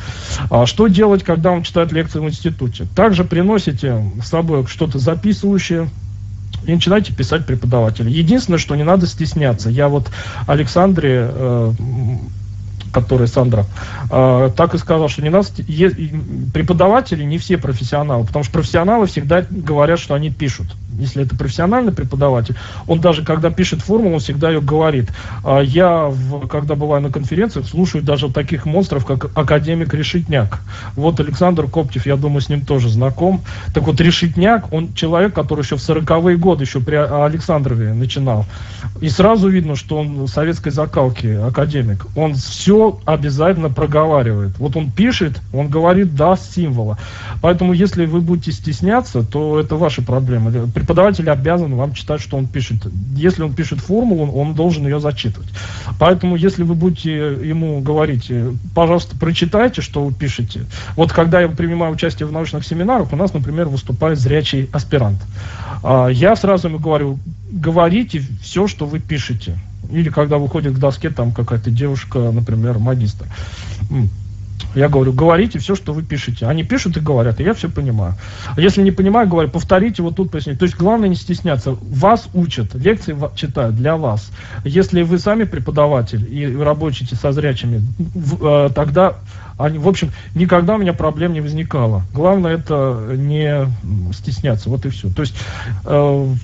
А 0.51 0.67
что 0.67 0.89
делать, 0.89 1.23
когда 1.23 1.51
он 1.51 1.63
читает 1.63 1.93
лекции 1.93 2.19
в 2.19 2.25
институте? 2.25 2.86
Также 2.95 3.25
приносите 3.25 4.03
с 4.23 4.29
собой 4.29 4.67
что-то 4.67 4.99
записывающее, 4.99 5.89
и 6.67 6.73
начинайте 6.73 7.13
писать 7.13 7.47
преподавателя. 7.47 8.09
Единственное, 8.09 8.59
что 8.59 8.75
не 8.77 8.85
надо 8.85 9.07
стесняться. 9.07 9.71
Я 9.71 9.89
вот 9.89 10.11
Александре 10.47 11.31
э, 11.31 11.73
который 12.93 13.29
Сандра, 13.29 13.67
э, 14.11 14.51
так 14.57 14.75
и 14.75 14.79
сказал, 14.79 15.09
что 15.09 15.23
не 15.23 15.29
нас 15.29 15.53
преподаватели 16.55 17.25
не 17.25 17.37
все 17.37 17.59
профессионалы, 17.59 18.25
потому 18.25 18.43
что 18.43 18.55
профессионалы 18.55 19.07
всегда 19.07 19.45
говорят, 19.49 19.99
что 19.99 20.15
они 20.15 20.31
пишут. 20.31 20.69
Если 20.99 21.23
это 21.23 21.37
профессиональный 21.37 21.93
преподаватель, 21.93 22.57
он 22.87 23.01
даже 23.01 23.25
когда 23.25 23.51
пишет 23.51 23.83
формулу, 23.83 24.15
он 24.15 24.21
всегда 24.21 24.51
ее 24.51 24.61
говорит. 24.61 25.11
А 25.45 25.61
я, 25.61 26.13
когда 26.49 26.75
бываю 26.75 27.03
на 27.03 27.11
конференциях, 27.11 27.67
слушаю 27.67 28.03
даже 28.03 28.31
таких 28.31 28.67
монстров, 28.67 29.05
как 29.05 29.31
академик 29.37 29.93
Решетняк. 29.95 30.61
Вот 30.95 31.21
Александр 31.21 31.69
Коптев, 31.69 32.07
я 32.07 32.17
думаю, 32.17 32.41
с 32.41 32.49
ним 32.49 32.65
тоже 32.65 32.89
знаком. 32.89 33.43
Так 33.75 33.85
вот, 33.85 34.01
Решетняк, 34.01 34.73
он 34.73 34.95
человек, 34.95 35.35
который 35.35 35.63
еще 35.63 35.77
в 35.77 35.81
40-е 35.81 36.37
годы, 36.37 36.65
еще 36.65 36.81
при 36.81 36.97
Александрове 36.97 37.93
начинал. 37.93 38.47
И 39.01 39.09
сразу 39.09 39.49
видно, 39.49 39.77
что 39.77 39.99
он 39.99 40.27
советской 40.27 40.71
закалки 40.71 41.27
академик. 41.27 42.07
Он 42.17 42.35
все 42.35 42.99
обязательно 43.05 43.71
проговаривает. 43.71 44.59
Вот 44.59 44.77
он 44.77 44.91
пишет, 44.91 45.41
он 45.53 45.69
говорит 45.69 46.15
«да» 46.15 46.37
символа. 46.37 46.99
Поэтому, 47.43 47.73
если 47.73 48.07
вы 48.07 48.21
будете 48.21 48.53
стесняться, 48.53 49.23
то 49.23 49.61
это 49.61 49.77
ваши 49.77 50.03
проблемы. 50.03 50.51
Преподаватель 50.87 51.29
обязан 51.29 51.75
вам 51.75 51.95
читать, 51.95 52.21
что 52.21 52.37
он 52.37 52.47
пишет. 52.47 52.87
Если 53.17 53.43
он 53.43 53.53
пишет 53.55 53.81
формулу, 53.81 54.31
он 54.31 54.55
должен 54.55 54.85
ее 54.85 55.01
зачитывать. 55.01 55.49
Поэтому, 55.99 56.37
если 56.37 56.63
вы 56.63 56.77
будете 56.77 57.13
ему 57.13 57.81
говорить, 57.81 58.31
пожалуйста, 58.73 59.17
прочитайте, 59.19 59.83
что 59.83 60.05
вы 60.05 60.15
пишете. 60.15 60.65
Вот 60.95 61.13
когда 61.13 61.41
я 61.41 61.49
принимаю 61.49 61.93
участие 61.93 62.29
в 62.29 62.33
научных 62.33 62.65
семинарах, 62.65 63.13
у 63.13 63.17
нас, 63.17 63.35
например, 63.35 63.67
выступает 63.67 64.21
зрячий 64.21 64.71
аспирант. 64.73 65.19
А, 65.83 66.07
я 66.07 66.37
сразу 66.37 66.69
ему 66.69 66.79
говорю, 66.79 67.19
говорите 67.51 68.23
все, 68.41 68.69
что 68.69 68.87
вы 68.87 69.01
пишете. 69.01 69.59
Или 69.91 70.09
когда 70.09 70.39
выходит 70.39 70.75
к 70.75 70.79
доске 70.79 71.11
там 71.11 71.33
какая-то 71.33 71.73
девушка, 71.73 72.31
например, 72.31 72.79
магистр. 72.79 73.27
Я 74.75 74.89
говорю, 74.89 75.13
говорите 75.13 75.59
все, 75.59 75.75
что 75.75 75.93
вы 75.93 76.03
пишете. 76.03 76.47
Они 76.47 76.63
пишут 76.63 76.97
и 76.97 77.01
говорят, 77.01 77.41
и 77.41 77.45
я 77.45 77.55
все 77.55 77.69
понимаю. 77.69 78.15
Если 78.57 78.83
не 78.83 78.91
понимаю, 78.91 79.29
говорю, 79.29 79.49
повторите 79.49 80.03
вот 80.03 80.17
тут 80.17 80.31
поясните. 80.31 80.59
То 80.59 80.65
есть 80.65 80.77
главное 80.77 81.09
не 81.09 81.17
стесняться. 81.17 81.77
Вас 81.81 82.29
учат, 82.35 82.75
лекции 82.75 83.17
читают 83.35 83.77
для 83.77 83.97
вас. 83.97 84.31
Если 84.65 85.03
вы 85.03 85.19
сами 85.19 85.45
преподаватель 85.45 86.27
и 86.31 86.55
работаете 86.57 87.17
со 87.17 87.33
зрячими, 87.33 87.83
э, 88.41 88.71
тогда 88.75 89.17
они, 89.59 89.79
в 89.79 89.89
общем, 89.89 90.13
никогда 90.35 90.75
у 90.75 90.79
меня 90.79 90.93
проблем 90.93 91.33
не 91.33 91.41
возникало. 91.41 92.03
Главное 92.13 92.57
это 92.57 93.15
не 93.17 93.67
стесняться, 94.13 94.69
вот 94.69 94.85
и 94.85 94.91
все. 94.91 95.09
То 95.09 95.23
есть 95.23 95.35
э, 95.85 96.35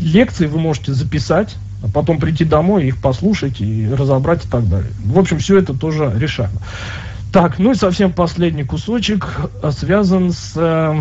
лекции 0.00 0.46
вы 0.46 0.58
можете 0.58 0.92
записать, 0.92 1.56
а 1.84 1.88
потом 1.88 2.18
прийти 2.18 2.44
домой, 2.44 2.86
их 2.86 2.96
послушать 2.96 3.60
и 3.60 3.88
разобрать 3.88 4.44
и 4.44 4.48
так 4.48 4.68
далее. 4.68 4.90
В 5.04 5.18
общем, 5.18 5.38
все 5.38 5.58
это 5.58 5.74
тоже 5.74 6.12
решаемо. 6.16 6.60
Так, 7.36 7.58
ну 7.58 7.72
и 7.72 7.74
совсем 7.74 8.14
последний 8.14 8.64
кусочек 8.64 9.28
а, 9.62 9.70
связан 9.70 10.32
с... 10.32 10.54
Э, 10.56 10.98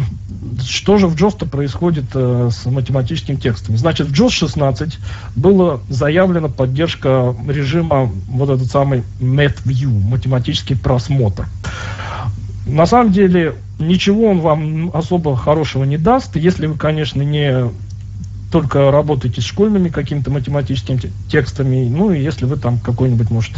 что 0.62 0.98
же 0.98 1.08
в 1.08 1.16
JOS-то 1.16 1.46
происходит 1.46 2.08
э, 2.14 2.50
с 2.52 2.66
математическими 2.66 3.38
текстами? 3.38 3.78
Значит, 3.78 4.08
в 4.08 4.12
JOS 4.12 4.32
16 4.32 5.00
была 5.38 5.80
заявлена 5.88 6.50
поддержка 6.50 7.34
режима 7.48 8.12
вот 8.28 8.50
этот 8.50 8.70
самый 8.70 9.04
MathView, 9.22 9.88
математический 9.88 10.76
просмотр. 10.76 11.48
На 12.68 12.86
самом 12.86 13.14
деле, 13.14 13.56
ничего 13.80 14.26
он 14.26 14.42
вам 14.42 14.92
особо 14.94 15.38
хорошего 15.38 15.86
не 15.86 15.98
даст, 15.98 16.36
если 16.36 16.68
вы, 16.68 16.78
конечно, 16.78 17.22
не 17.22 17.72
только 18.52 18.92
работаете 18.92 19.40
с 19.40 19.46
школьными 19.46 19.88
какими-то 19.88 20.32
математическими 20.32 21.00
текстами, 21.32 21.88
ну 21.88 22.12
и 22.12 22.22
если 22.22 22.44
вы 22.44 22.58
там 22.58 22.78
какой-нибудь, 22.78 23.30
может, 23.30 23.54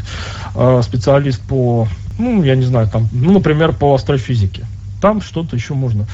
э, 0.53 0.81
специалист 0.83 1.41
по 1.41 1.87
ну, 2.17 2.43
я 2.43 2.55
не 2.55 2.65
знаю, 2.65 2.87
там, 2.87 3.07
ну, 3.11 3.31
например, 3.31 3.73
по 3.73 3.93
астрофизике 3.93 4.65
там 5.01 5.21
что-то 5.21 5.55
еще 5.55 5.73
можно. 5.73 6.05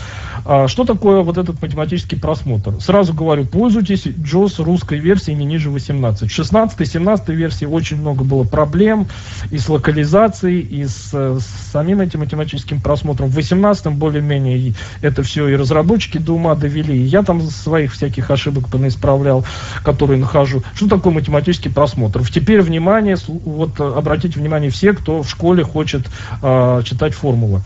А, 0.45 0.67
что 0.67 0.85
такое 0.85 1.21
вот 1.21 1.37
этот 1.37 1.61
математический 1.61 2.19
просмотр? 2.19 2.73
Сразу 2.81 3.13
говорю, 3.13 3.45
пользуйтесь 3.45 4.05
JOS 4.05 4.63
русской 4.63 4.99
версии 4.99 5.31
не 5.31 5.45
ниже 5.45 5.69
18. 5.69 6.29
16 6.29 6.87
17 6.87 7.29
версии 7.29 7.65
очень 7.65 7.97
много 7.97 8.23
было 8.23 8.43
проблем 8.43 9.07
и 9.51 9.57
с 9.57 9.69
локализацией, 9.69 10.61
и 10.61 10.85
с, 10.85 11.13
с 11.13 11.45
самим 11.71 12.01
этим 12.01 12.19
математическим 12.19 12.81
просмотром. 12.81 13.29
В 13.29 13.35
18 13.35 13.87
более-менее 13.87 14.73
это 15.01 15.23
все 15.23 15.47
и 15.47 15.55
разработчики 15.55 16.17
до 16.17 16.33
ума 16.33 16.55
довели. 16.55 16.97
И 16.97 17.03
я 17.03 17.23
там 17.23 17.41
своих 17.41 17.93
всяких 17.93 18.29
ошибок 18.31 18.69
понаисправлял, 18.69 19.45
которые 19.83 20.19
нахожу. 20.19 20.63
Что 20.73 20.87
такое 20.87 21.13
математический 21.13 21.71
просмотр? 21.71 22.25
Теперь 22.29 22.61
внимание, 22.61 23.17
вот 23.27 23.79
обратите 23.79 24.39
внимание 24.39 24.69
все, 24.69 24.93
кто 24.93 25.23
в 25.23 25.29
школе 25.29 25.63
хочет 25.63 26.07
э, 26.41 26.81
читать 26.85 27.13
формулы. 27.13 27.61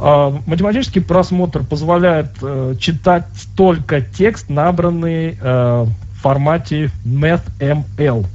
Э, 0.00 0.32
Математический 0.60 1.00
просмотр 1.00 1.64
позволяет 1.64 2.32
э, 2.42 2.74
читать 2.78 3.24
только 3.56 4.02
текст, 4.02 4.50
набранный 4.50 5.38
э, 5.40 5.86
в 5.86 6.20
формате 6.20 6.90
MathML. 7.06 8.26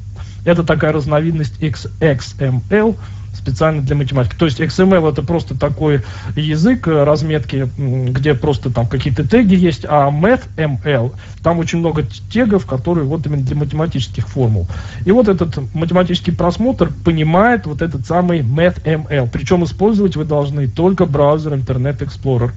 Это 0.43 0.64
такая 0.64 0.91
разновидность 0.91 1.61
XXML, 1.61 2.97
специально 3.36 3.82
для 3.82 3.95
математики. 3.95 4.36
То 4.38 4.45
есть 4.45 4.60
XML 4.60 5.12
это 5.12 5.22
просто 5.24 5.57
такой 5.57 6.02
язык 6.36 6.88
э, 6.88 7.03
разметки, 7.03 7.70
где 7.78 8.34
просто 8.34 8.72
там 8.72 8.88
какие-то 8.88 9.28
теги 9.28 9.56
есть, 9.56 9.86
а 9.88 10.10
MathML 10.10 11.14
там 11.44 11.60
очень 11.60 11.80
много 11.80 12.03
тегов, 12.32 12.66
которые 12.66 13.06
вот 13.06 13.26
именно 13.28 13.44
для 13.44 13.56
математических 13.56 14.28
формул. 14.28 14.68
И 15.06 15.12
вот 15.12 15.28
этот 15.28 15.57
математический 15.76 16.34
просмотр 16.34 16.91
понимает 17.03 17.68
вот 17.68 17.82
этот 17.82 18.06
самый 18.07 18.40
MathML. 18.40 19.30
Причем 19.32 19.64
использовать 19.64 20.16
вы 20.16 20.26
должны 20.26 20.68
только 20.68 21.06
браузер 21.06 21.53
Internet 21.53 21.99
Explorer. 21.99 22.52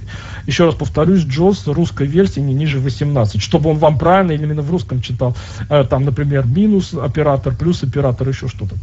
Еще 0.47 0.65
раз 0.65 0.75
повторюсь, 0.75 1.25
JOS 1.25 1.71
русской 1.73 2.07
версии 2.07 2.41
не 2.41 2.55
ниже 2.55 2.79
18, 2.79 3.43
чтобы 3.43 3.71
он 3.71 3.79
вам 3.79 3.99
правильно 3.99 4.33
именно 4.33 4.63
в 4.63 4.71
русском 4.71 5.03
читал. 5.03 5.37
Э, 5.69 5.85
там, 5.85 6.05
например, 6.05 6.47
минус 6.47 6.95
оператор, 6.95 7.55
плюс 7.55 7.83
оператор, 7.83 8.29
еще 8.29 8.49
что-то. 8.49 8.77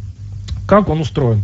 Как 0.66 0.88
он 0.88 1.00
устроен? 1.00 1.42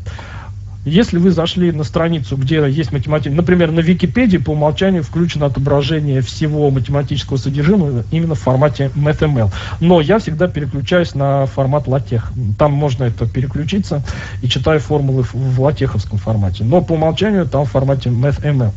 Если 0.85 1.19
вы 1.19 1.31
зашли 1.31 1.71
на 1.71 1.85
страницу, 1.85 2.37
где 2.37 2.57
есть 2.69 2.91
математика, 2.91 3.33
например, 3.33 3.71
на 3.71 3.81
Википедии 3.81 4.39
по 4.39 4.51
умолчанию 4.51 5.05
включено 5.05 5.47
отображение 5.47 6.23
всего 6.23 6.69
математического 6.73 7.37
содержимого 7.37 8.05
именно 8.11 8.35
в 8.35 8.41
формате 8.41 8.91
MathML. 8.97 9.53
Но 9.81 10.01
я 10.01 10.19
всегда 10.19 10.49
переключаюсь 10.49 11.15
на 11.15 11.47
формат 11.47 11.87
LaTeX. 11.87 12.23
Там 12.59 12.73
можно 12.73 13.05
это 13.05 13.29
переключиться 13.29 14.03
и 14.43 14.49
читаю 14.49 14.81
формулы 14.81 15.23
в 15.23 15.61
латеховском 15.61 16.19
формате. 16.19 16.65
Но 16.65 16.83
по 16.83 16.95
умолчанию 16.95 17.47
там 17.47 17.65
в 17.65 17.71
формате 17.71 18.11
MathML. 18.11 18.73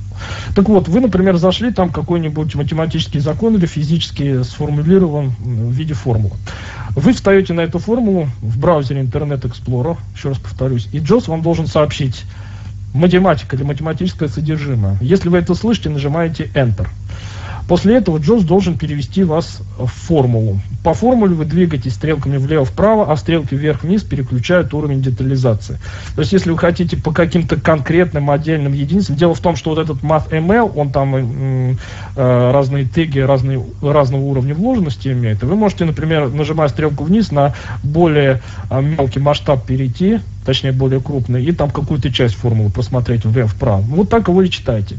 Так 0.56 0.70
вот, 0.70 0.88
вы, 0.88 1.02
например, 1.02 1.38
зашли, 1.38 1.72
там 1.72 1.90
какой-нибудь 1.92 2.56
математический 2.56 3.20
закон 3.20 3.56
или 3.56 3.66
физически 3.66 4.44
сформулирован 4.44 5.30
в 5.40 5.72
виде 5.72 5.94
формулы. 5.94 6.36
Вы 6.96 7.14
встаете 7.14 7.54
на 7.54 7.62
эту 7.62 7.80
формулу 7.80 8.30
в 8.42 8.58
браузере 8.58 9.02
Internet 9.02 9.42
Explorer, 9.42 9.98
еще 10.16 10.30
раз 10.30 10.38
повторюсь, 10.38 10.88
и 10.92 11.00
Джос 11.00 11.28
вам 11.28 11.42
должен 11.42 11.68
сообщить 11.68 12.24
математика 12.94 13.56
или 13.56 13.64
математическое 13.64 14.30
содержимое. 14.30 14.98
Если 15.02 15.30
вы 15.30 15.40
это 15.40 15.54
слышите, 15.54 15.90
нажимаете 15.90 16.50
Enter. 16.54 16.88
После 17.68 17.96
этого 17.96 18.18
JOS 18.18 18.44
должен 18.44 18.78
перевести 18.78 19.24
вас 19.24 19.62
в 19.78 19.88
формулу. 19.88 20.60
По 20.84 20.94
формуле 20.94 21.34
вы 21.34 21.46
двигаетесь 21.46 21.96
стрелками 21.96 22.38
влево-вправо, 22.38 23.12
а 23.12 23.18
стрелки 23.18 23.56
вверх-вниз 23.56 24.04
переключают 24.04 24.74
уровень 24.74 25.02
детализации. 25.02 25.80
То 26.16 26.22
есть, 26.22 26.32
если 26.32 26.52
вы 26.52 26.58
хотите 26.60 26.96
по 26.96 27.12
каким-то 27.12 27.60
конкретным 27.60 28.30
отдельным 28.30 28.74
единицам, 28.74 29.16
дело 29.16 29.34
в 29.34 29.40
том, 29.40 29.56
что 29.56 29.72
вот 29.72 29.80
этот 29.80 30.04
MathML, 30.04 30.74
он 30.76 30.92
там 30.92 31.16
э, 31.16 31.76
разные 32.16 32.86
теги 32.86 33.20
разные, 33.20 33.66
разного 33.82 34.22
уровня 34.22 34.54
вложенности 34.54 35.08
имеет, 35.08 35.42
и 35.42 35.46
вы 35.48 35.56
можете, 35.56 35.86
например, 35.86 36.30
нажимая 36.30 36.70
стрелку 36.70 37.04
вниз 37.04 37.32
на 37.32 37.56
более 37.82 38.42
э, 38.70 38.82
мелкий 38.82 39.20
масштаб 39.20 39.66
перейти, 39.66 40.20
точнее 40.46 40.72
более 40.72 41.02
крупный, 41.02 41.44
и 41.44 41.52
там 41.52 41.72
какую-то 41.72 42.12
часть 42.12 42.36
формулы 42.36 42.70
просмотреть 42.70 43.26
влево-вправо. 43.26 43.82
Вот 43.82 44.10
так 44.10 44.28
его 44.28 44.42
и 44.44 44.50
читайте. 44.50 44.98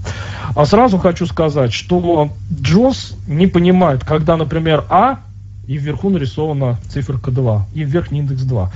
А 0.55 0.66
сразу 0.66 0.98
хочу 0.98 1.27
сказать, 1.27 1.73
что 1.73 2.31
JOS 2.51 3.14
не 3.28 3.47
понимает, 3.47 4.05
когда, 4.05 4.36
например, 4.36 4.85
А 4.90 5.20
и 5.66 5.78
вверху 5.78 6.10
нарисована 6.10 6.78
циферка 6.89 7.31
2, 7.31 7.66
и 7.74 7.85
верхний 7.85 8.20
индекс 8.20 8.43
2. 8.43 8.73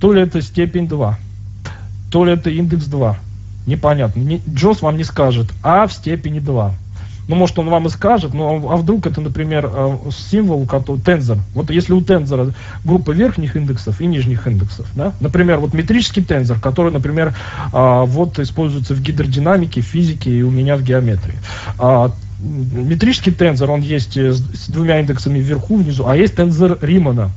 То 0.00 0.12
ли 0.12 0.22
это 0.22 0.42
степень 0.42 0.88
2, 0.88 1.18
то 2.10 2.24
ли 2.24 2.32
это 2.32 2.50
индекс 2.50 2.86
2. 2.86 3.16
Непонятно. 3.66 4.20
JOS 4.20 4.78
вам 4.80 4.96
не 4.96 5.04
скажет 5.04 5.50
А 5.62 5.86
в 5.86 5.92
степени 5.92 6.40
2. 6.40 6.74
Ну, 7.28 7.36
может, 7.36 7.58
он 7.58 7.68
вам 7.68 7.86
и 7.86 7.90
скажет, 7.90 8.34
но 8.34 8.68
а 8.70 8.76
вдруг 8.76 9.06
это, 9.06 9.20
например, 9.20 9.70
э, 9.72 9.96
символ, 10.10 10.66
который 10.66 11.00
тензор. 11.00 11.38
Вот 11.54 11.70
если 11.70 11.92
у 11.92 12.00
тензора 12.02 12.52
группа 12.84 13.12
верхних 13.12 13.56
индексов 13.56 14.00
и 14.00 14.06
нижних 14.06 14.46
индексов, 14.46 14.86
да? 14.94 15.12
например, 15.20 15.58
вот 15.58 15.72
метрический 15.72 16.22
тензор, 16.22 16.58
который, 16.58 16.92
например, 16.92 17.34
а, 17.72 18.04
вот 18.04 18.38
используется 18.38 18.94
в 18.94 19.00
гидродинамике, 19.00 19.80
физике 19.80 20.30
и 20.30 20.42
у 20.42 20.50
меня 20.50 20.76
в 20.76 20.82
геометрии. 20.82 21.36
А, 21.78 22.12
метрический 22.40 23.32
тензор, 23.32 23.70
он 23.70 23.82
есть 23.82 24.16
э, 24.16 24.32
с 24.32 24.68
двумя 24.68 25.00
индексами 25.00 25.38
вверху, 25.38 25.76
внизу, 25.76 26.06
а 26.06 26.16
есть 26.16 26.34
тензор 26.34 26.78
Римана, 26.82 27.30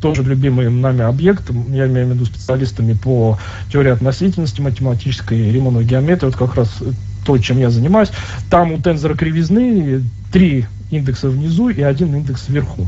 тоже 0.00 0.22
любимый 0.22 0.70
нами 0.70 1.02
объект, 1.02 1.50
я 1.70 1.86
имею 1.86 2.06
в 2.06 2.10
виду 2.12 2.24
специалистами 2.24 2.92
по 2.92 3.38
теории 3.72 3.90
относительности 3.90 4.60
математической, 4.60 5.50
Римановой 5.50 5.84
геометрии, 5.84 6.26
вот 6.26 6.36
как 6.36 6.54
раз 6.54 6.82
то, 7.28 7.36
чем 7.36 7.58
я 7.58 7.68
занимаюсь. 7.68 8.08
Там 8.48 8.72
у 8.72 8.78
тензора 8.78 9.14
кривизны 9.14 10.02
три 10.32 10.64
индекса 10.90 11.28
внизу 11.28 11.68
и 11.68 11.82
один 11.82 12.16
индекс 12.16 12.48
вверху. 12.48 12.86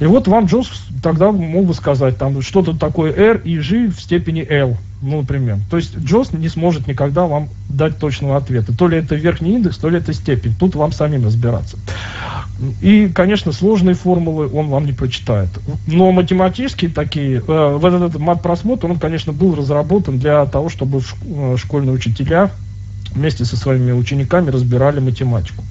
И 0.00 0.04
вот 0.04 0.28
вам 0.28 0.44
Джос 0.44 0.70
тогда 1.02 1.32
мог 1.32 1.64
бы 1.64 1.72
сказать, 1.72 2.18
там 2.18 2.42
что-то 2.42 2.76
такое 2.76 3.10
R 3.10 3.38
и 3.38 3.58
G 3.58 3.86
в 3.86 3.98
степени 3.98 4.46
L, 4.46 4.76
ну, 5.00 5.22
например. 5.22 5.60
То 5.70 5.78
есть 5.78 5.96
Джос 5.96 6.34
не 6.34 6.50
сможет 6.50 6.88
никогда 6.88 7.24
вам 7.24 7.48
дать 7.70 7.96
точного 7.96 8.36
ответа. 8.36 8.76
То 8.76 8.86
ли 8.86 8.98
это 8.98 9.14
верхний 9.14 9.54
индекс, 9.54 9.78
то 9.78 9.88
ли 9.88 9.96
это 9.96 10.12
степень. 10.12 10.54
Тут 10.60 10.74
вам 10.74 10.92
самим 10.92 11.24
разбираться. 11.24 11.78
И, 12.82 13.10
конечно, 13.14 13.52
сложные 13.52 13.94
формулы 13.94 14.46
он 14.52 14.68
вам 14.68 14.84
не 14.84 14.92
прочитает. 14.92 15.48
Но 15.86 16.12
математические 16.12 16.90
такие, 16.90 17.38
э, 17.38 17.78
вот 17.78 17.94
этот 17.94 18.20
мат-просмотр, 18.20 18.84
он, 18.84 18.98
конечно, 18.98 19.32
был 19.32 19.54
разработан 19.54 20.18
для 20.18 20.44
того, 20.44 20.68
чтобы 20.68 21.00
э, 21.00 21.56
школьные 21.56 21.94
учителя 21.94 22.50
вместе 23.14 23.44
со 23.44 23.56
своими 23.56 23.92
учениками 23.92 24.50
разбирали 24.50 25.00
математику. 25.00 25.64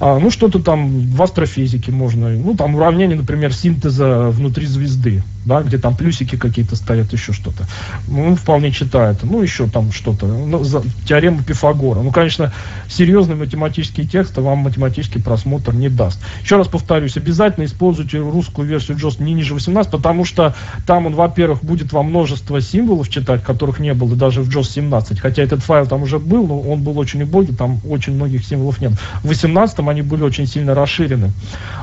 А, 0.00 0.18
ну, 0.18 0.30
что-то 0.30 0.58
там 0.58 1.10
в 1.10 1.22
астрофизике 1.22 1.92
можно, 1.92 2.30
ну, 2.30 2.54
там 2.54 2.74
уравнение, 2.74 3.16
например, 3.16 3.52
синтеза 3.52 4.30
внутри 4.30 4.66
звезды, 4.66 5.22
да, 5.44 5.62
где 5.62 5.78
там 5.78 5.96
плюсики 5.96 6.36
какие-то 6.36 6.76
стоят, 6.76 7.12
еще 7.12 7.32
что-то. 7.32 7.66
Ну, 8.08 8.36
вполне 8.36 8.72
читает. 8.72 9.18
Ну, 9.22 9.42
еще 9.42 9.68
там 9.68 9.92
что-то. 9.92 10.26
Ну, 10.26 10.64
за, 10.64 10.82
теорема 11.06 11.42
Пифагора. 11.42 12.00
Ну, 12.00 12.10
конечно, 12.10 12.52
серьезные 12.88 13.36
математические 13.36 14.06
тексты 14.06 14.40
вам 14.40 14.58
математический 14.58 15.22
просмотр 15.22 15.74
не 15.74 15.88
даст. 15.88 16.20
Еще 16.42 16.56
раз 16.56 16.68
повторюсь, 16.68 17.16
обязательно 17.16 17.64
используйте 17.64 18.18
русскую 18.18 18.66
версию 18.66 18.96
JOS 18.96 19.22
не 19.22 19.34
ниже 19.34 19.54
18, 19.54 19.92
потому 19.92 20.24
что 20.24 20.54
там 20.86 21.06
он, 21.06 21.14
во-первых, 21.14 21.62
будет 21.62 21.92
вам 21.92 22.06
множество 22.06 22.60
символов 22.60 23.08
читать, 23.08 23.42
которых 23.42 23.78
не 23.78 23.94
было 23.94 24.16
даже 24.16 24.42
в 24.42 24.48
JOS 24.48 24.64
17. 24.64 25.20
Хотя 25.20 25.42
этот 25.42 25.62
файл 25.62 25.86
там 25.86 26.02
уже 26.02 26.18
был, 26.18 26.46
но 26.46 26.60
он 26.60 26.82
был 26.82 26.98
очень 26.98 27.22
убогий, 27.22 27.54
там 27.54 27.80
очень 27.88 28.14
многих 28.14 28.44
символов 28.44 28.80
нет. 28.80 28.92
В 29.22 29.28
18 29.28 29.78
они 29.80 30.02
были 30.02 30.22
очень 30.22 30.46
сильно 30.46 30.74
расширены. 30.74 31.32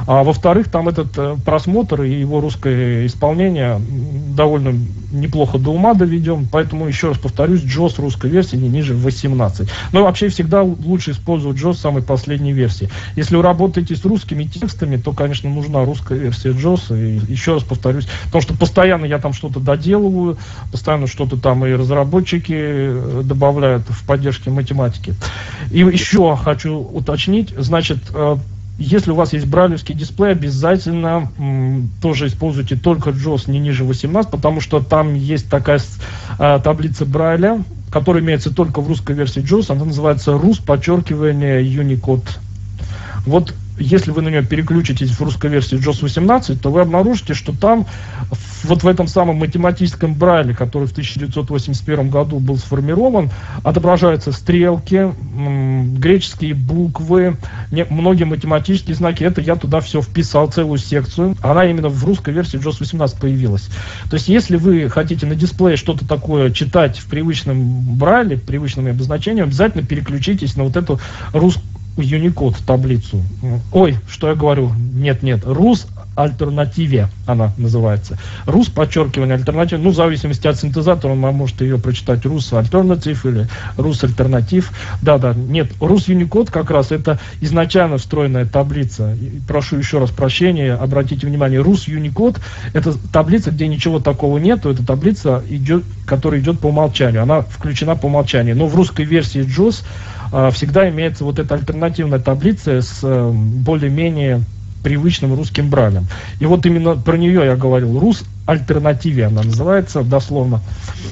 А 0.07 0.23
во-вторых, 0.23 0.69
там 0.69 0.89
этот 0.89 1.17
э, 1.17 1.35
просмотр 1.45 2.03
и 2.03 2.19
его 2.19 2.41
русское 2.41 3.05
исполнение 3.05 3.50
довольно 4.35 4.73
неплохо 5.11 5.57
до 5.57 5.71
ума 5.71 5.93
доведем, 5.93 6.47
поэтому 6.49 6.87
еще 6.87 7.09
раз 7.09 7.17
повторюсь, 7.17 7.63
JOS 7.63 8.01
русской 8.01 8.29
версии 8.29 8.55
не 8.55 8.69
ниже 8.69 8.95
18. 8.95 9.69
Но 9.91 10.03
вообще 10.03 10.29
всегда 10.29 10.63
лучше 10.63 11.11
использовать 11.11 11.57
JOS 11.57 11.75
самой 11.75 12.01
последней 12.01 12.53
версии. 12.53 12.89
Если 13.15 13.35
вы 13.35 13.43
работаете 13.43 13.95
с 13.95 14.05
русскими 14.05 14.45
текстами, 14.45 14.97
то, 14.97 15.11
конечно, 15.11 15.49
нужна 15.49 15.83
русская 15.83 16.17
версия 16.17 16.51
JOS. 16.51 16.97
И 16.97 17.31
еще 17.31 17.55
раз 17.55 17.63
повторюсь, 17.63 18.07
потому 18.25 18.41
что 18.41 18.53
постоянно 18.53 19.05
я 19.05 19.19
там 19.19 19.33
что-то 19.33 19.59
доделываю, 19.59 20.37
постоянно 20.71 21.07
что-то 21.07 21.37
там 21.37 21.65
и 21.65 21.71
разработчики 21.73 22.55
э, 22.55 23.21
добавляют 23.23 23.83
в 23.89 24.05
поддержке 24.05 24.49
математики. 24.49 25.13
И 25.71 25.79
еще 25.79 26.37
хочу 26.37 26.77
уточнить, 26.77 27.53
значит, 27.57 27.99
э, 28.13 28.37
если 28.77 29.11
у 29.11 29.15
вас 29.15 29.33
есть 29.33 29.45
брайлевский 29.45 29.93
дисплей, 29.93 30.31
обязательно 30.31 31.29
тоже 32.01 32.27
используйте 32.27 32.75
только 32.75 33.11
JOS 33.11 33.49
не 33.49 33.59
ниже 33.59 33.83
18, 33.83 34.31
потому 34.31 34.59
что 34.61 34.79
там 34.79 35.13
есть 35.13 35.49
такая 35.49 35.79
а, 36.39 36.59
таблица 36.59 37.05
Брайля, 37.05 37.63
которая 37.91 38.23
имеется 38.23 38.53
только 38.53 38.81
в 38.81 38.87
русской 38.87 39.15
версии 39.15 39.43
JOS, 39.43 39.71
она 39.71 39.85
называется 39.85 40.31
RUS, 40.31 40.63
подчеркивание. 40.65 41.61
Unicode. 41.63 42.27
Вот 43.25 43.53
если 43.81 44.11
вы 44.11 44.21
на 44.21 44.29
нее 44.29 44.43
переключитесь 44.43 45.11
в 45.11 45.21
русской 45.21 45.49
версии 45.49 45.77
JOS 45.77 46.01
18, 46.01 46.61
то 46.61 46.71
вы 46.71 46.81
обнаружите, 46.81 47.33
что 47.33 47.53
там, 47.53 47.85
вот 48.63 48.83
в 48.83 48.87
этом 48.87 49.07
самом 49.07 49.37
математическом 49.37 50.13
брайле, 50.13 50.53
который 50.53 50.87
в 50.87 50.91
1981 50.91 52.09
году 52.09 52.39
был 52.39 52.57
сформирован, 52.57 53.29
отображаются 53.63 54.31
стрелки, 54.31 55.11
греческие 55.97 56.53
буквы, 56.53 57.37
многие 57.89 58.25
математические 58.25 58.95
знаки. 58.95 59.23
Это 59.23 59.41
я 59.41 59.55
туда 59.55 59.79
все 59.79 60.01
вписал, 60.01 60.51
целую 60.51 60.77
секцию. 60.77 61.35
Она 61.41 61.65
именно 61.65 61.89
в 61.89 62.03
русской 62.05 62.33
версии 62.33 62.59
JOS 62.59 62.77
18 62.79 63.17
появилась. 63.19 63.69
То 64.09 64.15
есть, 64.15 64.27
если 64.27 64.57
вы 64.57 64.89
хотите 64.89 65.25
на 65.25 65.35
дисплее 65.35 65.77
что-то 65.77 66.07
такое 66.07 66.51
читать 66.51 66.97
в 66.99 67.07
привычном 67.07 67.97
брайле, 67.97 68.37
привычным 68.37 68.87
обозначением, 68.87 69.45
обязательно 69.45 69.83
переключитесь 69.83 70.55
на 70.55 70.63
вот 70.63 70.77
эту 70.77 70.99
русскую 71.33 71.65
Unicode 71.97 72.55
таблицу. 72.65 73.21
Ой, 73.71 73.97
что 74.07 74.29
я 74.29 74.35
говорю? 74.35 74.71
Нет, 74.93 75.23
нет. 75.23 75.41
Рус 75.45 75.87
альтернативе 76.15 77.07
она 77.25 77.53
называется. 77.57 78.17
Рус, 78.45 78.67
подчеркивание, 78.67 79.35
альтернатив, 79.35 79.79
ну, 79.79 79.91
в 79.91 79.95
зависимости 79.95 80.47
от 80.47 80.59
синтезатора, 80.59 81.13
он 81.13 81.19
может 81.19 81.61
ее 81.61 81.77
прочитать 81.77 82.25
Рус 82.25 82.51
альтернатив 82.53 83.25
или 83.25 83.47
Рус 83.77 84.03
альтернатив. 84.03 84.71
Да, 85.01 85.17
да, 85.17 85.33
нет, 85.33 85.71
Рус 85.79 86.09
Unicode 86.09 86.51
как 86.51 86.69
раз 86.69 86.91
это 86.91 87.19
изначально 87.39 87.97
встроенная 87.97 88.45
таблица. 88.45 89.17
Прошу 89.47 89.77
еще 89.77 89.99
раз 89.99 90.09
прощения, 90.09 90.73
обратите 90.73 91.27
внимание, 91.27 91.61
Рус 91.61 91.87
Unicode 91.87 92.39
это 92.73 92.93
таблица, 93.11 93.51
где 93.51 93.67
ничего 93.67 93.99
такого 93.99 94.37
нету, 94.37 94.69
это 94.69 94.85
таблица, 94.85 95.43
идет, 95.49 95.83
которая 96.05 96.41
идет 96.41 96.59
по 96.59 96.67
умолчанию, 96.67 97.23
она 97.23 97.41
включена 97.41 97.95
по 97.95 98.07
умолчанию. 98.07 98.55
Но 98.55 98.67
в 98.67 98.75
русской 98.75 99.05
версии 99.05 99.41
JOS 99.41 99.83
всегда 100.51 100.89
имеется 100.89 101.23
вот 101.23 101.39
эта 101.39 101.55
альтернативная 101.55 102.19
таблица 102.19 102.81
с 102.81 102.99
э, 103.03 103.31
более-менее 103.31 104.41
привычным 104.83 105.35
русским 105.35 105.69
брайлем. 105.69 106.07
И 106.39 106.45
вот 106.45 106.65
именно 106.65 106.95
про 106.95 107.17
нее 107.17 107.45
я 107.45 107.55
говорил. 107.55 107.99
Рус 107.99 108.23
альтернативе 108.45 109.25
она 109.25 109.43
называется 109.43 110.03
дословно. 110.03 110.61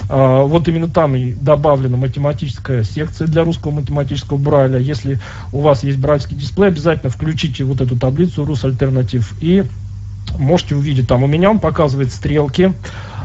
А, 0.09 0.43
вот 0.43 0.67
именно 0.67 0.89
там 0.89 1.15
и 1.15 1.33
добавлена 1.33 1.97
математическая 1.97 2.83
секция 2.83 3.27
для 3.27 3.43
русского 3.43 3.71
математического 3.71 4.37
брайля. 4.37 4.79
Если 4.79 5.19
у 5.51 5.61
вас 5.61 5.83
есть 5.83 5.99
брайльский 5.99 6.35
дисплей, 6.35 6.69
обязательно 6.69 7.11
включите 7.11 7.63
вот 7.63 7.81
эту 7.81 7.97
таблицу 7.97 8.45
Рус 8.45 8.63
альтернатив 8.65 9.33
и 9.41 9.63
можете 10.37 10.75
увидеть 10.75 11.07
там. 11.07 11.23
У 11.23 11.27
меня 11.27 11.49
он 11.49 11.59
показывает 11.59 12.11
стрелки, 12.11 12.73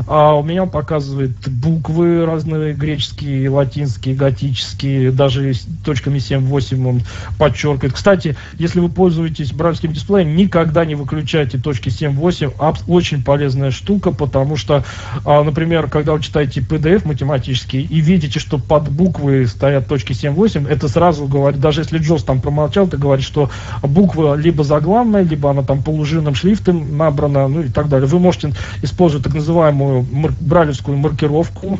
а 0.06 0.34
у 0.34 0.42
меня 0.42 0.66
показывает 0.66 1.32
буквы 1.48 2.24
разные, 2.26 2.74
греческие, 2.74 3.48
латинские, 3.48 4.14
готические, 4.14 5.10
даже 5.10 5.52
точками 5.84 6.18
7-8 6.18 6.86
он 6.86 7.02
подчеркивает. 7.38 7.94
Кстати, 7.94 8.36
если 8.58 8.80
вы 8.80 8.88
пользуетесь 8.88 9.52
брайлевским 9.52 9.92
дисплеем, 9.92 10.36
никогда 10.36 10.84
не 10.84 10.94
выключайте 10.94 11.58
точки 11.58 11.88
7-8. 11.88 12.76
Очень 12.86 13.22
полезная 13.22 13.70
штука, 13.70 14.10
потому 14.10 14.56
что, 14.56 14.84
а, 15.24 15.42
например, 15.42 15.88
когда 15.88 16.12
вы 16.12 16.22
читаете 16.22 16.60
PDF 16.60 17.06
математический 17.06 17.82
и 17.82 18.00
видите, 18.00 18.38
что 18.38 18.58
под 18.58 18.90
буквы 18.90 19.46
стоят 19.46 19.88
точки 19.88 20.12
7-8, 20.12 20.68
это 20.68 20.88
сразу 20.88 21.26
говорит, 21.26 21.60
даже 21.60 21.82
если 21.82 21.98
Джос 21.98 22.24
там 22.24 22.40
промолчал, 22.40 22.86
это 22.86 22.96
говорит, 22.96 23.24
что 23.24 23.50
буква 23.82 24.34
либо 24.34 24.64
заглавная, 24.64 25.22
либо 25.22 25.50
она 25.50 25.62
там 25.62 25.82
полужирным 25.82 26.34
шрифтом 26.34 26.96
набрана, 26.96 27.48
ну 27.48 27.62
и 27.62 27.68
так 27.68 27.88
далее. 27.88 28.08
Вы 28.08 28.18
можете 28.18 28.52
использовать 28.82 29.24
так 29.24 29.34
называемую 29.34 29.83
мар- 30.10 30.34
бралевскую 30.40 30.96
маркировку, 30.96 31.78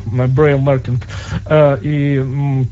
marking, 0.59 1.01
э, 1.45 1.77
и 1.81 2.65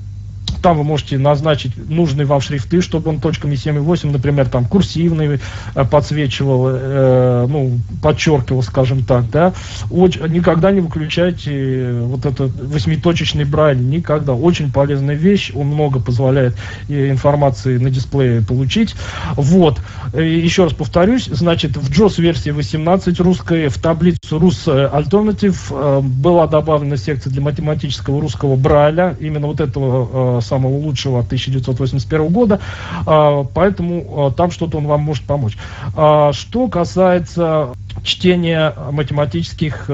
там 0.63 0.77
вы 0.77 0.83
можете 0.83 1.17
назначить 1.17 1.73
нужные 1.89 2.25
вам 2.25 2.41
шрифты, 2.41 2.81
чтобы 2.81 3.09
он 3.09 3.19
точками 3.19 3.53
7,8, 3.53 4.11
например, 4.11 4.47
там 4.47 4.65
курсивный 4.65 5.39
э, 5.75 5.85
подсвечивал, 5.85 6.69
э, 6.69 7.45
ну, 7.47 7.77
подчеркивал, 8.01 8.63
скажем 8.63 9.03
так, 9.03 9.29
да. 9.29 9.53
Очень, 9.91 10.25
никогда 10.27 10.71
не 10.71 10.79
выключайте 10.79 11.91
вот 12.01 12.25
этот 12.25 12.51
восьмиточечный 12.55 13.43
брайль, 13.43 13.85
никогда. 13.85 14.33
Очень 14.33 14.71
полезная 14.71 15.15
вещь, 15.15 15.51
он 15.53 15.67
много 15.67 15.99
позволяет 15.99 16.55
информации 16.87 17.77
на 17.77 17.89
дисплее 17.89 18.41
получить. 18.41 18.95
Вот. 19.35 19.79
Еще 20.13 20.63
раз 20.63 20.73
повторюсь, 20.73 21.25
значит, 21.25 21.75
в 21.75 21.91
JOS 21.91 22.21
версии 22.21 22.51
18 22.51 23.19
русской 23.19 23.67
в 23.67 23.77
таблицу 23.77 24.39
Rus 24.39 24.65
Alternative 24.65 25.57
э, 25.71 26.01
была 26.01 26.47
добавлена 26.47 26.95
секция 26.95 27.31
для 27.31 27.41
математического 27.41 28.21
русского 28.21 28.55
брайля, 28.55 29.17
именно 29.19 29.47
вот 29.47 29.59
этого 29.59 30.37
э, 30.37 30.41
самого 30.55 30.77
лучшего 30.77 31.19
1981 31.19 32.27
года, 32.29 32.59
э, 33.05 33.45
поэтому 33.53 34.33
там 34.35 34.51
что-то 34.51 34.77
он 34.77 34.87
вам 34.87 35.01
может 35.01 35.23
помочь. 35.23 35.57
Что 35.91 36.67
касается 36.67 37.69
чтения 38.03 38.73
математических 38.91 39.89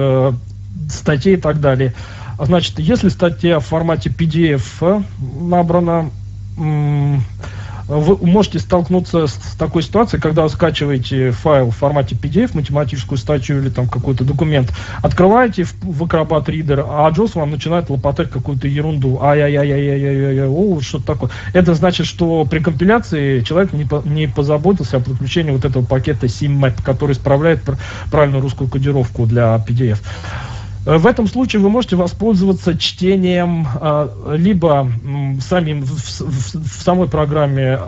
статей 0.90 1.34
и 1.34 1.38
так 1.38 1.60
далее, 1.60 1.94
значит, 2.40 2.80
если 2.80 3.10
статья 3.10 3.60
в 3.60 3.66
формате 3.66 4.10
PDF 4.10 5.04
набрана, 5.42 6.10
вы 7.90 8.18
можете 8.26 8.60
столкнуться 8.60 9.26
с 9.26 9.56
такой 9.58 9.82
ситуацией, 9.82 10.22
когда 10.22 10.44
вы 10.44 10.50
скачиваете 10.50 11.32
файл 11.32 11.72
в 11.72 11.76
формате 11.76 12.16
PDF, 12.16 12.52
математическую 12.54 13.18
статью 13.18 13.60
или 13.60 13.70
там 13.70 13.88
какой-то 13.88 14.24
документ, 14.24 14.72
открываете 15.02 15.64
в, 15.64 16.04
Acrobat 16.04 16.46
Reader, 16.46 16.86
а 16.88 17.10
JOS 17.10 17.32
вам 17.34 17.52
начинает 17.52 17.90
лопотать 17.90 18.30
какую-то 18.30 18.68
ерунду. 18.68 19.20
Ай-яй-яй-яй-яй-яй, 19.22 20.48
о, 20.48 20.80
что-то 20.82 21.06
такое. 21.06 21.32
Это 21.54 21.74
значит, 21.74 22.06
что 22.06 22.46
при 22.46 22.60
компиляции 22.60 23.42
человек 23.42 23.74
не, 23.74 23.86
по, 23.86 24.04
не 24.06 24.28
позаботился 24.28 24.98
о 24.98 25.00
подключении 25.00 25.52
вот 25.52 25.66
этого 25.66 25.84
пакета 25.84 26.28
SIMMAP, 26.28 26.84
который 26.84 27.14
исправляет 27.14 27.62
правильную 28.12 28.44
русскую 28.44 28.70
кодировку 28.70 29.26
для 29.26 29.56
PDF. 29.68 30.00
Э, 30.86 30.98
в 30.98 31.08
этом 31.08 31.28
случае 31.28 31.62
вы 31.62 31.70
можете 31.70 31.96
воспользоваться 31.96 32.78
чтением 32.78 33.68
а, 33.76 34.36
либо 34.36 34.92
самим 35.42 35.82
в, 35.84 35.90
в, 35.90 36.56
в 36.56 36.84
самой 36.84 37.08
программе 37.08 37.80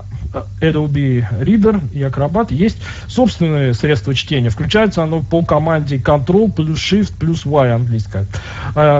Adobe 0.62 1.26
Reader 1.42 1.82
и 1.92 2.00
Acrobat 2.00 2.54
есть 2.54 2.78
собственные 3.08 3.74
средства 3.74 4.14
чтения. 4.14 4.50
Включается 4.50 5.04
оно 5.04 5.22
по 5.22 5.44
команде 5.44 5.98
Control 5.98 6.52
плюс 6.52 6.80
Shift 6.80 7.14
плюс 7.20 7.46
Y 7.46 7.72
английская. 7.72 8.26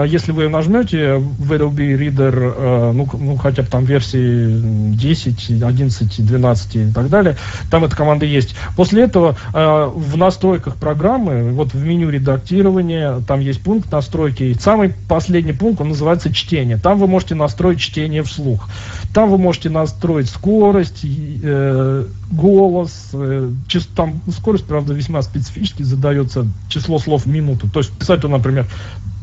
Если 0.06 0.32
вы 0.32 0.48
нажмете 0.48 1.14
в 1.16 1.52
Adobe 1.52 1.96
Reader, 1.96 2.54
э, 2.56 2.92
ну, 2.92 3.08
ну 3.18 3.36
хотя 3.36 3.62
бы 3.62 3.68
там 3.68 3.84
версии 3.84 4.92
10, 4.94 5.62
11, 5.62 6.26
12 6.26 6.76
и 6.76 6.92
так 6.92 7.08
далее, 7.08 7.36
там 7.70 7.84
эта 7.84 7.96
команда 7.96 8.26
есть. 8.26 8.54
После 8.76 9.04
этого 9.04 9.36
э, 9.54 9.90
в 9.94 10.16
настройках 10.16 10.76
программы, 10.76 11.52
вот 11.52 11.72
в 11.72 11.82
меню 11.82 12.10
редактирования, 12.10 13.20
там 13.26 13.40
есть 13.40 13.62
пункт 13.82 13.92
настройки. 13.92 14.56
Самый 14.60 14.94
последний 15.08 15.52
пункт, 15.52 15.80
он 15.80 15.88
называется 15.88 16.32
чтение. 16.32 16.76
Там 16.76 16.98
вы 16.98 17.06
можете 17.06 17.34
настроить 17.34 17.80
чтение 17.80 18.22
вслух. 18.22 18.68
Там 19.12 19.30
вы 19.30 19.38
можете 19.38 19.70
настроить 19.70 20.28
скорость, 20.28 21.00
э, 21.04 22.06
голос, 22.30 23.10
э, 23.12 23.50
чис, 23.66 23.88
там 23.94 24.20
скорость, 24.36 24.64
правда, 24.64 24.94
весьма 24.94 25.22
специфически 25.22 25.82
задается 25.82 26.46
число 26.68 26.98
слов 26.98 27.24
в 27.24 27.28
минуту. 27.28 27.68
То 27.70 27.80
есть 27.80 27.90
писать, 27.92 28.22
например, 28.22 28.66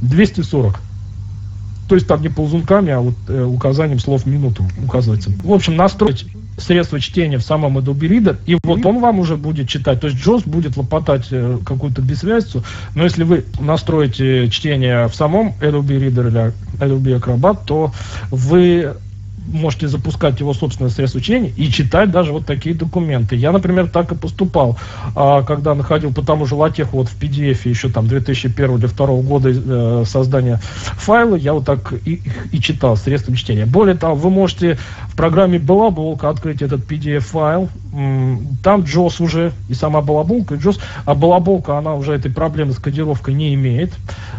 240. 0.02 0.80
То 1.88 1.96
есть 1.96 2.08
там 2.08 2.22
не 2.22 2.30
ползунками, 2.30 2.92
а 2.92 3.00
вот 3.00 3.16
э, 3.30 3.44
указанием 3.44 4.00
слов 4.00 4.24
в 4.24 4.26
минуту 4.28 4.68
указывается. 4.84 5.32
В 5.44 5.52
общем, 5.52 5.76
настроить 5.76 6.28
средство 6.60 7.00
чтения 7.00 7.38
в 7.38 7.44
самом 7.44 7.78
Adobe 7.78 8.08
Reader, 8.08 8.38
и 8.46 8.58
вот 8.64 8.86
он 8.86 9.00
вам 9.00 9.20
уже 9.20 9.36
будет 9.38 9.68
читать. 9.68 10.00
То 10.02 10.08
есть 10.08 10.20
Джоз 10.20 10.44
будет 10.44 10.78
лопотать 10.78 11.28
э, 11.32 11.58
какую-то 11.66 12.02
бессвязицу, 12.02 12.64
но 12.96 13.04
если 13.04 13.24
вы 13.24 13.46
настроите 13.60 14.50
чтение 14.50 15.08
в 15.08 15.16
самом 15.16 15.54
Adobe 15.62 16.00
Reader 16.00 16.28
или 16.28 16.54
Adobe 16.80 17.20
Acrobat, 17.20 17.60
то 17.66 17.92
вы 18.32 18.94
можете 19.52 19.88
запускать 19.88 20.40
его 20.40 20.54
собственное 20.54 20.92
средство 20.92 21.22
чтения 21.22 21.52
и 21.56 21.70
читать 21.70 22.12
даже 22.12 22.32
вот 22.32 22.46
такие 22.46 22.76
документы. 22.76 23.36
Я, 23.36 23.52
например, 23.52 23.90
так 23.90 24.12
и 24.12 24.16
поступал, 24.16 24.78
а, 25.16 25.44
когда 25.44 25.76
находил 25.76 26.14
по 26.14 26.22
тому 26.22 26.46
же 26.46 26.56
латеху 26.56 26.98
вот 26.98 27.10
в 27.10 27.20
PDF 27.20 27.68
еще 27.68 27.90
там 27.90 28.08
2001 28.08 28.72
или 28.72 28.80
2002 28.80 29.08
года 29.22 29.50
э, 29.50 30.04
создания 30.06 30.60
файла, 30.98 31.36
я 31.36 31.54
вот 31.54 31.66
так 31.66 31.94
и, 32.06 32.22
и 32.52 32.60
читал 32.60 32.98
средством 32.98 33.36
чтения. 33.36 33.66
Более 33.66 33.96
того, 33.96 34.16
вы 34.16 34.30
можете 34.30 34.78
в 35.08 35.16
программе 35.16 35.60
Балаболка 35.60 36.30
открыть 36.30 36.62
этот 36.62 36.90
PDF-файл, 36.90 37.70
там 38.64 38.82
JOS 38.82 39.22
уже, 39.24 39.52
и 39.68 39.74
сама 39.74 40.02
Балаболка, 40.02 40.56
и 40.56 40.58
JOS, 40.58 40.80
а 41.06 41.16
Балаболка, 41.16 41.78
она 41.78 41.96
уже 41.96 42.14
этой 42.14 42.32
проблемы 42.32 42.74
с 42.74 42.78
кодировкой 42.78 43.34
не 43.34 43.54
имеет. 43.56 43.94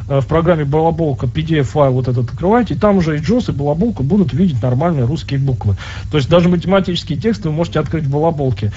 Э, 0.09 0.21
в 0.21 0.27
программе 0.27 0.65
Балаболка 0.65 1.27
PDF-файл 1.27 1.93
вот 1.93 2.09
этот 2.09 2.31
открываете, 2.31 2.75
и 2.75 2.79
там 2.79 2.99
уже 2.99 3.17
и 3.17 3.21
JOS, 3.21 3.51
и 3.51 3.53
Балаболка 3.53 4.03
будут 4.03 4.33
видеть 4.33 4.63
нормальные 4.63 5.00
русские 5.07 5.41
буквы. 5.41 5.77
То 6.11 6.17
есть 6.17 6.29
даже 6.29 6.49
математические 6.49 7.19
тексты 7.19 7.49
вы 7.49 7.55
можете 7.55 7.81
открыть 7.81 8.05
в 8.05 8.11
Балаболке. 8.11 8.73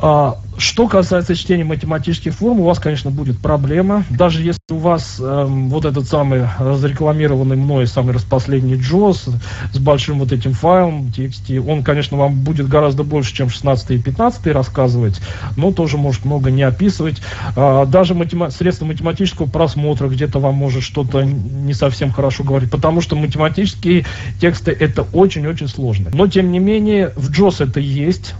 А, 0.00 0.38
что 0.56 0.88
касается 0.88 1.34
чтения 1.34 1.64
математических 1.64 2.32
форм, 2.34 2.60
у 2.60 2.64
вас, 2.64 2.78
конечно, 2.78 3.10
будет 3.10 3.38
проблема. 3.38 4.04
Даже 4.10 4.42
если 4.42 4.60
у 4.70 4.76
вас 4.76 5.16
э, 5.20 5.44
вот 5.48 5.84
этот 5.84 6.08
самый 6.08 6.48
разрекламированный 6.58 7.56
мной 7.56 7.86
самый 7.86 8.14
распоследний 8.14 8.76
JOS 8.76 9.32
с 9.72 9.78
большим 9.78 10.18
вот 10.18 10.32
этим 10.32 10.52
файлом 10.52 11.12
TXT, 11.16 11.58
он, 11.58 11.82
конечно, 11.82 12.16
вам 12.16 12.40
будет 12.40 12.68
гораздо 12.68 13.04
больше, 13.04 13.34
чем 13.34 13.48
16 13.48 13.90
и 13.92 13.98
15 13.98 14.46
рассказывать, 14.48 15.20
но 15.56 15.72
тоже 15.72 15.96
может 15.96 16.24
много 16.24 16.50
не 16.50 16.62
описывать. 16.62 17.20
А, 17.56 17.86
даже 17.86 18.14
матема- 18.14 18.50
средства 18.50 18.86
математического 18.86 19.46
просмотра 19.46 20.08
где-то 20.08 20.38
вам 20.38 20.54
может 20.54 20.82
что-то 20.82 21.22
не 21.22 21.74
совсем 21.74 22.10
хорошо 22.12 22.44
говорить, 22.44 22.70
потому 22.70 23.00
что 23.00 23.16
математические 23.16 24.06
тексты 24.40 24.72
это 24.72 25.02
очень-очень 25.12 25.68
сложно. 25.68 26.10
Но, 26.12 26.26
тем 26.26 26.52
не 26.52 26.58
менее, 26.58 27.12
в 27.16 27.30
JOS 27.30 27.68
это 27.68 27.80
есть 27.80 28.34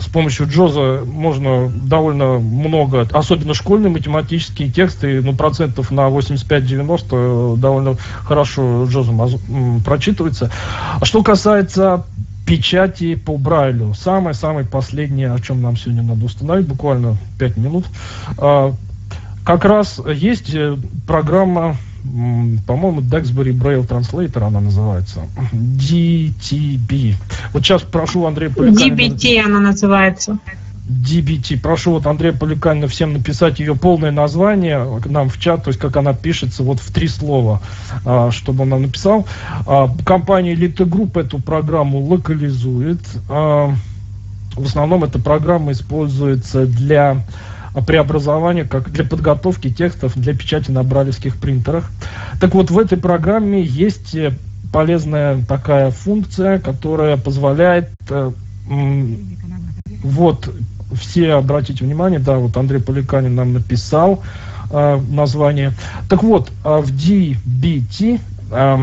с 0.00 0.06
помощью 0.06 0.48
Джоза 0.48 1.02
можно 1.06 1.68
довольно 1.68 2.38
много, 2.38 3.06
особенно 3.12 3.54
школьные 3.54 3.90
математические 3.90 4.70
тексты, 4.70 5.20
ну, 5.20 5.34
процентов 5.34 5.90
на 5.90 6.08
85-90 6.08 7.56
довольно 7.58 7.96
хорошо 8.24 8.86
Джозом 8.86 9.20
прочитывается. 9.84 10.50
А 11.00 11.04
что 11.04 11.22
касается 11.22 12.04
печати 12.46 13.14
по 13.14 13.36
Брайлю, 13.36 13.94
самое-самое 13.94 14.66
последнее, 14.66 15.32
о 15.32 15.38
чем 15.38 15.62
нам 15.62 15.76
сегодня 15.76 16.02
надо 16.02 16.24
установить, 16.24 16.66
буквально 16.66 17.16
5 17.38 17.56
минут, 17.58 17.84
а, 18.38 18.74
как 19.44 19.64
раз 19.64 20.00
есть 20.06 20.54
э, 20.54 20.76
программа 21.06 21.76
по-моему, 22.66 23.00
Dexbury 23.00 23.52
Braille 23.52 23.86
Translator 23.86 24.46
она 24.46 24.60
называется. 24.60 25.22
DTB. 25.52 27.14
Вот 27.52 27.62
сейчас 27.62 27.82
прошу 27.82 28.26
Андрея 28.26 28.50
Поликанина... 28.50 28.94
DBT 28.94 29.40
она 29.40 29.60
называется. 29.60 30.38
DBT. 30.90 31.60
Прошу 31.60 31.92
вот 31.92 32.06
Андрея 32.06 32.32
Поликанина 32.32 32.88
всем 32.88 33.12
написать 33.12 33.60
ее 33.60 33.76
полное 33.76 34.10
название 34.10 35.00
нам 35.06 35.28
в 35.28 35.38
чат, 35.38 35.64
то 35.64 35.68
есть 35.68 35.78
как 35.78 35.96
она 35.96 36.14
пишется, 36.14 36.62
вот 36.64 36.80
в 36.80 36.92
три 36.92 37.06
слова, 37.06 37.60
а, 38.04 38.30
чтобы 38.32 38.62
он 38.62 38.70
нам 38.70 38.82
написал. 38.82 39.26
А, 39.66 39.88
компания 40.04 40.54
Elite 40.54 40.88
Group 40.88 41.20
эту 41.20 41.38
программу 41.38 42.00
локализует. 42.00 43.00
А, 43.28 43.72
в 44.56 44.64
основном 44.66 45.04
эта 45.04 45.20
программа 45.20 45.72
используется 45.72 46.66
для 46.66 47.22
преобразования, 47.86 48.64
как 48.64 48.90
для 48.90 49.04
подготовки 49.04 49.70
текстов 49.70 50.16
для 50.16 50.34
печати 50.34 50.70
на 50.70 50.82
бралевских 50.82 51.36
принтерах. 51.36 51.90
Так 52.40 52.54
вот, 52.54 52.70
в 52.70 52.78
этой 52.78 52.98
программе 52.98 53.62
есть 53.62 54.14
э, 54.14 54.32
полезная 54.72 55.42
такая 55.44 55.90
функция, 55.90 56.58
которая 56.58 57.16
позволяет 57.16 57.90
э, 58.08 58.32
вот 60.02 60.50
все 60.92 61.34
обратите 61.34 61.84
внимание, 61.84 62.18
да, 62.18 62.36
вот 62.36 62.56
Андрей 62.56 62.80
Поликанин 62.80 63.34
нам 63.34 63.52
написал 63.52 64.22
э, 64.70 65.00
название. 65.08 65.72
Так 66.08 66.22
вот, 66.22 66.50
э, 66.64 66.78
в 66.78 66.90
DBT 66.90 68.20
э, 68.50 68.78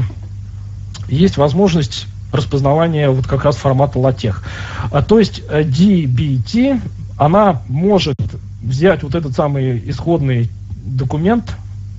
есть 1.09 1.37
возможность 1.37 2.07
распознавания 2.31 3.09
вот 3.09 3.27
как 3.27 3.45
раз 3.45 3.55
формата 3.55 3.99
LaTeX. 3.99 4.35
А, 4.91 5.01
то 5.01 5.19
есть 5.19 5.41
э, 5.49 5.63
DBT, 5.63 6.81
она 7.17 7.61
может 7.67 8.15
взять 8.67 9.03
вот 9.03 9.15
этот 9.15 9.33
самый 9.33 9.89
исходный 9.89 10.49
документ, 10.85 11.55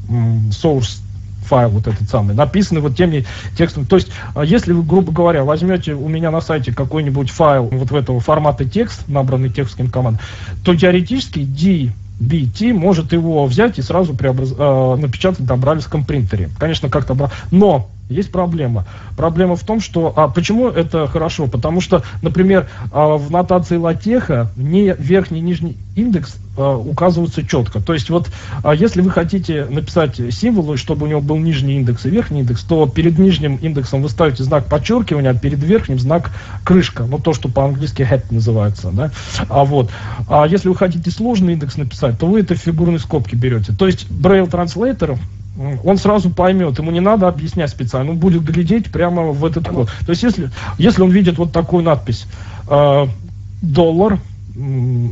source 0.08 1.00
файл 1.48 1.70
вот 1.70 1.86
этот 1.86 2.08
самый, 2.08 2.34
написанный 2.34 2.80
вот 2.80 2.96
теми 2.96 3.24
текстами. 3.56 3.84
То 3.84 3.96
есть, 3.96 4.08
а 4.34 4.44
если 4.44 4.72
вы, 4.72 4.82
грубо 4.82 5.12
говоря, 5.12 5.44
возьмете 5.44 5.94
у 5.94 6.08
меня 6.08 6.30
на 6.30 6.40
сайте 6.40 6.72
какой-нибудь 6.72 7.30
файл 7.30 7.64
вот 7.72 7.90
в 7.90 7.96
этого 7.96 8.20
формата 8.20 8.64
текст, 8.64 9.08
набранный 9.08 9.48
текстовым 9.48 9.90
командой, 9.90 10.20
то 10.62 10.76
теоретически 10.76 11.40
DBT 11.40 12.74
может 12.74 13.12
его 13.12 13.46
взять 13.46 13.78
и 13.78 13.82
сразу 13.82 14.14
преобраз... 14.14 14.52
э, 14.56 14.96
напечатать 15.00 15.48
на 15.48 15.56
бралевском 15.56 16.04
принтере. 16.04 16.50
Конечно, 16.58 16.90
как-то... 16.90 17.30
Но 17.50 17.88
есть 18.08 18.32
проблема. 18.32 18.86
Проблема 19.16 19.56
в 19.56 19.62
том, 19.64 19.80
что... 19.80 20.12
А 20.16 20.28
почему 20.28 20.68
это 20.68 21.06
хорошо? 21.06 21.46
Потому 21.46 21.80
что, 21.80 22.02
например, 22.22 22.68
а, 22.92 23.16
в 23.16 23.30
нотации 23.30 23.76
латеха 23.76 24.50
не 24.56 24.94
верхний 24.98 25.38
и 25.38 25.42
нижний 25.42 25.76
индекс 25.94 26.36
а, 26.56 26.76
указываются 26.76 27.46
четко. 27.46 27.80
То 27.80 27.92
есть 27.94 28.10
вот 28.10 28.28
а, 28.62 28.74
если 28.74 29.00
вы 29.00 29.10
хотите 29.10 29.66
написать 29.66 30.20
символ, 30.30 30.76
чтобы 30.76 31.06
у 31.06 31.08
него 31.08 31.20
был 31.20 31.36
нижний 31.36 31.76
индекс 31.76 32.06
и 32.06 32.10
верхний 32.10 32.40
индекс, 32.40 32.62
то 32.64 32.86
перед 32.88 33.18
нижним 33.18 33.56
индексом 33.56 34.02
вы 34.02 34.08
ставите 34.08 34.42
знак 34.42 34.66
подчеркивания, 34.66 35.30
а 35.30 35.34
перед 35.34 35.62
верхним 35.62 35.98
знак 35.98 36.30
крышка. 36.64 37.04
Ну, 37.04 37.18
то, 37.18 37.34
что 37.34 37.48
по-английски 37.48 38.02
head 38.02 38.24
называется. 38.30 38.90
Да? 38.92 39.10
А 39.48 39.64
вот. 39.64 39.90
А 40.28 40.46
если 40.46 40.68
вы 40.68 40.76
хотите 40.76 41.10
сложный 41.10 41.52
индекс 41.54 41.76
написать, 41.76 42.18
то 42.18 42.26
вы 42.26 42.40
это 42.40 42.54
в 42.54 42.58
фигурной 42.58 42.98
скобке 42.98 43.36
берете. 43.36 43.72
То 43.72 43.86
есть 43.86 44.06
Braille 44.08 44.48
Translator 44.48 45.18
он 45.84 45.98
сразу 45.98 46.30
поймет, 46.30 46.78
ему 46.78 46.90
не 46.90 47.00
надо 47.00 47.28
объяснять 47.28 47.70
специально, 47.70 48.12
он 48.12 48.18
будет 48.18 48.44
глядеть 48.44 48.90
прямо 48.90 49.32
в 49.32 49.44
этот 49.44 49.68
код. 49.68 49.90
То 50.06 50.10
есть 50.10 50.22
если, 50.22 50.50
если 50.78 51.02
он 51.02 51.10
видит 51.10 51.38
вот 51.38 51.52
такую 51.52 51.82
надпись 51.82 52.26
э, 52.68 53.06
доллар, 53.62 54.18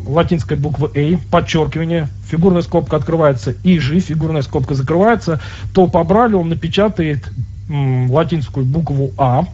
латинской 0.06 0.56
буквы 0.56 0.90
A, 0.94 1.18
подчеркивание, 1.30 2.08
фигурная 2.28 2.62
скобка 2.62 2.96
открывается 2.96 3.54
и 3.62 3.78
же, 3.78 4.00
фигурная 4.00 4.42
скобка 4.42 4.74
закрывается, 4.74 5.40
то 5.72 5.86
по 5.86 6.02
Брайлю 6.02 6.38
он 6.38 6.48
напечатает 6.48 7.30
латинскую 7.68 8.66
букву 8.66 9.12
А, 9.18 9.44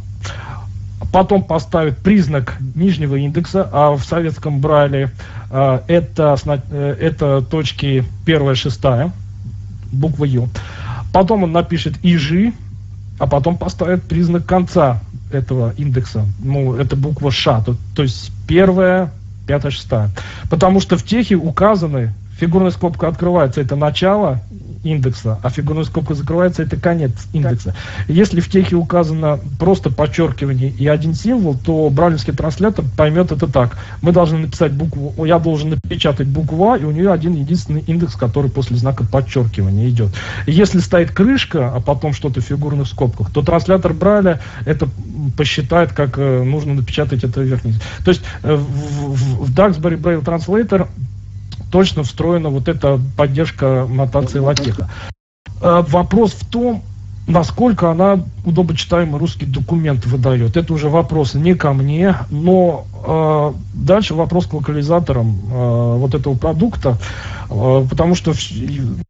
потом 1.12 1.42
поставит 1.42 1.98
признак 1.98 2.56
нижнего 2.74 3.16
индекса, 3.16 3.68
а 3.70 3.92
в 3.92 4.04
советском 4.04 4.60
Брайле 4.60 5.10
э, 5.50 5.80
это, 5.88 6.36
э, 6.70 6.96
это 7.00 7.42
точки 7.42 8.04
первая, 8.24 8.54
шестая, 8.54 9.12
буква 9.92 10.24
Ю. 10.24 10.48
Потом 11.12 11.44
он 11.44 11.52
напишет 11.52 11.94
ИЖИ, 12.02 12.52
а 13.18 13.26
потом 13.26 13.56
поставит 13.56 14.02
признак 14.02 14.46
конца 14.46 15.00
этого 15.30 15.74
индекса. 15.76 16.26
Ну, 16.42 16.74
это 16.74 16.96
буква 16.96 17.30
Ш, 17.30 17.62
то, 17.64 17.76
то 17.94 18.02
есть 18.02 18.32
первая, 18.48 19.12
пятая, 19.46 19.70
шестая. 19.70 20.10
Потому 20.50 20.80
что 20.80 20.96
в 20.96 21.04
техе 21.04 21.36
указаны, 21.36 22.12
фигурная 22.38 22.70
скобка 22.70 23.08
открывается, 23.08 23.60
это 23.60 23.76
начало, 23.76 24.40
индекса, 24.84 25.38
а 25.42 25.50
фигурная 25.50 25.84
скобка 25.84 26.14
закрывается, 26.14 26.62
это 26.62 26.76
конец 26.76 27.12
индекса. 27.32 27.74
Если 28.08 28.40
в 28.40 28.48
техе 28.48 28.76
указано 28.76 29.40
просто 29.58 29.90
подчеркивание 29.90 30.70
и 30.70 30.86
один 30.86 31.14
символ, 31.14 31.56
то 31.56 31.88
брайлевский 31.90 32.32
транслятор 32.32 32.84
поймет 32.96 33.32
это 33.32 33.46
так. 33.46 33.78
Мы 34.00 34.12
должны 34.12 34.38
написать 34.38 34.72
букву, 34.72 35.24
я 35.24 35.38
должен 35.38 35.70
напечатать 35.70 36.26
букву 36.26 36.70
А, 36.70 36.76
и 36.76 36.84
у 36.84 36.90
нее 36.90 37.12
один 37.12 37.34
единственный 37.34 37.82
индекс, 37.86 38.14
который 38.14 38.50
после 38.50 38.76
знака 38.76 39.04
подчеркивания 39.04 39.88
идет. 39.88 40.10
Если 40.46 40.80
стоит 40.80 41.10
крышка, 41.10 41.72
а 41.74 41.80
потом 41.80 42.12
что-то 42.12 42.40
в 42.40 42.44
фигурных 42.44 42.88
скобках, 42.88 43.30
то 43.30 43.42
транслятор 43.42 43.92
Брайля 43.92 44.40
это 44.64 44.88
посчитает, 45.36 45.92
как 45.92 46.18
э, 46.18 46.42
нужно 46.42 46.74
напечатать 46.74 47.24
это 47.24 47.42
верхний. 47.42 47.74
То 48.04 48.10
есть 48.10 48.22
э, 48.42 48.54
в, 48.54 48.62
в, 48.62 49.46
в 49.46 49.54
Duxbury 49.54 50.00
Braille 50.00 50.22
Translator 50.22 50.88
точно 51.72 52.04
встроена 52.04 52.50
вот 52.50 52.68
эта 52.68 53.00
поддержка 53.16 53.88
нотации 53.90 54.38
латеха. 54.38 54.88
Э, 55.60 55.82
вопрос 55.88 56.32
в 56.32 56.48
том, 56.48 56.82
насколько 57.26 57.90
она 57.90 58.20
удобочитаемый 58.44 59.18
русский 59.18 59.46
документ 59.46 60.04
выдает. 60.06 60.56
Это 60.56 60.72
уже 60.72 60.88
вопрос 60.88 61.34
не 61.34 61.54
ко 61.54 61.72
мне, 61.72 62.16
но 62.30 62.84
э, 63.04 63.52
дальше 63.74 64.14
вопрос 64.14 64.46
к 64.46 64.52
локализаторам 64.52 65.30
э, 65.30 65.96
вот 65.98 66.14
этого 66.14 66.36
продукта, 66.36 66.98
э, 67.48 67.86
потому 67.88 68.14
что, 68.14 68.34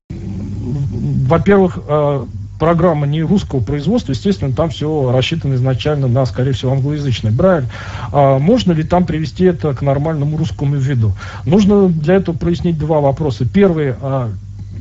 во-первых, 0.09 1.79
э, 1.87 2.27
программа 2.63 3.09
не 3.09 3.23
русского 3.23 3.59
производства, 3.59 4.13
естественно, 4.13 4.53
там 4.53 4.71
все 4.71 5.11
рассчитано 5.11 5.55
изначально 5.55 6.07
на, 6.07 6.25
скорее 6.27 6.53
всего, 6.53 6.71
англоязычный 6.71 7.33
Брайль. 7.33 7.65
А 8.13 8.39
можно 8.39 8.71
ли 8.71 8.85
там 8.85 9.05
привести 9.05 9.47
это 9.47 9.75
к 9.75 9.83
нормальному 9.83 10.37
русскому 10.37 10.77
виду? 10.77 11.13
Нужно 11.45 11.89
для 11.89 12.15
этого 12.15 12.37
прояснить 12.37 12.79
два 12.79 13.01
вопроса. 13.01 13.45
Первый, 13.53 13.97
а 14.01 14.31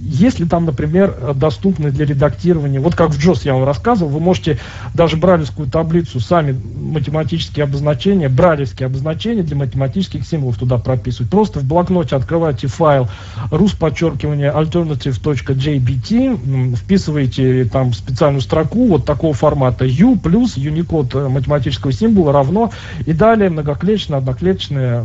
если 0.04 0.46
там, 0.46 0.66
например, 0.66 1.36
доступны 1.36 1.92
для 1.92 2.06
редактирования, 2.06 2.80
вот 2.80 2.96
как 2.96 3.12
в 3.12 3.20
JOS 3.20 3.42
я 3.44 3.54
вам 3.54 3.66
рассказывал, 3.66 4.10
вы 4.12 4.20
можете 4.20 4.58
даже 4.96 5.16
бралевскую 5.16 5.70
таблицу, 5.70 6.20
сами 6.20 6.60
математические 6.76 7.66
обозначения, 7.66 8.28
бралевские 8.28 8.88
обозначения 8.88 9.44
для 9.44 9.56
математических 9.56 10.26
символов 10.26 10.58
туда 10.58 10.80
прописывать. 10.80 11.30
Просто 11.30 11.60
в 11.60 11.66
блокноте 11.66 12.16
открываете 12.16 12.66
файл 12.68 13.10
rus 13.52 13.78
подчеркивание 13.78 14.52
alternative.jbt, 14.52 16.76
вписываете 16.76 17.66
там 17.66 17.94
специальную 17.94 18.42
строку 18.42 18.88
вот 18.88 19.06
такого 19.06 19.36
формата 19.36 19.86
U 19.86 20.18
плюс 20.18 20.58
Unicode 20.58 21.30
математического 21.30 21.92
символа 21.92 22.34
равно 22.34 22.72
и 23.06 23.14
далее 23.14 23.52
многоклеточное, 23.52 24.18
одноклеточное 24.18 25.02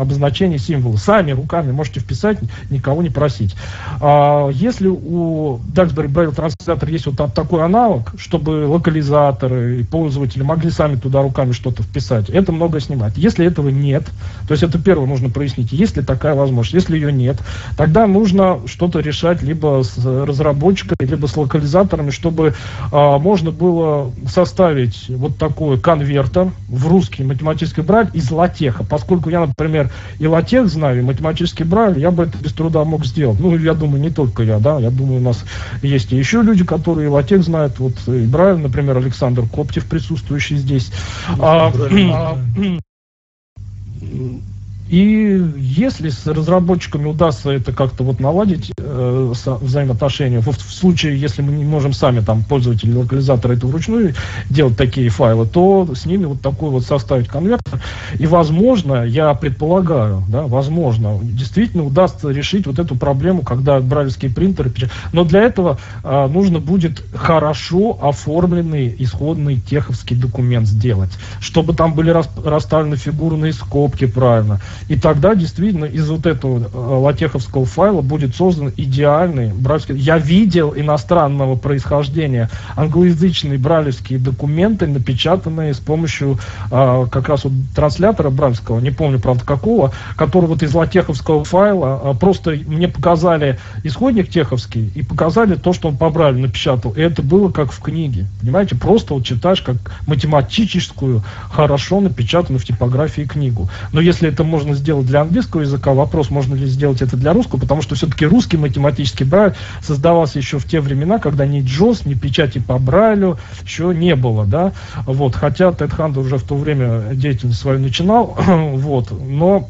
обозначение 0.00 0.58
символа. 0.58 0.96
Сами 0.96 1.32
руками 1.32 1.72
можете 1.72 2.00
вписать, 2.00 2.38
никого 2.70 3.02
не 3.02 3.10
просить. 3.10 3.54
А 4.00 4.29
если 4.52 4.88
у 4.88 5.58
Duxbury 5.74 6.08
Braille 6.08 6.34
транслятор 6.34 6.88
есть 6.88 7.06
вот 7.06 7.34
такой 7.34 7.64
аналог, 7.64 8.12
чтобы 8.18 8.66
локализаторы 8.66 9.80
и 9.80 9.84
пользователи 9.84 10.42
могли 10.42 10.70
сами 10.70 10.96
туда 10.96 11.22
руками 11.22 11.52
что-то 11.52 11.82
вписать, 11.82 12.30
это 12.30 12.52
много 12.52 12.80
снимать. 12.80 13.16
Если 13.16 13.46
этого 13.46 13.68
нет, 13.68 14.04
то 14.46 14.52
есть 14.52 14.62
это 14.62 14.78
первое 14.78 15.06
нужно 15.06 15.30
прояснить, 15.30 15.72
есть 15.72 15.96
ли 15.96 16.02
такая 16.02 16.34
возможность. 16.34 16.74
Если 16.74 16.96
ее 16.96 17.12
нет, 17.12 17.38
тогда 17.76 18.06
нужно 18.06 18.60
что-то 18.66 19.00
решать 19.00 19.42
либо 19.42 19.82
с 19.82 19.96
разработчиками, 20.04 21.08
либо 21.08 21.26
с 21.26 21.36
локализаторами, 21.36 22.10
чтобы 22.10 22.54
а, 22.92 23.18
можно 23.18 23.50
было 23.50 24.12
составить 24.26 25.06
вот 25.08 25.36
такой 25.36 25.78
конвертер 25.78 26.52
в 26.68 26.88
русский 26.88 27.24
математический 27.24 27.82
брайль 27.82 28.10
из 28.12 28.30
латеха. 28.30 28.84
Поскольку 28.84 29.30
я, 29.30 29.46
например, 29.46 29.90
и 30.18 30.26
латех 30.26 30.68
знаю, 30.68 30.98
и 31.00 31.02
математический 31.02 31.64
брайль, 31.64 31.98
я 31.98 32.10
бы 32.10 32.24
это 32.24 32.38
без 32.38 32.52
труда 32.52 32.84
мог 32.84 33.04
сделать. 33.04 33.40
Ну, 33.40 33.56
я 33.56 33.74
думаю, 33.74 34.00
не 34.00 34.10
только 34.10 34.19
я, 34.38 34.58
да, 34.58 34.78
я 34.78 34.90
думаю, 34.90 35.20
у 35.20 35.24
нас 35.24 35.44
есть 35.82 36.12
и 36.12 36.16
еще 36.16 36.42
люди, 36.42 36.64
которые 36.64 37.08
латек 37.08 37.42
знают, 37.42 37.78
вот 37.78 37.94
и 38.06 38.26
Брайль, 38.26 38.58
например, 38.58 38.96
Александр 38.96 39.44
Коптев, 39.46 39.86
присутствующий 39.86 40.56
здесь. 40.56 40.92
А, 41.38 41.72
а, 41.72 42.38
и 44.90 45.40
если 45.56 46.08
с 46.08 46.26
разработчиками 46.26 47.06
удастся 47.06 47.50
это 47.50 47.72
как-то 47.72 48.02
вот 48.02 48.18
наладить, 48.18 48.72
э, 48.76 49.32
взаимоотношения, 49.60 50.40
в, 50.40 50.48
в 50.48 50.72
случае, 50.72 51.16
если 51.16 51.42
мы 51.42 51.52
не 51.52 51.64
можем 51.64 51.92
сами, 51.92 52.20
там, 52.20 52.42
пользователи 52.42 52.92
локализатора 52.92 53.52
это 53.52 53.68
вручную 53.68 54.14
делать 54.48 54.76
такие 54.76 55.08
файлы, 55.08 55.46
то 55.46 55.88
с 55.94 56.06
ними 56.06 56.24
вот 56.24 56.40
такой 56.40 56.70
вот 56.70 56.84
составить 56.84 57.28
конвертер. 57.28 57.80
И, 58.18 58.26
возможно, 58.26 59.04
я 59.04 59.32
предполагаю, 59.34 60.24
да, 60.26 60.42
возможно, 60.42 61.20
действительно 61.22 61.84
удастся 61.84 62.28
решить 62.30 62.66
вот 62.66 62.80
эту 62.80 62.96
проблему, 62.96 63.42
когда 63.42 63.78
брайлевские 63.78 64.32
принтеры 64.32 64.72
Но 65.12 65.24
для 65.24 65.42
этого 65.42 65.78
э, 66.02 66.26
нужно 66.26 66.58
будет 66.58 67.04
хорошо 67.14 67.96
оформленный 68.02 68.92
исходный 68.98 69.60
теховский 69.60 70.16
документ 70.16 70.66
сделать, 70.66 71.12
чтобы 71.38 71.74
там 71.74 71.94
были 71.94 72.10
расставлены 72.44 72.96
фигурные 72.96 73.52
скобки 73.52 74.06
правильно, 74.06 74.60
и 74.88 74.96
тогда 74.96 75.34
действительно 75.34 75.84
из 75.84 76.08
вот 76.08 76.26
этого 76.26 76.58
э, 76.58 76.68
латеховского 76.74 77.64
файла 77.64 78.00
будет 78.00 78.34
создан 78.34 78.72
идеальный 78.76 79.52
брайлевский. 79.52 79.96
Я 79.96 80.18
видел 80.18 80.72
иностранного 80.76 81.56
происхождения 81.56 82.50
англоязычные 82.76 83.58
брайлевские 83.58 84.18
документы, 84.18 84.86
напечатанные 84.86 85.74
с 85.74 85.78
помощью 85.78 86.38
э, 86.70 87.06
как 87.10 87.28
раз 87.28 87.44
вот 87.44 87.52
транслятора 87.74 88.30
брайлевского, 88.30 88.80
не 88.80 88.90
помню, 88.90 89.20
правда, 89.20 89.44
какого, 89.44 89.92
который 90.16 90.46
вот 90.46 90.62
из 90.62 90.74
латеховского 90.74 91.44
файла 91.44 92.00
э, 92.02 92.14
просто 92.18 92.52
мне 92.66 92.88
показали 92.88 93.58
исходник 93.84 94.30
теховский 94.30 94.90
и 94.94 95.02
показали 95.02 95.54
то, 95.54 95.72
что 95.72 95.88
он 95.88 95.96
по 95.96 96.10
брайлю 96.10 96.38
напечатал. 96.38 96.92
И 96.92 97.00
это 97.00 97.22
было 97.22 97.50
как 97.50 97.72
в 97.72 97.80
книге. 97.80 98.26
Понимаете, 98.40 98.76
просто 98.76 99.14
вот 99.14 99.24
читаешь 99.24 99.60
как 99.60 99.76
математическую, 100.06 101.22
хорошо 101.50 102.00
напечатанную 102.00 102.60
в 102.60 102.64
типографии 102.64 103.22
книгу. 103.22 103.68
Но 103.92 104.00
если 104.00 104.28
это 104.28 104.44
можно 104.44 104.69
можно 104.70 104.74
сделать 104.74 105.06
для 105.06 105.22
английского 105.22 105.62
языка. 105.62 105.92
Вопрос, 105.92 106.30
можно 106.30 106.54
ли 106.54 106.66
сделать 106.66 107.02
это 107.02 107.16
для 107.16 107.32
русского, 107.32 107.58
потому 107.58 107.82
что 107.82 107.94
все-таки 107.94 108.24
русский 108.24 108.56
математический 108.56 109.26
брайль 109.26 109.54
создавался 109.82 110.38
еще 110.38 110.58
в 110.58 110.64
те 110.64 110.80
времена, 110.80 111.18
когда 111.18 111.46
ни 111.46 111.60
джос, 111.60 112.04
ни 112.04 112.14
печати 112.14 112.58
по 112.58 112.78
брайлю 112.78 113.38
еще 113.64 113.92
не 113.94 114.14
было, 114.14 114.46
да. 114.46 114.72
Вот, 115.06 115.34
хотя 115.34 115.72
Тед 115.72 115.92
Ханда 115.92 116.20
уже 116.20 116.36
в 116.38 116.44
то 116.44 116.54
время 116.54 117.14
деятельность 117.14 117.60
свою 117.60 117.80
начинал, 117.80 118.36
вот, 118.46 119.10
но 119.10 119.68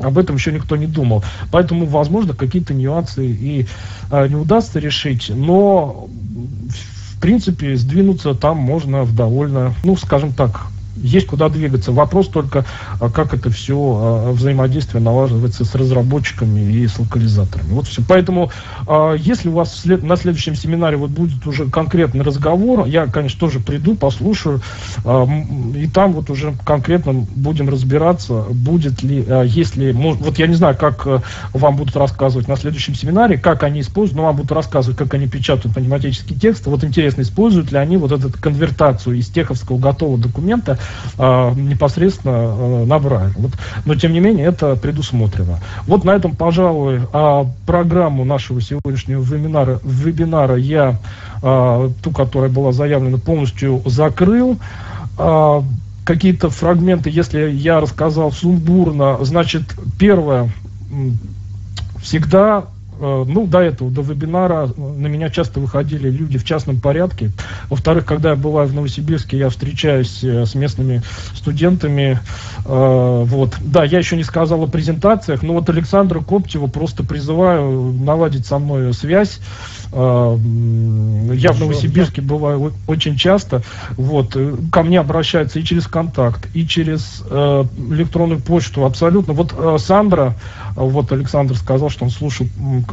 об 0.00 0.18
этом 0.18 0.36
еще 0.36 0.50
никто 0.50 0.76
не 0.76 0.86
думал. 0.86 1.22
Поэтому, 1.52 1.86
возможно, 1.86 2.34
какие-то 2.34 2.74
нюансы 2.74 3.26
и 3.26 3.66
э, 4.10 4.28
не 4.28 4.34
удастся 4.34 4.80
решить, 4.80 5.30
но 5.32 6.08
в 6.68 7.20
принципе 7.20 7.76
сдвинуться 7.76 8.34
там 8.34 8.56
можно 8.56 9.04
в 9.04 9.14
довольно, 9.14 9.74
ну, 9.84 9.96
скажем 9.96 10.32
так, 10.32 10.66
есть 10.96 11.26
куда 11.26 11.48
двигаться. 11.48 11.92
Вопрос 11.92 12.28
только, 12.28 12.64
а 13.00 13.10
как 13.10 13.34
это 13.34 13.50
все 13.50 13.76
а, 13.76 14.32
взаимодействие 14.32 15.02
налаживается 15.02 15.64
с 15.64 15.74
разработчиками 15.74 16.60
и 16.60 16.86
с 16.86 16.98
локализаторами. 16.98 17.72
Вот 17.72 17.86
все. 17.86 18.02
Поэтому, 18.06 18.50
а, 18.86 19.14
если 19.14 19.48
у 19.48 19.52
вас 19.52 19.84
на 19.84 20.16
следующем 20.16 20.54
семинаре 20.54 20.96
вот 20.96 21.10
будет 21.10 21.46
уже 21.46 21.66
конкретный 21.66 22.22
разговор, 22.22 22.86
я, 22.86 23.06
конечно, 23.06 23.40
тоже 23.40 23.60
приду, 23.60 23.94
послушаю, 23.94 24.60
и 25.74 25.88
там 25.92 26.12
вот 26.12 26.30
уже 26.30 26.54
конкретно 26.64 27.12
будем 27.12 27.68
разбираться, 27.68 28.44
будет 28.50 29.02
ли, 29.02 29.24
если, 29.44 29.92
вот 29.92 30.38
я 30.38 30.46
не 30.46 30.54
знаю, 30.54 30.76
как 30.76 31.06
вам 31.52 31.76
будут 31.76 31.96
рассказывать 31.96 32.48
на 32.48 32.56
следующем 32.56 32.94
семинаре, 32.94 33.38
как 33.38 33.62
они 33.62 33.80
используют, 33.80 34.16
но 34.16 34.24
вам 34.24 34.36
будут 34.36 34.52
рассказывать, 34.52 34.98
как 34.98 35.14
они 35.14 35.26
печатают 35.26 35.76
математический 35.76 36.36
текст. 36.36 36.66
Вот 36.66 36.84
интересно, 36.84 37.22
используют 37.22 37.72
ли 37.72 37.78
они 37.78 37.96
вот 37.96 38.12
эту 38.12 38.30
конвертацию 38.30 39.16
из 39.16 39.28
теховского 39.28 39.78
готового 39.78 40.18
документа 40.18 40.78
э, 41.18 41.52
непосредственно 41.56 42.32
э, 42.32 42.84
на 42.84 42.98
Брайль. 42.98 43.32
Вот, 43.36 43.52
но 43.84 43.94
тем 43.94 44.12
не 44.12 44.20
менее 44.20 44.46
это 44.46 44.76
предусмотрено. 44.76 45.58
Вот 45.86 46.04
на 46.04 46.10
этом, 46.10 46.34
пожалуй, 46.36 47.00
э, 47.12 47.44
программу 47.66 48.24
нашего 48.24 48.60
сегодняшнего 48.60 49.22
вебинара, 49.22 49.80
вебинара 49.82 50.56
я, 50.56 50.98
э, 51.42 51.90
ту, 52.02 52.10
которая 52.10 52.50
была 52.50 52.72
заявлена, 52.72 53.18
полностью 53.18 53.82
закрыл. 53.86 54.58
Э, 55.18 55.62
какие-то 56.04 56.50
фрагменты, 56.50 57.10
если 57.10 57.50
я 57.50 57.80
рассказал 57.80 58.30
сумбурно, 58.30 59.18
значит, 59.22 59.62
первое, 59.98 60.50
всегда 62.02 62.64
ну, 63.00 63.46
до 63.46 63.60
этого, 63.60 63.90
до 63.90 64.02
вебинара 64.02 64.68
на 64.76 65.06
меня 65.06 65.30
часто 65.30 65.60
выходили 65.60 66.10
люди 66.10 66.38
в 66.38 66.44
частном 66.44 66.80
порядке. 66.80 67.30
Во-вторых, 67.68 68.04
когда 68.04 68.30
я 68.30 68.36
бываю 68.36 68.68
в 68.68 68.74
Новосибирске, 68.74 69.38
я 69.38 69.48
встречаюсь 69.48 70.22
э, 70.22 70.46
с 70.46 70.54
местными 70.54 71.02
студентами. 71.34 72.20
Э, 72.64 73.22
вот. 73.24 73.56
Да, 73.60 73.84
я 73.84 73.98
еще 73.98 74.16
не 74.16 74.24
сказал 74.24 74.62
о 74.62 74.66
презентациях, 74.66 75.42
но 75.42 75.54
вот 75.54 75.68
Александра 75.68 76.20
Коптева 76.20 76.66
просто 76.66 77.04
призываю 77.04 77.92
наладить 77.92 78.46
со 78.46 78.58
мной 78.58 78.92
связь. 78.94 79.40
Я 79.94 81.52
в 81.52 81.60
Новосибирске 81.60 82.20
бываю 82.20 82.72
очень 82.86 83.16
часто. 83.16 83.62
Вот. 83.96 84.36
Ко 84.72 84.82
мне 84.82 84.98
обращаются 84.98 85.60
и 85.60 85.64
через 85.64 85.86
контакт, 85.86 86.48
и 86.54 86.66
через 86.66 87.22
электронную 87.30 88.40
почту. 88.40 88.84
Абсолютно. 88.84 89.34
Вот 89.34 89.54
Сандра, 89.80 90.34
вот 90.74 91.12
Александр 91.12 91.56
сказал, 91.56 91.90
что 91.90 92.04
он 92.04 92.10
слушал 92.10 92.46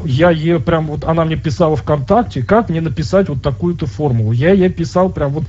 я 0.06 0.30
ей 0.30 0.60
прям 0.60 0.88
вот, 0.88 1.04
она 1.04 1.26
мне 1.26 1.36
писала 1.36 1.76
ВКонтакте, 1.76 2.44
как 2.44 2.70
мне 2.70 2.82
написать 2.82 3.30
вот 3.30 3.42
такую-то 3.42 3.86
формулу. 3.88 4.32
Я 4.32 4.52
ей 4.52 4.70
писал 4.70 5.10
прям 5.10 5.32
вот, 5.32 5.44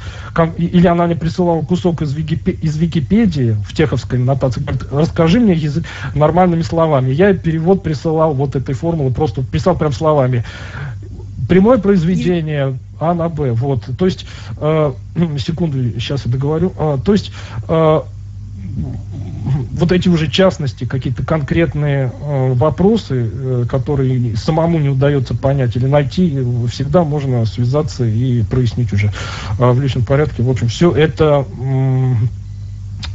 или 0.57 0.87
она 0.87 1.07
мне 1.07 1.17
присылала 1.17 1.63
кусок 1.63 2.03
из, 2.03 2.15
Википе, 2.15 2.53
из 2.53 2.77
Википедии 2.77 3.57
в 3.67 3.75
теховской 3.75 4.19
нотации, 4.19 4.61
говорит, 4.61 4.85
расскажи 4.91 5.41
мне 5.41 5.55
язык 5.55 5.85
нормальными 6.15 6.63
словами. 6.63 7.11
Я 7.11 7.35
перевод 7.35 7.83
присылал 7.83 8.35
вот 8.35 8.57
этой 8.57 8.75
формулы, 8.75 9.13
просто 9.13 9.43
писал 9.43 9.77
прям 9.77 9.93
словами. 9.93 10.45
Прямое 11.49 11.79
произведение 11.79 12.79
А 13.01 13.15
на 13.15 13.29
Б, 13.29 13.53
вот. 13.53 13.85
То 13.99 14.07
есть, 14.07 14.27
э, 14.59 14.93
секунду, 15.39 15.79
сейчас 15.99 16.25
я 16.27 16.33
договорю. 16.33 16.73
Э, 16.79 16.99
то 17.05 17.13
есть, 17.13 17.33
э, 17.69 18.01
вот 19.73 19.93
эти 19.93 20.09
уже 20.09 20.31
частности, 20.31 20.85
какие-то 20.85 21.25
конкретные 21.25 22.13
э, 22.13 22.53
вопросы, 22.55 23.31
э, 23.33 23.65
которые 23.69 24.37
самому 24.37 24.79
не 24.79 24.89
удается 24.89 25.35
понять 25.35 25.77
или 25.77 25.87
найти, 25.87 26.39
всегда 26.71 27.05
можно 27.05 27.45
связаться 27.45 28.05
и 28.05 28.43
прояснить 28.45 28.93
уже 28.93 29.13
э, 29.59 29.71
в 29.71 29.81
личном 29.81 30.05
порядке. 30.05 30.43
В 30.43 30.51
общем, 30.51 30.69
все 30.69 30.93
это 30.93 31.47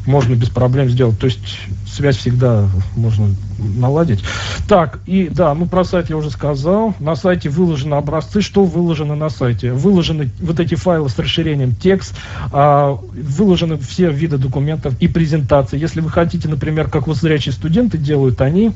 можно 0.08 0.34
без 0.34 0.50
проблем 0.50 0.90
сделать. 0.90 1.20
То 1.20 1.28
есть 1.28 1.60
связь 1.86 2.18
всегда 2.18 2.68
можно 2.96 3.30
наладить. 3.60 4.24
Так, 4.68 5.00
и 5.06 5.30
да, 5.30 5.54
ну 5.54 5.68
про 5.68 5.84
сайт 5.84 6.10
я 6.10 6.18
уже 6.18 6.32
сказал. 6.32 6.96
На 7.00 7.16
сайте 7.16 7.50
выложены 7.50 7.96
образцы. 7.96 8.42
Что 8.42 8.64
выложено 8.64 9.16
на 9.16 9.30
сайте? 9.30 9.74
Выложены 9.74 10.32
вот 10.40 10.60
эти 10.60 10.76
файлы 10.76 11.10
с 11.10 11.20
расширением 11.20 11.76
текст, 11.76 12.16
а, 12.52 12.98
выложены 13.14 13.78
все 13.78 14.10
виды 14.10 14.38
документов 14.38 14.94
и 15.00 15.08
презентации. 15.08 15.78
Если 15.78 16.02
вы 16.02 16.10
хотите, 16.10 16.48
например, 16.48 16.90
как 16.90 17.08
вот 17.08 17.18
зрячие 17.18 17.54
студенты 17.54 17.98
делают, 17.98 18.42
они 18.42 18.72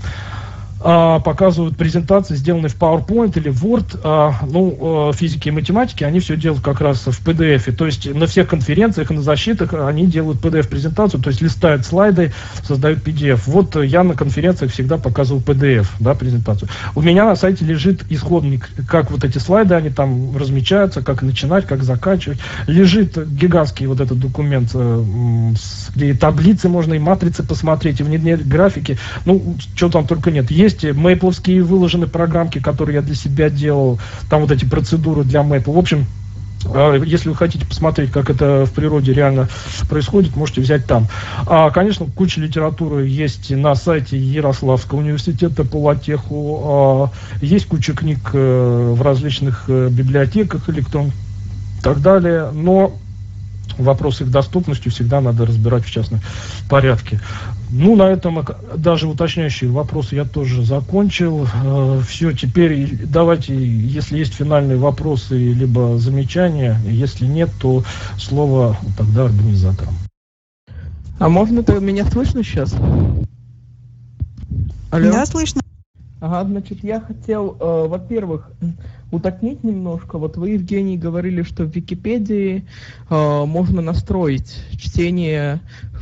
а, 0.83 1.19
показывают 1.19 1.77
презентации, 1.77 2.35
сделанные 2.35 2.69
в 2.69 2.75
PowerPoint 2.75 3.37
или 3.37 3.51
Word, 3.51 3.99
а, 4.03 4.33
ну, 4.49 5.09
а, 5.09 5.13
физики 5.13 5.49
и 5.49 5.51
математики, 5.51 6.03
они 6.03 6.19
все 6.19 6.35
делают 6.35 6.63
как 6.63 6.81
раз 6.81 7.05
в 7.05 7.27
PDF. 7.27 7.71
То 7.73 7.85
есть 7.85 8.11
на 8.13 8.25
всех 8.25 8.47
конференциях 8.47 9.11
и 9.11 9.13
на 9.13 9.21
защитах 9.21 9.73
они 9.73 10.07
делают 10.07 10.41
PDF-презентацию, 10.41 11.21
то 11.21 11.29
есть 11.29 11.41
листают 11.41 11.85
слайды, 11.85 12.33
создают 12.63 12.99
PDF. 12.99 13.41
Вот 13.45 13.75
я 13.75 14.03
на 14.03 14.15
конференциях 14.15 14.71
всегда 14.71 14.97
показывал 14.97 15.41
PDF, 15.41 15.87
да, 15.99 16.15
презентацию. 16.15 16.69
У 16.95 17.01
меня 17.01 17.25
на 17.25 17.35
сайте 17.35 17.63
лежит 17.63 18.03
исходник, 18.09 18.69
как 18.87 19.11
вот 19.11 19.23
эти 19.23 19.37
слайды, 19.37 19.75
они 19.75 19.89
там 19.89 20.35
размечаются, 20.35 21.01
как 21.01 21.21
начинать, 21.21 21.67
как 21.67 21.83
заканчивать. 21.83 22.39
Лежит 22.65 23.17
гигантский 23.35 23.85
вот 23.85 23.99
этот 23.99 24.19
документ, 24.19 24.71
э, 24.73 25.03
где 25.95 26.09
и 26.09 26.13
таблицы 26.13 26.69
можно, 26.69 26.95
и 26.95 26.99
матрицы 26.99 27.43
посмотреть, 27.43 27.99
и 27.99 28.03
внедрять 28.03 28.47
графики. 28.47 28.97
Ну, 29.25 29.55
что 29.75 29.89
там 29.89 30.07
только 30.07 30.31
нет. 30.31 30.49
Есть 30.49 30.70
есть 30.71 30.83
мейпловские 30.95 31.63
выложены 31.63 32.07
программки, 32.07 32.59
которые 32.59 32.95
я 32.95 33.01
для 33.01 33.15
себя 33.15 33.49
делал, 33.49 33.99
там 34.29 34.41
вот 34.41 34.51
эти 34.51 34.65
процедуры 34.65 35.23
для 35.23 35.41
Maple. 35.41 35.73
В 35.73 35.77
общем, 35.77 36.05
а, 36.65 36.95
если 36.95 37.29
вы 37.29 37.35
хотите 37.35 37.65
посмотреть, 37.65 38.11
как 38.11 38.29
это 38.29 38.65
в 38.65 38.71
природе 38.71 39.13
реально 39.13 39.49
происходит, 39.89 40.35
можете 40.35 40.61
взять 40.61 40.85
там. 40.85 41.07
А, 41.47 41.69
конечно, 41.71 42.05
куча 42.05 42.39
литературы 42.39 43.07
есть 43.07 43.49
на 43.51 43.75
сайте 43.75 44.17
Ярославского 44.17 44.99
университета 44.99 45.63
по 45.63 45.77
латеху. 45.77 46.61
А, 46.63 47.11
есть 47.41 47.67
куча 47.67 47.93
книг 47.93 48.19
э, 48.33 48.93
в 48.95 49.01
различных 49.01 49.65
э, 49.67 49.89
библиотеках 49.89 50.69
электронных 50.69 51.13
и 51.79 51.81
так 51.81 52.01
далее. 52.01 52.51
Но 52.53 52.93
вопрос 53.77 54.21
их 54.21 54.29
доступности 54.29 54.89
всегда 54.89 55.21
надо 55.21 55.45
разбирать 55.45 55.85
в 55.85 55.91
частном 55.91 56.21
порядке. 56.69 57.19
Ну, 57.73 57.95
на 57.95 58.09
этом 58.09 58.45
даже 58.75 59.07
уточняющие 59.07 59.69
вопросы 59.69 60.15
я 60.15 60.25
тоже 60.25 60.65
закончил. 60.65 61.47
Э, 61.63 62.01
Все, 62.05 62.33
теперь 62.33 62.97
давайте, 63.05 63.55
если 63.55 64.17
есть 64.17 64.33
финальные 64.33 64.77
вопросы, 64.77 65.37
либо 65.37 65.97
замечания, 65.97 66.77
если 66.85 67.25
нет, 67.25 67.49
то 67.61 67.83
слово 68.17 68.75
тогда 68.97 69.25
организаторам. 69.25 69.93
А 71.17 71.29
можно 71.29 71.63
то 71.63 71.79
меня 71.79 72.05
слышно 72.05 72.43
сейчас? 72.43 72.75
Алло? 74.91 75.11
Да, 75.11 75.25
слышно. 75.25 75.61
Ага, 76.19 76.47
значит, 76.49 76.83
я 76.83 76.99
хотел, 76.99 77.55
э, 77.57 77.87
во-первых, 77.87 78.51
уточнить 79.11 79.63
немножко. 79.63 80.17
Вот 80.17 80.37
вы, 80.37 80.51
Евгений, 80.51 80.97
говорили, 80.97 81.43
что 81.43 81.65
в 81.65 81.75
Википедии 81.75 82.65
э, 83.09 83.45
можно 83.45 83.81
настроить 83.81 84.57
чтение 84.77 85.59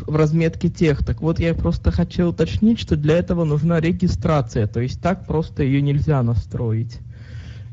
в 0.08 0.16
разметке 0.16 0.70
тех. 0.70 1.06
Так 1.06 1.22
вот, 1.22 1.40
я 1.40 1.54
просто 1.54 1.92
хотел 1.92 2.30
уточнить, 2.30 2.80
что 2.80 2.96
для 2.96 3.18
этого 3.18 3.44
нужна 3.44 3.80
регистрация, 3.80 4.68
то 4.68 4.80
есть 4.80 5.02
так 5.02 5.26
просто 5.26 5.64
ее 5.64 5.82
нельзя 5.82 6.22
настроить. 6.24 7.00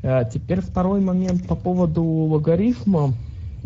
Э, 0.01 0.23
теперь 0.31 0.61
второй 0.61 1.01
момент 1.01 1.47
по 1.47 1.55
поводу 1.55 2.03
логарифма 2.03 3.13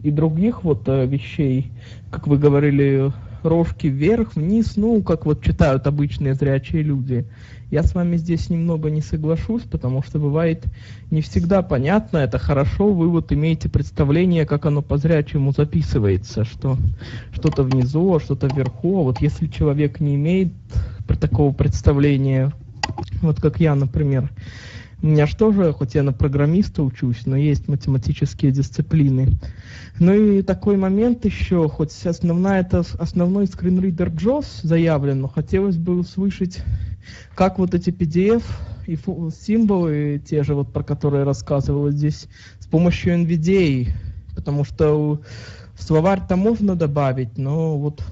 и 0.04 0.12
других 0.12 0.64
вот 0.64 0.88
э, 0.88 1.06
вещей, 1.06 1.72
как 2.10 2.28
вы 2.28 2.38
говорили, 2.38 3.12
рожки 3.44 3.88
вверх, 3.88 4.36
вниз, 4.36 4.76
ну, 4.76 5.02
как 5.02 5.26
вот 5.26 5.44
читают 5.44 5.88
обычные 5.88 6.34
зрячие 6.34 6.82
люди. 6.82 7.26
Я 7.70 7.84
с 7.84 7.96
вами 7.96 8.18
здесь 8.18 8.50
немного 8.50 8.90
не 8.90 9.02
соглашусь, 9.02 9.64
потому 9.64 10.04
что 10.04 10.20
бывает 10.20 10.66
не 11.10 11.22
всегда 11.22 11.62
понятно, 11.62 12.18
это 12.18 12.38
хорошо, 12.38 12.92
вы 12.92 13.08
вот 13.10 13.32
имеете 13.32 13.70
представление, 13.70 14.46
как 14.46 14.66
оно 14.66 14.82
по 14.82 14.98
зрячему 14.98 15.54
записывается, 15.54 16.44
что 16.44 16.78
что-то 17.32 17.64
внизу, 17.64 18.16
а 18.16 18.20
что-то 18.20 18.48
вверху. 18.48 19.00
А 19.00 19.04
вот 19.04 19.22
если 19.22 19.48
человек 19.48 20.00
не 20.00 20.16
имеет 20.16 20.54
такого 21.20 21.54
представления, 21.54 22.52
вот 23.22 23.40
как 23.40 23.60
я, 23.60 23.76
например, 23.76 24.30
у 25.02 25.08
меня 25.08 25.26
же 25.26 25.36
тоже, 25.36 25.74
хоть 25.74 25.96
я 25.96 26.04
на 26.04 26.14
программиста 26.14 26.84
учусь, 26.84 27.26
но 27.26 27.36
есть 27.36 27.68
математические 27.68 28.52
дисциплины. 28.52 29.40
Ну 30.00 30.14
и 30.14 30.42
такой 30.44 30.78
момент 30.78 31.26
еще, 31.26 31.68
хоть 31.68 31.94
основная, 32.06 32.62
это 32.62 32.84
основной 33.00 33.48
скринридер 33.48 34.10
JAWS 34.10 34.62
заявлен, 34.62 35.22
но 35.22 35.28
хотелось 35.28 35.78
бы 35.78 35.98
услышать 35.98 36.60
как 37.36 37.58
вот 37.58 37.74
эти 37.74 37.90
PDF 37.90 38.44
и 38.86 38.96
символы, 38.96 40.22
те 40.24 40.44
же 40.44 40.54
вот, 40.54 40.72
про 40.72 40.84
которые 40.84 41.24
рассказывал 41.24 41.90
здесь, 41.90 42.28
с 42.60 42.68
помощью 42.68 43.16
NVDA, 43.16 43.90
потому 44.36 44.64
что 44.64 45.22
словарь-то 45.80 46.36
можно 46.36 46.76
добавить, 46.76 47.38
но 47.38 47.78
вот 47.78 48.04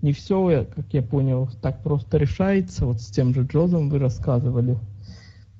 не 0.00 0.12
все, 0.12 0.66
как 0.74 0.86
я 0.92 1.02
понял, 1.02 1.50
так 1.60 1.82
просто 1.82 2.16
решается, 2.16 2.86
вот 2.86 3.00
с 3.02 3.06
тем 3.06 3.34
же 3.34 3.42
Джозом 3.42 3.90
вы 3.90 3.98
рассказывали. 3.98 4.78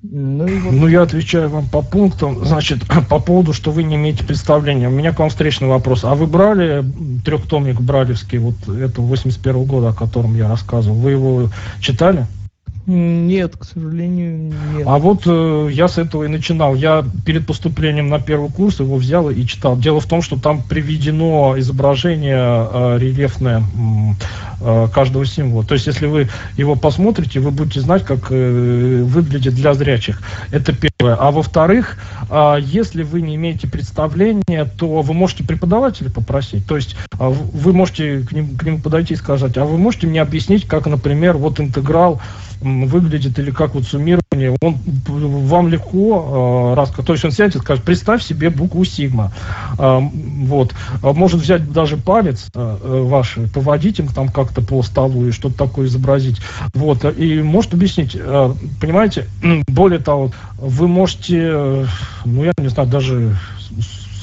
Ну, 0.03 0.45
вот... 0.45 0.73
ну, 0.73 0.87
я 0.87 1.01
отвечаю 1.01 1.49
вам 1.49 1.67
по 1.69 1.81
пунктам. 1.81 2.43
Значит, 2.45 2.79
по 3.09 3.19
поводу, 3.19 3.53
что 3.53 3.71
вы 3.71 3.83
не 3.83 3.95
имеете 3.95 4.23
представления. 4.23 4.89
У 4.89 4.91
меня 4.91 5.13
к 5.13 5.19
вам 5.19 5.29
встречный 5.29 5.69
вопрос. 5.69 6.03
А 6.03 6.13
вы 6.13 6.27
брали 6.27 6.83
трехтомник 7.23 7.79
Бралевский, 7.79 8.37
вот 8.37 8.55
это 8.67 9.01
81 9.01 9.61
-го 9.61 9.65
года, 9.65 9.89
о 9.89 9.93
котором 9.93 10.35
я 10.35 10.49
рассказывал? 10.49 10.97
Вы 10.97 11.11
его 11.11 11.49
читали? 11.79 12.27
Нет, 12.85 13.55
к 13.55 13.63
сожалению, 13.63 14.53
нет. 14.73 14.83
А 14.85 14.97
вот 14.97 15.21
э, 15.25 15.69
я 15.71 15.87
с 15.87 15.97
этого 15.97 16.25
и 16.25 16.27
начинал. 16.27 16.75
Я 16.75 17.05
перед 17.25 17.47
поступлением 17.47 18.09
на 18.09 18.19
первый 18.19 18.49
курс 18.49 18.81
его 18.81 18.97
взял 18.97 19.29
и 19.29 19.45
читал. 19.45 19.77
Дело 19.77 20.01
в 20.01 20.05
том, 20.05 20.21
что 20.21 20.37
там 20.37 20.61
приведено 20.61 21.57
изображение 21.57 22.35
э, 22.37 22.97
рельефное 22.99 23.63
э, 24.59 24.87
каждого 24.93 25.25
символа. 25.25 25.65
То 25.65 25.75
есть, 25.75 25.87
если 25.87 26.07
вы 26.07 26.27
его 26.57 26.75
посмотрите, 26.75 27.39
вы 27.39 27.51
будете 27.51 27.79
знать, 27.79 28.03
как 28.03 28.27
э, 28.31 29.03
выглядит 29.03 29.55
для 29.55 29.73
зрячих. 29.73 30.21
Это 30.51 30.73
первое. 30.73 31.15
А 31.15 31.31
во-вторых, 31.31 31.97
э, 32.29 32.57
если 32.59 33.03
вы 33.03 33.21
не 33.21 33.35
имеете 33.35 33.65
представления, 33.65 34.65
то 34.77 35.01
вы 35.01 35.13
можете 35.13 35.45
преподавателя 35.45 36.09
попросить. 36.09 36.67
То 36.67 36.75
есть, 36.75 36.97
э, 37.17 37.29
вы 37.29 37.71
можете 37.71 38.19
к, 38.19 38.33
ним, 38.33 38.57
к 38.57 38.63
нему 38.63 38.79
подойти 38.79 39.13
и 39.13 39.17
сказать, 39.17 39.57
а 39.57 39.63
вы 39.63 39.77
можете 39.77 40.07
мне 40.07 40.21
объяснить, 40.21 40.67
как, 40.67 40.85
например, 40.85 41.37
вот 41.37 41.61
интеграл 41.61 42.21
выглядит 42.63 43.37
или 43.39 43.51
как 43.51 43.75
вот 43.75 43.85
суммирование, 43.85 44.55
он 44.61 44.77
вам 45.07 45.67
легко, 45.67 46.73
э, 46.73 46.75
раз, 46.75 46.89
то 46.91 47.13
есть 47.13 47.25
он 47.25 47.31
сядет 47.31 47.61
скажет, 47.61 47.83
представь 47.83 48.23
себе 48.23 48.49
букву 48.49 48.85
сигма, 48.85 49.31
э, 49.77 49.99
вот, 50.45 50.73
а 51.01 51.13
может 51.13 51.41
взять 51.41 51.71
даже 51.71 51.97
палец 51.97 52.49
э, 52.53 52.77
ваш, 52.81 53.37
поводить 53.53 53.99
им 53.99 54.07
там 54.07 54.29
как-то 54.29 54.61
по 54.61 54.81
столу 54.83 55.27
и 55.27 55.31
что-то 55.31 55.57
такое 55.57 55.87
изобразить, 55.87 56.41
вот, 56.73 57.05
и 57.05 57.41
может 57.41 57.73
объяснить, 57.73 58.17
понимаете, 58.81 59.27
более 59.67 59.99
того, 59.99 60.31
вы 60.57 60.87
можете, 60.87 61.85
ну 62.25 62.43
я 62.43 62.53
не 62.57 62.69
знаю, 62.69 62.89
даже 62.89 63.37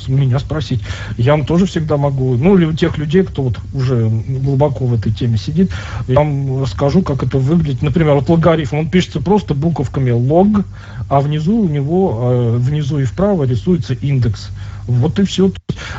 меня 0.08 0.38
спросить. 0.38 0.80
Я 1.16 1.32
вам 1.32 1.44
тоже 1.44 1.66
всегда 1.66 1.96
могу, 1.96 2.36
ну 2.36 2.56
или 2.56 2.64
у 2.64 2.72
тех 2.72 2.98
людей, 2.98 3.22
кто 3.22 3.42
вот 3.42 3.58
уже 3.74 4.08
глубоко 4.08 4.86
в 4.86 4.94
этой 4.94 5.12
теме 5.12 5.36
сидит, 5.36 5.70
я 6.08 6.16
вам 6.16 6.62
расскажу, 6.62 7.02
как 7.02 7.22
это 7.22 7.38
выглядит. 7.38 7.82
Например, 7.82 8.14
вот 8.14 8.28
логарифм, 8.28 8.76
он 8.76 8.90
пишется 8.90 9.20
просто 9.20 9.54
буковками 9.54 10.10
лог, 10.10 10.64
а 11.08 11.20
внизу 11.20 11.60
у 11.60 11.68
него, 11.68 12.18
э, 12.22 12.56
внизу 12.58 12.98
и 12.98 13.04
вправо 13.04 13.44
рисуется 13.44 13.94
индекс. 13.94 14.50
Вот 14.90 15.18
и 15.18 15.24
все. 15.24 15.52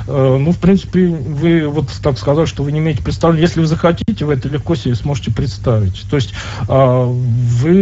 Э, 0.07 0.37
ну, 0.39 0.51
в 0.51 0.57
принципе, 0.57 1.07
вы 1.07 1.67
вот 1.67 1.89
так 2.03 2.17
сказали, 2.17 2.45
что 2.45 2.63
вы 2.63 2.71
не 2.71 2.79
имеете 2.79 3.01
представления. 3.01 3.43
Если 3.43 3.59
вы 3.59 3.67
захотите, 3.67 4.25
вы 4.25 4.33
это 4.33 4.49
легко 4.49 4.75
себе 4.75 4.95
сможете 4.95 5.31
представить. 5.31 6.05
То 6.09 6.15
есть 6.17 6.33
а, 6.67 7.05
вы 7.05 7.73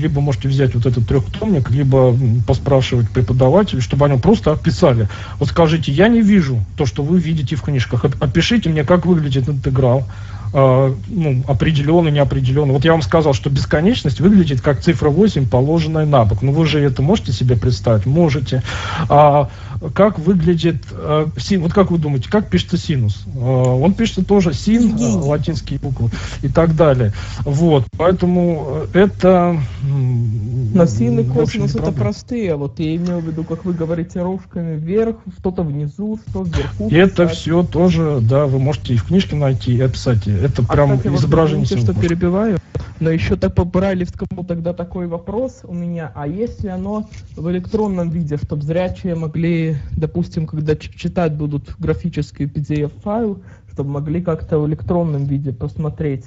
либо 0.00 0.20
можете 0.20 0.48
взять 0.48 0.74
вот 0.74 0.86
этот 0.86 1.06
трехтомник, 1.06 1.70
либо 1.70 2.16
поспрашивать 2.46 3.10
преподавателя, 3.10 3.80
чтобы 3.80 4.06
они 4.06 4.18
просто 4.18 4.52
описали. 4.52 5.08
Вот 5.38 5.48
скажите, 5.48 5.92
я 5.92 6.08
не 6.08 6.20
вижу 6.20 6.64
то, 6.76 6.86
что 6.86 7.02
вы 7.02 7.18
видите 7.18 7.56
в 7.56 7.62
книжках. 7.62 8.04
Опишите 8.04 8.68
мне, 8.70 8.84
как 8.84 9.06
выглядит 9.06 9.48
интеграл 9.48 10.04
э, 10.52 10.94
ну, 11.08 11.44
определенно, 11.46 12.08
неопределенно. 12.08 12.72
Вот 12.72 12.84
я 12.84 12.92
вам 12.92 13.02
сказал, 13.02 13.34
что 13.34 13.50
бесконечность 13.50 14.20
выглядит 14.20 14.60
как 14.60 14.80
цифра 14.80 15.10
8, 15.10 15.48
положенная 15.48 16.06
на 16.06 16.24
бок. 16.24 16.42
Ну 16.42 16.52
вы 16.52 16.66
же 16.66 16.80
это 16.80 17.02
можете 17.02 17.32
себе 17.32 17.56
представить? 17.56 18.06
Можете. 18.06 18.62
А 19.08 19.50
как 19.94 20.18
выглядит 20.18 20.82
э, 20.92 21.26
син? 21.38 21.62
Вот 21.62 21.72
как 21.72 21.90
вы 21.90 21.98
думаете, 21.98 22.30
как 22.30 22.48
пишется 22.48 22.76
синус? 22.76 23.24
Э, 23.34 23.38
он 23.38 23.94
пишется 23.94 24.24
тоже 24.24 24.52
син, 24.52 24.96
э, 24.96 25.02
латинские 25.02 25.78
буквы 25.78 26.10
и 26.42 26.48
так 26.48 26.76
далее. 26.76 27.12
Вот, 27.40 27.84
поэтому 27.96 28.86
это... 28.92 29.58
Но 29.82 30.86
син 30.86 31.20
и 31.20 31.24
косинус 31.24 31.74
это 31.74 31.92
простые, 31.92 32.54
а 32.54 32.56
вот 32.56 32.78
я 32.78 32.96
имел 32.96 33.20
в 33.20 33.26
виду, 33.26 33.44
как 33.44 33.64
вы 33.64 33.72
говорите, 33.72 34.20
рожками 34.20 34.76
вверх, 34.76 35.16
что-то 35.38 35.62
внизу, 35.62 36.18
что 36.28 36.42
вверху. 36.42 36.88
Это 36.90 37.28
все 37.28 37.62
тоже, 37.62 38.18
да, 38.20 38.46
вы 38.46 38.58
можете 38.58 38.94
и 38.94 38.96
в 38.96 39.04
книжке 39.04 39.36
найти 39.36 39.76
и 39.76 39.80
описать 39.80 40.26
это 40.26 40.62
а 40.68 40.72
прям 40.72 40.98
кстати, 40.98 41.14
изображение. 41.14 41.66
Вот, 41.68 41.80
что 41.80 41.94
перебиваю, 41.94 42.58
но 43.00 43.10
еще 43.10 43.36
так 43.36 43.54
по 43.54 43.64
Брайлевскому 43.64 44.44
тогда 44.44 44.72
такой 44.72 45.06
вопрос 45.06 45.60
у 45.64 45.74
меня. 45.74 46.12
А 46.14 46.26
если 46.26 46.68
оно 46.68 47.08
в 47.34 47.50
электронном 47.50 48.10
виде, 48.10 48.36
чтобы 48.36 48.62
зрячие 48.62 49.14
могли, 49.14 49.65
допустим, 49.96 50.46
когда 50.46 50.76
читать 50.76 51.34
будут 51.34 51.74
графический 51.78 52.46
PDF-файл, 52.46 53.42
чтобы 53.72 53.90
могли 53.90 54.22
как-то 54.22 54.58
в 54.58 54.66
электронном 54.68 55.24
виде 55.24 55.52
посмотреть, 55.52 56.24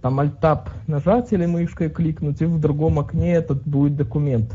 там 0.00 0.20
альтап 0.20 0.70
нажать 0.86 1.32
или 1.32 1.46
мышкой 1.46 1.88
кликнуть, 1.88 2.40
и 2.42 2.44
в 2.44 2.60
другом 2.60 2.98
окне 2.98 3.34
этот 3.34 3.66
будет 3.66 3.96
документ. 3.96 4.52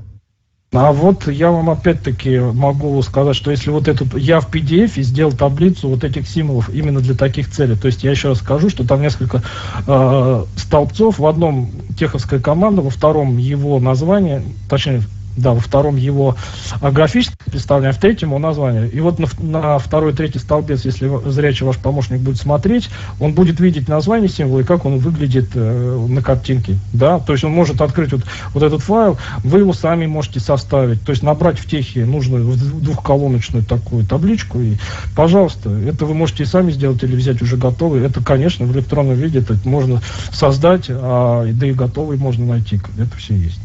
А 0.74 0.92
вот 0.92 1.30
я 1.30 1.50
вам 1.50 1.70
опять-таки 1.70 2.40
могу 2.40 3.02
сказать, 3.02 3.38
что 3.38 3.52
если 3.52 3.70
вот 3.70 3.88
этот 3.88 4.18
я 4.18 4.42
в 4.42 4.54
PDF 4.54 5.02
сделал 5.02 5.32
таблицу 5.32 5.88
вот 5.88 6.04
этих 6.04 6.28
символов 6.28 6.70
именно 6.70 7.00
для 7.00 7.16
таких 7.16 7.50
целей, 7.50 7.78
то 7.78 7.88
есть 7.88 8.04
я 8.04 8.12
еще 8.12 8.30
раз 8.30 8.40
скажу, 8.40 8.70
что 8.70 8.86
там 8.86 9.02
несколько 9.02 9.42
э, 9.88 10.44
столбцов, 10.58 11.20
в 11.20 11.26
одном 11.26 11.72
теховская 11.98 12.42
команда, 12.42 12.82
во 12.82 12.90
втором 12.90 13.38
его 13.38 13.80
название, 13.80 14.44
точнее 14.70 15.04
да, 15.38 15.54
во 15.54 15.60
втором 15.60 15.96
его 15.96 16.36
а, 16.82 16.92
графическое 16.92 17.50
представление, 17.50 17.92
а 17.92 17.94
в 17.94 18.00
третьем 18.00 18.30
его 18.30 18.40
название. 18.40 18.90
И 18.90 19.00
вот 19.00 19.20
на, 19.20 19.28
на 19.40 19.80
второй, 19.80 20.14
третий 20.14 20.40
столбец, 20.40 20.84
если 20.84 21.10
зрячий 21.30 21.66
ваш 21.66 21.78
помощник 21.78 22.20
будет 22.20 22.38
смотреть, 22.38 22.90
он 23.20 23.34
будет 23.34 23.60
видеть 23.60 23.88
название 23.88 24.30
символа 24.30 24.62
и 24.62 24.64
как 24.64 24.86
он 24.86 24.98
выглядит 24.98 25.52
э, 25.54 26.06
на 26.10 26.22
картинке. 26.22 26.78
Да? 26.92 27.20
То 27.20 27.34
есть 27.34 27.44
он 27.44 27.52
может 27.52 27.82
открыть 27.82 28.12
вот, 28.12 28.24
вот 28.54 28.64
этот 28.64 28.82
файл, 28.82 29.18
вы 29.44 29.60
его 29.60 29.74
сами 29.74 30.08
можете 30.08 30.40
составить, 30.40 31.02
то 31.04 31.12
есть 31.12 31.24
набрать 31.24 31.60
в 31.60 31.70
техе 31.70 32.06
нужную 32.06 32.58
двухколоночную 32.58 33.64
такую 33.64 34.06
табличку 34.06 34.60
и, 34.60 34.78
пожалуйста, 35.16 35.70
это 35.70 36.06
вы 36.06 36.16
можете 36.16 36.44
и 36.44 36.46
сами 36.46 36.72
сделать 36.72 37.04
или 37.04 37.16
взять 37.16 37.42
уже 37.42 37.58
готовый. 37.58 38.04
Это, 38.04 38.24
конечно, 38.24 38.66
в 38.66 38.72
электронном 38.74 39.16
виде 39.16 39.40
это 39.40 39.58
можно 39.66 40.02
создать, 40.32 40.86
а, 40.90 41.46
да 41.52 41.68
и 41.68 41.74
готовый 41.74 42.18
можно 42.18 42.46
найти. 42.46 42.80
Это 42.98 43.16
все 43.18 43.36
есть. 43.36 43.60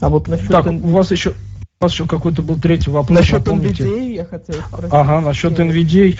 А 0.00 0.08
вот 0.08 0.28
насчет... 0.28 0.48
Так, 0.48 0.66
у 0.66 0.88
вас 0.88 1.10
еще, 1.10 1.30
у 1.30 1.84
вас 1.84 1.92
еще 1.92 2.06
какой-то 2.06 2.42
был 2.42 2.58
третий 2.58 2.90
вопрос. 2.90 3.18
Насчет 3.18 3.46
NVDA 3.46 4.12
я 4.12 4.24
хотел 4.24 4.56
спросить. 4.56 4.90
Ага, 4.92 5.20
насчет 5.20 5.58
NVDA. 5.58 6.18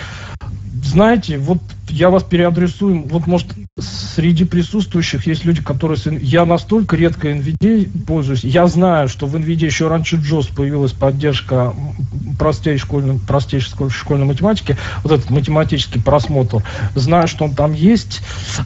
Знаете, 0.82 1.38
вот 1.38 1.58
я 1.88 2.10
вас 2.10 2.22
переадресую. 2.22 3.06
Вот, 3.08 3.26
может, 3.26 3.48
среди 3.80 4.44
присутствующих 4.44 5.26
есть 5.26 5.44
люди, 5.44 5.62
которые... 5.62 5.98
Я 6.20 6.44
настолько 6.44 6.96
редко 6.96 7.30
NVIDIA 7.30 7.88
пользуюсь. 8.06 8.44
Я 8.44 8.66
знаю, 8.66 9.08
что 9.08 9.26
в 9.26 9.36
NVIDIA 9.36 9.66
еще 9.66 9.88
раньше 9.88 10.16
JOS 10.16 10.54
появилась 10.54 10.92
поддержка 10.92 11.74
простей 12.38 12.78
школьной, 12.78 13.18
простейшей 13.18 13.90
школьной 13.90 14.26
математики. 14.26 14.76
Вот 15.02 15.12
этот 15.12 15.30
математический 15.30 16.02
просмотр. 16.02 16.64
Знаю, 16.94 17.28
что 17.28 17.44
он 17.44 17.54
там 17.54 17.72
есть. 17.72 18.22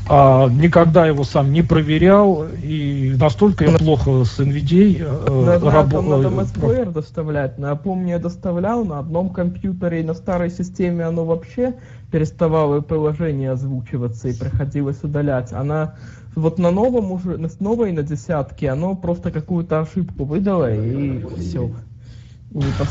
А, 0.09 0.49
никогда 0.49 1.07
его 1.07 1.25
сам 1.25 1.53
не 1.53 1.63
проверял. 1.63 2.47
И 2.63 3.15
настолько 3.19 3.65
я 3.65 3.77
плохо 3.77 4.25
с 4.25 4.39
NVIDIA 4.39 5.03
э, 5.03 5.59
работал. 5.69 6.03
Надо 6.03 6.29
MSPlayer 6.29 6.93
доставлять. 6.93 7.59
Напомню, 7.59 8.11
я 8.11 8.19
доставлял 8.19 8.85
на 8.85 8.99
одном 8.99 9.31
компьютере 9.31 10.01
и 10.01 10.05
на 10.05 10.15
старой 10.15 10.51
системе 10.51 11.05
оно 11.05 11.25
вообще 11.25 11.75
переставало 12.15 12.81
приложение 12.81 13.51
озвучиваться 13.51 14.29
и 14.29 14.39
приходилось 14.39 15.03
удалять. 15.03 15.53
Она 15.53 15.95
вот 16.37 16.61
на 16.61 16.71
новом 16.71 17.11
уже, 17.11 17.39
на 17.39 17.49
новой 17.59 17.91
на 17.91 18.05
десятке, 18.05 18.71
оно 18.71 18.95
просто 18.95 19.33
какую-то 19.33 19.81
ошибку 19.81 20.23
выдало 20.23 20.73
и 20.73 21.25
все. 21.41 21.73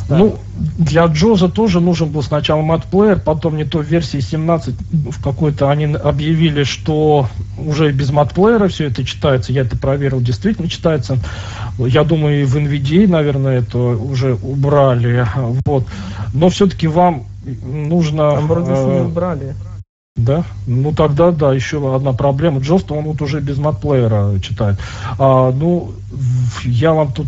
Ну, 0.09 0.35
для 0.77 1.05
Джоза 1.05 1.47
тоже 1.47 1.79
нужен 1.79 2.09
был 2.09 2.21
сначала 2.21 2.61
матплеер, 2.61 3.17
потом 3.17 3.55
не 3.55 3.63
то 3.63 3.79
в 3.79 3.85
версии 3.85 4.19
17 4.19 4.75
в 4.91 5.23
какой-то 5.23 5.71
они 5.71 5.85
объявили, 5.85 6.65
что 6.65 7.29
уже 7.57 7.93
без 7.93 8.11
матплеера 8.11 8.67
все 8.67 8.87
это 8.87 9.05
читается. 9.05 9.53
Я 9.53 9.61
это 9.61 9.77
проверил, 9.77 10.19
действительно 10.19 10.67
читается. 10.67 11.17
Я 11.77 12.03
думаю, 12.03 12.41
и 12.41 12.43
в 12.43 12.57
NVIDIA, 12.57 13.07
наверное, 13.07 13.59
это 13.59 13.77
уже 13.77 14.33
убрали. 14.33 15.25
Вот. 15.65 15.85
Но 16.33 16.49
все-таки 16.49 16.87
вам 16.87 17.27
нужно... 17.45 18.31
Там 18.35 18.47
вроде 18.47 18.71
э, 18.71 18.99
не 18.99 19.05
убрали. 19.05 19.55
Да? 20.15 20.43
Ну 20.67 20.93
тогда, 20.93 21.31
да, 21.31 21.53
еще 21.53 21.95
одна 21.95 22.13
проблема. 22.13 22.59
Джост, 22.59 22.91
он 22.91 23.05
вот 23.05 23.21
уже 23.23 23.39
без 23.41 23.57
матплеера 23.57 24.39
читает. 24.39 24.77
А, 25.17 25.51
ну, 25.51 25.91
я 26.63 26.93
вам 26.93 27.11
тут 27.11 27.25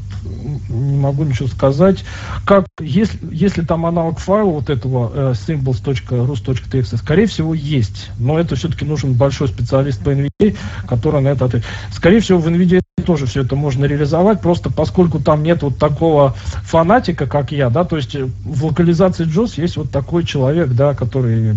не 0.70 0.98
могу 0.98 1.24
ничего 1.24 1.48
сказать. 1.48 2.06
Как, 2.46 2.68
если, 2.80 3.20
если 3.32 3.64
там 3.64 3.88
аналог 3.88 4.20
файла 4.20 4.52
вот 4.52 4.70
этого 4.70 5.12
э, 5.14 5.34
symbols.rus.txt, 5.34 6.98
скорее 6.98 7.26
всего, 7.26 7.56
есть. 7.56 8.12
Но 8.20 8.38
это 8.40 8.56
все-таки 8.56 8.86
нужен 8.86 9.14
большой 9.14 9.48
специалист 9.48 10.04
по 10.04 10.12
NVDA, 10.12 10.56
который 10.88 11.22
на 11.22 11.30
это. 11.30 11.64
Скорее 11.92 12.20
всего, 12.20 12.38
в 12.38 12.48
NVDA 12.48 12.82
тоже 13.06 13.26
все 13.26 13.44
это 13.44 13.56
можно 13.56 13.86
реализовать, 13.86 14.42
просто 14.42 14.70
поскольку 14.72 15.20
там 15.20 15.44
нет 15.44 15.62
вот 15.62 15.78
такого 15.78 16.36
фанатика, 16.64 17.28
как 17.28 17.52
я, 17.52 17.70
да, 17.70 17.84
то 17.84 17.98
есть 17.98 18.16
в 18.16 18.66
локализации 18.66 19.26
JOS 19.28 19.62
есть 19.62 19.78
вот 19.78 19.92
такой 19.92 20.26
человек, 20.26 20.70
да, 20.70 20.96
который 20.96 21.56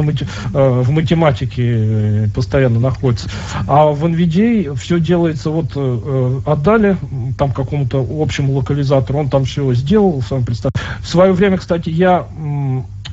на 0.00 0.06
мати- 0.06 0.26
э, 0.52 0.82
в 0.82 0.90
математике 0.90 2.30
постоянно 2.34 2.80
находится. 2.80 3.28
А 3.66 3.86
в 3.86 4.04
NVDA 4.04 4.74
все 4.76 5.00
делается 5.00 5.50
вот 5.50 5.72
э, 5.74 6.40
отдали 6.46 6.96
там 7.38 7.52
какому-то 7.52 8.06
общему 8.18 8.54
локализатору, 8.54 9.18
он 9.18 9.28
там 9.28 9.44
все 9.44 9.72
сделал, 9.74 10.22
сам 10.22 10.44
представь. 10.44 10.72
В 11.00 11.08
свое 11.08 11.32
время, 11.32 11.58
кстати, 11.58 11.90
я 11.90 12.26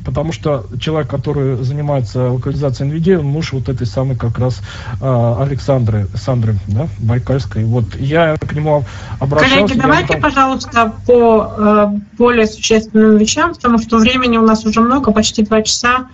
потому 0.07 0.31
что 0.31 0.65
человек, 0.79 1.09
который 1.09 1.61
занимается 1.63 2.31
локализацией 2.31 2.89
NVIDIA, 2.89 3.19
он 3.19 3.25
муж 3.25 3.51
вот 3.51 3.67
этой 3.67 3.85
самой 3.85 4.15
как 4.15 4.39
раз 4.39 4.61
э, 5.01 5.35
Александры, 5.39 6.07
Сандры, 6.15 6.55
да, 6.67 6.87
Байкальской. 6.99 7.65
Вот 7.65 7.93
я 7.99 8.37
к 8.37 8.53
нему 8.53 8.85
обращался. 9.19 9.55
Коллеги, 9.55 9.79
давайте, 9.79 10.13
там... 10.13 10.21
пожалуйста, 10.21 10.93
по 11.05 11.53
э, 11.57 11.87
более 12.17 12.47
существенным 12.47 13.17
вещам, 13.17 13.53
потому 13.53 13.79
что 13.79 13.97
времени 13.97 14.37
у 14.37 14.45
нас 14.45 14.65
уже 14.65 14.79
много, 14.79 15.11
почти 15.11 15.43
два 15.43 15.61
часа. 15.61 16.07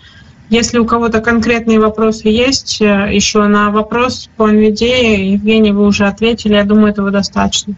Если 0.53 0.77
у 0.77 0.85
кого-то 0.85 1.19
конкретные 1.19 1.79
вопросы 1.79 2.27
есть, 2.27 2.79
э, 2.79 3.09
еще 3.11 3.47
на 3.47 3.71
вопрос 3.71 4.29
по 4.37 4.47
NVIDIA, 4.47 5.15
Евгений, 5.15 5.71
вы 5.71 5.87
уже 5.87 6.05
ответили, 6.05 6.53
я 6.53 6.63
думаю, 6.63 6.91
этого 6.91 7.09
достаточно. 7.09 7.73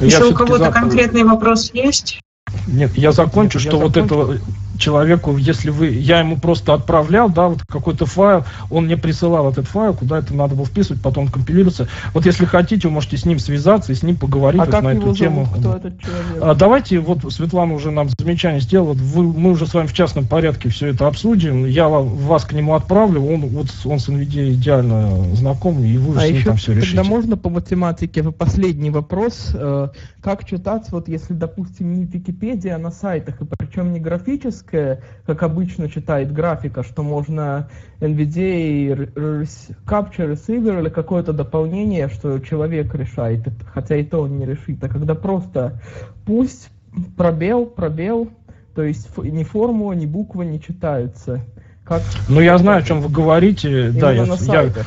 Я 0.00 0.26
у 0.26 0.34
кого-то 0.34 0.64
за... 0.64 0.70
конкретный 0.72 1.22
вопрос 1.22 1.70
есть. 1.72 2.18
Нет, 2.66 2.98
я 2.98 3.12
закончу, 3.12 3.58
Нет, 3.58 3.68
что 3.68 3.76
я 3.76 3.82
вот 3.84 3.94
закончу. 3.94 4.32
это 4.32 4.40
человеку, 4.78 5.36
если 5.36 5.70
вы, 5.70 5.88
я 5.88 6.20
ему 6.20 6.38
просто 6.38 6.74
отправлял, 6.74 7.30
да, 7.30 7.48
вот 7.48 7.62
какой-то 7.62 8.06
файл, 8.06 8.44
он 8.70 8.84
мне 8.86 8.96
присылал 8.96 9.50
этот 9.50 9.66
файл, 9.66 9.94
куда 9.94 10.18
это 10.18 10.34
надо 10.34 10.54
было 10.54 10.66
вписывать, 10.66 11.02
потом 11.02 11.28
компилируется. 11.28 11.88
Вот 12.12 12.26
если 12.26 12.44
хотите, 12.44 12.88
вы 12.88 12.94
можете 12.94 13.16
с 13.16 13.24
ним 13.24 13.38
связаться 13.38 13.92
и 13.92 13.94
с 13.94 14.02
ним 14.02 14.16
поговорить 14.16 14.60
а 14.60 14.64
вот 14.66 14.82
на 14.82 14.88
эту 14.88 15.14
тему. 15.14 15.48
Кто 15.58 15.76
этот 15.76 16.00
человек? 16.00 16.42
А, 16.42 16.54
давайте, 16.54 16.98
вот 17.00 17.32
Светлана 17.32 17.74
уже 17.74 17.90
нам 17.90 18.08
замечание 18.18 18.60
сделала, 18.60 18.94
вы, 18.94 19.24
мы 19.24 19.50
уже 19.50 19.66
с 19.66 19.74
вами 19.74 19.86
в 19.86 19.92
частном 19.92 20.26
порядке 20.26 20.68
все 20.68 20.88
это 20.88 21.06
обсудим, 21.06 21.66
я 21.66 21.88
вас 21.88 22.44
к 22.44 22.52
нему 22.52 22.74
отправлю, 22.74 23.24
он, 23.24 23.42
вот, 23.48 23.66
он 23.84 23.98
с 23.98 24.08
NVIDIA 24.08 24.52
идеально 24.52 25.34
знаком, 25.34 25.82
и 25.82 25.96
вы 25.98 26.16
а 26.16 26.20
с 26.20 26.24
ним 26.24 26.36
еще 26.36 26.46
там 26.46 26.56
все 26.56 26.72
решите. 26.72 26.96
Тогда 26.96 27.08
можно 27.08 27.36
по 27.36 27.50
математике, 27.50 28.22
последний 28.32 28.90
вопрос, 28.90 29.50
э, 29.54 29.88
как 30.20 30.44
читать, 30.46 30.90
вот 30.90 31.08
если, 31.08 31.34
допустим, 31.34 31.94
не 31.94 32.04
Википедия, 32.04 32.76
а 32.76 32.78
на 32.78 32.90
сайтах, 32.90 33.40
и 33.40 33.44
причем 33.44 33.92
не 33.92 34.00
графически, 34.00 34.63
графическое, 34.64 35.00
как 35.26 35.42
обычно 35.42 35.88
читает 35.88 36.32
графика, 36.32 36.82
что 36.82 37.02
можно 37.02 37.68
NVDA 38.00 39.10
Capture 39.86 40.32
Receiver 40.32 40.80
или 40.80 40.88
какое-то 40.88 41.32
дополнение, 41.32 42.08
что 42.08 42.38
человек 42.40 42.94
решает, 42.94 43.42
хотя 43.72 43.96
и 43.96 44.04
то 44.04 44.22
он 44.22 44.38
не 44.38 44.46
решит. 44.46 44.82
А 44.82 44.88
когда 44.88 45.14
просто 45.14 45.80
пусть 46.26 46.70
пробел, 47.16 47.66
пробел, 47.66 48.30
то 48.74 48.82
есть 48.82 49.16
ни 49.18 49.44
формула, 49.44 49.92
ни 49.92 50.06
буква 50.06 50.42
не 50.42 50.60
читаются. 50.60 51.40
Как... 51.84 52.02
Ну, 52.28 52.40
я 52.40 52.56
знаю, 52.58 52.78
о 52.78 52.82
чем 52.82 53.00
вы 53.02 53.10
говорите. 53.10 53.88
Именно 53.88 54.00
да, 54.00 54.12
я, 54.12 54.62
я, 54.62 54.84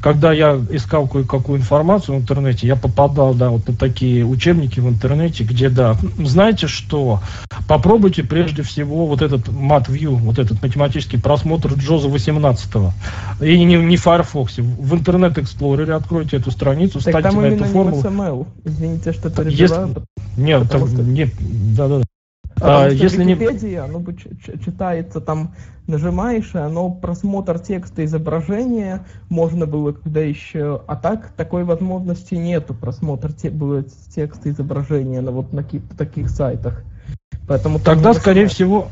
когда 0.00 0.32
я 0.32 0.58
искал 0.70 1.06
кое-какую 1.06 1.58
информацию 1.58 2.16
в 2.16 2.20
интернете, 2.20 2.66
я 2.66 2.76
попадал, 2.76 3.34
да, 3.34 3.50
вот 3.50 3.68
на 3.68 3.74
такие 3.74 4.24
учебники 4.24 4.80
в 4.80 4.88
интернете, 4.88 5.44
где, 5.44 5.68
да, 5.68 5.96
знаете 6.18 6.66
что, 6.66 7.20
попробуйте 7.68 8.22
прежде 8.22 8.62
всего 8.62 9.06
вот 9.06 9.22
этот 9.22 9.48
MatView, 9.48 10.16
вот 10.16 10.38
этот 10.38 10.62
математический 10.62 11.20
просмотр 11.20 11.74
Джоза 11.74 12.08
18 12.08 12.70
и 13.40 13.64
не, 13.64 13.76
не 13.76 13.96
в 13.96 14.02
Firefox, 14.02 14.58
в 14.58 14.94
Internet 14.94 15.34
Explorer 15.34 15.92
откройте 15.92 16.38
эту 16.38 16.50
страницу, 16.50 17.00
так 17.00 17.12
ставьте 17.12 17.30
там 17.30 17.42
на 17.42 17.46
эту 17.46 17.64
формулу. 17.64 18.02
XML. 18.02 18.46
Извините, 18.64 19.12
что 19.12 19.30
перебиваю. 19.30 19.88
Если... 19.88 20.40
Нет, 20.40 20.70
там, 20.70 20.88
что... 20.88 21.02
нет, 21.02 21.30
да-да-да. 21.76 22.04
Потому 22.60 22.78
а, 22.78 22.90
что 22.90 23.02
если 23.02 23.24
в 23.24 23.26
Википедии 23.26 23.68
не... 23.68 23.76
оно 23.76 24.04
читается 24.62 25.20
там, 25.22 25.54
нажимаешь, 25.86 26.54
и 26.54 26.58
оно 26.58 26.90
просмотр 26.90 27.58
текста 27.58 28.04
изображения 28.04 29.06
можно 29.30 29.66
было 29.66 29.92
когда 29.92 30.20
еще, 30.20 30.82
а 30.86 30.96
так 30.96 31.30
такой 31.36 31.64
возможности 31.64 32.34
нету 32.34 32.74
просмотр 32.74 33.32
те, 33.32 33.48
было 33.48 33.84
текста 34.14 34.50
изображения 34.50 35.22
на 35.22 35.30
вот 35.30 35.54
на 35.54 35.64
таких 35.96 36.28
сайтах. 36.28 36.84
Поэтому 37.48 37.80
тогда, 37.80 38.12
скорее 38.12 38.46
всего, 38.46 38.88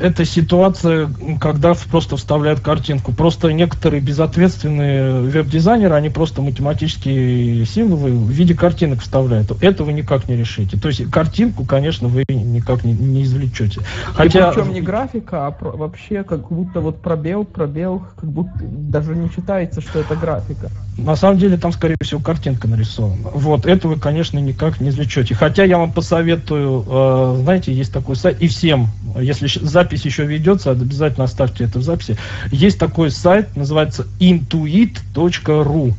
это 0.00 0.24
ситуация, 0.24 1.10
когда 1.40 1.74
просто 1.90 2.16
вставляют 2.16 2.60
картинку. 2.60 3.12
Просто 3.12 3.52
некоторые 3.52 4.00
безответственные 4.00 5.22
веб-дизайнеры, 5.22 5.94
они 5.94 6.08
просто 6.08 6.42
математические 6.42 7.64
символы 7.66 8.10
в 8.10 8.30
виде 8.30 8.54
картинок 8.54 9.00
вставляют. 9.00 9.50
Это 9.62 9.84
вы 9.84 9.92
никак 9.92 10.28
не 10.28 10.36
решите. 10.36 10.76
То 10.76 10.88
есть 10.88 11.10
картинку, 11.10 11.64
конечно, 11.64 12.08
вы 12.08 12.24
никак 12.28 12.84
не, 12.84 12.92
не 12.92 13.22
извлечете. 13.24 13.80
Хотя... 14.14 14.50
И 14.50 14.54
причем 14.54 14.72
не 14.72 14.80
графика, 14.80 15.46
а 15.46 15.50
про- 15.50 15.72
вообще 15.72 16.22
как 16.22 16.48
будто 16.48 16.80
вот 16.80 17.00
пробел, 17.00 17.44
пробел, 17.44 18.04
как 18.16 18.30
будто 18.30 18.52
даже 18.60 19.14
не 19.14 19.28
считается, 19.28 19.80
что 19.80 20.00
это 20.00 20.16
графика. 20.16 20.70
На 20.98 21.16
самом 21.16 21.38
деле 21.38 21.56
там, 21.56 21.72
скорее 21.72 21.96
всего, 22.02 22.20
картинка 22.20 22.68
нарисована. 22.68 23.30
Вот, 23.34 23.64
это 23.66 23.88
вы, 23.88 23.98
конечно, 23.98 24.38
никак 24.38 24.80
не 24.80 24.90
извлечете. 24.90 25.34
Хотя 25.34 25.64
я 25.64 25.78
вам 25.78 25.92
посоветую, 25.92 26.84
э, 26.86 27.36
знаете, 27.42 27.72
есть 27.72 27.92
такой 27.92 28.16
сайт, 28.16 28.40
и 28.42 28.48
всем, 28.48 28.88
если 29.18 29.46
запись 29.82 30.04
еще 30.04 30.24
ведется, 30.24 30.70
обязательно 30.70 31.24
оставьте 31.24 31.64
это 31.64 31.80
в 31.80 31.82
записи. 31.82 32.16
Есть 32.50 32.78
такой 32.78 33.10
сайт, 33.10 33.56
называется 33.56 34.06
intuit.ru. 34.20 35.94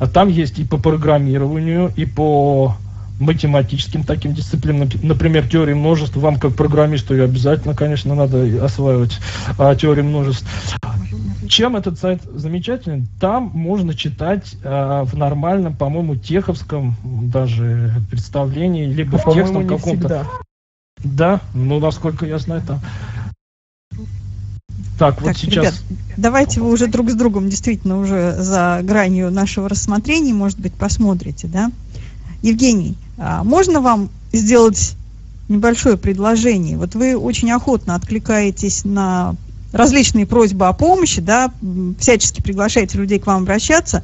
А 0.00 0.06
там 0.06 0.28
есть 0.28 0.58
и 0.58 0.64
по 0.64 0.76
программированию, 0.76 1.92
и 1.96 2.04
по 2.04 2.76
математическим 3.20 4.04
таким 4.04 4.32
дисциплинам, 4.32 4.88
например, 5.02 5.48
теории 5.48 5.74
множеств, 5.74 6.16
вам 6.16 6.38
как 6.38 6.54
программисту 6.54 7.14
ее 7.14 7.24
обязательно, 7.24 7.74
конечно, 7.74 8.14
надо 8.14 8.64
осваивать 8.64 9.18
а, 9.58 9.74
теорию 9.74 10.04
множеств. 10.04 10.46
Чем 11.48 11.76
этот 11.76 11.98
сайт 11.98 12.22
замечателен? 12.22 13.08
Там 13.20 13.50
можно 13.54 13.94
читать 13.94 14.56
а, 14.62 15.04
в 15.04 15.16
нормальном, 15.16 15.74
по-моему, 15.74 16.14
теховском 16.14 16.94
даже 17.02 17.92
представлении, 18.08 18.86
либо 18.86 19.18
в 19.18 19.32
текстом 19.32 19.66
каком-то. 19.66 20.26
Да, 21.02 21.40
ну 21.54 21.78
насколько 21.78 22.26
я 22.26 22.38
знаю, 22.38 22.62
там. 22.66 22.80
Так, 24.98 25.20
вот 25.20 25.28
так, 25.28 25.38
сейчас. 25.38 25.54
Ребят, 25.54 25.74
давайте 26.16 26.60
вы 26.60 26.70
уже 26.70 26.88
друг 26.88 27.10
с 27.10 27.14
другом 27.14 27.48
действительно 27.48 28.00
уже 28.00 28.34
за 28.38 28.80
гранью 28.82 29.30
нашего 29.30 29.68
рассмотрения, 29.68 30.34
может 30.34 30.58
быть, 30.58 30.72
посмотрите, 30.74 31.46
да? 31.46 31.70
Евгений, 32.42 32.96
а 33.16 33.44
можно 33.44 33.80
вам 33.80 34.10
сделать 34.32 34.96
небольшое 35.48 35.96
предложение? 35.96 36.76
Вот 36.76 36.94
вы 36.96 37.16
очень 37.16 37.50
охотно 37.52 37.94
откликаетесь 37.94 38.84
на 38.84 39.36
различные 39.72 40.26
просьбы 40.26 40.66
о 40.66 40.72
помощи, 40.72 41.20
да, 41.20 41.52
всячески 41.98 42.40
приглашаете 42.40 42.98
людей 42.98 43.20
к 43.20 43.26
вам 43.26 43.42
обращаться. 43.42 44.02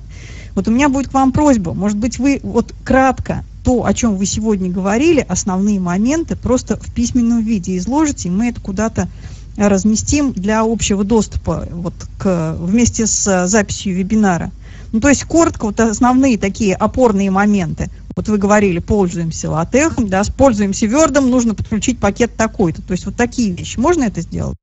Вот 0.55 0.69
у 0.69 0.71
меня 0.71 0.89
будет 0.89 1.09
к 1.09 1.15
вам 1.15 1.33
просьба, 1.33 1.75
может 1.75 1.99
быть, 1.99 2.19
вы 2.19 2.39
вот 2.43 2.73
кратко 2.85 3.45
то, 3.65 3.85
о 3.85 3.95
чем 3.95 4.17
вы 4.17 4.27
сегодня 4.27 4.71
говорили, 4.71 5.25
основные 5.27 5.81
моменты, 5.81 6.37
просто 6.37 6.77
в 6.77 6.93
письменном 6.93 7.41
виде 7.41 7.77
изложите, 7.79 8.29
и 8.29 8.31
мы 8.31 8.51
это 8.51 8.61
куда-то 8.61 9.09
разместим 9.57 10.33
для 10.33 10.63
общего 10.63 11.05
доступа 11.05 11.67
вот 11.71 11.95
к, 12.19 12.57
вместе 12.59 13.07
с 13.07 13.47
записью 13.47 13.95
вебинара. 13.95 14.51
Ну, 14.93 15.01
то 15.01 15.09
есть 15.09 15.25
коротко, 15.25 15.67
вот 15.67 15.81
основные 15.81 16.39
такие 16.39 16.75
опорные 16.75 17.31
моменты. 17.31 17.91
Вот 18.15 18.29
вы 18.29 18.39
говорили, 18.39 18.79
пользуемся 18.79 19.51
латехом, 19.51 20.09
да, 20.09 20.23
пользуемся 20.37 20.87
вердом, 20.87 21.31
нужно 21.31 21.55
подключить 21.55 21.99
пакет 21.99 22.37
такой-то. 22.37 22.81
То 22.81 22.93
есть 22.93 23.05
вот 23.07 23.17
такие 23.17 23.51
вещи. 23.51 23.79
Можно 23.79 24.05
это 24.05 24.21
сделать? 24.21 24.57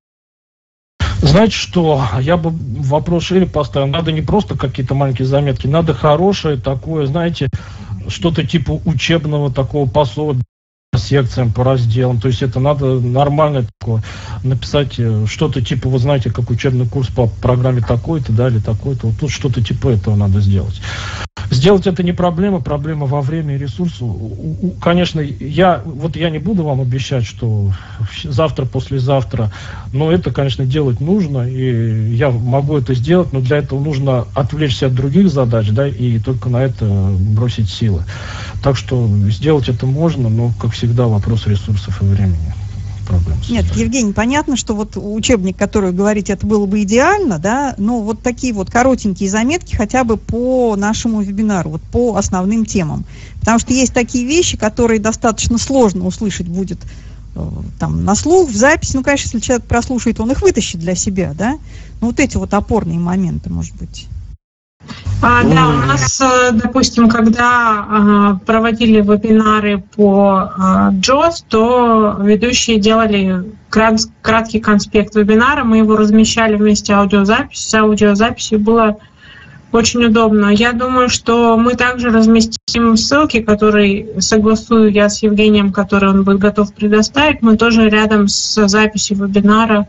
Знаете 1.22 1.54
что, 1.54 2.04
я 2.20 2.38
бы 2.38 2.52
вопрос 2.52 3.24
шире 3.24 3.46
поставил. 3.46 3.88
Надо 3.88 4.12
не 4.12 4.22
просто 4.22 4.58
какие-то 4.58 4.96
маленькие 4.96 5.28
заметки, 5.28 5.68
надо 5.68 5.94
хорошее 5.94 6.58
такое, 6.58 7.06
знаете, 7.06 7.50
что-то 8.08 8.46
типа 8.46 8.82
учебного 8.86 9.52
такого 9.54 9.88
пособия 9.88 10.44
секциям, 11.02 11.52
по 11.52 11.64
разделам. 11.64 12.19
То 12.19 12.28
есть 12.28 12.41
это 12.41 12.60
надо 12.60 12.99
нормально 12.99 13.65
такое 13.80 14.03
написать 14.44 14.95
э, 14.98 15.26
что-то 15.28 15.61
типа, 15.61 15.90
вы 15.90 15.99
знаете, 15.99 16.32
как 16.32 16.49
учебный 16.49 16.88
курс 16.88 17.10
по 17.10 17.28
программе 17.28 17.82
такой-то, 17.82 18.32
да, 18.32 18.48
или 18.48 18.60
такой-то. 18.60 19.07
Вот 19.07 19.19
тут 19.19 19.32
что-то 19.32 19.61
типа 19.61 19.90
этого 19.90 20.15
надо 20.15 20.41
сделать. 20.41 20.82
Сделать 21.62 21.86
это 21.86 22.02
не 22.02 22.12
проблема, 22.12 22.60
проблема 22.60 23.06
во 23.06 23.22
время 23.22 23.54
и 23.54 23.60
ресурсу. 23.60 24.20
Конечно, 24.82 25.20
я, 25.20 25.80
вот 25.86 26.16
я 26.16 26.32
не 26.32 26.40
буду 26.40 26.64
вам 26.64 26.82
обещать, 26.82 27.24
что 27.24 27.72
завтра, 28.24 28.66
послезавтра, 28.66 29.52
но 29.94 30.12
это, 30.12 30.32
конечно, 30.32 30.66
делать 30.66 31.00
нужно, 31.00 31.48
и 31.48 32.16
я 32.16 32.32
могу 32.32 32.78
это 32.78 32.96
сделать, 32.96 33.32
но 33.32 33.42
для 33.42 33.58
этого 33.58 33.80
нужно 33.80 34.26
отвлечься 34.34 34.88
от 34.88 34.96
других 34.96 35.30
задач, 35.30 35.70
да, 35.70 35.88
и 35.88 36.18
только 36.18 36.50
на 36.50 36.64
это 36.64 37.14
бросить 37.20 37.70
силы. 37.70 38.06
Так 38.64 38.76
что 38.76 39.08
сделать 39.30 39.70
это 39.70 39.86
можно, 39.86 40.30
но, 40.30 40.52
как 40.60 40.72
всегда, 40.72 41.06
вопрос 41.06 41.46
ресурсов 41.46 42.02
и 42.02 42.06
времени 42.06 42.56
проблем. 43.12 43.38
Нет, 43.50 43.66
Евгений, 43.76 44.14
понятно, 44.14 44.56
что 44.56 44.74
вот 44.76 44.94
учебник, 44.96 45.58
который 45.58 45.92
вы 45.92 45.98
говорите, 45.98 46.34
это 46.34 46.46
было 46.46 46.66
бы 46.66 46.84
идеально, 46.84 47.40
да, 47.40 47.76
но 47.78 48.02
вот 48.02 48.22
такие 48.22 48.54
вот 48.54 48.72
коротенькие 48.72 49.30
заметки 49.30 49.76
хотя 49.76 50.04
бы 50.04 50.18
по 50.18 50.76
нашему 50.76 51.22
вебинару, 51.22 51.72
вот 51.72 51.82
по 51.82 52.16
основным 52.16 52.66
темам. 52.66 53.06
Потому 53.40 53.60
что 53.60 53.74
есть 53.74 53.94
такие 53.94 54.26
вещи, 54.26 54.58
которые 54.58 55.00
достаточно 55.00 55.58
сложно 55.58 56.06
услышать 56.06 56.48
будет 56.48 56.80
э, 57.36 57.48
там 57.80 58.06
на 58.06 58.16
слух, 58.16 58.50
в 58.50 58.56
записи. 58.56 58.96
Ну, 58.96 59.04
конечно, 59.04 59.26
если 59.26 59.40
человек 59.40 59.66
прослушает, 59.66 60.20
он 60.20 60.32
их 60.32 60.42
вытащит 60.42 60.80
для 60.80 60.96
себя, 60.96 61.34
да. 61.38 61.58
Ну, 62.00 62.08
вот 62.08 62.20
эти 62.20 62.38
вот 62.38 62.54
опорные 62.54 63.00
моменты, 63.00 63.50
может 63.50 63.76
быть. 63.76 64.08
А, 65.24 65.44
да, 65.44 65.70
у 65.70 65.86
нас, 65.86 66.20
э, 66.20 66.52
допустим, 66.52 67.08
когда 67.08 67.86
а, 67.88 68.40
проводили 68.44 69.02
вебинары 69.02 69.84
по 69.95 70.52
а, 70.58 70.91
JOS, 70.94 71.44
то 71.48 72.18
ведущие 72.20 72.80
делали 72.80 73.45
краткий 73.70 74.60
конспект 74.60 75.16
вебинара, 75.16 75.64
мы 75.64 75.78
его 75.78 75.95
размещали 75.95 76.56
вместе 76.56 76.94
аудиозапись, 76.94 77.60
с 77.60 77.74
аудиозаписью 77.76 78.60
было 78.60 78.98
очень 79.72 80.03
удобно. 80.03 80.49
Я 80.49 80.74
думаю, 80.74 81.08
что 81.08 81.56
мы 81.56 81.76
также 81.76 82.10
разместим 82.10 82.98
ссылки, 82.98 83.41
которые 83.41 84.22
согласую 84.22 84.91
я 84.91 85.08
с 85.08 85.24
Евгением, 85.24 85.72
которые 85.72 86.12
он 86.12 86.24
будет 86.24 86.40
готов 86.40 86.74
предоставить. 86.74 87.41
Мы 87.41 87.58
тоже 87.58 87.90
рядом 87.90 88.28
с 88.28 88.68
записью 88.68 89.18
вебинара 89.18 89.88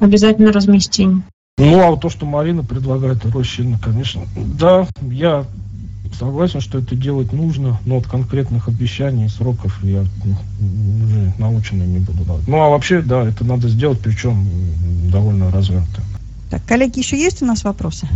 обязательно 0.00 0.52
разместим. 0.52 1.24
Ну, 1.58 1.92
а 1.92 1.96
то, 1.96 2.08
что 2.08 2.24
Марина 2.24 2.64
предлагает, 2.64 3.24
Рощина, 3.26 3.78
конечно, 3.78 4.22
да, 4.36 4.86
я 5.02 5.44
согласен, 6.18 6.60
что 6.60 6.78
это 6.78 6.96
делать 6.96 7.32
нужно, 7.32 7.78
но 7.84 7.98
от 7.98 8.06
конкретных 8.06 8.68
обещаний 8.68 9.26
и 9.26 9.28
сроков 9.28 9.78
я 9.84 10.04
ну, 10.24 11.04
уже 11.04 11.34
наученный 11.38 11.86
не 11.86 11.98
буду 11.98 12.24
давать. 12.24 12.48
Ну, 12.48 12.60
а 12.60 12.70
вообще, 12.70 13.02
да, 13.02 13.22
это 13.28 13.44
надо 13.44 13.68
сделать, 13.68 14.00
причем 14.00 14.46
довольно 15.10 15.50
развернуто. 15.50 16.02
Так, 16.50 16.64
коллеги, 16.64 16.98
еще 16.98 17.18
есть 17.18 17.42
у 17.42 17.46
нас 17.46 17.64
вопросы? 17.64 18.08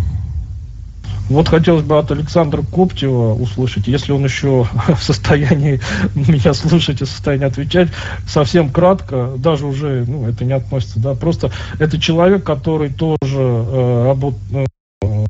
Вот 1.28 1.48
хотелось 1.48 1.82
бы 1.82 1.98
от 1.98 2.11
Александра 2.11 2.62
Коптева 2.62 3.35
услышать, 3.35 3.89
если 3.89 4.12
он 4.12 4.24
еще 4.24 4.69
в 4.89 5.03
состоянии 5.03 5.81
меня 6.15 6.55
слушать 6.55 7.01
и 7.01 7.05
в 7.05 7.09
состоянии 7.09 7.47
отвечать, 7.47 7.89
совсем 8.27 8.70
кратко, 8.70 9.32
даже 9.36 9.66
уже, 9.66 10.05
ну, 10.07 10.28
это 10.28 10.44
не 10.44 10.53
относится, 10.53 11.01
да, 11.01 11.15
просто 11.15 11.51
это 11.78 12.01
человек, 12.01 12.44
который 12.44 12.90
тоже 12.90 13.40
э, 13.40 14.05
работает, 14.07 14.69
э, 15.03 15.27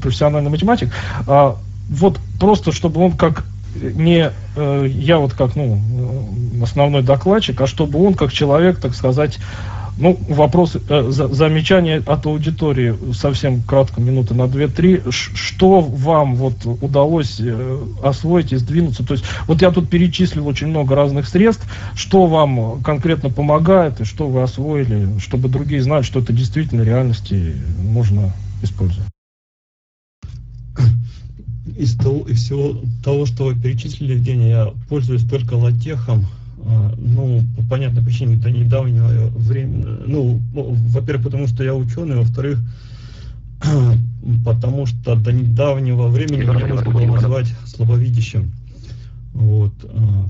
профессиональный 0.00 0.50
математик, 0.50 0.92
а 1.26 1.56
вот 1.88 2.18
просто, 2.38 2.72
чтобы 2.72 3.00
он 3.00 3.12
как 3.12 3.44
не 3.80 4.32
э, 4.56 4.86
я 4.88 5.18
вот 5.18 5.34
как, 5.34 5.54
ну, 5.54 5.80
основной 6.62 7.02
докладчик, 7.02 7.60
а 7.60 7.66
чтобы 7.66 8.04
он 8.04 8.14
как 8.14 8.32
человек, 8.32 8.78
так 8.78 8.94
сказать, 8.94 9.38
ну, 9.98 10.18
вопрос, 10.28 10.76
э, 10.76 11.10
за, 11.10 11.28
замечание 11.28 12.02
от 12.04 12.26
аудитории, 12.26 12.94
совсем 13.14 13.62
кратко, 13.62 14.00
минуты 14.00 14.34
на 14.34 14.42
2-3. 14.42 15.10
Что 15.10 15.80
вам 15.80 16.36
вот 16.36 16.66
удалось 16.82 17.40
э, 17.40 17.78
освоить 18.02 18.52
и 18.52 18.56
сдвинуться? 18.56 19.04
То 19.04 19.14
есть, 19.14 19.24
вот 19.46 19.62
я 19.62 19.70
тут 19.70 19.88
перечислил 19.88 20.46
очень 20.46 20.66
много 20.66 20.94
разных 20.94 21.26
средств. 21.26 21.66
Что 21.94 22.26
вам 22.26 22.82
конкретно 22.82 23.30
помогает 23.30 24.00
и 24.00 24.04
что 24.04 24.28
вы 24.28 24.42
освоили, 24.42 25.18
чтобы 25.18 25.48
другие 25.48 25.82
знали, 25.82 26.02
что 26.02 26.20
это 26.20 26.32
действительно 26.32 26.82
реальности 26.82 27.56
можно 27.82 28.32
использовать? 28.62 29.08
Из, 31.78 31.96
того, 31.96 32.26
из 32.28 32.42
всего 32.44 32.76
того, 33.02 33.26
что 33.26 33.46
вы 33.46 33.54
перечислили, 33.54 34.14
Евгений, 34.14 34.50
я 34.50 34.72
пользуюсь 34.88 35.26
только 35.26 35.54
латехом, 35.54 36.26
ну, 36.96 37.42
по 37.56 37.62
понятной 37.62 38.02
причине, 38.02 38.36
до 38.36 38.50
недавнего 38.50 39.28
времени, 39.28 39.84
ну, 40.06 40.40
во-первых, 40.52 41.26
потому 41.26 41.46
что 41.46 41.62
я 41.62 41.74
ученый, 41.74 42.16
во-вторых, 42.16 42.58
потому 44.44 44.86
что 44.86 45.14
до 45.14 45.32
недавнего 45.32 46.08
времени 46.08 46.42
меня 46.42 46.66
можно 46.66 46.90
было 46.90 47.06
назвать 47.06 47.54
слабовидящим. 47.66 48.50
Вот. 49.32 49.72
А. 49.84 50.28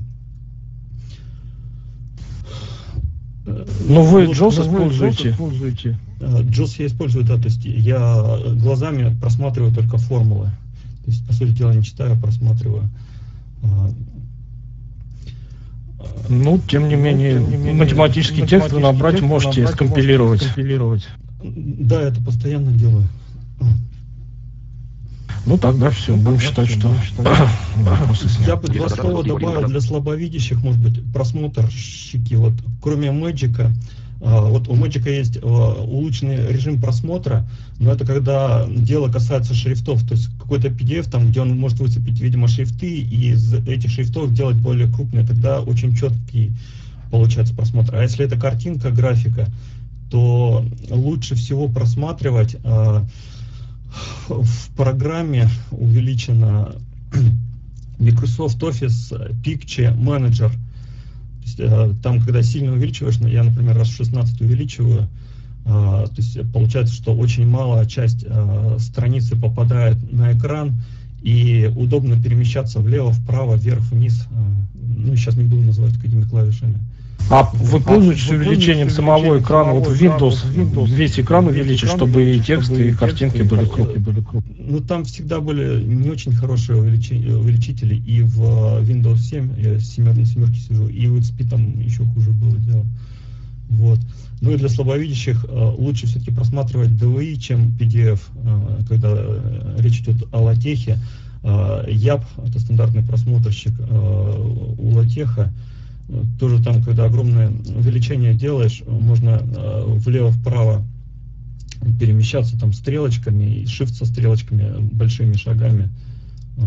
Но 3.87 4.03
вы 4.03 4.25
JOS 4.25 4.61
используете? 4.61 5.31
используете? 5.31 5.97
JOS 6.19 6.75
я 6.79 6.87
использую, 6.87 7.25
да, 7.25 7.37
то 7.37 7.45
есть 7.45 7.63
я 7.63 8.39
глазами 8.55 9.15
просматриваю 9.19 9.73
только 9.73 9.97
формулы. 9.97 10.51
То 11.05 11.11
есть, 11.11 11.25
по 11.25 11.33
сути 11.33 11.51
дела, 11.51 11.73
не 11.73 11.83
читаю, 11.83 12.13
а 12.13 12.15
просматриваю. 12.15 12.89
Ну, 16.29 16.59
тем 16.67 16.89
не 16.89 16.95
менее, 16.95 17.33
тем 17.33 17.49
не 17.49 17.57
менее 17.57 17.73
математический 17.73 18.45
текст 18.45 18.71
вы 18.71 18.79
набрать 18.79 19.15
текст 19.15 19.27
можете 19.27 19.61
набрать, 19.61 19.75
скомпилировать. 19.75 20.41
скомпилировать. 20.41 21.07
Да, 21.43 22.01
это 22.01 22.21
постоянно 22.21 22.71
делаю. 22.71 23.07
Ну 25.45 25.57
тогда 25.57 25.89
все, 25.91 26.13
ну, 26.13 26.23
будем 26.23 26.41
считать, 26.41 26.69
что... 26.69 26.93
Я 28.45 28.57
бы 28.57 28.67
два 28.67 28.89
слова 28.89 29.23
добавил 29.23 29.67
для 29.69 29.79
слабовидящих, 29.79 30.61
может 30.61 30.81
быть, 30.81 31.01
просмотрщики. 31.13 32.33
Вот, 32.33 32.51
кроме 32.81 33.11
Мэджика, 33.11 33.71
а, 33.71 33.71
вот 34.19 34.67
у 34.67 34.75
Magic 34.75 35.09
есть 35.09 35.37
а, 35.41 35.83
улучшенный 35.83 36.51
режим 36.51 36.81
просмотра, 36.81 37.47
но 37.79 37.91
это 37.91 38.05
когда 38.05 38.67
дело 38.67 39.11
касается 39.11 39.53
шрифтов, 39.53 40.07
то 40.07 40.15
есть 40.15 40.29
какой-то 40.39 40.69
PDF, 40.69 41.09
там, 41.09 41.29
где 41.29 41.41
он 41.41 41.57
может 41.57 41.79
выцепить, 41.79 42.19
видимо, 42.19 42.47
шрифты, 42.47 42.99
и 42.99 43.31
из 43.31 43.53
этих 43.53 43.91
шрифтов 43.91 44.33
делать 44.33 44.57
более 44.57 44.87
крупные, 44.87 45.25
тогда 45.25 45.61
очень 45.61 45.95
четкий 45.95 46.53
получается 47.11 47.53
просмотр. 47.53 47.95
А 47.95 48.01
если 48.01 48.25
это 48.25 48.37
картинка, 48.39 48.89
графика, 48.89 49.49
то 50.09 50.65
лучше 50.89 51.35
всего 51.35 51.67
просматривать 51.67 52.55
э, 52.63 53.01
в 54.29 54.75
программе 54.75 55.47
увеличена 55.69 56.73
Microsoft 57.99 58.57
Office 58.63 59.31
Picture 59.43 59.95
Manager– 59.95 60.51
есть, 61.47 61.59
э, 61.59 61.93
там, 62.03 62.21
когда 62.21 62.43
сильно 62.43 62.73
увеличиваешь, 62.73 63.19
ну, 63.19 63.27
я, 63.27 63.43
например, 63.43 63.77
раз 63.77 63.89
в 63.89 63.95
16 63.95 64.41
увеличиваю, 64.41 65.07
а, 65.65 66.05
то 66.07 66.15
есть 66.15 66.39
получается, 66.53 66.93
что 66.93 67.13
очень 67.15 67.45
малая 67.45 67.85
часть 67.85 68.25
а, 68.25 68.77
страницы 68.79 69.35
попадает 69.35 69.97
на 70.13 70.31
экран, 70.31 70.81
и 71.21 71.69
удобно 71.75 72.21
перемещаться 72.21 72.79
влево, 72.79 73.11
вправо, 73.11 73.55
вверх, 73.55 73.81
вниз. 73.91 74.27
Ну, 74.75 75.15
сейчас 75.15 75.35
не 75.35 75.43
буду 75.43 75.63
называть 75.63 75.95
какими 75.95 76.23
клавишами. 76.23 76.79
А 77.29 77.49
вы 77.53 77.81
пользуетесь 77.81 78.29
увеличением 78.29 78.89
самого 78.89 79.39
экрана? 79.39 79.73
Вот 79.73 79.87
в 79.87 80.01
Windows, 80.01 80.87
весь 80.87 81.19
экран 81.19 81.47
увеличить, 81.47 81.89
чтобы 81.89 82.23
и 82.23 82.39
текст, 82.39 82.71
и 82.71 82.93
картинки 82.93 83.41
были 83.41 83.65
крупные. 83.65 84.45
Ну, 84.57 84.79
там 84.79 85.03
всегда 85.03 85.41
были 85.41 85.83
не 85.83 86.09
очень 86.09 86.33
хорошие 86.33 86.79
увеличители. 86.79 87.95
И 87.95 88.21
в 88.21 88.41
Windows 88.81 89.17
7, 89.17 89.59
я 89.59 89.79
семер, 89.79 90.15
на 90.15 90.25
семерке 90.25 90.59
сижу, 90.59 90.87
и 90.87 91.07
в 91.07 91.17
XP 91.17 91.49
там 91.49 91.79
еще 91.79 92.05
хуже 92.05 92.31
было 92.31 92.57
дело. 92.57 92.85
Вот. 93.69 93.99
Ну 94.39 94.51
и 94.51 94.57
для 94.57 94.69
слабовидящих 94.69 95.45
э, 95.47 95.73
лучше 95.77 96.07
все-таки 96.07 96.31
просматривать 96.31 96.89
DVI, 96.89 97.35
чем 97.37 97.75
PDF, 97.77 98.19
э, 98.35 98.83
когда 98.87 99.09
э, 99.11 99.75
речь 99.79 100.01
идет 100.01 100.27
о 100.31 100.41
латехе. 100.41 100.99
YAP, 101.43 102.23
это 102.45 102.59
стандартный 102.59 103.03
просмотрщик 103.03 103.71
у 103.79 104.89
латеха, 104.89 105.53
тоже 106.39 106.63
там, 106.63 106.83
когда 106.83 107.05
огромное 107.05 107.49
увеличение 107.49 108.33
делаешь, 108.33 108.81
можно 108.87 109.41
э, 109.41 109.83
влево-вправо 109.87 110.83
перемещаться 111.99 112.57
там 112.59 112.73
стрелочками, 112.73 113.43
и 113.43 113.63
shift 113.65 113.93
со 113.93 114.05
стрелочками, 114.05 114.79
большими 114.79 115.33
шагами. 115.35 115.89
Э, 116.57 116.61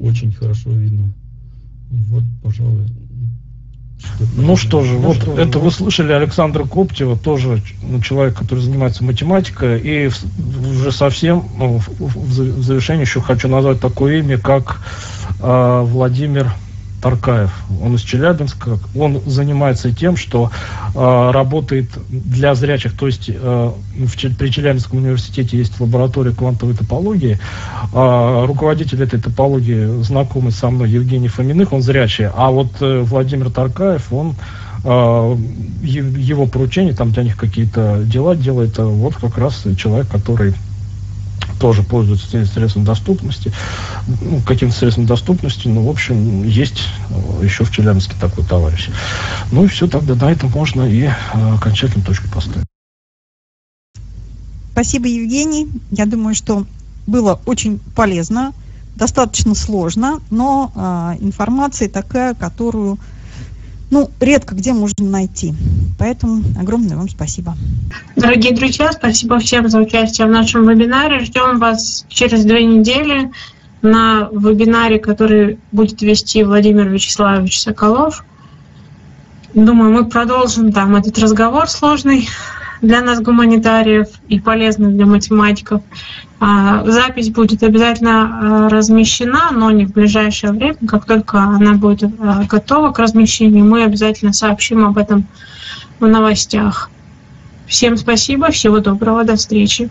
очень 0.00 0.32
хорошо 0.32 0.70
видно. 0.70 1.12
Вот, 1.90 2.22
пожалуй. 2.42 2.86
Ну 4.36 4.56
что 4.56 4.82
же, 4.82 4.94
ну 4.94 5.08
вот 5.08 5.16
что 5.16 5.38
это 5.38 5.58
вы 5.58 5.70
слышали 5.70 6.12
Александра 6.12 6.64
Коптева, 6.64 7.16
тоже 7.16 7.62
ну, 7.82 8.00
человек, 8.00 8.36
который 8.36 8.60
занимается 8.60 9.02
математикой, 9.02 9.80
и 9.80 10.10
уже 10.60 10.92
совсем 10.92 11.44
ну, 11.58 11.80
в 11.98 12.62
завершение 12.62 13.02
еще 13.02 13.20
хочу 13.20 13.48
назвать 13.48 13.80
такое 13.80 14.18
имя, 14.18 14.36
как 14.36 14.80
э, 15.40 15.80
Владимир 15.84 16.52
Таркаев, 17.04 17.50
он 17.82 17.96
из 17.96 18.00
Челябинска, 18.00 18.78
он 18.96 19.20
занимается 19.26 19.94
тем, 19.94 20.16
что 20.16 20.50
э, 20.94 21.30
работает 21.32 21.90
для 22.08 22.54
зрячих, 22.54 22.96
то 22.96 23.06
есть 23.06 23.28
э, 23.28 23.34
в, 23.34 24.36
при 24.38 24.48
Челябинском 24.48 25.00
университете 25.00 25.58
есть 25.58 25.78
лаборатория 25.80 26.32
квантовой 26.32 26.74
топологии, 26.74 27.38
э, 27.92 28.44
руководитель 28.46 29.02
этой 29.02 29.20
топологии 29.20 30.02
знакомый 30.02 30.50
со 30.52 30.70
мной 30.70 30.88
Евгений 30.88 31.28
Фоминых, 31.28 31.74
он 31.74 31.82
зрячий, 31.82 32.26
а 32.34 32.50
вот 32.50 32.68
э, 32.80 33.00
Владимир 33.00 33.50
Таркаев, 33.50 34.10
он 34.10 34.34
его 34.84 36.44
поручение, 36.44 36.94
там 36.94 37.10
для 37.10 37.22
них 37.22 37.38
какие-то 37.38 38.02
дела 38.04 38.36
делает, 38.36 38.76
вот 38.76 39.14
как 39.14 39.38
раз 39.38 39.64
человек, 39.78 40.08
который 40.08 40.52
тоже 41.58 41.82
пользуются 41.82 42.44
средством 42.46 42.84
доступности, 42.84 43.52
ну, 44.20 44.40
каким-то 44.46 44.76
средством 44.76 45.06
доступности, 45.06 45.68
ну, 45.68 45.84
в 45.84 45.90
общем, 45.90 46.44
есть 46.44 46.82
э, 47.10 47.44
еще 47.44 47.64
в 47.64 47.70
Челябинске 47.70 48.14
такой 48.20 48.44
товарищ. 48.44 48.90
Ну 49.50 49.64
и 49.64 49.68
все, 49.68 49.86
тогда 49.86 50.14
на 50.14 50.30
этом 50.30 50.50
можно 50.50 50.82
и 50.82 51.02
э, 51.02 51.12
окончательно 51.54 52.04
точку 52.04 52.28
поставить. 52.28 52.66
Спасибо, 54.72 55.06
Евгений. 55.06 55.68
Я 55.90 56.06
думаю, 56.06 56.34
что 56.34 56.66
было 57.06 57.40
очень 57.46 57.78
полезно, 57.94 58.52
достаточно 58.96 59.54
сложно, 59.54 60.20
но 60.30 60.72
э, 60.74 61.24
информация 61.24 61.88
такая, 61.88 62.34
которую 62.34 62.98
ну, 63.94 64.10
редко 64.18 64.56
где 64.56 64.72
можно 64.72 65.08
найти. 65.08 65.54
Поэтому 66.00 66.42
огромное 66.60 66.96
вам 66.96 67.08
спасибо. 67.08 67.56
Дорогие 68.16 68.52
друзья, 68.52 68.90
спасибо 68.90 69.38
всем 69.38 69.68
за 69.68 69.78
участие 69.78 70.26
в 70.26 70.30
нашем 70.30 70.68
вебинаре. 70.68 71.20
Ждем 71.20 71.60
вас 71.60 72.04
через 72.08 72.44
две 72.44 72.64
недели 72.64 73.30
на 73.82 74.28
вебинаре, 74.32 74.98
который 74.98 75.60
будет 75.70 76.02
вести 76.02 76.42
Владимир 76.42 76.88
Вячеславович 76.88 77.60
Соколов. 77.60 78.24
Думаю, 79.54 79.92
мы 79.92 80.06
продолжим 80.06 80.72
там 80.72 80.96
этот 80.96 81.16
разговор 81.18 81.68
сложный 81.68 82.28
для 82.82 83.00
нас, 83.00 83.20
гуманитариев, 83.20 84.08
и 84.28 84.40
полезный 84.40 84.92
для 84.92 85.06
математиков. 85.06 85.82
А, 86.40 86.84
запись 86.84 87.30
будет 87.30 87.62
обязательно 87.62 88.66
а, 88.66 88.68
размещена, 88.68 89.50
но 89.52 89.70
не 89.70 89.86
в 89.86 89.92
ближайшее 89.92 90.52
время. 90.52 90.76
Как 90.86 91.06
только 91.06 91.38
она 91.38 91.74
будет 91.74 92.10
а, 92.20 92.44
готова 92.44 92.92
к 92.92 92.98
размещению, 92.98 93.64
мы 93.64 93.84
обязательно 93.84 94.32
сообщим 94.32 94.84
об 94.84 94.98
этом 94.98 95.26
в 96.00 96.06
новостях. 96.06 96.90
Всем 97.66 97.96
спасибо, 97.96 98.50
всего 98.50 98.80
доброго, 98.80 99.24
до 99.24 99.36
встречи. 99.36 99.90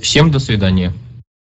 Всем 0.00 0.30
до 0.30 0.38
свидания. 0.38 0.92